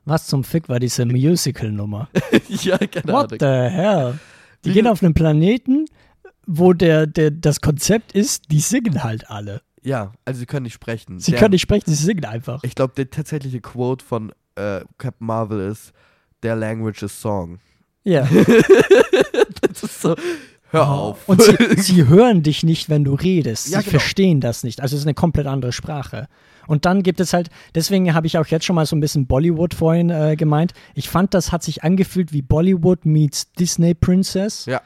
Was 0.05 0.27
zum 0.27 0.45
Fick 0.45 0.69
war 0.69 0.79
diese 0.81 1.07
Musical-Nummer? 1.07 2.09
ja, 2.49 2.79
keine 2.79 3.13
What 3.13 3.33
Ahnung. 3.33 3.39
the 3.41 3.75
hell? 3.75 4.19
Die 4.65 4.71
Wie- 4.71 4.73
gehen 4.75 4.87
auf 4.87 5.03
einen 5.03 5.15
Planeten, 5.15 5.87
wo 6.47 6.73
der, 6.73 7.07
der, 7.07 7.31
das 7.31 7.61
Konzept 7.61 8.13
ist, 8.13 8.51
die 8.51 8.61
singen 8.61 9.03
halt 9.03 9.31
alle. 9.31 9.63
Ja, 9.83 10.13
also 10.25 10.41
sie 10.41 10.47
können 10.47 10.65
nicht 10.65 10.75
sprechen. 10.75 11.21
Sie 11.21 11.31
Der- 11.33 11.41
können 11.41 11.53
nicht 11.53 11.63
sprechen, 11.63 11.85
sie 11.91 11.95
singen 12.03 12.25
einfach. 12.25 12.63
Ich 12.65 12.75
glaube, 12.75 12.95
der 12.97 13.11
tatsächliche 13.11 13.61
Quote 13.61 14.05
von 14.05 14.31
äh, 14.57 14.81
Captain 14.99 15.27
Marvel 15.27 15.61
ist: 15.71 15.93
Their 16.43 16.57
language 16.57 17.03
is 17.03 17.19
song. 17.21 17.59
Ja. 18.05 18.29
Das 19.61 19.83
ist 19.83 20.01
so. 20.03 20.15
Hör 20.75 20.91
auf. 20.91 21.29
Und 21.29 21.41
sie, 21.41 21.57
sie 21.77 22.09
hören 22.09 22.43
dich 22.43 22.65
nicht, 22.65 22.89
wenn 22.89 23.05
du 23.05 23.15
redest. 23.15 23.69
Ja, 23.69 23.79
sie 23.79 23.85
genau. 23.85 24.01
verstehen 24.01 24.41
das 24.41 24.65
nicht. 24.65 24.81
Also 24.81 24.97
es 24.97 25.03
ist 25.03 25.07
eine 25.07 25.15
komplett 25.15 25.47
andere 25.47 25.73
Sprache. 25.73 26.29
Und 26.67 26.85
dann 26.85 27.03
gibt 27.03 27.21
es 27.21 27.33
halt, 27.33 27.51
deswegen 27.75 28.13
habe 28.15 28.27
ich 28.27 28.39
auch 28.39 28.47
jetzt 28.47 28.65
schon 28.65 28.75
mal 28.75 28.87
so 28.87 28.97
ein 28.97 29.01
bisschen 29.01 29.27
Bollywood 29.27 29.75
vorhin 29.75 30.11
äh, 30.11 30.35
gemeint. 30.37 30.73
Ich 30.95 31.09
fand, 31.09 31.35
das 31.35 31.53
hat 31.53 31.63
sich 31.63 31.85
angefühlt 31.85 32.33
wie 32.33 32.43
Bollywood 32.43 33.07
meets 33.07 33.53
Disney 33.53 33.95
Princess. 33.95 34.67
Ja. 34.67 34.81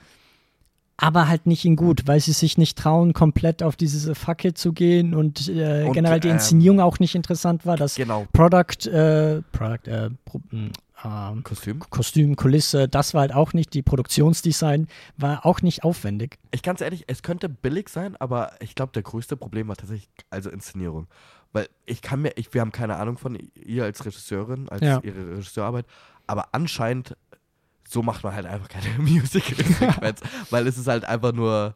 Aber 1.01 1.29
halt 1.29 1.47
nicht 1.47 1.65
in 1.65 1.77
gut, 1.77 2.03
weil 2.07 2.19
sie 2.19 2.33
sich 2.33 2.59
nicht 2.59 2.77
trauen, 2.77 3.13
komplett 3.13 3.63
auf 3.63 3.77
diese 3.77 4.17
Facke 4.17 4.53
zu 4.55 4.73
gehen 4.73 5.15
und, 5.15 5.49
äh, 5.49 5.85
Und, 5.87 5.93
generell 5.93 6.19
die 6.19 6.27
ähm, 6.29 6.35
Inszenierung 6.35 6.81
auch 6.81 6.99
nicht 6.99 7.15
interessant 7.15 7.65
war. 7.65 7.77
Das 7.77 7.95
Genau. 7.95 8.27
Product, 8.33 8.89
äh, 8.91 9.41
Product, 9.53 9.87
äh, 9.87 10.11
mh, 10.51 10.71
ähm, 11.05 11.43
Kostüm? 11.45 11.81
Kostüm, 11.91 12.37
Kulisse, 12.37 12.89
das 12.89 13.15
war 13.15 13.21
halt 13.23 13.33
auch 13.35 13.53
nicht, 13.53 13.73
die 13.75 13.83
Produktionsdesign 13.83 14.89
war 15.17 15.47
auch 15.47 15.63
nicht 15.63 15.85
aufwendig. 15.85 16.39
Ich 16.51 16.63
ganz 16.63 16.81
ehrlich, 16.81 17.05
es 17.07 17.23
könnte 17.23 17.49
billig 17.49 17.89
sein, 17.89 18.17
aber 18.17 18.53
ich 18.61 18.75
glaube, 18.75 18.93
der 18.93 19.03
größte 19.03 19.37
Problem 19.37 19.69
war 19.69 19.77
tatsächlich 19.77 20.09
also 20.31 20.51
Inszenierung. 20.51 21.07
Weil 21.53 21.69
ich 21.87 22.03
kann 22.03 22.21
mir, 22.23 22.33
ich, 22.37 22.53
wir 22.53 22.61
haben 22.61 22.73
keine 22.73 22.97
Ahnung 22.97 23.17
von 23.17 23.39
ihr 23.55 23.85
als 23.85 24.05
Regisseurin, 24.05 24.69
als 24.69 24.83
Ja. 24.83 25.01
ihre 25.03 25.31
Regisseurarbeit, 25.37 25.87
aber 26.27 26.49
anscheinend, 26.53 27.17
so 27.89 28.03
macht 28.03 28.23
man 28.25 28.35
halt 28.35 28.47
einfach 28.47 28.69
keine 28.69 28.89
Musical-Sequenz, 28.99 30.21
weil 30.51 30.67
es 30.67 30.77
ist 30.79 30.89
halt 30.89 31.05
einfach 31.05 31.33
nur 31.33 31.75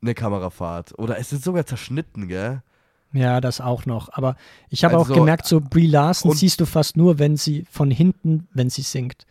eine 0.00 0.14
Kamerafahrt. 0.14 0.96
Oder 0.98 1.18
es 1.18 1.32
ist 1.32 1.42
sogar 1.42 1.66
zerschnitten, 1.66 2.28
gell? 2.28 2.62
Ja, 3.12 3.40
das 3.40 3.60
auch 3.60 3.86
noch. 3.86 4.10
Aber 4.12 4.36
ich 4.68 4.84
habe 4.84 4.96
Also, 4.98 5.12
auch 5.12 5.16
gemerkt, 5.16 5.46
so 5.46 5.60
Brie 5.60 5.86
Larson 5.86 6.32
siehst 6.34 6.60
du 6.60 6.66
fast 6.66 6.96
nur, 6.96 7.18
wenn 7.18 7.36
sie 7.36 7.64
von 7.70 7.90
hinten, 7.90 8.48
wenn 8.52 8.68
sie 8.70 8.82
singt. 8.82 9.26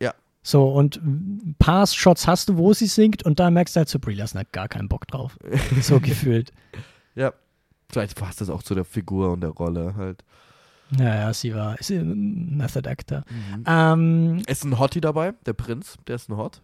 Ja. 0.00 0.14
So, 0.42 0.68
und 0.68 0.96
ein 0.96 1.56
paar 1.58 1.86
Shots 1.86 2.26
hast 2.26 2.48
du, 2.48 2.56
wo 2.56 2.72
sie 2.72 2.86
singt, 2.86 3.24
und 3.24 3.38
da 3.38 3.50
merkst 3.50 3.76
du 3.76 3.78
halt 3.78 3.88
so, 3.88 3.98
Brie 3.98 4.14
Larson 4.14 4.40
hat 4.40 4.52
gar 4.52 4.68
keinen 4.68 4.88
Bock 4.88 5.06
drauf. 5.06 5.38
So 5.82 6.00
gefühlt. 6.00 6.52
Ja. 7.14 7.32
Vielleicht 7.90 8.18
passt 8.18 8.40
das 8.42 8.50
auch 8.50 8.62
zu 8.62 8.74
der 8.74 8.84
Figur 8.84 9.32
und 9.32 9.40
der 9.40 9.50
Rolle 9.50 9.94
halt. 9.96 10.22
Ja, 10.98 11.14
ja, 11.14 11.32
sie 11.34 11.54
war 11.54 11.78
ist 11.78 11.90
ein 11.90 12.56
Method 12.56 12.88
Actor. 12.88 13.24
Mhm. 13.30 13.64
Ähm, 13.66 14.42
ist 14.46 14.64
ein 14.64 14.78
Hottie 14.78 15.00
dabei, 15.00 15.32
der 15.46 15.52
Prinz, 15.54 15.96
der 16.06 16.16
ist 16.16 16.28
ein 16.30 16.36
Hot. 16.36 16.60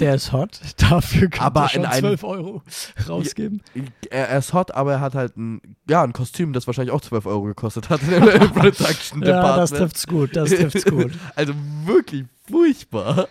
Der 0.00 0.14
ist 0.14 0.32
hot. 0.32 0.60
Dafür 0.78 1.28
kann 1.28 1.46
Aber 1.46 1.62
er 1.62 1.68
schon 1.70 1.80
in 1.82 1.86
einem- 1.86 2.00
12 2.18 2.24
Euro 2.24 2.62
rausgeben. 3.08 3.62
Er, 4.10 4.28
er 4.28 4.38
ist 4.38 4.52
hot, 4.52 4.70
aber 4.72 4.92
er 4.92 5.00
hat 5.00 5.14
halt 5.14 5.36
ein, 5.36 5.60
ja, 5.88 6.02
ein 6.02 6.12
Kostüm, 6.12 6.52
das 6.52 6.66
wahrscheinlich 6.66 6.92
auch 6.94 7.00
12 7.00 7.26
Euro 7.26 7.42
gekostet 7.44 7.90
hat 7.90 8.00
im 8.02 8.08
Production 8.52 9.20
Ja, 9.22 9.26
Department. 9.26 9.58
das 9.58 9.70
trifft's 9.70 10.06
gut, 10.06 10.36
das 10.36 10.50
trifft's 10.50 10.84
gut. 10.84 11.12
Also 11.34 11.52
wirklich 11.84 12.24
furchtbar. 12.50 13.28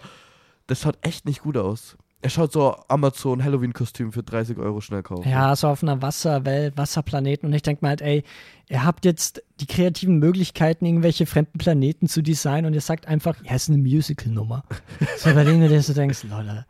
Das 0.68 0.82
schaut 0.82 0.98
echt 1.02 1.26
nicht 1.26 1.42
gut 1.42 1.58
aus. 1.58 1.98
Er 2.24 2.30
schaut 2.30 2.52
so 2.52 2.76
Amazon 2.88 3.44
Halloween-Kostüm 3.44 4.12
für 4.12 4.22
30 4.22 4.58
Euro 4.58 4.80
schnell 4.80 5.02
kaufen. 5.02 5.28
Ja, 5.28 5.56
so 5.56 5.68
auf 5.68 5.82
einer 5.82 6.04
Wasserwelt, 6.04 6.78
Wasserplaneten. 6.78 7.50
Und 7.50 7.54
ich 7.54 7.64
denke 7.64 7.84
mir 7.84 7.90
halt, 7.90 8.02
ey, 8.02 8.24
ihr 8.70 8.86
habt 8.86 9.06
jetzt 9.06 9.42
die 9.60 9.66
kreativen 9.66 10.20
Möglichkeiten, 10.20 10.86
irgendwelche 10.86 11.26
fremden 11.26 11.58
Planeten 11.58 12.08
zu 12.08 12.22
designen 12.22 12.68
und 12.68 12.74
ihr 12.74 12.82
sagt 12.82 13.08
einfach, 13.08 13.44
ja, 13.44 13.56
ist 13.56 13.70
eine 13.70 13.80
Musical-Nummer. 13.80 14.64
so 15.18 15.34
bei 15.34 15.44
denen 15.44 15.62
du 15.62 15.70
dir 15.70 15.82
so 15.82 15.94
denkst, 15.94 16.24
Leute, 16.30 16.66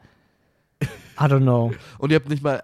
I 0.81 1.23
don't 1.25 1.41
know. 1.41 1.73
Und 1.97 2.11
ihr 2.11 2.15
habt 2.15 2.29
nicht 2.29 2.43
mal 2.43 2.63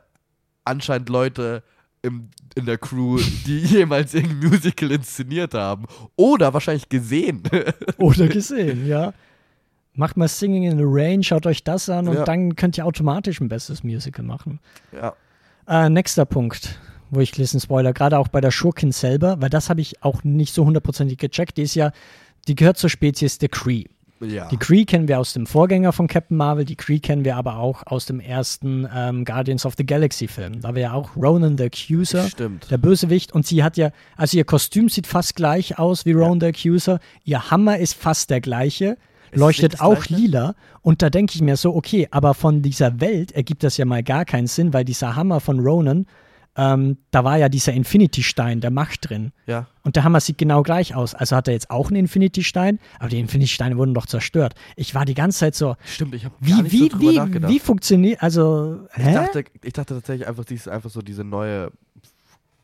anscheinend 0.63 1.09
Leute 1.09 1.63
im, 2.01 2.29
in 2.55 2.65
der 2.65 2.77
Crew, 2.77 3.19
die 3.45 3.59
jemals 3.65 4.13
irgendein 4.13 4.49
Musical 4.49 4.91
inszeniert 4.91 5.53
haben. 5.53 5.85
Oder 6.15 6.53
wahrscheinlich 6.53 6.87
gesehen. 6.87 7.43
Oder 7.97 8.27
gesehen, 8.27 8.87
ja. 8.87 9.13
Macht 9.97 10.15
mal 10.15 10.27
Singing 10.27 10.63
in 10.63 10.77
the 10.77 10.83
Rain, 10.85 11.23
schaut 11.23 11.45
euch 11.45 11.63
das 11.63 11.89
an 11.89 12.07
und 12.07 12.15
Ja. 12.15 12.23
dann 12.23 12.55
könnt 12.55 12.77
ihr 12.77 12.85
automatisch 12.85 13.41
ein 13.41 13.49
besseres 13.49 13.83
Musical 13.83 14.23
machen. 14.23 14.59
ja. 14.93 15.13
Äh, 15.69 15.89
nächster 15.89 16.23
Punkt, 16.23 16.79
wo 17.09 17.19
ich 17.19 17.35
lesen 17.37 17.59
Spoiler, 17.59 17.91
gerade 17.91 18.17
auch 18.19 18.29
bei 18.29 18.39
der 18.39 18.51
Schurkin 18.51 18.93
selber, 18.93 19.35
weil 19.41 19.49
das 19.49 19.69
habe 19.69 19.81
ich 19.81 20.01
auch 20.01 20.23
nicht 20.23 20.53
so 20.53 20.63
hundertprozentig 20.65 21.17
gecheckt. 21.17 21.57
Die 21.57 21.63
ist 21.63 21.75
ja, 21.75 21.91
die 22.47 22.55
gehört 22.55 22.77
zur 22.77 22.89
Spezies 22.89 23.37
der 23.37 23.49
Cree. 23.49 23.83
Ja. 24.21 24.47
Die 24.47 24.55
Kree 24.57 24.85
kennen 24.85 25.07
wir 25.09 25.19
aus 25.19 25.33
dem 25.33 25.45
Vorgänger 25.45 25.91
von 25.91 26.07
Captain 26.07 26.37
Marvel, 26.37 26.63
die 26.63 26.75
Kree 26.77 26.99
kennen 26.99 27.25
wir 27.25 27.35
aber 27.35 27.57
auch 27.57 27.85
aus 27.85 28.05
dem 28.05 28.19
ersten 28.21 28.87
ähm, 28.95 29.25
Guardians 29.25 29.65
of 29.65 29.73
the 29.77 29.85
Galaxy 29.85 30.27
Film. 30.29 30.61
Da 30.61 30.69
war 30.69 30.77
ja 30.81 30.93
auch 30.93 31.15
Ronan 31.17 31.57
the 31.57 31.65
Accuser, 31.65 32.27
Stimmt. 32.29 32.71
der 32.71 32.77
Bösewicht, 32.77 33.33
und 33.33 33.45
sie 33.45 33.61
hat 33.63 33.75
ja, 33.77 33.91
also 34.15 34.37
ihr 34.37 34.45
Kostüm 34.45 34.87
sieht 34.89 35.05
fast 35.05 35.35
gleich 35.35 35.77
aus 35.77 36.05
wie 36.05 36.13
Ronan 36.13 36.39
the 36.39 36.45
Accuser, 36.47 36.99
ihr 37.25 37.51
Hammer 37.51 37.77
ist 37.77 37.93
fast 37.93 38.29
der 38.29 38.39
gleiche, 38.41 38.97
leuchtet 39.37 39.81
auch 39.81 40.05
Gleiche? 40.05 40.15
lila, 40.15 40.55
und 40.81 41.01
da 41.01 41.09
denke 41.09 41.33
ich 41.35 41.41
mir 41.41 41.57
so, 41.57 41.75
okay, 41.75 42.07
aber 42.11 42.33
von 42.33 42.61
dieser 42.61 42.99
Welt 42.99 43.31
ergibt 43.31 43.63
das 43.63 43.77
ja 43.77 43.85
mal 43.85 44.03
gar 44.03 44.25
keinen 44.25 44.47
Sinn, 44.47 44.73
weil 44.73 44.85
dieser 44.85 45.15
Hammer 45.15 45.39
von 45.39 45.59
Ronan, 45.59 46.05
ähm, 46.57 46.97
da 47.11 47.23
war 47.23 47.37
ja 47.37 47.49
dieser 47.49 47.73
Infinity-Stein 47.73 48.61
der 48.61 48.71
Macht 48.71 49.09
drin. 49.09 49.31
Ja. 49.45 49.67
Und 49.83 49.95
der 49.95 50.03
Hammer 50.03 50.19
sieht 50.19 50.39
genau 50.39 50.63
gleich 50.63 50.95
aus. 50.95 51.13
Also 51.13 51.35
hat 51.35 51.47
er 51.47 51.53
jetzt 51.53 51.69
auch 51.69 51.89
einen 51.89 51.97
Infinity-Stein, 51.97 52.79
aber 52.99 53.09
die 53.09 53.19
Infinity-Steine 53.19 53.77
wurden 53.77 53.93
doch 53.93 54.07
zerstört. 54.07 54.55
Ich 54.75 54.95
war 54.95 55.05
die 55.05 55.13
ganze 55.13 55.39
Zeit 55.39 55.55
so, 55.55 55.75
Stimmt, 55.85 56.15
ich 56.15 56.25
habe 56.25 56.33
wie, 56.39 56.71
wie, 56.71 56.89
so 56.89 56.99
wie, 56.99 57.47
wie 57.47 57.59
funktioniert, 57.59 58.23
also, 58.23 58.79
hä? 58.93 59.09
Ich 59.09 59.15
dachte, 59.15 59.43
ich 59.61 59.73
dachte 59.73 59.93
tatsächlich 59.93 60.27
einfach, 60.27 60.45
die 60.45 60.55
ist 60.55 60.67
einfach 60.67 60.89
so 60.89 61.01
diese 61.01 61.23
neue 61.23 61.71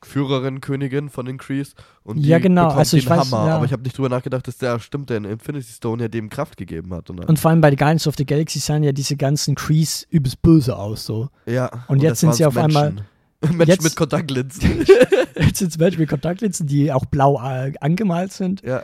Führerin, 0.06 0.62
Königin 0.62 1.10
von 1.10 1.26
den 1.26 1.38
Crees. 1.38 1.74
Und 2.04 2.18
die 2.18 2.28
Ja, 2.30 2.39
genau, 2.39 2.64
bekommt 2.64 2.80
also 2.80 2.97
ich 2.97 3.06
den 3.06 3.10
weiß, 3.18 3.32
Hammer. 3.32 3.47
ja. 3.47 3.56
Aber 3.56 3.66
ich 3.66 3.72
habe 3.72 3.84
nicht 3.84 3.97
drüber 3.97 4.10
nachgedacht, 4.10 4.47
dass 4.47 4.58
der 4.58 4.80
stimmt, 4.80 5.10
der 5.10 5.18
Infinity 5.18 5.72
Stone 5.72 6.04
ja 6.04 6.08
dem 6.10 6.30
Kraft 6.30 6.58
gegeben 6.58 6.93
hat. 6.93 7.10
Und, 7.10 7.26
und 7.26 7.39
vor 7.39 7.51
allem 7.51 7.62
bei 7.62 7.70
Guardians 7.76 8.08
of 8.08 8.16
the 8.18 8.26
Galaxy 8.26 8.60
sahen 8.60 8.84
ja 8.84 8.91
diese 8.91 9.16
ganzen 9.16 9.56
Crees 9.56 10.06
übelst 10.10 10.41
böse 10.41 10.76
aus, 10.78 11.06
so. 11.06 11.30
ja, 11.45 11.70
und 11.88 12.01
jetzt 12.01 12.12
das 12.12 12.20
sind 12.22 12.36
sie 12.36 12.45
auf 12.45 12.58
einmal- 12.58 12.91
Menschen. 12.93 13.08
Menschen 13.58 13.68
Jetzt- 13.68 13.84
mit 13.84 13.95
Kontaktlinsen. 13.95 14.86
Jetzt 15.36 15.58
sind 15.58 15.72
es 15.72 15.78
Menschen 15.78 15.99
mit 15.99 16.10
Kontaktlinsen, 16.10 16.66
die 16.68 16.91
auch 16.91 17.06
blau 17.06 17.41
äh, 17.43 17.74
angemalt 17.82 18.32
sind. 18.32 18.62
ja. 18.62 18.84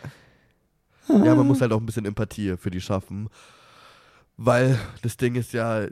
ja, 1.07 1.34
man 1.36 1.47
muss 1.47 1.61
halt 1.61 1.72
auch 1.72 1.80
ein 1.80 1.86
bisschen 1.86 2.05
Empathie 2.05 2.55
für 2.57 2.70
die 2.70 2.82
schaffen. 2.82 3.30
Weil 4.38 4.78
das 5.01 5.17
Ding 5.17 5.36
ist 5.36 5.53
ja, 5.53 5.86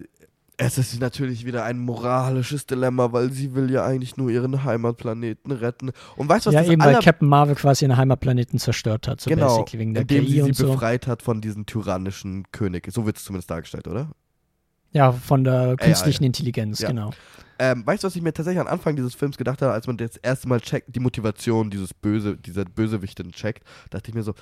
es 0.58 0.78
ist 0.80 1.00
natürlich 1.00 1.46
wieder 1.46 1.64
ein 1.64 1.78
moralisches 1.78 2.66
Dilemma, 2.66 3.12
weil 3.12 3.32
sie 3.32 3.54
will 3.54 3.70
ja 3.70 3.86
eigentlich 3.86 4.18
nur 4.18 4.32
ihren 4.32 4.64
Heimatplaneten 4.64 5.52
retten. 5.52 5.92
Und 6.16 6.30
weißt 6.30 6.48
du, 6.48 6.50
was 6.50 6.54
ja, 6.56 6.62
das 6.62 6.72
eben, 6.72 6.82
weil 6.82 6.96
aller 6.96 7.04
Captain 7.04 7.30
Marvel 7.30 7.56
quasi 7.56 7.86
einen 7.86 7.96
Heimatplaneten 7.96 8.58
zerstört 8.58 9.08
hat, 9.08 9.22
so 9.22 9.30
genau, 9.30 9.58
basically 9.60 9.80
wegen 9.80 9.94
der 9.94 10.02
indem 10.02 10.26
KI 10.26 10.32
sie 10.32 10.42
sie 10.42 10.54
so. 10.54 10.72
befreit 10.72 11.06
hat 11.06 11.22
von 11.22 11.42
diesem 11.42 11.68
tyrannischen 11.68 12.52
König. 12.52 12.88
So 12.92 13.06
wird 13.06 13.18
es 13.18 13.24
zumindest 13.24 13.52
dargestellt, 13.52 13.88
oder? 13.88 14.10
Ja, 14.94 15.12
von 15.12 15.44
der 15.44 15.76
künstlichen 15.78 16.24
Intelligenz, 16.24 16.80
Ja. 16.80 16.90
genau. 16.90 17.12
Ähm, 17.60 17.86
weißt 17.86 18.04
du, 18.04 18.08
was 18.08 18.16
ich 18.16 18.22
mir 18.22 18.34
tatsächlich 18.34 18.62
am 18.62 18.68
Anfang 18.68 18.96
dieses 18.96 19.16
Films 19.16 19.38
gedacht 19.38 19.62
habe, 19.62 19.74
als 19.74 19.86
man 19.88 19.98
das 19.98 20.18
erste 20.18 20.48
Mal 20.48 20.62
checkt, 20.62 20.96
die 20.96 21.00
Motivation 21.00 21.70
dieses 21.70 21.94
Böse, 21.94 22.38
dieser 22.38 22.66
Bösewichtin 22.66 23.32
checkt, 23.32 23.64
dachte 23.90 24.10
ich 24.10 24.16
mir 24.16 24.24
so, 24.24 24.34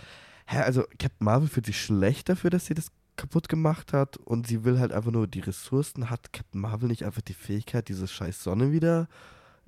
hä, 0.48 0.60
also 0.60 0.84
Captain 1.00 1.26
Marvel 1.26 1.48
fühlt 1.48 1.66
sich 1.66 1.82
schlecht 1.82 2.30
dafür, 2.30 2.50
dass 2.50 2.66
sie 2.66 2.74
das 2.74 2.88
kaputt 3.18 3.50
gemacht 3.50 3.94
hat 3.94 4.18
und 4.18 4.48
sie 4.48 4.64
will 4.64 4.80
halt 4.80 4.92
einfach 4.92 5.12
nur 5.12 5.28
die 5.28 5.40
Ressourcen. 5.40 6.10
Hat 6.10 6.34
Captain 6.34 6.60
Marvel 6.62 6.90
nicht 6.90 7.04
einfach 7.04 7.22
die 7.22 7.34
Fähigkeit, 7.34 7.88
diese 7.90 8.08
scheiß 8.08 8.44
Sonne 8.44 8.72
wieder 8.72 9.08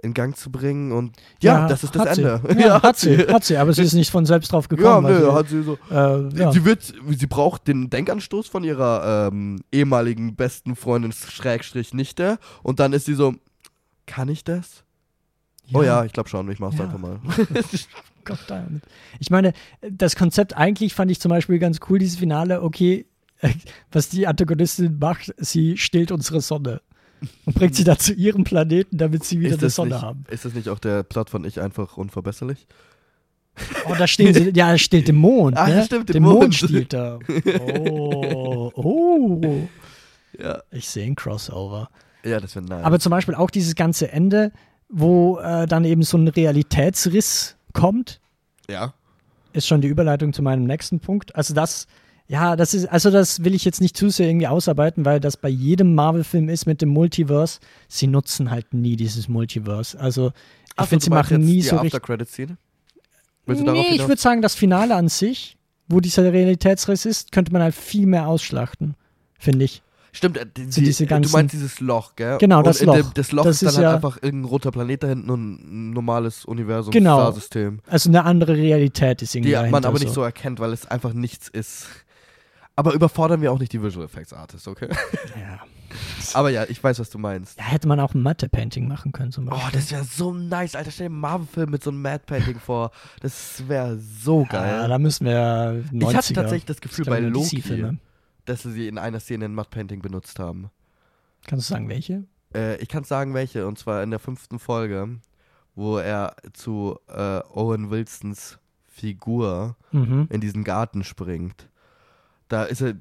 in 0.03 0.13
Gang 0.13 0.35
zu 0.37 0.51
bringen? 0.51 0.91
Und 0.91 1.15
ja, 1.41 1.67
das 1.67 1.83
ist 1.83 1.95
das. 1.95 2.17
Ende. 2.17 2.41
Ja, 2.59 2.81
hat 2.83 2.97
sie, 2.97 3.17
hat 3.17 3.43
sie, 3.43 3.57
aber 3.57 3.73
sie 3.73 3.81
ist 3.83 3.93
nicht 3.93 4.11
von 4.11 4.25
selbst 4.25 4.51
drauf 4.51 4.67
Ja, 4.69 4.75
gekommen. 4.75 5.07
nö, 5.07 5.15
also, 5.15 5.33
hat 5.33 5.49
sie 5.49 5.63
so. 5.63 5.77
äh, 5.89 6.37
ja. 6.37 6.51
Sie 6.51 6.65
wird, 6.65 6.93
sie 7.09 7.27
braucht 7.27 7.67
den 7.67 7.89
Denkanstoß 7.89 8.47
von 8.47 8.63
ihrer 8.63 9.29
ähm, 9.31 9.61
ehemaligen 9.71 10.35
besten 10.35 10.75
Freundin 10.75 11.11
Schrägstrich 11.11 11.93
Nichte 11.93 12.37
und 12.63 12.79
dann 12.79 12.93
ist 12.93 13.05
sie 13.05 13.15
so, 13.15 13.33
kann 14.05 14.29
ich 14.29 14.43
das? 14.43 14.83
Oh 15.73 15.83
ja, 15.83 16.05
ich 16.05 16.13
glaube 16.13 16.29
schon, 16.29 16.49
ich 16.49 16.59
mach's 16.59 16.77
Ja. 16.77 16.85
einfach 16.85 16.97
mal. 16.99 17.19
Gott. 18.23 18.39
Ich 19.19 19.29
meine, 19.29 19.53
das 19.81 20.15
Konzept 20.15 20.55
eigentlich 20.55 20.93
fand 20.93 21.09
ich 21.11 21.19
zum 21.19 21.29
Beispiel 21.29 21.59
ganz 21.59 21.79
cool, 21.89 21.97
dieses 21.99 22.17
Finale, 22.19 22.61
okay, 22.61 23.05
was 23.91 24.09
die 24.09 24.27
Antagonistin 24.27 24.97
macht, 24.99 25.33
sie 25.37 25.77
stillt 25.77 26.11
unsere 26.11 26.41
Sonne 26.41 26.81
und 27.45 27.55
bringt 27.55 27.75
sie 27.75 27.83
da 27.83 27.97
zu 27.97 28.13
ihrem 28.13 28.43
Planeten, 28.43 28.97
damit 28.97 29.23
sie 29.23 29.39
wieder 29.39 29.57
eine 29.57 29.69
Sonne 29.69 29.95
nicht, 29.95 30.01
haben. 30.01 30.23
ist 30.29 30.45
das 30.45 30.53
nicht 30.53 30.69
auch 30.69 30.79
der 30.79 31.03
Plot 31.03 31.29
von 31.29 31.45
Ich 31.45 31.59
einfach 31.59 31.97
unverbesserlich? 31.97 32.67
Oh, 33.89 33.95
da 33.97 34.05
stehen 34.05 34.33
sie, 34.33 34.51
ja, 34.55 34.69
er 34.69 34.77
stillt 34.77 35.07
den 35.07 35.15
Mond. 35.15 35.57
Ah, 35.57 35.67
ne? 35.67 35.83
stimmt, 35.83 36.13
den 36.13 36.21
Mond. 36.21 36.39
Mond. 36.39 36.55
stiehlt 36.55 36.93
er. 36.93 37.19
Oh, 37.59 38.71
oh. 38.75 39.67
Ja. 40.39 40.61
Ich 40.69 40.87
sehe 40.87 41.05
ein 41.05 41.15
Crossover. 41.15 41.89
Ja, 42.23 42.39
das 42.39 42.55
wäre 42.55 42.65
nice. 42.65 42.85
Aber 42.85 42.99
zum 42.99 43.09
Beispiel 43.09 43.33
auch 43.33 43.49
dieses 43.49 43.73
ganze 43.73 44.11
Ende, 44.11 44.51
wo 44.89 45.39
äh, 45.39 45.65
dann 45.65 45.83
eben 45.83 46.03
so 46.03 46.17
ein 46.17 46.27
Realitätsriss 46.27 47.57
kommt, 47.73 48.19
ja. 48.69 48.93
ist 49.53 49.65
schon 49.65 49.81
die 49.81 49.87
Überleitung 49.87 50.33
zu 50.33 50.43
meinem 50.43 50.65
nächsten 50.65 50.99
Punkt. 50.99 51.35
Also 51.35 51.55
das, 51.55 51.87
ja, 52.27 52.55
das 52.55 52.73
ist, 52.73 52.87
also 52.87 53.09
das 53.09 53.43
will 53.43 53.55
ich 53.55 53.63
jetzt 53.65 53.79
nicht 53.81 53.95
zu 53.95 54.09
sehr 54.09 54.27
irgendwie 54.27 54.47
ausarbeiten, 54.47 55.05
weil 55.05 55.19
das 55.19 55.37
bei 55.37 55.49
jedem 55.49 55.95
Marvel-Film 55.95 56.49
ist 56.49 56.65
mit 56.65 56.81
dem 56.81 56.89
Multiverse. 56.89 57.59
Sie 57.87 58.07
nutzen 58.07 58.51
halt 58.51 58.73
nie 58.73 58.95
dieses 58.97 59.27
Multiverse. 59.29 59.97
Also 59.99 60.27
ich 60.27 60.33
Ach 60.75 60.83
so, 60.85 60.89
finde, 60.89 61.03
sie 61.05 61.09
du 61.09 61.15
machen 61.15 61.37
nie 61.39 61.61
so 61.61 61.77
richtig. 61.77 62.01
Du 62.01 63.53
Nee, 63.53 63.87
ich 63.95 64.07
würde 64.07 64.19
sagen, 64.21 64.41
das 64.41 64.55
Finale 64.55 64.93
an 64.95 65.07
sich, 65.07 65.57
wo 65.87 66.01
dieser 66.01 66.33
Realitätsriss 66.33 67.05
ist, 67.05 67.31
könnte 67.31 67.53
man 67.53 67.61
halt 67.61 67.75
viel 67.75 68.05
mehr 68.05 68.27
ausschlachten, 68.27 68.95
finde 69.39 69.63
ich. 69.65 69.81
Stimmt, 70.11 70.37
äh, 70.37 70.45
die, 70.45 70.69
So 70.71 70.81
diese 70.81 71.03
äh, 71.03 71.07
du 71.07 71.09
ganzen- 71.11 71.31
meinst 71.31 71.53
dieses 71.53 71.79
Loch, 71.79 72.15
gell? 72.15 72.37
Genau, 72.39 72.61
das 72.61 72.81
in 72.81 72.87
Loch. 72.87 72.95
Dem, 72.95 73.05
das 73.13 73.31
Loch 73.31 73.43
Das 73.45 73.55
ist 73.57 73.61
dann 73.63 73.69
ist 73.69 73.75
halt 73.77 73.83
ja- 73.83 73.95
einfach 73.95 74.17
irgendein 74.21 74.49
roter 74.49 74.71
Planet 74.71 75.03
da 75.03 75.07
hinten 75.07 75.29
und 75.29 75.59
ein 75.61 75.91
normales 75.91 76.43
Universum, 76.43 76.91
Genau. 76.91 77.21
Starsystem. 77.21 77.79
Also 77.87 78.09
eine 78.09 78.25
andere 78.25 78.53
Realität 78.57 79.21
ist 79.21 79.33
irgendwie 79.35 79.51
Die 79.55 79.69
man 79.69 79.85
aber 79.85 79.99
nicht 79.99 80.13
so 80.13 80.23
erkennt, 80.23 80.59
weil 80.59 80.73
es 80.73 80.85
einfach 80.85 81.13
nichts 81.13 81.47
ist. 81.47 81.85
Aber 82.77 82.93
überfordern 82.93 83.41
wir 83.41 83.51
auch 83.51 83.59
nicht 83.59 83.73
die 83.73 83.81
Visual 83.83 84.05
Effects 84.05 84.31
Artists, 84.33 84.67
okay? 84.67 84.87
Ja. 85.35 85.59
Aber 86.33 86.49
ja, 86.49 86.65
ich 86.67 86.83
weiß, 86.83 86.99
was 86.99 87.09
du 87.09 87.17
meinst. 87.17 87.57
ja, 87.57 87.63
hätte 87.65 87.87
man 87.87 87.99
auch 88.01 88.13
ein 88.13 88.21
Matte-Painting 88.21 88.87
machen 88.87 89.11
können 89.13 89.31
zum 89.31 89.47
Oh, 89.47 89.51
Beispiel. 89.51 89.71
das 89.79 89.91
wäre 89.91 90.03
so 90.03 90.33
nice, 90.33 90.75
Alter. 90.75 90.91
Stell 90.91 91.07
dir 91.07 91.11
einen 91.13 91.19
Marvel-Film 91.21 91.69
mit 91.71 91.81
so 91.83 91.89
einem 91.89 92.01
Mad-Painting 92.01 92.59
vor. 92.59 92.91
Das 93.21 93.67
wäre 93.67 93.97
so 93.97 94.41
ja, 94.43 94.47
geil. 94.49 94.89
da 94.89 94.97
müssen 94.99 95.25
wir 95.25 95.83
90er. 95.91 96.09
ich 96.09 96.15
hatte 96.15 96.33
tatsächlich 96.33 96.65
das 96.65 96.81
Gefühl 96.81 97.05
bei 97.05 97.19
Loki, 97.19 97.63
dass 98.45 98.63
sie 98.63 98.87
in 98.87 98.97
einer 98.97 99.19
Szene 99.21 99.45
ein 99.45 99.55
Matte-Painting 99.55 100.01
benutzt 100.01 100.39
haben. 100.39 100.69
Kannst 101.47 101.69
du 101.69 101.73
sagen, 101.73 101.87
welche? 101.89 102.25
Äh, 102.53 102.75
ich 102.77 102.89
kann 102.89 103.03
sagen, 103.05 103.33
welche. 103.33 103.65
Und 103.65 103.79
zwar 103.79 104.03
in 104.03 104.09
der 104.11 104.19
fünften 104.19 104.59
Folge, 104.59 105.19
wo 105.73 105.97
er 105.97 106.35
zu 106.53 106.99
äh, 107.07 107.39
Owen 107.53 107.89
Wilsons 107.89 108.59
Figur 108.87 109.77
Mhm. 109.91 110.27
in 110.31 110.41
diesen 110.41 110.63
Garten 110.65 111.03
springt. 111.05 111.69
Da 112.47 112.63
ist 112.63 112.81
er, 112.81 112.95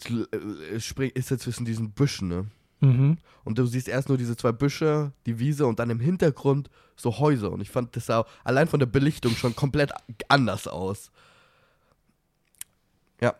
ist 0.73 1.31
er 1.31 1.39
zwischen 1.39 1.65
diesen 1.65 1.91
Büschen, 1.93 2.29
ne? 2.29 2.47
Mhm. 2.81 3.19
Und 3.45 3.59
du 3.59 3.65
siehst 3.67 3.89
erst 3.89 4.09
nur 4.09 4.19
diese 4.19 4.37
zwei 4.37 4.53
Büsche, 4.53 5.13
die 5.25 5.39
Wiese 5.39 5.67
und 5.67 5.79
dann 5.79 5.89
im 5.89 6.01
Hintergrund 6.01 6.69
so 6.97 7.19
Häuser. 7.19 7.51
Und 7.53 7.61
ich 7.61 7.71
fand 7.71 7.95
das 7.97 8.07
sah 8.07 8.27
allein 8.45 8.67
von 8.69 8.81
der 8.81 8.87
Belichtung 8.87 9.33
schon 9.33 9.55
komplett 9.55 9.93
anders 10.29 10.67
aus. 10.67 11.11
Ja. 13.21 13.35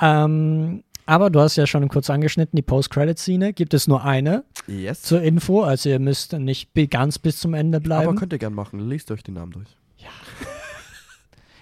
Ähm, 0.00 0.82
aber 1.06 1.30
du 1.30 1.40
hast 1.40 1.56
ja 1.56 1.66
schon 1.66 1.88
kurz 1.88 2.08
angeschnitten, 2.10 2.56
die 2.56 2.62
Post-Credit-Szene 2.62 3.52
gibt 3.52 3.74
es 3.74 3.86
nur 3.86 4.04
eine 4.04 4.44
Yes. 4.66 5.02
zur 5.02 5.20
Info, 5.22 5.62
also 5.62 5.88
ihr 5.88 5.98
müsst 5.98 6.32
nicht 6.32 6.70
ganz 6.90 7.18
bis 7.18 7.38
zum 7.38 7.54
Ende 7.54 7.76
Aber 7.78 7.84
bleiben. 7.84 8.16
könnt 8.16 8.32
ihr 8.32 8.38
gern 8.38 8.54
machen. 8.54 8.80
Lest 8.88 9.10
euch 9.10 9.22
die 9.22 9.32
Namen 9.32 9.52
durch. 9.52 9.68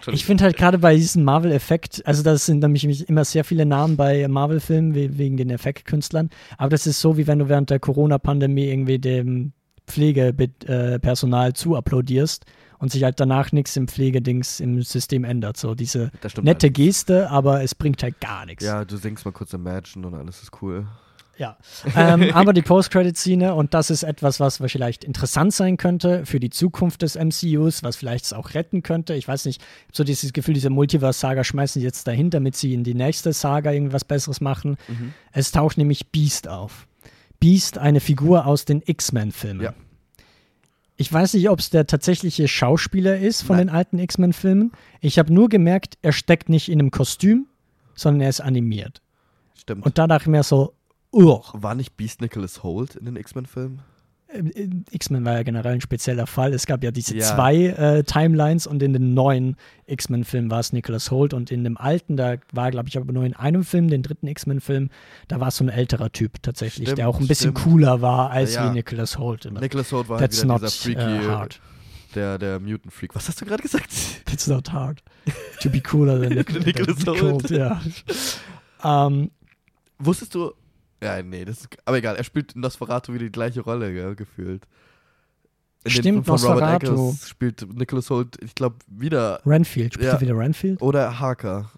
Ich 0.08 0.24
finde 0.24 0.44
halt 0.44 0.56
gerade 0.56 0.78
bei 0.78 0.94
diesem 0.94 1.24
Marvel-Effekt, 1.24 2.06
also 2.06 2.22
das 2.22 2.46
sind 2.46 2.60
nämlich 2.60 3.08
immer 3.08 3.24
sehr 3.24 3.44
viele 3.44 3.66
Namen 3.66 3.96
bei 3.96 4.26
Marvel-Filmen 4.28 4.94
we- 4.94 5.18
wegen 5.18 5.36
den 5.36 5.50
Effektkünstlern, 5.50 6.30
aber 6.58 6.70
das 6.70 6.86
ist 6.86 7.00
so, 7.00 7.16
wie 7.16 7.26
wenn 7.26 7.38
du 7.38 7.48
während 7.48 7.70
der 7.70 7.78
Corona-Pandemie 7.80 8.66
irgendwie 8.68 8.98
dem 8.98 9.52
Pflegepersonal 9.86 11.52
zu 11.52 11.76
applaudierst 11.76 12.44
und 12.78 12.92
sich 12.92 13.04
halt 13.04 13.20
danach 13.20 13.52
nichts 13.52 13.76
im 13.76 13.88
Pflegedings 13.88 14.60
im 14.60 14.82
System 14.82 15.24
ändert. 15.24 15.56
So 15.56 15.74
diese 15.74 16.10
nette 16.40 16.66
halt. 16.68 16.74
Geste, 16.74 17.30
aber 17.30 17.62
es 17.62 17.74
bringt 17.74 18.02
halt 18.02 18.20
gar 18.20 18.46
nichts. 18.46 18.64
Ja, 18.64 18.84
du 18.84 18.96
singst 18.96 19.24
mal 19.24 19.32
kurz 19.32 19.52
Imagine 19.52 20.06
und 20.06 20.14
alles 20.14 20.42
ist 20.42 20.62
cool. 20.62 20.86
Ja. 21.40 21.56
ähm, 21.96 22.30
aber 22.34 22.52
die 22.52 22.60
Post-Credit-Szene, 22.60 23.54
und 23.54 23.72
das 23.72 23.88
ist 23.88 24.02
etwas, 24.02 24.40
was 24.40 24.58
vielleicht 24.58 25.04
interessant 25.04 25.54
sein 25.54 25.78
könnte 25.78 26.26
für 26.26 26.38
die 26.38 26.50
Zukunft 26.50 27.00
des 27.00 27.16
MCUs, 27.16 27.82
was 27.82 27.96
vielleicht 27.96 28.26
es 28.26 28.34
auch 28.34 28.52
retten 28.52 28.82
könnte. 28.82 29.14
Ich 29.14 29.26
weiß 29.26 29.46
nicht, 29.46 29.62
so 29.90 30.04
dieses 30.04 30.34
Gefühl, 30.34 30.52
diese 30.52 30.68
Multiverse-Saga 30.68 31.42
schmeißen 31.42 31.80
sie 31.80 31.86
jetzt 31.86 32.06
dahin, 32.06 32.28
damit 32.28 32.56
sie 32.56 32.74
in 32.74 32.84
die 32.84 32.92
nächste 32.92 33.32
Saga 33.32 33.72
irgendwas 33.72 34.04
Besseres 34.04 34.42
machen. 34.42 34.76
Mhm. 34.86 35.14
Es 35.32 35.50
taucht 35.50 35.78
nämlich 35.78 36.08
Beast 36.08 36.46
auf. 36.46 36.86
Beast, 37.40 37.78
eine 37.78 38.00
Figur 38.00 38.44
aus 38.44 38.66
den 38.66 38.82
X-Men-Filmen. 38.84 39.62
Ja. 39.62 39.74
Ich 40.98 41.10
weiß 41.10 41.32
nicht, 41.32 41.48
ob 41.48 41.60
es 41.60 41.70
der 41.70 41.86
tatsächliche 41.86 42.48
Schauspieler 42.48 43.16
ist 43.16 43.40
von 43.40 43.56
Nein. 43.56 43.68
den 43.68 43.74
alten 43.74 43.98
X-Men-Filmen. 43.98 44.72
Ich 45.00 45.18
habe 45.18 45.32
nur 45.32 45.48
gemerkt, 45.48 45.96
er 46.02 46.12
steckt 46.12 46.50
nicht 46.50 46.68
in 46.68 46.80
einem 46.80 46.90
Kostüm, 46.90 47.46
sondern 47.94 48.20
er 48.20 48.28
ist 48.28 48.42
animiert. 48.42 49.00
Stimmt. 49.54 49.86
Und 49.86 49.96
da 49.96 50.06
dachte 50.06 50.24
ich 50.24 50.28
mir 50.28 50.42
so, 50.42 50.74
Ugh. 51.12 51.42
War 51.54 51.74
nicht 51.74 51.96
Beast 51.96 52.20
Nicholas 52.20 52.62
Holt 52.62 52.94
in 52.96 53.04
den 53.06 53.16
X-Men-Filmen? 53.16 53.80
Äh, 54.28 54.68
X-Men 54.92 55.24
war 55.24 55.32
ja 55.34 55.42
generell 55.42 55.72
ein 55.74 55.80
spezieller 55.80 56.28
Fall. 56.28 56.54
Es 56.54 56.66
gab 56.66 56.84
ja 56.84 56.92
diese 56.92 57.16
Ja. 57.16 57.26
zwei 57.34 57.66
äh, 57.66 58.04
Timelines 58.04 58.68
und 58.68 58.80
in 58.80 58.92
den 58.92 59.12
neuen 59.12 59.56
X-Men-Film 59.86 60.50
war 60.52 60.60
es 60.60 60.72
Nicholas 60.72 61.10
Holt 61.10 61.34
und 61.34 61.50
in 61.50 61.64
dem 61.64 61.76
alten, 61.76 62.16
da 62.16 62.36
war, 62.52 62.70
glaube 62.70 62.88
ich, 62.88 62.96
aber 62.96 63.12
nur 63.12 63.24
in 63.24 63.34
einem 63.34 63.64
Film, 63.64 63.88
den 63.88 64.02
dritten 64.04 64.28
X-Men-Film, 64.28 64.90
da 65.26 65.40
war 65.40 65.48
es 65.48 65.56
so 65.56 65.64
ein 65.64 65.68
älterer 65.68 66.12
Typ 66.12 66.40
tatsächlich, 66.42 66.86
Stimmt, 66.86 66.98
der 66.98 67.08
auch 67.08 67.18
ein 67.18 67.26
bisschen 67.26 67.56
stimmt. 67.56 67.64
cooler 67.64 68.00
war 68.02 68.30
als 68.30 68.54
Ja. 68.54 68.70
wie 68.70 68.74
Nicholas 68.74 69.18
Holt. 69.18 69.46
immer. 69.46 69.58
Nicholas 69.60 69.90
Holt 69.90 70.08
war 70.08 70.20
halt 70.20 70.30
That's 70.30 70.44
not 70.44 70.62
dieser 70.62 70.70
freaky, 70.70 71.00
äh, 71.24 71.28
hard. 71.28 71.60
der, 72.14 72.38
der 72.38 72.60
Mutant 72.60 72.92
Freak. 72.92 73.16
Was 73.16 73.26
hast 73.26 73.40
du 73.40 73.44
gerade 73.46 73.64
gesagt? 73.64 73.90
That's 74.26 74.46
not 74.46 74.70
hard. 74.72 75.02
To 75.60 75.68
be 75.70 75.80
cooler 75.80 76.20
than 76.20 76.34
Nic 76.34 76.52
Nicholas 76.66 76.98
than 77.04 77.20
Hoult. 77.20 77.50
ja. 77.50 77.80
ähm, 78.84 79.32
Wusstest 79.98 80.34
du. 80.36 80.52
Ja, 81.02 81.22
nee, 81.22 81.44
das 81.44 81.60
ist. 81.60 81.68
Aber 81.84 81.96
egal, 81.98 82.16
er 82.16 82.24
spielt 82.24 82.52
in 82.52 82.60
Nosferatu 82.60 83.12
wieder 83.14 83.24
die 83.24 83.32
gleiche 83.32 83.60
Rolle, 83.62 83.92
gell, 83.92 84.14
gefühlt. 84.14 84.66
In 85.84 85.90
Stimmt, 85.92 86.26
von 86.26 86.36
Robert 86.36 86.82
Nosferatu. 86.82 86.92
Eggers 87.08 87.28
spielt 87.28 87.74
Nicholas 87.74 88.10
Holt, 88.10 88.36
ich 88.42 88.54
glaube, 88.54 88.76
wieder. 88.86 89.40
Renfield, 89.46 89.94
spielt 89.94 90.08
Ja. 90.08 90.14
er 90.16 90.20
wieder 90.20 90.36
Renfield? 90.36 90.82
Oder 90.82 91.18
Harker. 91.18 91.70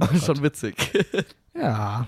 Oh 0.00 0.06
Schon 0.24 0.42
witzig. 0.42 0.74
Ja, 1.60 2.06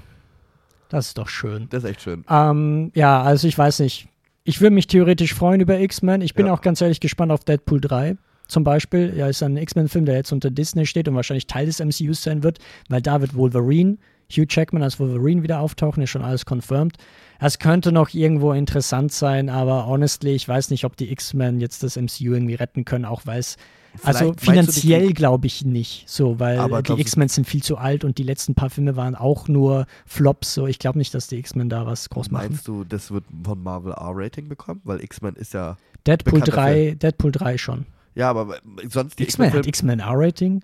das 0.90 1.08
ist 1.08 1.18
doch 1.18 1.28
schön. 1.28 1.66
Das 1.70 1.82
ist 1.82 1.90
echt 1.90 2.02
schön. 2.02 2.24
Ähm, 2.30 2.92
ja, 2.94 3.20
also 3.20 3.48
ich 3.48 3.58
weiß 3.58 3.80
nicht. 3.80 4.06
Ich 4.44 4.60
würde 4.60 4.74
mich 4.76 4.86
theoretisch 4.86 5.34
freuen 5.34 5.60
über 5.60 5.76
X-Men. 5.80 6.20
Ich 6.22 6.34
bin 6.34 6.46
Ja. 6.46 6.52
auch 6.52 6.60
ganz 6.60 6.80
ehrlich 6.80 7.00
gespannt 7.00 7.32
auf 7.32 7.42
Deadpool 7.42 7.80
3 7.80 8.16
zum 8.46 8.62
Beispiel. 8.62 9.12
Ja, 9.16 9.26
ist 9.26 9.42
ein 9.42 9.56
X-Men-Film, 9.56 10.04
der 10.04 10.14
jetzt 10.14 10.30
unter 10.32 10.50
Disney 10.52 10.86
steht 10.86 11.08
und 11.08 11.16
wahrscheinlich 11.16 11.48
Teil 11.48 11.66
des 11.66 11.80
MCUs 11.80 12.22
sein 12.22 12.44
wird, 12.44 12.60
weil 12.88 13.02
da 13.02 13.20
wird 13.20 13.34
Wolverine, 13.34 13.98
Hugh 14.30 14.46
Jackman 14.48 14.82
als 14.82 14.98
Wolverine 14.98 15.42
wieder 15.42 15.60
auftauchen, 15.60 16.02
ist 16.02 16.10
schon 16.10 16.22
alles 16.22 16.44
confirmed. 16.48 16.96
Es 17.38 17.58
könnte 17.58 17.92
noch 17.92 18.12
irgendwo 18.12 18.52
interessant 18.52 19.12
sein, 19.12 19.48
aber 19.48 19.86
honestly, 19.86 20.32
ich 20.32 20.46
weiß 20.46 20.70
nicht, 20.70 20.84
ob 20.84 20.96
die 20.96 21.10
X-Men 21.12 21.60
jetzt 21.60 21.82
das 21.82 21.96
MCU 21.96 22.34
irgendwie 22.34 22.54
retten 22.54 22.84
können, 22.84 23.04
auch 23.04 23.22
weil 23.24 23.40
es 23.40 23.56
also 24.04 24.34
Vielleicht 24.36 24.40
finanziell 24.40 25.12
glaube 25.14 25.48
ich 25.48 25.64
nicht, 25.64 26.08
so, 26.08 26.38
weil 26.38 26.60
Aber 26.60 26.80
die 26.80 26.92
X-Men 26.92 27.28
sind 27.28 27.48
viel 27.48 27.62
zu 27.62 27.76
alt 27.76 28.04
und 28.04 28.18
die 28.18 28.22
letzten 28.22 28.54
paar 28.54 28.70
Filme 28.70 28.94
waren 28.94 29.16
auch 29.16 29.48
nur 29.48 29.86
Flops, 30.06 30.54
so 30.54 30.68
ich 30.68 30.78
glaube 30.78 30.98
nicht, 30.98 31.12
dass 31.12 31.26
die 31.26 31.38
X-Men 31.38 31.68
da 31.68 31.86
was 31.86 32.08
groß 32.08 32.30
machen. 32.30 32.50
Meinst 32.50 32.68
du, 32.68 32.84
das 32.84 33.10
wird 33.10 33.24
von 33.42 33.60
Marvel 33.60 33.92
R-Rating 33.92 34.48
bekommen? 34.48 34.80
Weil 34.84 35.02
X-Men 35.02 35.34
ist 35.34 35.54
ja. 35.54 35.76
Deadpool 36.06 36.38
bekannter 36.38 36.62
3, 36.62 36.94
Deadpool 36.94 37.32
3 37.32 37.58
schon. 37.58 37.86
Ja, 38.14 38.30
aber 38.30 38.58
sonst 38.88 39.18
die 39.18 39.24
X-Men 39.24 39.64
X-Men 39.64 39.98
R-Rating? 39.98 40.62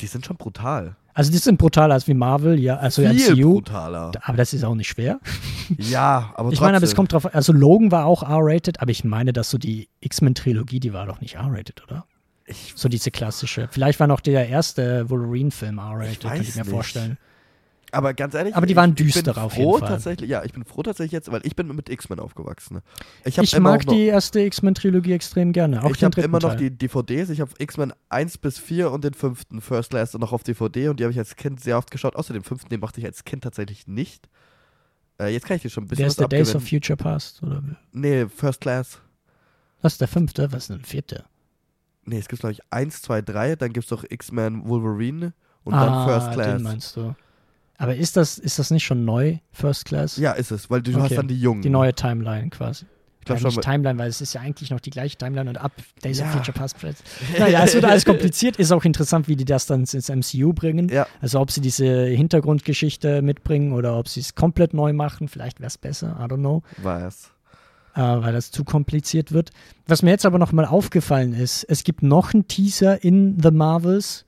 die 0.00 0.06
sind 0.06 0.26
schon 0.26 0.36
brutal. 0.36 0.96
Also 1.18 1.32
die 1.32 1.38
sind 1.38 1.56
brutaler 1.56 1.94
als 1.94 2.06
wie 2.08 2.12
Marvel, 2.14 2.60
ja, 2.60 2.76
also 2.76 3.00
Viel 3.00 3.34
MCU. 3.36 3.54
brutaler. 3.54 4.12
Aber 4.20 4.36
das 4.36 4.52
ist 4.52 4.64
auch 4.64 4.74
nicht 4.74 4.88
schwer. 4.88 5.18
Ja, 5.78 6.32
aber 6.36 6.50
Ich 6.50 6.58
trotzdem. 6.58 6.64
meine, 6.66 6.76
aber 6.76 6.84
es 6.84 6.94
kommt 6.94 7.12
drauf, 7.12 7.34
also 7.34 7.52
Logan 7.52 7.90
war 7.90 8.04
auch 8.06 8.22
R-rated, 8.22 8.80
aber 8.80 8.90
ich 8.92 9.02
meine, 9.02 9.32
dass 9.32 9.50
so 9.50 9.58
die 9.58 9.88
X-Men-Trilogie, 10.00 10.78
die 10.78 10.92
war 10.92 11.06
doch 11.06 11.20
nicht 11.20 11.34
R-rated, 11.36 11.82
oder? 11.84 12.04
Ich, 12.44 12.74
So 12.76 12.88
diese 12.88 13.10
klassische. 13.10 13.66
Vielleicht 13.72 13.98
war 13.98 14.06
noch 14.06 14.20
der 14.20 14.48
erste 14.48 15.08
Wolverine-Film 15.10 15.78
R-rated, 15.78 16.12
Ich 16.12 16.20
könnte 16.30 16.42
ich 16.42 16.54
mir 16.54 16.62
nicht. 16.62 16.70
vorstellen. 16.70 17.18
Aber 17.92 18.14
ganz 18.14 18.34
ehrlich. 18.34 18.54
Aber 18.54 18.66
die 18.66 18.76
waren 18.76 18.94
bin 18.94 19.08
auf 19.08 19.52
froh 19.52 19.74
jeden 19.74 19.78
Fall. 19.78 19.88
Tatsächlich, 19.88 20.28
ja, 20.30 20.44
ich 20.44 20.52
bin 20.52 20.64
froh 20.64 20.82
tatsächlich 20.82 21.12
jetzt, 21.12 21.30
weil 21.30 21.40
ich 21.44 21.56
bin 21.56 21.68
mit 21.74 21.88
X-Men 21.88 22.20
aufgewachsen. 22.20 22.74
ne? 22.74 22.82
Ich, 23.24 23.38
Ich 23.38 23.58
mag 23.58 23.86
noch, 23.86 23.92
die 23.92 24.06
erste 24.06 24.40
X-Men-Trilogie 24.40 25.12
extrem 25.12 25.52
gerne, 25.52 25.82
auch 25.82 25.90
ich 25.90 26.02
habe 26.04 26.20
immer 26.20 26.40
noch 26.40 26.56
Teil. 26.56 26.70
die 26.70 26.70
DVDs. 26.70 27.30
Ich 27.30 27.40
habe 27.40 27.50
X-Men 27.58 27.92
1 28.08 28.38
bis 28.38 28.58
4 28.58 28.90
und 28.90 29.04
den 29.04 29.14
fünften 29.14 29.60
First 29.60 29.90
Class 29.90 30.14
noch 30.14 30.32
auf 30.32 30.42
DVD 30.42 30.88
und 30.88 31.00
die 31.00 31.04
habe 31.04 31.12
ich 31.12 31.18
als 31.18 31.36
Kind 31.36 31.60
sehr 31.60 31.78
oft 31.78 31.90
geschaut. 31.90 32.16
Außer 32.16 32.32
den 32.32 32.42
fünften, 32.42 32.68
den 32.68 32.80
mochte 32.80 33.00
ich 33.00 33.06
als 33.06 33.24
Kind 33.24 33.44
tatsächlich 33.44 33.86
nicht. 33.86 34.28
Äh, 35.20 35.32
jetzt 35.32 35.46
kann 35.46 35.56
ich 35.56 35.62
dir 35.62 35.70
schon 35.70 35.84
ein 35.84 35.88
bisschen 35.88 36.02
der 36.02 36.06
was 36.06 36.12
ist 36.12 36.20
der 36.20 36.28
Days 36.28 36.54
of. 36.54 36.68
Future 36.68 36.96
Past, 36.96 37.42
oder? 37.42 37.62
Nee, 37.92 38.26
First 38.26 38.60
Class. 38.60 39.00
Was 39.82 39.94
ist 39.94 40.00
der 40.00 40.08
fünfte? 40.08 40.52
Was 40.52 40.64
ist 40.64 40.70
denn 40.70 40.78
der 40.78 40.86
vierte? 40.86 41.24
Nee, 42.04 42.18
es 42.18 42.28
gibt 42.28 42.40
glaube 42.40 42.52
ich 42.52 42.60
1, 42.70 43.02
2, 43.02 43.22
3, 43.22 43.56
dann 43.56 43.72
gibt 43.72 43.84
es 43.84 43.90
doch 43.90 44.04
X-Men 44.08 44.68
Wolverine 44.68 45.32
und 45.64 45.74
ah, 45.74 45.84
dann 45.84 46.08
First 46.08 46.32
Class. 46.32 46.54
den 46.54 46.62
meinst 46.62 46.96
du. 46.96 47.14
Aber 47.78 47.94
ist 47.96 48.16
das, 48.16 48.38
ist 48.38 48.58
das 48.58 48.70
nicht 48.70 48.84
schon 48.84 49.04
neu, 49.04 49.36
First 49.52 49.84
Class? 49.84 50.16
Ja, 50.16 50.32
ist 50.32 50.50
es, 50.50 50.70
weil 50.70 50.82
du 50.82 50.92
Okay. 50.92 51.00
hast 51.02 51.16
dann 51.16 51.28
die 51.28 51.38
Jungen. 51.40 51.62
Die 51.62 51.68
neue 51.70 51.92
Timeline 51.94 52.50
quasi. 52.50 52.86
Ich 53.20 53.26
glaube 53.26 53.40
ja, 53.42 53.50
schon. 53.50 53.56
nicht 53.56 53.64
Timeline, 53.68 53.98
weil 53.98 54.08
es 54.08 54.20
ist 54.20 54.34
ja 54.34 54.40
eigentlich 54.40 54.70
noch 54.70 54.78
die 54.78 54.90
gleiche 54.90 55.16
Timeline 55.18 55.50
und 55.50 55.56
ab 55.58 55.72
Days 56.04 56.20
Ja. 56.20 56.26
of 56.26 56.32
Future 56.32 56.52
Past. 56.56 56.76
Naja, 57.38 57.64
es 57.64 57.74
wird 57.74 57.84
alles 57.84 58.04
kompliziert. 58.06 58.56
Ist 58.56 58.70
auch 58.70 58.84
interessant, 58.84 59.26
wie 59.26 59.34
die 59.34 59.44
das 59.44 59.66
dann 59.66 59.80
ins 59.80 60.08
MCU 60.08 60.52
bringen. 60.52 60.88
Ja, 60.88 61.08
Also 61.20 61.40
ob 61.40 61.50
sie 61.50 61.60
diese 61.60 62.06
Hintergrundgeschichte 62.06 63.22
mitbringen 63.22 63.72
oder 63.72 63.98
ob 63.98 64.08
sie 64.08 64.20
es 64.20 64.34
komplett 64.36 64.74
neu 64.74 64.92
machen. 64.92 65.26
Vielleicht 65.28 65.58
wäre 65.60 65.66
es 65.68 65.78
besser, 65.78 66.16
I 66.20 66.24
don't 66.24 66.36
know. 66.38 66.62
weiß. 66.82 67.30
äh, 67.96 68.00
weil 68.00 68.32
das 68.34 68.50
zu 68.50 68.62
kompliziert 68.62 69.32
wird. 69.32 69.50
Was 69.86 70.02
mir 70.02 70.10
jetzt 70.10 70.26
aber 70.26 70.38
noch 70.38 70.52
mal 70.52 70.66
aufgefallen 70.66 71.32
ist, 71.32 71.64
es 71.64 71.82
gibt 71.82 72.02
noch 72.02 72.32
einen 72.34 72.46
Teaser 72.46 73.02
in 73.02 73.38
The 73.42 73.50
Marvels, 73.50 74.25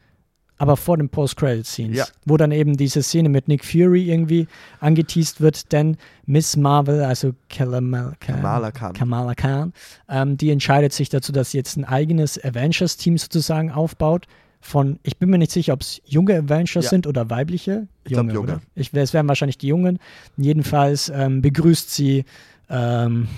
aber 0.58 0.76
vor 0.76 0.96
den 0.96 1.08
Post-Credit-Scenes, 1.08 1.96
Ja. 1.96 2.04
wo 2.26 2.36
dann 2.36 2.50
eben 2.52 2.76
diese 2.76 3.02
Szene 3.02 3.28
mit 3.28 3.48
Nick 3.48 3.64
Fury 3.64 4.10
irgendwie 4.10 4.46
angeteased 4.80 5.40
wird, 5.40 5.72
denn 5.72 5.96
Miss 6.26 6.56
Marvel, 6.56 7.02
also 7.02 7.32
Kamala 7.48 8.14
Khan, 8.20 8.36
Kamala 8.36 8.70
Khan. 8.72 8.92
Kamala 8.92 9.34
Khan 9.34 9.72
ähm, 10.08 10.36
die 10.36 10.50
entscheidet 10.50 10.92
sich 10.92 11.08
dazu, 11.08 11.32
dass 11.32 11.52
sie 11.52 11.58
jetzt 11.58 11.76
ein 11.76 11.84
eigenes 11.84 12.42
Avengers-Team 12.44 13.18
sozusagen 13.18 13.70
aufbaut. 13.70 14.26
Von, 14.60 14.98
ich 15.04 15.16
bin 15.18 15.30
mir 15.30 15.38
nicht 15.38 15.52
sicher, 15.52 15.72
ob 15.72 15.82
es 15.82 16.02
junge 16.04 16.34
Avengers 16.36 16.84
Ja. 16.86 16.90
sind 16.90 17.06
oder 17.06 17.30
weibliche. 17.30 17.86
Ich 18.04 18.12
glaub, 18.12 18.30
junge. 18.32 18.60
Ich, 18.74 18.92
es 18.92 19.14
wären 19.14 19.28
wahrscheinlich 19.28 19.58
die 19.58 19.68
Jungen. 19.68 20.00
Jedenfalls 20.36 21.08
ähm, 21.14 21.40
begrüßt 21.42 21.90
sie 21.92 22.24
ähm. 22.68 23.28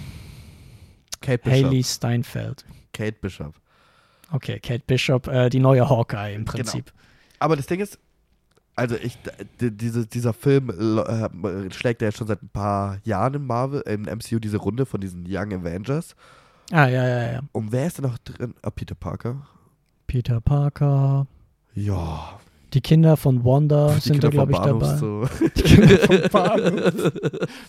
Haley 1.27 1.85
Steinfeld. 1.85 2.65
Kate 2.95 3.17
Bishop. 3.21 3.55
Okay, 4.33 4.59
Kate 4.61 4.83
Bishop, 4.87 5.29
äh, 5.29 5.51
die 5.51 5.59
neue 5.61 5.89
Hawkeye 5.89 6.29
Genau. 6.29 6.39
im 6.39 6.45
Prinzip. 6.47 6.93
Aber 7.41 7.57
das 7.57 7.67
Ding 7.67 7.81
ist, 7.81 7.99
also 8.77 8.95
ich, 8.97 9.19
diese, 9.61 10.07
dieser 10.07 10.33
Film 10.33 10.71
äh, 10.71 11.71
schlägt 11.73 12.01
ja 12.03 12.13
schon 12.13 12.29
seit 12.29 12.43
ein 12.43 12.49
paar 12.49 12.99
Jahren 13.05 13.35
im 13.35 13.47
Marvel, 13.47 13.81
im 13.83 14.03
MCU 14.03 14.39
diese 14.39 14.59
Runde 14.59 14.87
von 14.87 15.01
diesen 15.01 15.25
Young 15.29 15.53
Avengers. 15.53 16.15
Ah, 16.71 16.87
ja, 16.87 17.07
ja, 17.09 17.33
ja. 17.33 17.41
Und 17.53 17.73
wer 17.73 17.87
ist 17.89 17.99
denn 17.99 18.05
noch 18.05 18.17
drin? 18.19 18.55
Ah, 18.63 18.71
Peter 18.71 18.95
Parker. 18.95 19.45
Peter 20.07 20.41
Parker. 20.41 21.27
Ja. 21.75 22.39
Die 22.73 22.81
Kinder 22.81 23.17
von 23.17 23.45
Wanda 23.45 23.95
Die 23.95 24.01
sind 24.01 24.23
da, 24.23 24.29
Kinder 24.29 24.47
glaube 24.47 24.53
ich, 24.53 24.59
Bahnhof 24.59 24.83
dabei. 24.83 24.97
so. 24.97 25.27
Die 25.57 25.63
Kinder 25.63 25.99
vom 25.99 26.31
Bahnhof. 26.31 27.13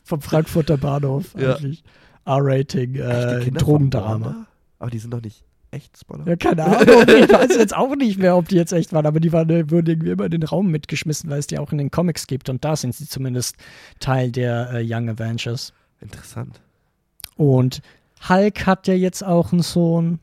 vom 0.04 0.22
Frankfurter 0.22 0.78
Bahnhof 0.78 1.34
Ja. 1.38 1.56
eigentlich. 1.56 1.84
R-Rating, 2.26 2.96
äh, 2.96 3.52
Drogendrama. 3.52 4.46
Aber 4.78 4.92
die 4.92 5.00
sind 5.00 5.12
doch 5.12 5.22
nicht 5.22 5.44
echt 5.72 5.98
Spoiler. 5.98 6.28
Ja, 6.28 6.36
keine 6.36 6.64
Ahnung. 6.66 7.04
Ich 7.08 7.32
weiß 7.32 7.56
jetzt 7.58 7.76
auch 7.76 7.96
nicht 7.96 8.20
mehr, 8.20 8.36
ob 8.38 8.48
die 8.48 8.56
jetzt 8.56 8.72
echt 8.74 8.94
waren, 8.94 9.06
aber 9.06 9.20
die 9.20 9.32
waren, 9.32 9.50
äh, 9.50 9.70
wurden 9.72 9.88
irgendwie 9.88 10.12
immer 10.12 10.26
in 10.26 10.32
den 10.32 10.44
Raum 10.44 10.70
mitgeschmissen, 10.70 11.30
weil 11.30 11.40
es 11.40 11.48
die 11.48 11.58
auch 11.60 11.72
in 11.72 11.78
den 11.78 11.92
Comics 11.92 12.28
gibt. 12.28 12.50
Und 12.50 12.64
da 12.64 12.76
sind 12.76 12.96
sie 12.96 13.08
zumindest 13.08 13.56
Teil 14.00 14.32
der 14.32 14.72
äh, 14.74 14.86
Young 14.86 15.10
Avengers. 15.10 15.74
Interessant. 16.00 16.62
Und 17.36 17.82
Hulk 18.28 18.66
hat 18.66 18.88
ja 18.88 18.94
jetzt 18.94 19.24
auch 19.24 19.52
einen 19.52 19.64
Sohn. 19.64 20.20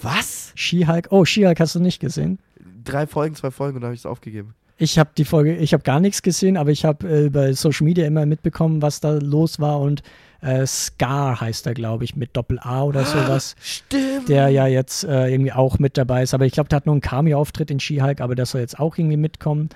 Was? 0.00 0.52
She-Hulk. 0.54 1.08
Oh, 1.10 1.24
She-Hulk 1.24 1.60
hast 1.60 1.74
du 1.74 1.80
nicht 1.80 2.00
gesehen? 2.00 2.38
Drei 2.84 3.06
Folgen, 3.06 3.34
zwei 3.36 3.50
Folgen 3.50 3.76
und 3.76 3.82
dann 3.82 3.88
habe 3.88 3.94
ich 3.94 4.00
es 4.00 4.06
aufgegeben. 4.06 4.54
Ich 4.82 4.98
habe 4.98 5.10
die 5.16 5.24
Folge, 5.24 5.54
ich 5.58 5.74
habe 5.74 5.84
gar 5.84 6.00
nichts 6.00 6.22
gesehen, 6.22 6.56
aber 6.56 6.70
ich 6.70 6.84
habe 6.84 7.26
äh, 7.26 7.30
bei 7.30 7.52
Social 7.52 7.84
Media 7.84 8.04
immer 8.04 8.26
mitbekommen, 8.26 8.82
was 8.82 8.98
da 8.98 9.12
los 9.12 9.60
war 9.60 9.78
und 9.78 10.02
äh, 10.40 10.66
Scar 10.66 11.40
heißt 11.40 11.68
er, 11.68 11.74
glaube 11.74 12.02
ich, 12.02 12.16
mit 12.16 12.36
Doppel-A 12.36 12.82
oder 12.82 13.04
sowas, 13.04 13.54
Stimmt. 13.62 14.28
der 14.28 14.48
ja 14.48 14.66
jetzt 14.66 15.04
äh, 15.04 15.28
irgendwie 15.28 15.52
auch 15.52 15.78
mit 15.78 15.96
dabei 15.96 16.24
ist. 16.24 16.34
Aber 16.34 16.46
ich 16.46 16.52
glaube, 16.52 16.68
der 16.68 16.78
hat 16.78 16.86
nur 16.86 16.94
einen 16.94 17.00
Cameo-Auftritt 17.00 17.70
in 17.70 17.78
She-Hulk, 17.78 18.20
aber 18.20 18.34
der 18.34 18.44
soll 18.44 18.60
jetzt 18.60 18.80
auch 18.80 18.98
irgendwie 18.98 19.16
mitkommen. 19.16 19.68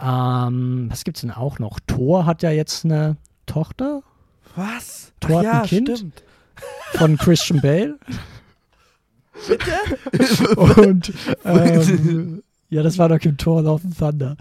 Ähm, 0.00 0.88
was 0.90 1.04
gibt's 1.04 1.20
denn 1.20 1.30
auch 1.30 1.60
noch? 1.60 1.78
Thor 1.86 2.26
hat 2.26 2.42
ja 2.42 2.50
jetzt 2.50 2.84
eine 2.84 3.18
Tochter 3.46 4.02
Was? 4.56 5.12
Thor 5.20 5.38
hat 5.38 5.46
Ach 5.46 5.52
ja, 5.52 5.60
ein 5.62 5.68
Kind? 5.68 5.90
stimmt. 5.90 6.24
von 6.94 7.16
Christian 7.18 7.60
Bale. 7.60 8.00
Und 10.56 11.12
ähm, 11.44 12.42
ja, 12.70 12.82
das 12.82 12.98
war 12.98 13.08
doch 13.08 13.20
im 13.20 13.36
Thor 13.36 13.62
Love 13.62 13.84
and 13.84 13.98
Thunder. 13.98 14.36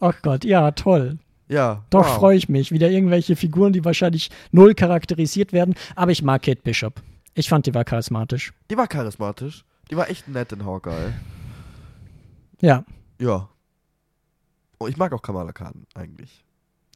Ach 0.00 0.14
Gott, 0.22 0.44
ja, 0.44 0.70
toll. 0.70 1.18
Ja. 1.48 1.84
Doch 1.90 2.06
wow. 2.06 2.16
freue 2.16 2.36
ich 2.36 2.48
mich. 2.48 2.72
Wieder 2.72 2.90
irgendwelche 2.90 3.36
Figuren, 3.36 3.72
die 3.72 3.84
wahrscheinlich 3.84 4.30
null 4.52 4.74
charakterisiert 4.74 5.52
werden. 5.52 5.74
Aber 5.96 6.10
ich 6.10 6.22
mag 6.22 6.42
Kate 6.42 6.62
Bishop. 6.62 7.02
Ich 7.34 7.48
fand, 7.48 7.66
die 7.66 7.74
war 7.74 7.84
charismatisch. 7.84 8.52
Die 8.70 8.76
war 8.76 8.86
charismatisch. 8.86 9.64
Die 9.90 9.96
war 9.96 10.08
echt 10.08 10.28
nett 10.28 10.52
in 10.52 10.64
Hawkeye. 10.64 11.12
Ja. 12.60 12.84
Ja. 13.20 13.48
Oh, 14.78 14.86
ich 14.86 14.96
mag 14.96 15.12
auch 15.12 15.22
Kamala 15.22 15.52
Khan 15.52 15.84
eigentlich. 15.94 16.44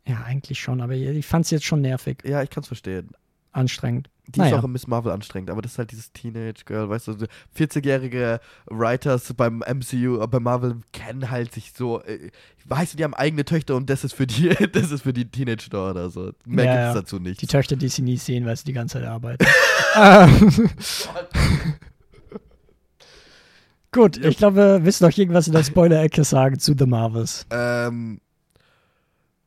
Ja, 0.06 0.22
eigentlich 0.22 0.60
schon. 0.60 0.80
Aber 0.80 0.94
ich 0.94 1.26
fand 1.26 1.44
es 1.44 1.50
jetzt 1.50 1.64
schon 1.64 1.82
nervig. 1.82 2.22
Ja, 2.24 2.42
ich 2.42 2.50
kann 2.50 2.62
es 2.62 2.68
verstehen. 2.68 3.10
Anstrengend. 3.52 4.08
Die 4.28 4.40
Naja. 4.40 4.56
ist 4.56 4.60
auch 4.60 4.64
in 4.64 4.72
Miss 4.72 4.86
Marvel 4.88 5.12
anstrengend, 5.12 5.50
aber 5.50 5.62
das 5.62 5.72
ist 5.72 5.78
halt 5.78 5.92
dieses 5.92 6.12
Teenage 6.12 6.64
Girl, 6.64 6.88
weißt 6.88 7.06
du, 7.08 7.12
so 7.12 7.26
40-jährige 7.56 8.40
Writers 8.66 9.32
beim 9.34 9.58
MCU, 9.60 10.20
äh, 10.20 10.26
bei 10.26 10.40
Marvel 10.40 10.80
kennen 10.92 11.30
halt 11.30 11.52
sich 11.52 11.72
so, 11.72 12.02
äh, 12.02 12.30
weißt 12.64 12.92
du, 12.94 12.96
die 12.96 13.04
haben 13.04 13.14
eigene 13.14 13.44
Töchter 13.44 13.76
und 13.76 13.88
das 13.88 14.02
ist 14.02 14.14
für 14.14 14.26
die, 14.26 14.48
das 14.72 14.90
ist 14.90 15.02
für 15.02 15.12
die 15.12 15.30
Teenage-Daughter 15.30 15.90
oder 15.92 16.10
so. 16.10 16.32
Mehr 16.44 16.64
Ja, 16.64 16.72
gibt's 16.72 16.94
ja. 16.96 17.00
dazu 17.02 17.18
nicht. 17.20 17.40
Die 17.40 17.46
Töchter, 17.46 17.76
die 17.76 17.88
sie 17.88 18.02
nie 18.02 18.16
sehen, 18.16 18.46
weil 18.46 18.56
sie 18.56 18.64
die 18.64 18.72
ganze 18.72 18.98
Zeit 19.00 19.06
arbeiten. 19.08 19.46
Gut, 23.92 24.16
ich 24.22 24.36
glaube, 24.36 24.56
wir 24.56 24.78
müssen 24.80 25.04
noch 25.06 25.16
irgendwas 25.16 25.46
in 25.46 25.52
der 25.54 25.62
Spoiler-Ecke 25.64 26.24
sagen 26.24 26.58
zu 26.58 26.74
The 26.78 26.86
Marvels. 26.86 27.46
ähm, 27.50 28.20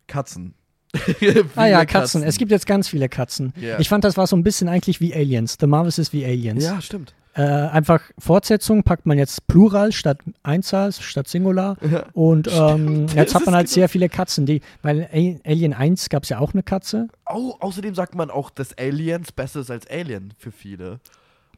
Katzen. 0.07 0.55
Ah 1.55 1.67
ja, 1.67 1.77
Viele 1.79 1.85
Katzen. 1.85 2.23
Es 2.23 2.37
gibt 2.37 2.51
jetzt 2.51 2.65
ganz 2.65 2.87
viele 2.87 3.09
Katzen. 3.09 3.53
Ja. 3.59 3.79
Ich 3.79 3.89
fand, 3.89 4.03
das 4.03 4.17
war 4.17 4.27
so 4.27 4.35
ein 4.35 4.43
bisschen 4.43 4.67
eigentlich 4.67 4.99
wie 4.99 5.13
Aliens. 5.13 5.57
The 5.59 5.67
Marvels 5.67 5.97
ist 5.99 6.13
wie 6.13 6.25
Aliens. 6.25 6.63
Ja, 6.63 6.81
stimmt. 6.81 7.13
Äh, 7.35 7.43
einfach 7.43 8.01
Fortsetzung 8.17 8.83
packt 8.83 9.05
man 9.05 9.17
jetzt 9.17 9.47
Plural 9.47 9.91
statt 9.91 10.17
Einzahl, 10.41 10.91
statt 10.91 11.27
Singular. 11.27 11.77
Ja. 11.89 12.05
Und 12.13 12.49
ähm, 12.51 13.05
jetzt 13.15 13.35
hat 13.35 13.45
man 13.45 13.55
halt 13.55 13.67
genau- 13.67 13.75
sehr 13.75 13.89
viele 13.89 14.09
Katzen, 14.09 14.45
die, 14.45 14.61
weil 14.81 15.07
Alien 15.45 15.73
1 15.73 16.09
gab 16.09 16.23
es 16.23 16.29
ja 16.29 16.39
auch 16.39 16.53
eine 16.53 16.63
Katze. 16.63 17.07
Au, 17.25 17.55
außerdem 17.59 17.93
sagt 17.93 18.15
man 18.15 18.31
auch, 18.31 18.49
dass 18.49 18.77
Aliens 18.77 19.31
besser 19.31 19.59
ist 19.59 19.69
als 19.71 19.87
Alien 19.89 20.33
für 20.39 20.51
viele. 20.51 20.99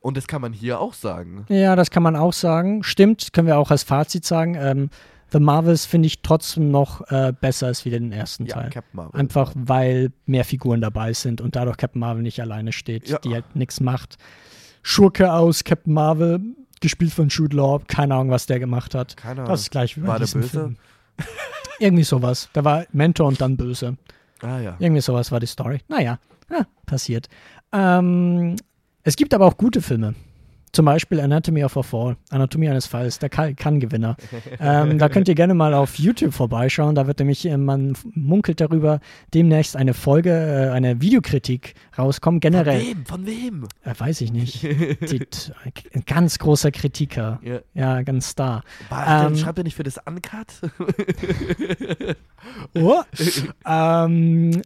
Und 0.01 0.17
das 0.17 0.27
kann 0.27 0.41
man 0.41 0.51
hier 0.51 0.79
auch 0.79 0.93
sagen. 0.93 1.45
Ja, 1.47 1.75
das 1.75 1.89
kann 1.89 2.03
man 2.03 2.15
auch 2.15 2.33
sagen. 2.33 2.83
Stimmt, 2.83 3.33
können 3.33 3.47
wir 3.47 3.57
auch 3.57 3.71
als 3.71 3.83
Fazit 3.83 4.25
sagen. 4.25 4.55
Ähm, 4.59 4.89
The 5.31 5.39
Marvels 5.39 5.85
finde 5.85 6.07
ich 6.07 6.21
trotzdem 6.21 6.71
noch 6.71 7.01
äh, 7.09 7.31
besser 7.39 7.67
als 7.67 7.85
wie 7.85 7.89
den 7.89 8.11
ersten 8.11 8.45
Ja, 8.45 8.55
Teil. 8.55 8.69
Captain 8.69 8.95
Marvel. 8.97 9.19
Einfach 9.19 9.53
weil 9.55 10.11
mehr 10.25 10.43
Figuren 10.43 10.81
dabei 10.81 11.13
sind 11.13 11.39
und 11.41 11.55
dadurch 11.55 11.77
Captain 11.77 11.99
Marvel 12.01 12.21
nicht 12.21 12.41
alleine 12.41 12.71
steht, 12.73 13.07
Ja. 13.07 13.17
die 13.19 13.33
halt 13.33 13.55
nichts 13.55 13.79
macht. 13.79 14.17
Schurke 14.83 15.31
aus 15.31 15.63
Captain 15.63 15.93
Marvel, 15.93 16.41
gespielt 16.81 17.13
von 17.13 17.29
Jude 17.29 17.55
Law, 17.55 17.79
keine 17.87 18.15
Ahnung, 18.15 18.31
was 18.31 18.45
der 18.45 18.59
gemacht 18.59 18.93
hat. 18.95 19.15
Keine 19.15 19.41
Ahnung. 19.41 19.51
Das 19.51 19.61
ist 19.61 19.71
gleich 19.71 19.95
wie 19.95 20.01
bei 20.01 20.07
War 20.07 20.17
der 20.19 20.25
diesem 20.25 20.41
böse? 20.41 20.51
Film. 20.51 20.77
Irgendwie 21.79 22.03
sowas. 22.03 22.49
Der 22.55 22.65
war 22.65 22.85
Mentor 22.91 23.27
und 23.27 23.39
dann 23.39 23.55
böse. 23.57 23.97
Ah 24.41 24.59
ja. 24.59 24.75
Irgendwie 24.79 25.01
sowas 25.01 25.31
war 25.31 25.39
die 25.39 25.45
Story. 25.47 25.79
Naja, 25.87 26.19
ja, 26.51 26.65
passiert. 26.85 27.27
Ähm, 27.71 28.55
es 29.03 29.15
gibt 29.15 29.33
aber 29.33 29.45
auch 29.45 29.57
gute 29.57 29.81
Filme. 29.81 30.15
Zum 30.73 30.85
Beispiel 30.85 31.19
Anatomy 31.19 31.63
of 31.63 31.75
a 31.75 31.83
Fall, 31.83 32.15
Anatomie 32.29 32.69
eines 32.69 32.87
Falls, 32.87 33.19
der 33.19 33.29
Kann-Gewinner. 33.29 34.15
ähm, 34.59 34.97
da 34.97 35.09
könnt 35.09 35.27
ihr 35.27 35.35
gerne 35.35 35.53
mal 35.53 35.73
auf 35.73 35.99
YouTube 35.99 36.33
vorbeischauen. 36.33 36.95
Da 36.95 37.07
wird 37.07 37.19
nämlich, 37.19 37.45
äh, 37.45 37.57
man 37.57 37.97
munkelt 38.13 38.61
darüber, 38.61 38.99
demnächst 39.33 39.75
eine 39.75 39.93
Folge, 39.93 40.31
äh, 40.31 40.69
eine 40.71 41.01
Videokritik 41.01 41.75
rauskommen. 41.97 42.39
Generell. 42.39 42.79
Von 42.79 42.87
wem? 42.87 43.05
Von 43.05 43.25
wem? 43.25 43.67
Äh, 43.83 43.93
weiß 43.97 44.21
ich 44.21 44.31
nicht. 44.31 44.61
Sieht, 45.01 45.53
ein 45.93 46.03
ganz 46.05 46.39
großer 46.39 46.71
Kritiker. 46.71 47.39
Ja, 47.43 47.59
ja 47.73 48.01
ganz 48.03 48.29
star. 48.29 48.63
Ähm, 48.91 49.35
schreibt 49.35 49.57
er 49.57 49.63
nicht 49.63 49.75
für 49.75 49.83
das 49.83 49.99
Uncut? 50.05 50.47
oh. 52.75 53.01
ähm, 53.65 54.61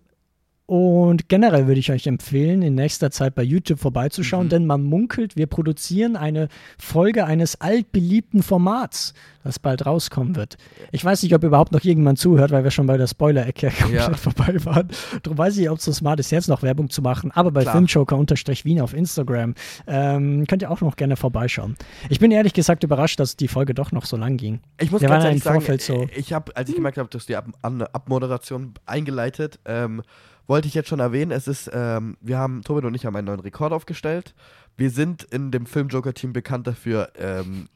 und 0.68 1.30
generell 1.30 1.68
würde 1.68 1.80
ich 1.80 1.92
euch 1.92 2.08
empfehlen, 2.08 2.64
in 2.64 2.74
nächster 2.74 3.12
Zeit 3.12 3.36
bei 3.36 3.44
YouTube 3.44 3.80
vorbeizuschauen, 3.80 4.46
mhm. 4.46 4.50
denn 4.50 4.66
man 4.66 4.82
munkelt, 4.82 5.36
wir 5.36 5.46
produzieren 5.46 6.16
eine 6.16 6.48
Folge 6.80 7.26
eines 7.26 7.62
altbeliebten 7.62 8.42
Formats, 8.42 9.14
das 9.44 9.60
bald 9.60 9.86
rauskommen 9.86 10.36
wird. 10.36 10.58
Ich 10.92 11.06
weiß 11.06 11.22
nicht, 11.22 11.36
ob 11.36 11.44
überhaupt 11.44 11.72
noch 11.72 11.84
irgendjemand 11.84 12.18
zuhört, 12.18 12.50
weil 12.50 12.64
wir 12.64 12.72
schon 12.72 12.88
bei 12.88 12.98
der 12.98 13.06
Spoiler-Ecke 13.06 13.70
komplett 13.80 14.02
ja. 14.02 14.14
vorbei 14.16 14.56
waren. 14.66 14.90
Darum 15.22 15.38
weiß 15.38 15.54
ich 15.54 15.60
nicht, 15.62 15.70
ob 15.70 15.78
es 15.78 15.86
so 15.86 15.92
smart 15.92 16.20
ist, 16.20 16.32
jetzt 16.32 16.50
noch 16.50 16.64
Werbung 16.64 16.90
zu 16.90 17.04
machen, 17.04 17.30
aber 17.30 17.52
bei 17.52 17.64
Filmjoker-Wien 17.64 18.82
auf 18.82 18.96
Instagram 18.96 19.54
ähm, 19.86 20.48
könnt 20.48 20.64
ihr 20.64 20.72
auch 20.72 20.82
noch 20.82 20.96
gerne 20.96 21.16
vorbeischauen. 21.16 21.76
Ich 22.10 22.20
bin 22.20 22.32
ehrlich 22.32 22.54
gesagt 22.54 22.84
überrascht, 22.84 23.20
dass 23.20 23.38
die 23.38 23.48
Folge 23.48 23.76
doch 23.76 23.92
noch 23.92 24.06
so 24.06 24.18
lang 24.18 24.38
ging. 24.38 24.62
Ich 24.80 24.90
muss 24.90 25.02
wir 25.02 25.10
ganz 25.10 25.26
ehrlich 25.26 25.44
sagen, 25.44 25.62
so 25.78 26.08
ich 26.16 26.34
habe, 26.34 26.56
als 26.56 26.70
ich 26.70 26.76
gemerkt 26.76 26.98
habe, 26.98 27.10
dass 27.10 27.28
die 27.28 27.36
Ab 27.36 27.46
Abmoderation 27.62 28.74
eingeleitet, 28.88 29.60
ähm, 29.66 30.02
wollte 30.48 30.68
ich 30.68 30.74
jetzt 30.74 30.90
schon 30.90 31.00
erwähnen, 31.00 31.32
es 31.32 31.48
ist, 31.48 31.70
ähm, 31.74 32.18
wir 32.22 32.38
haben, 32.38 32.62
Tobin 32.62 32.86
und 32.86 32.96
ich 32.96 33.06
haben 33.06 33.16
einen 33.16 33.28
neuen 33.28 33.40
Rekord 33.40 33.74
aufgestellt. 33.74 34.34
Wir 34.78 34.90
sind 34.90 35.24
in 35.24 35.52
dem 35.52 35.66
Film-Joker-Team 35.66 36.34
bekannt 36.34 36.68
dafür, 36.68 37.12
ähm, 37.18 37.68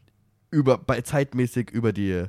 über, 0.52 0.78
bei 0.78 1.02
zeitmäßig 1.02 1.72
über 1.72 1.94
die, 1.94 2.26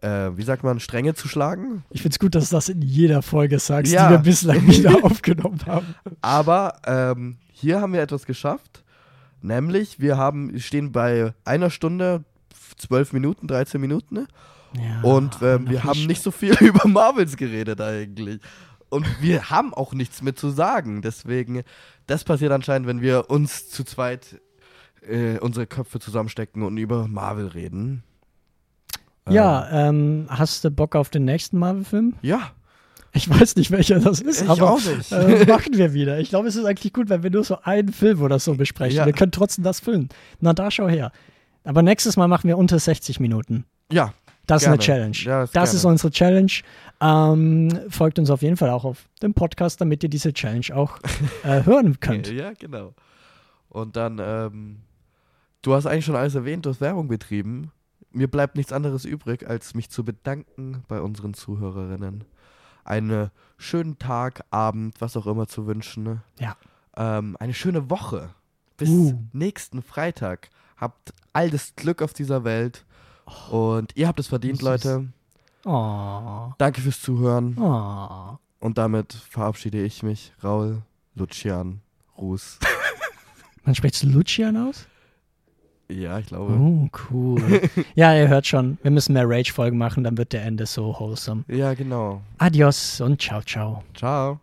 äh, 0.00 0.30
wie 0.34 0.42
sagt 0.42 0.64
man, 0.64 0.80
Stränge 0.80 1.14
zu 1.14 1.28
schlagen. 1.28 1.84
Ich 1.90 2.02
finde 2.02 2.14
es 2.14 2.18
gut, 2.18 2.34
dass 2.34 2.50
du 2.50 2.56
das 2.56 2.68
in 2.68 2.82
jeder 2.82 3.22
Folge 3.22 3.58
sagst, 3.58 3.92
ja. 3.92 4.08
die 4.08 4.14
wir 4.14 4.18
bislang 4.18 4.66
wieder 4.66 5.04
aufgenommen 5.04 5.60
haben. 5.66 5.94
Aber 6.20 6.76
ähm, 6.86 7.36
hier 7.52 7.80
haben 7.80 7.92
wir 7.92 8.02
etwas 8.02 8.26
geschafft. 8.26 8.82
Nämlich, 9.40 10.00
wir 10.00 10.16
haben, 10.16 10.58
stehen 10.58 10.90
bei 10.90 11.34
einer 11.44 11.70
Stunde, 11.70 12.24
zwölf 12.76 13.12
Minuten, 13.12 13.46
13 13.46 13.80
Minuten. 13.80 14.14
Ne? 14.14 14.26
Ja, 14.76 15.02
und 15.02 15.36
ähm, 15.42 15.68
wir 15.68 15.84
haben 15.84 16.06
nicht 16.06 16.22
so 16.22 16.30
viel 16.30 16.54
über 16.60 16.88
Marvels 16.88 17.36
geredet 17.36 17.80
eigentlich. 17.80 18.40
Und 18.94 19.20
wir 19.20 19.50
haben 19.50 19.74
auch 19.74 19.92
nichts 19.92 20.22
mehr 20.22 20.36
zu 20.36 20.50
sagen. 20.50 21.02
Deswegen, 21.02 21.64
das 22.06 22.22
passiert 22.22 22.52
anscheinend, 22.52 22.86
wenn 22.86 23.00
wir 23.00 23.28
uns 23.28 23.68
zu 23.68 23.82
zweit 23.82 24.40
äh, 25.02 25.38
unsere 25.38 25.66
Köpfe 25.66 25.98
zusammenstecken 25.98 26.62
und 26.62 26.76
über 26.76 27.08
Marvel 27.08 27.48
reden. 27.48 28.04
Ja, 29.28 29.68
ähm, 29.88 30.26
hast 30.28 30.64
du 30.64 30.70
Bock 30.70 30.94
auf 30.94 31.08
den 31.08 31.24
nächsten 31.24 31.58
Marvel-Film? 31.58 32.14
Ja. 32.22 32.52
Ich 33.12 33.28
weiß 33.28 33.56
nicht, 33.56 33.72
welcher 33.72 33.98
das 33.98 34.20
ist, 34.20 34.42
ich 34.42 34.48
aber 34.48 34.70
auch 34.70 34.84
nicht. 34.84 35.10
Äh, 35.10 35.44
machen 35.46 35.76
wir 35.76 35.92
wieder. 35.92 36.20
Ich 36.20 36.28
glaube, 36.28 36.46
es 36.46 36.54
ist 36.54 36.64
eigentlich 36.64 36.92
gut, 36.92 37.08
wenn 37.08 37.24
wir 37.24 37.30
nur 37.30 37.42
so 37.42 37.58
einen 37.62 37.92
Film 37.92 38.22
oder 38.22 38.38
so 38.38 38.54
besprechen. 38.54 38.98
Ja. 38.98 39.06
Wir 39.06 39.12
können 39.12 39.32
trotzdem 39.32 39.64
das 39.64 39.80
filmen. 39.80 40.08
Na, 40.38 40.52
da 40.52 40.70
schau 40.70 40.88
her. 40.88 41.10
Aber 41.64 41.82
nächstes 41.82 42.16
Mal 42.16 42.28
machen 42.28 42.46
wir 42.46 42.58
unter 42.58 42.78
60 42.78 43.18
Minuten. 43.18 43.64
Ja, 43.90 44.14
das 44.46 44.62
gerne. 44.62 44.76
ist 44.76 44.88
eine 44.88 44.96
Challenge. 44.98 45.16
Ja, 45.16 45.40
das, 45.40 45.52
das 45.52 45.74
ist 45.74 45.84
unsere 45.84 46.10
Challenge. 46.10 46.52
Ähm, 47.00 47.70
folgt 47.88 48.18
uns 48.18 48.30
auf 48.30 48.42
jeden 48.42 48.56
Fall 48.56 48.70
auch 48.70 48.84
auf 48.84 49.08
dem 49.22 49.34
Podcast, 49.34 49.80
damit 49.80 50.02
ihr 50.02 50.08
diese 50.08 50.32
Challenge 50.32 50.66
auch 50.74 50.98
äh, 51.44 51.64
hören 51.64 51.98
könnt. 52.00 52.30
Ja, 52.30 52.52
genau. 52.52 52.94
Und 53.68 53.96
dann, 53.96 54.20
ähm, 54.22 54.80
du 55.62 55.74
hast 55.74 55.86
eigentlich 55.86 56.04
schon 56.04 56.16
alles 56.16 56.34
erwähnt, 56.34 56.66
du 56.66 56.70
hast 56.70 56.80
Werbung 56.80 57.08
betrieben. 57.08 57.72
Mir 58.12 58.28
bleibt 58.28 58.56
nichts 58.56 58.72
anderes 58.72 59.04
übrig, 59.04 59.48
als 59.48 59.74
mich 59.74 59.90
zu 59.90 60.04
bedanken 60.04 60.84
bei 60.86 61.00
unseren 61.00 61.34
Zuhörerinnen. 61.34 62.24
Einen 62.84 63.30
schönen 63.56 63.98
Tag, 63.98 64.44
Abend, 64.50 65.00
was 65.00 65.16
auch 65.16 65.26
immer 65.26 65.48
zu 65.48 65.66
wünschen. 65.66 66.20
Ja. 66.38 66.56
Ähm, 66.96 67.36
eine 67.40 67.54
schöne 67.54 67.90
Woche. 67.90 68.30
Bis 68.76 68.88
uh. 68.90 69.18
nächsten 69.32 69.82
Freitag. 69.82 70.50
Habt 70.76 71.12
all 71.32 71.50
das 71.50 71.74
Glück 71.76 72.02
auf 72.02 72.12
dieser 72.12 72.44
Welt. 72.44 72.84
Und 73.50 73.92
ihr 73.96 74.08
habt 74.08 74.20
es 74.20 74.28
verdient, 74.28 74.62
Leute. 74.62 75.08
Oh. 75.64 76.52
Danke 76.58 76.80
fürs 76.80 77.00
Zuhören. 77.00 77.56
Oh. 77.58 78.36
Und 78.60 78.78
damit 78.78 79.12
verabschiede 79.12 79.82
ich 79.82 80.02
mich. 80.02 80.32
Raul, 80.42 80.82
Lucian, 81.14 81.80
Ruß. 82.18 82.58
Man 83.64 83.74
spricht 83.74 84.02
Lucian 84.02 84.56
aus? 84.56 84.86
Ja, 85.88 86.18
ich 86.18 86.26
glaube. 86.26 86.54
Oh, 86.54 86.88
cool. 87.10 87.62
ja, 87.94 88.14
ihr 88.14 88.28
hört 88.28 88.46
schon, 88.46 88.78
wir 88.82 88.90
müssen 88.90 89.12
mehr 89.12 89.28
Rage-Folgen 89.28 89.76
machen, 89.76 90.04
dann 90.04 90.16
wird 90.16 90.32
der 90.32 90.44
Ende 90.44 90.66
so 90.66 90.98
wholesome. 90.98 91.44
Ja, 91.48 91.74
genau. 91.74 92.22
Adios 92.38 93.00
und 93.00 93.20
ciao, 93.20 93.42
ciao. 93.42 93.82
Ciao. 93.94 94.40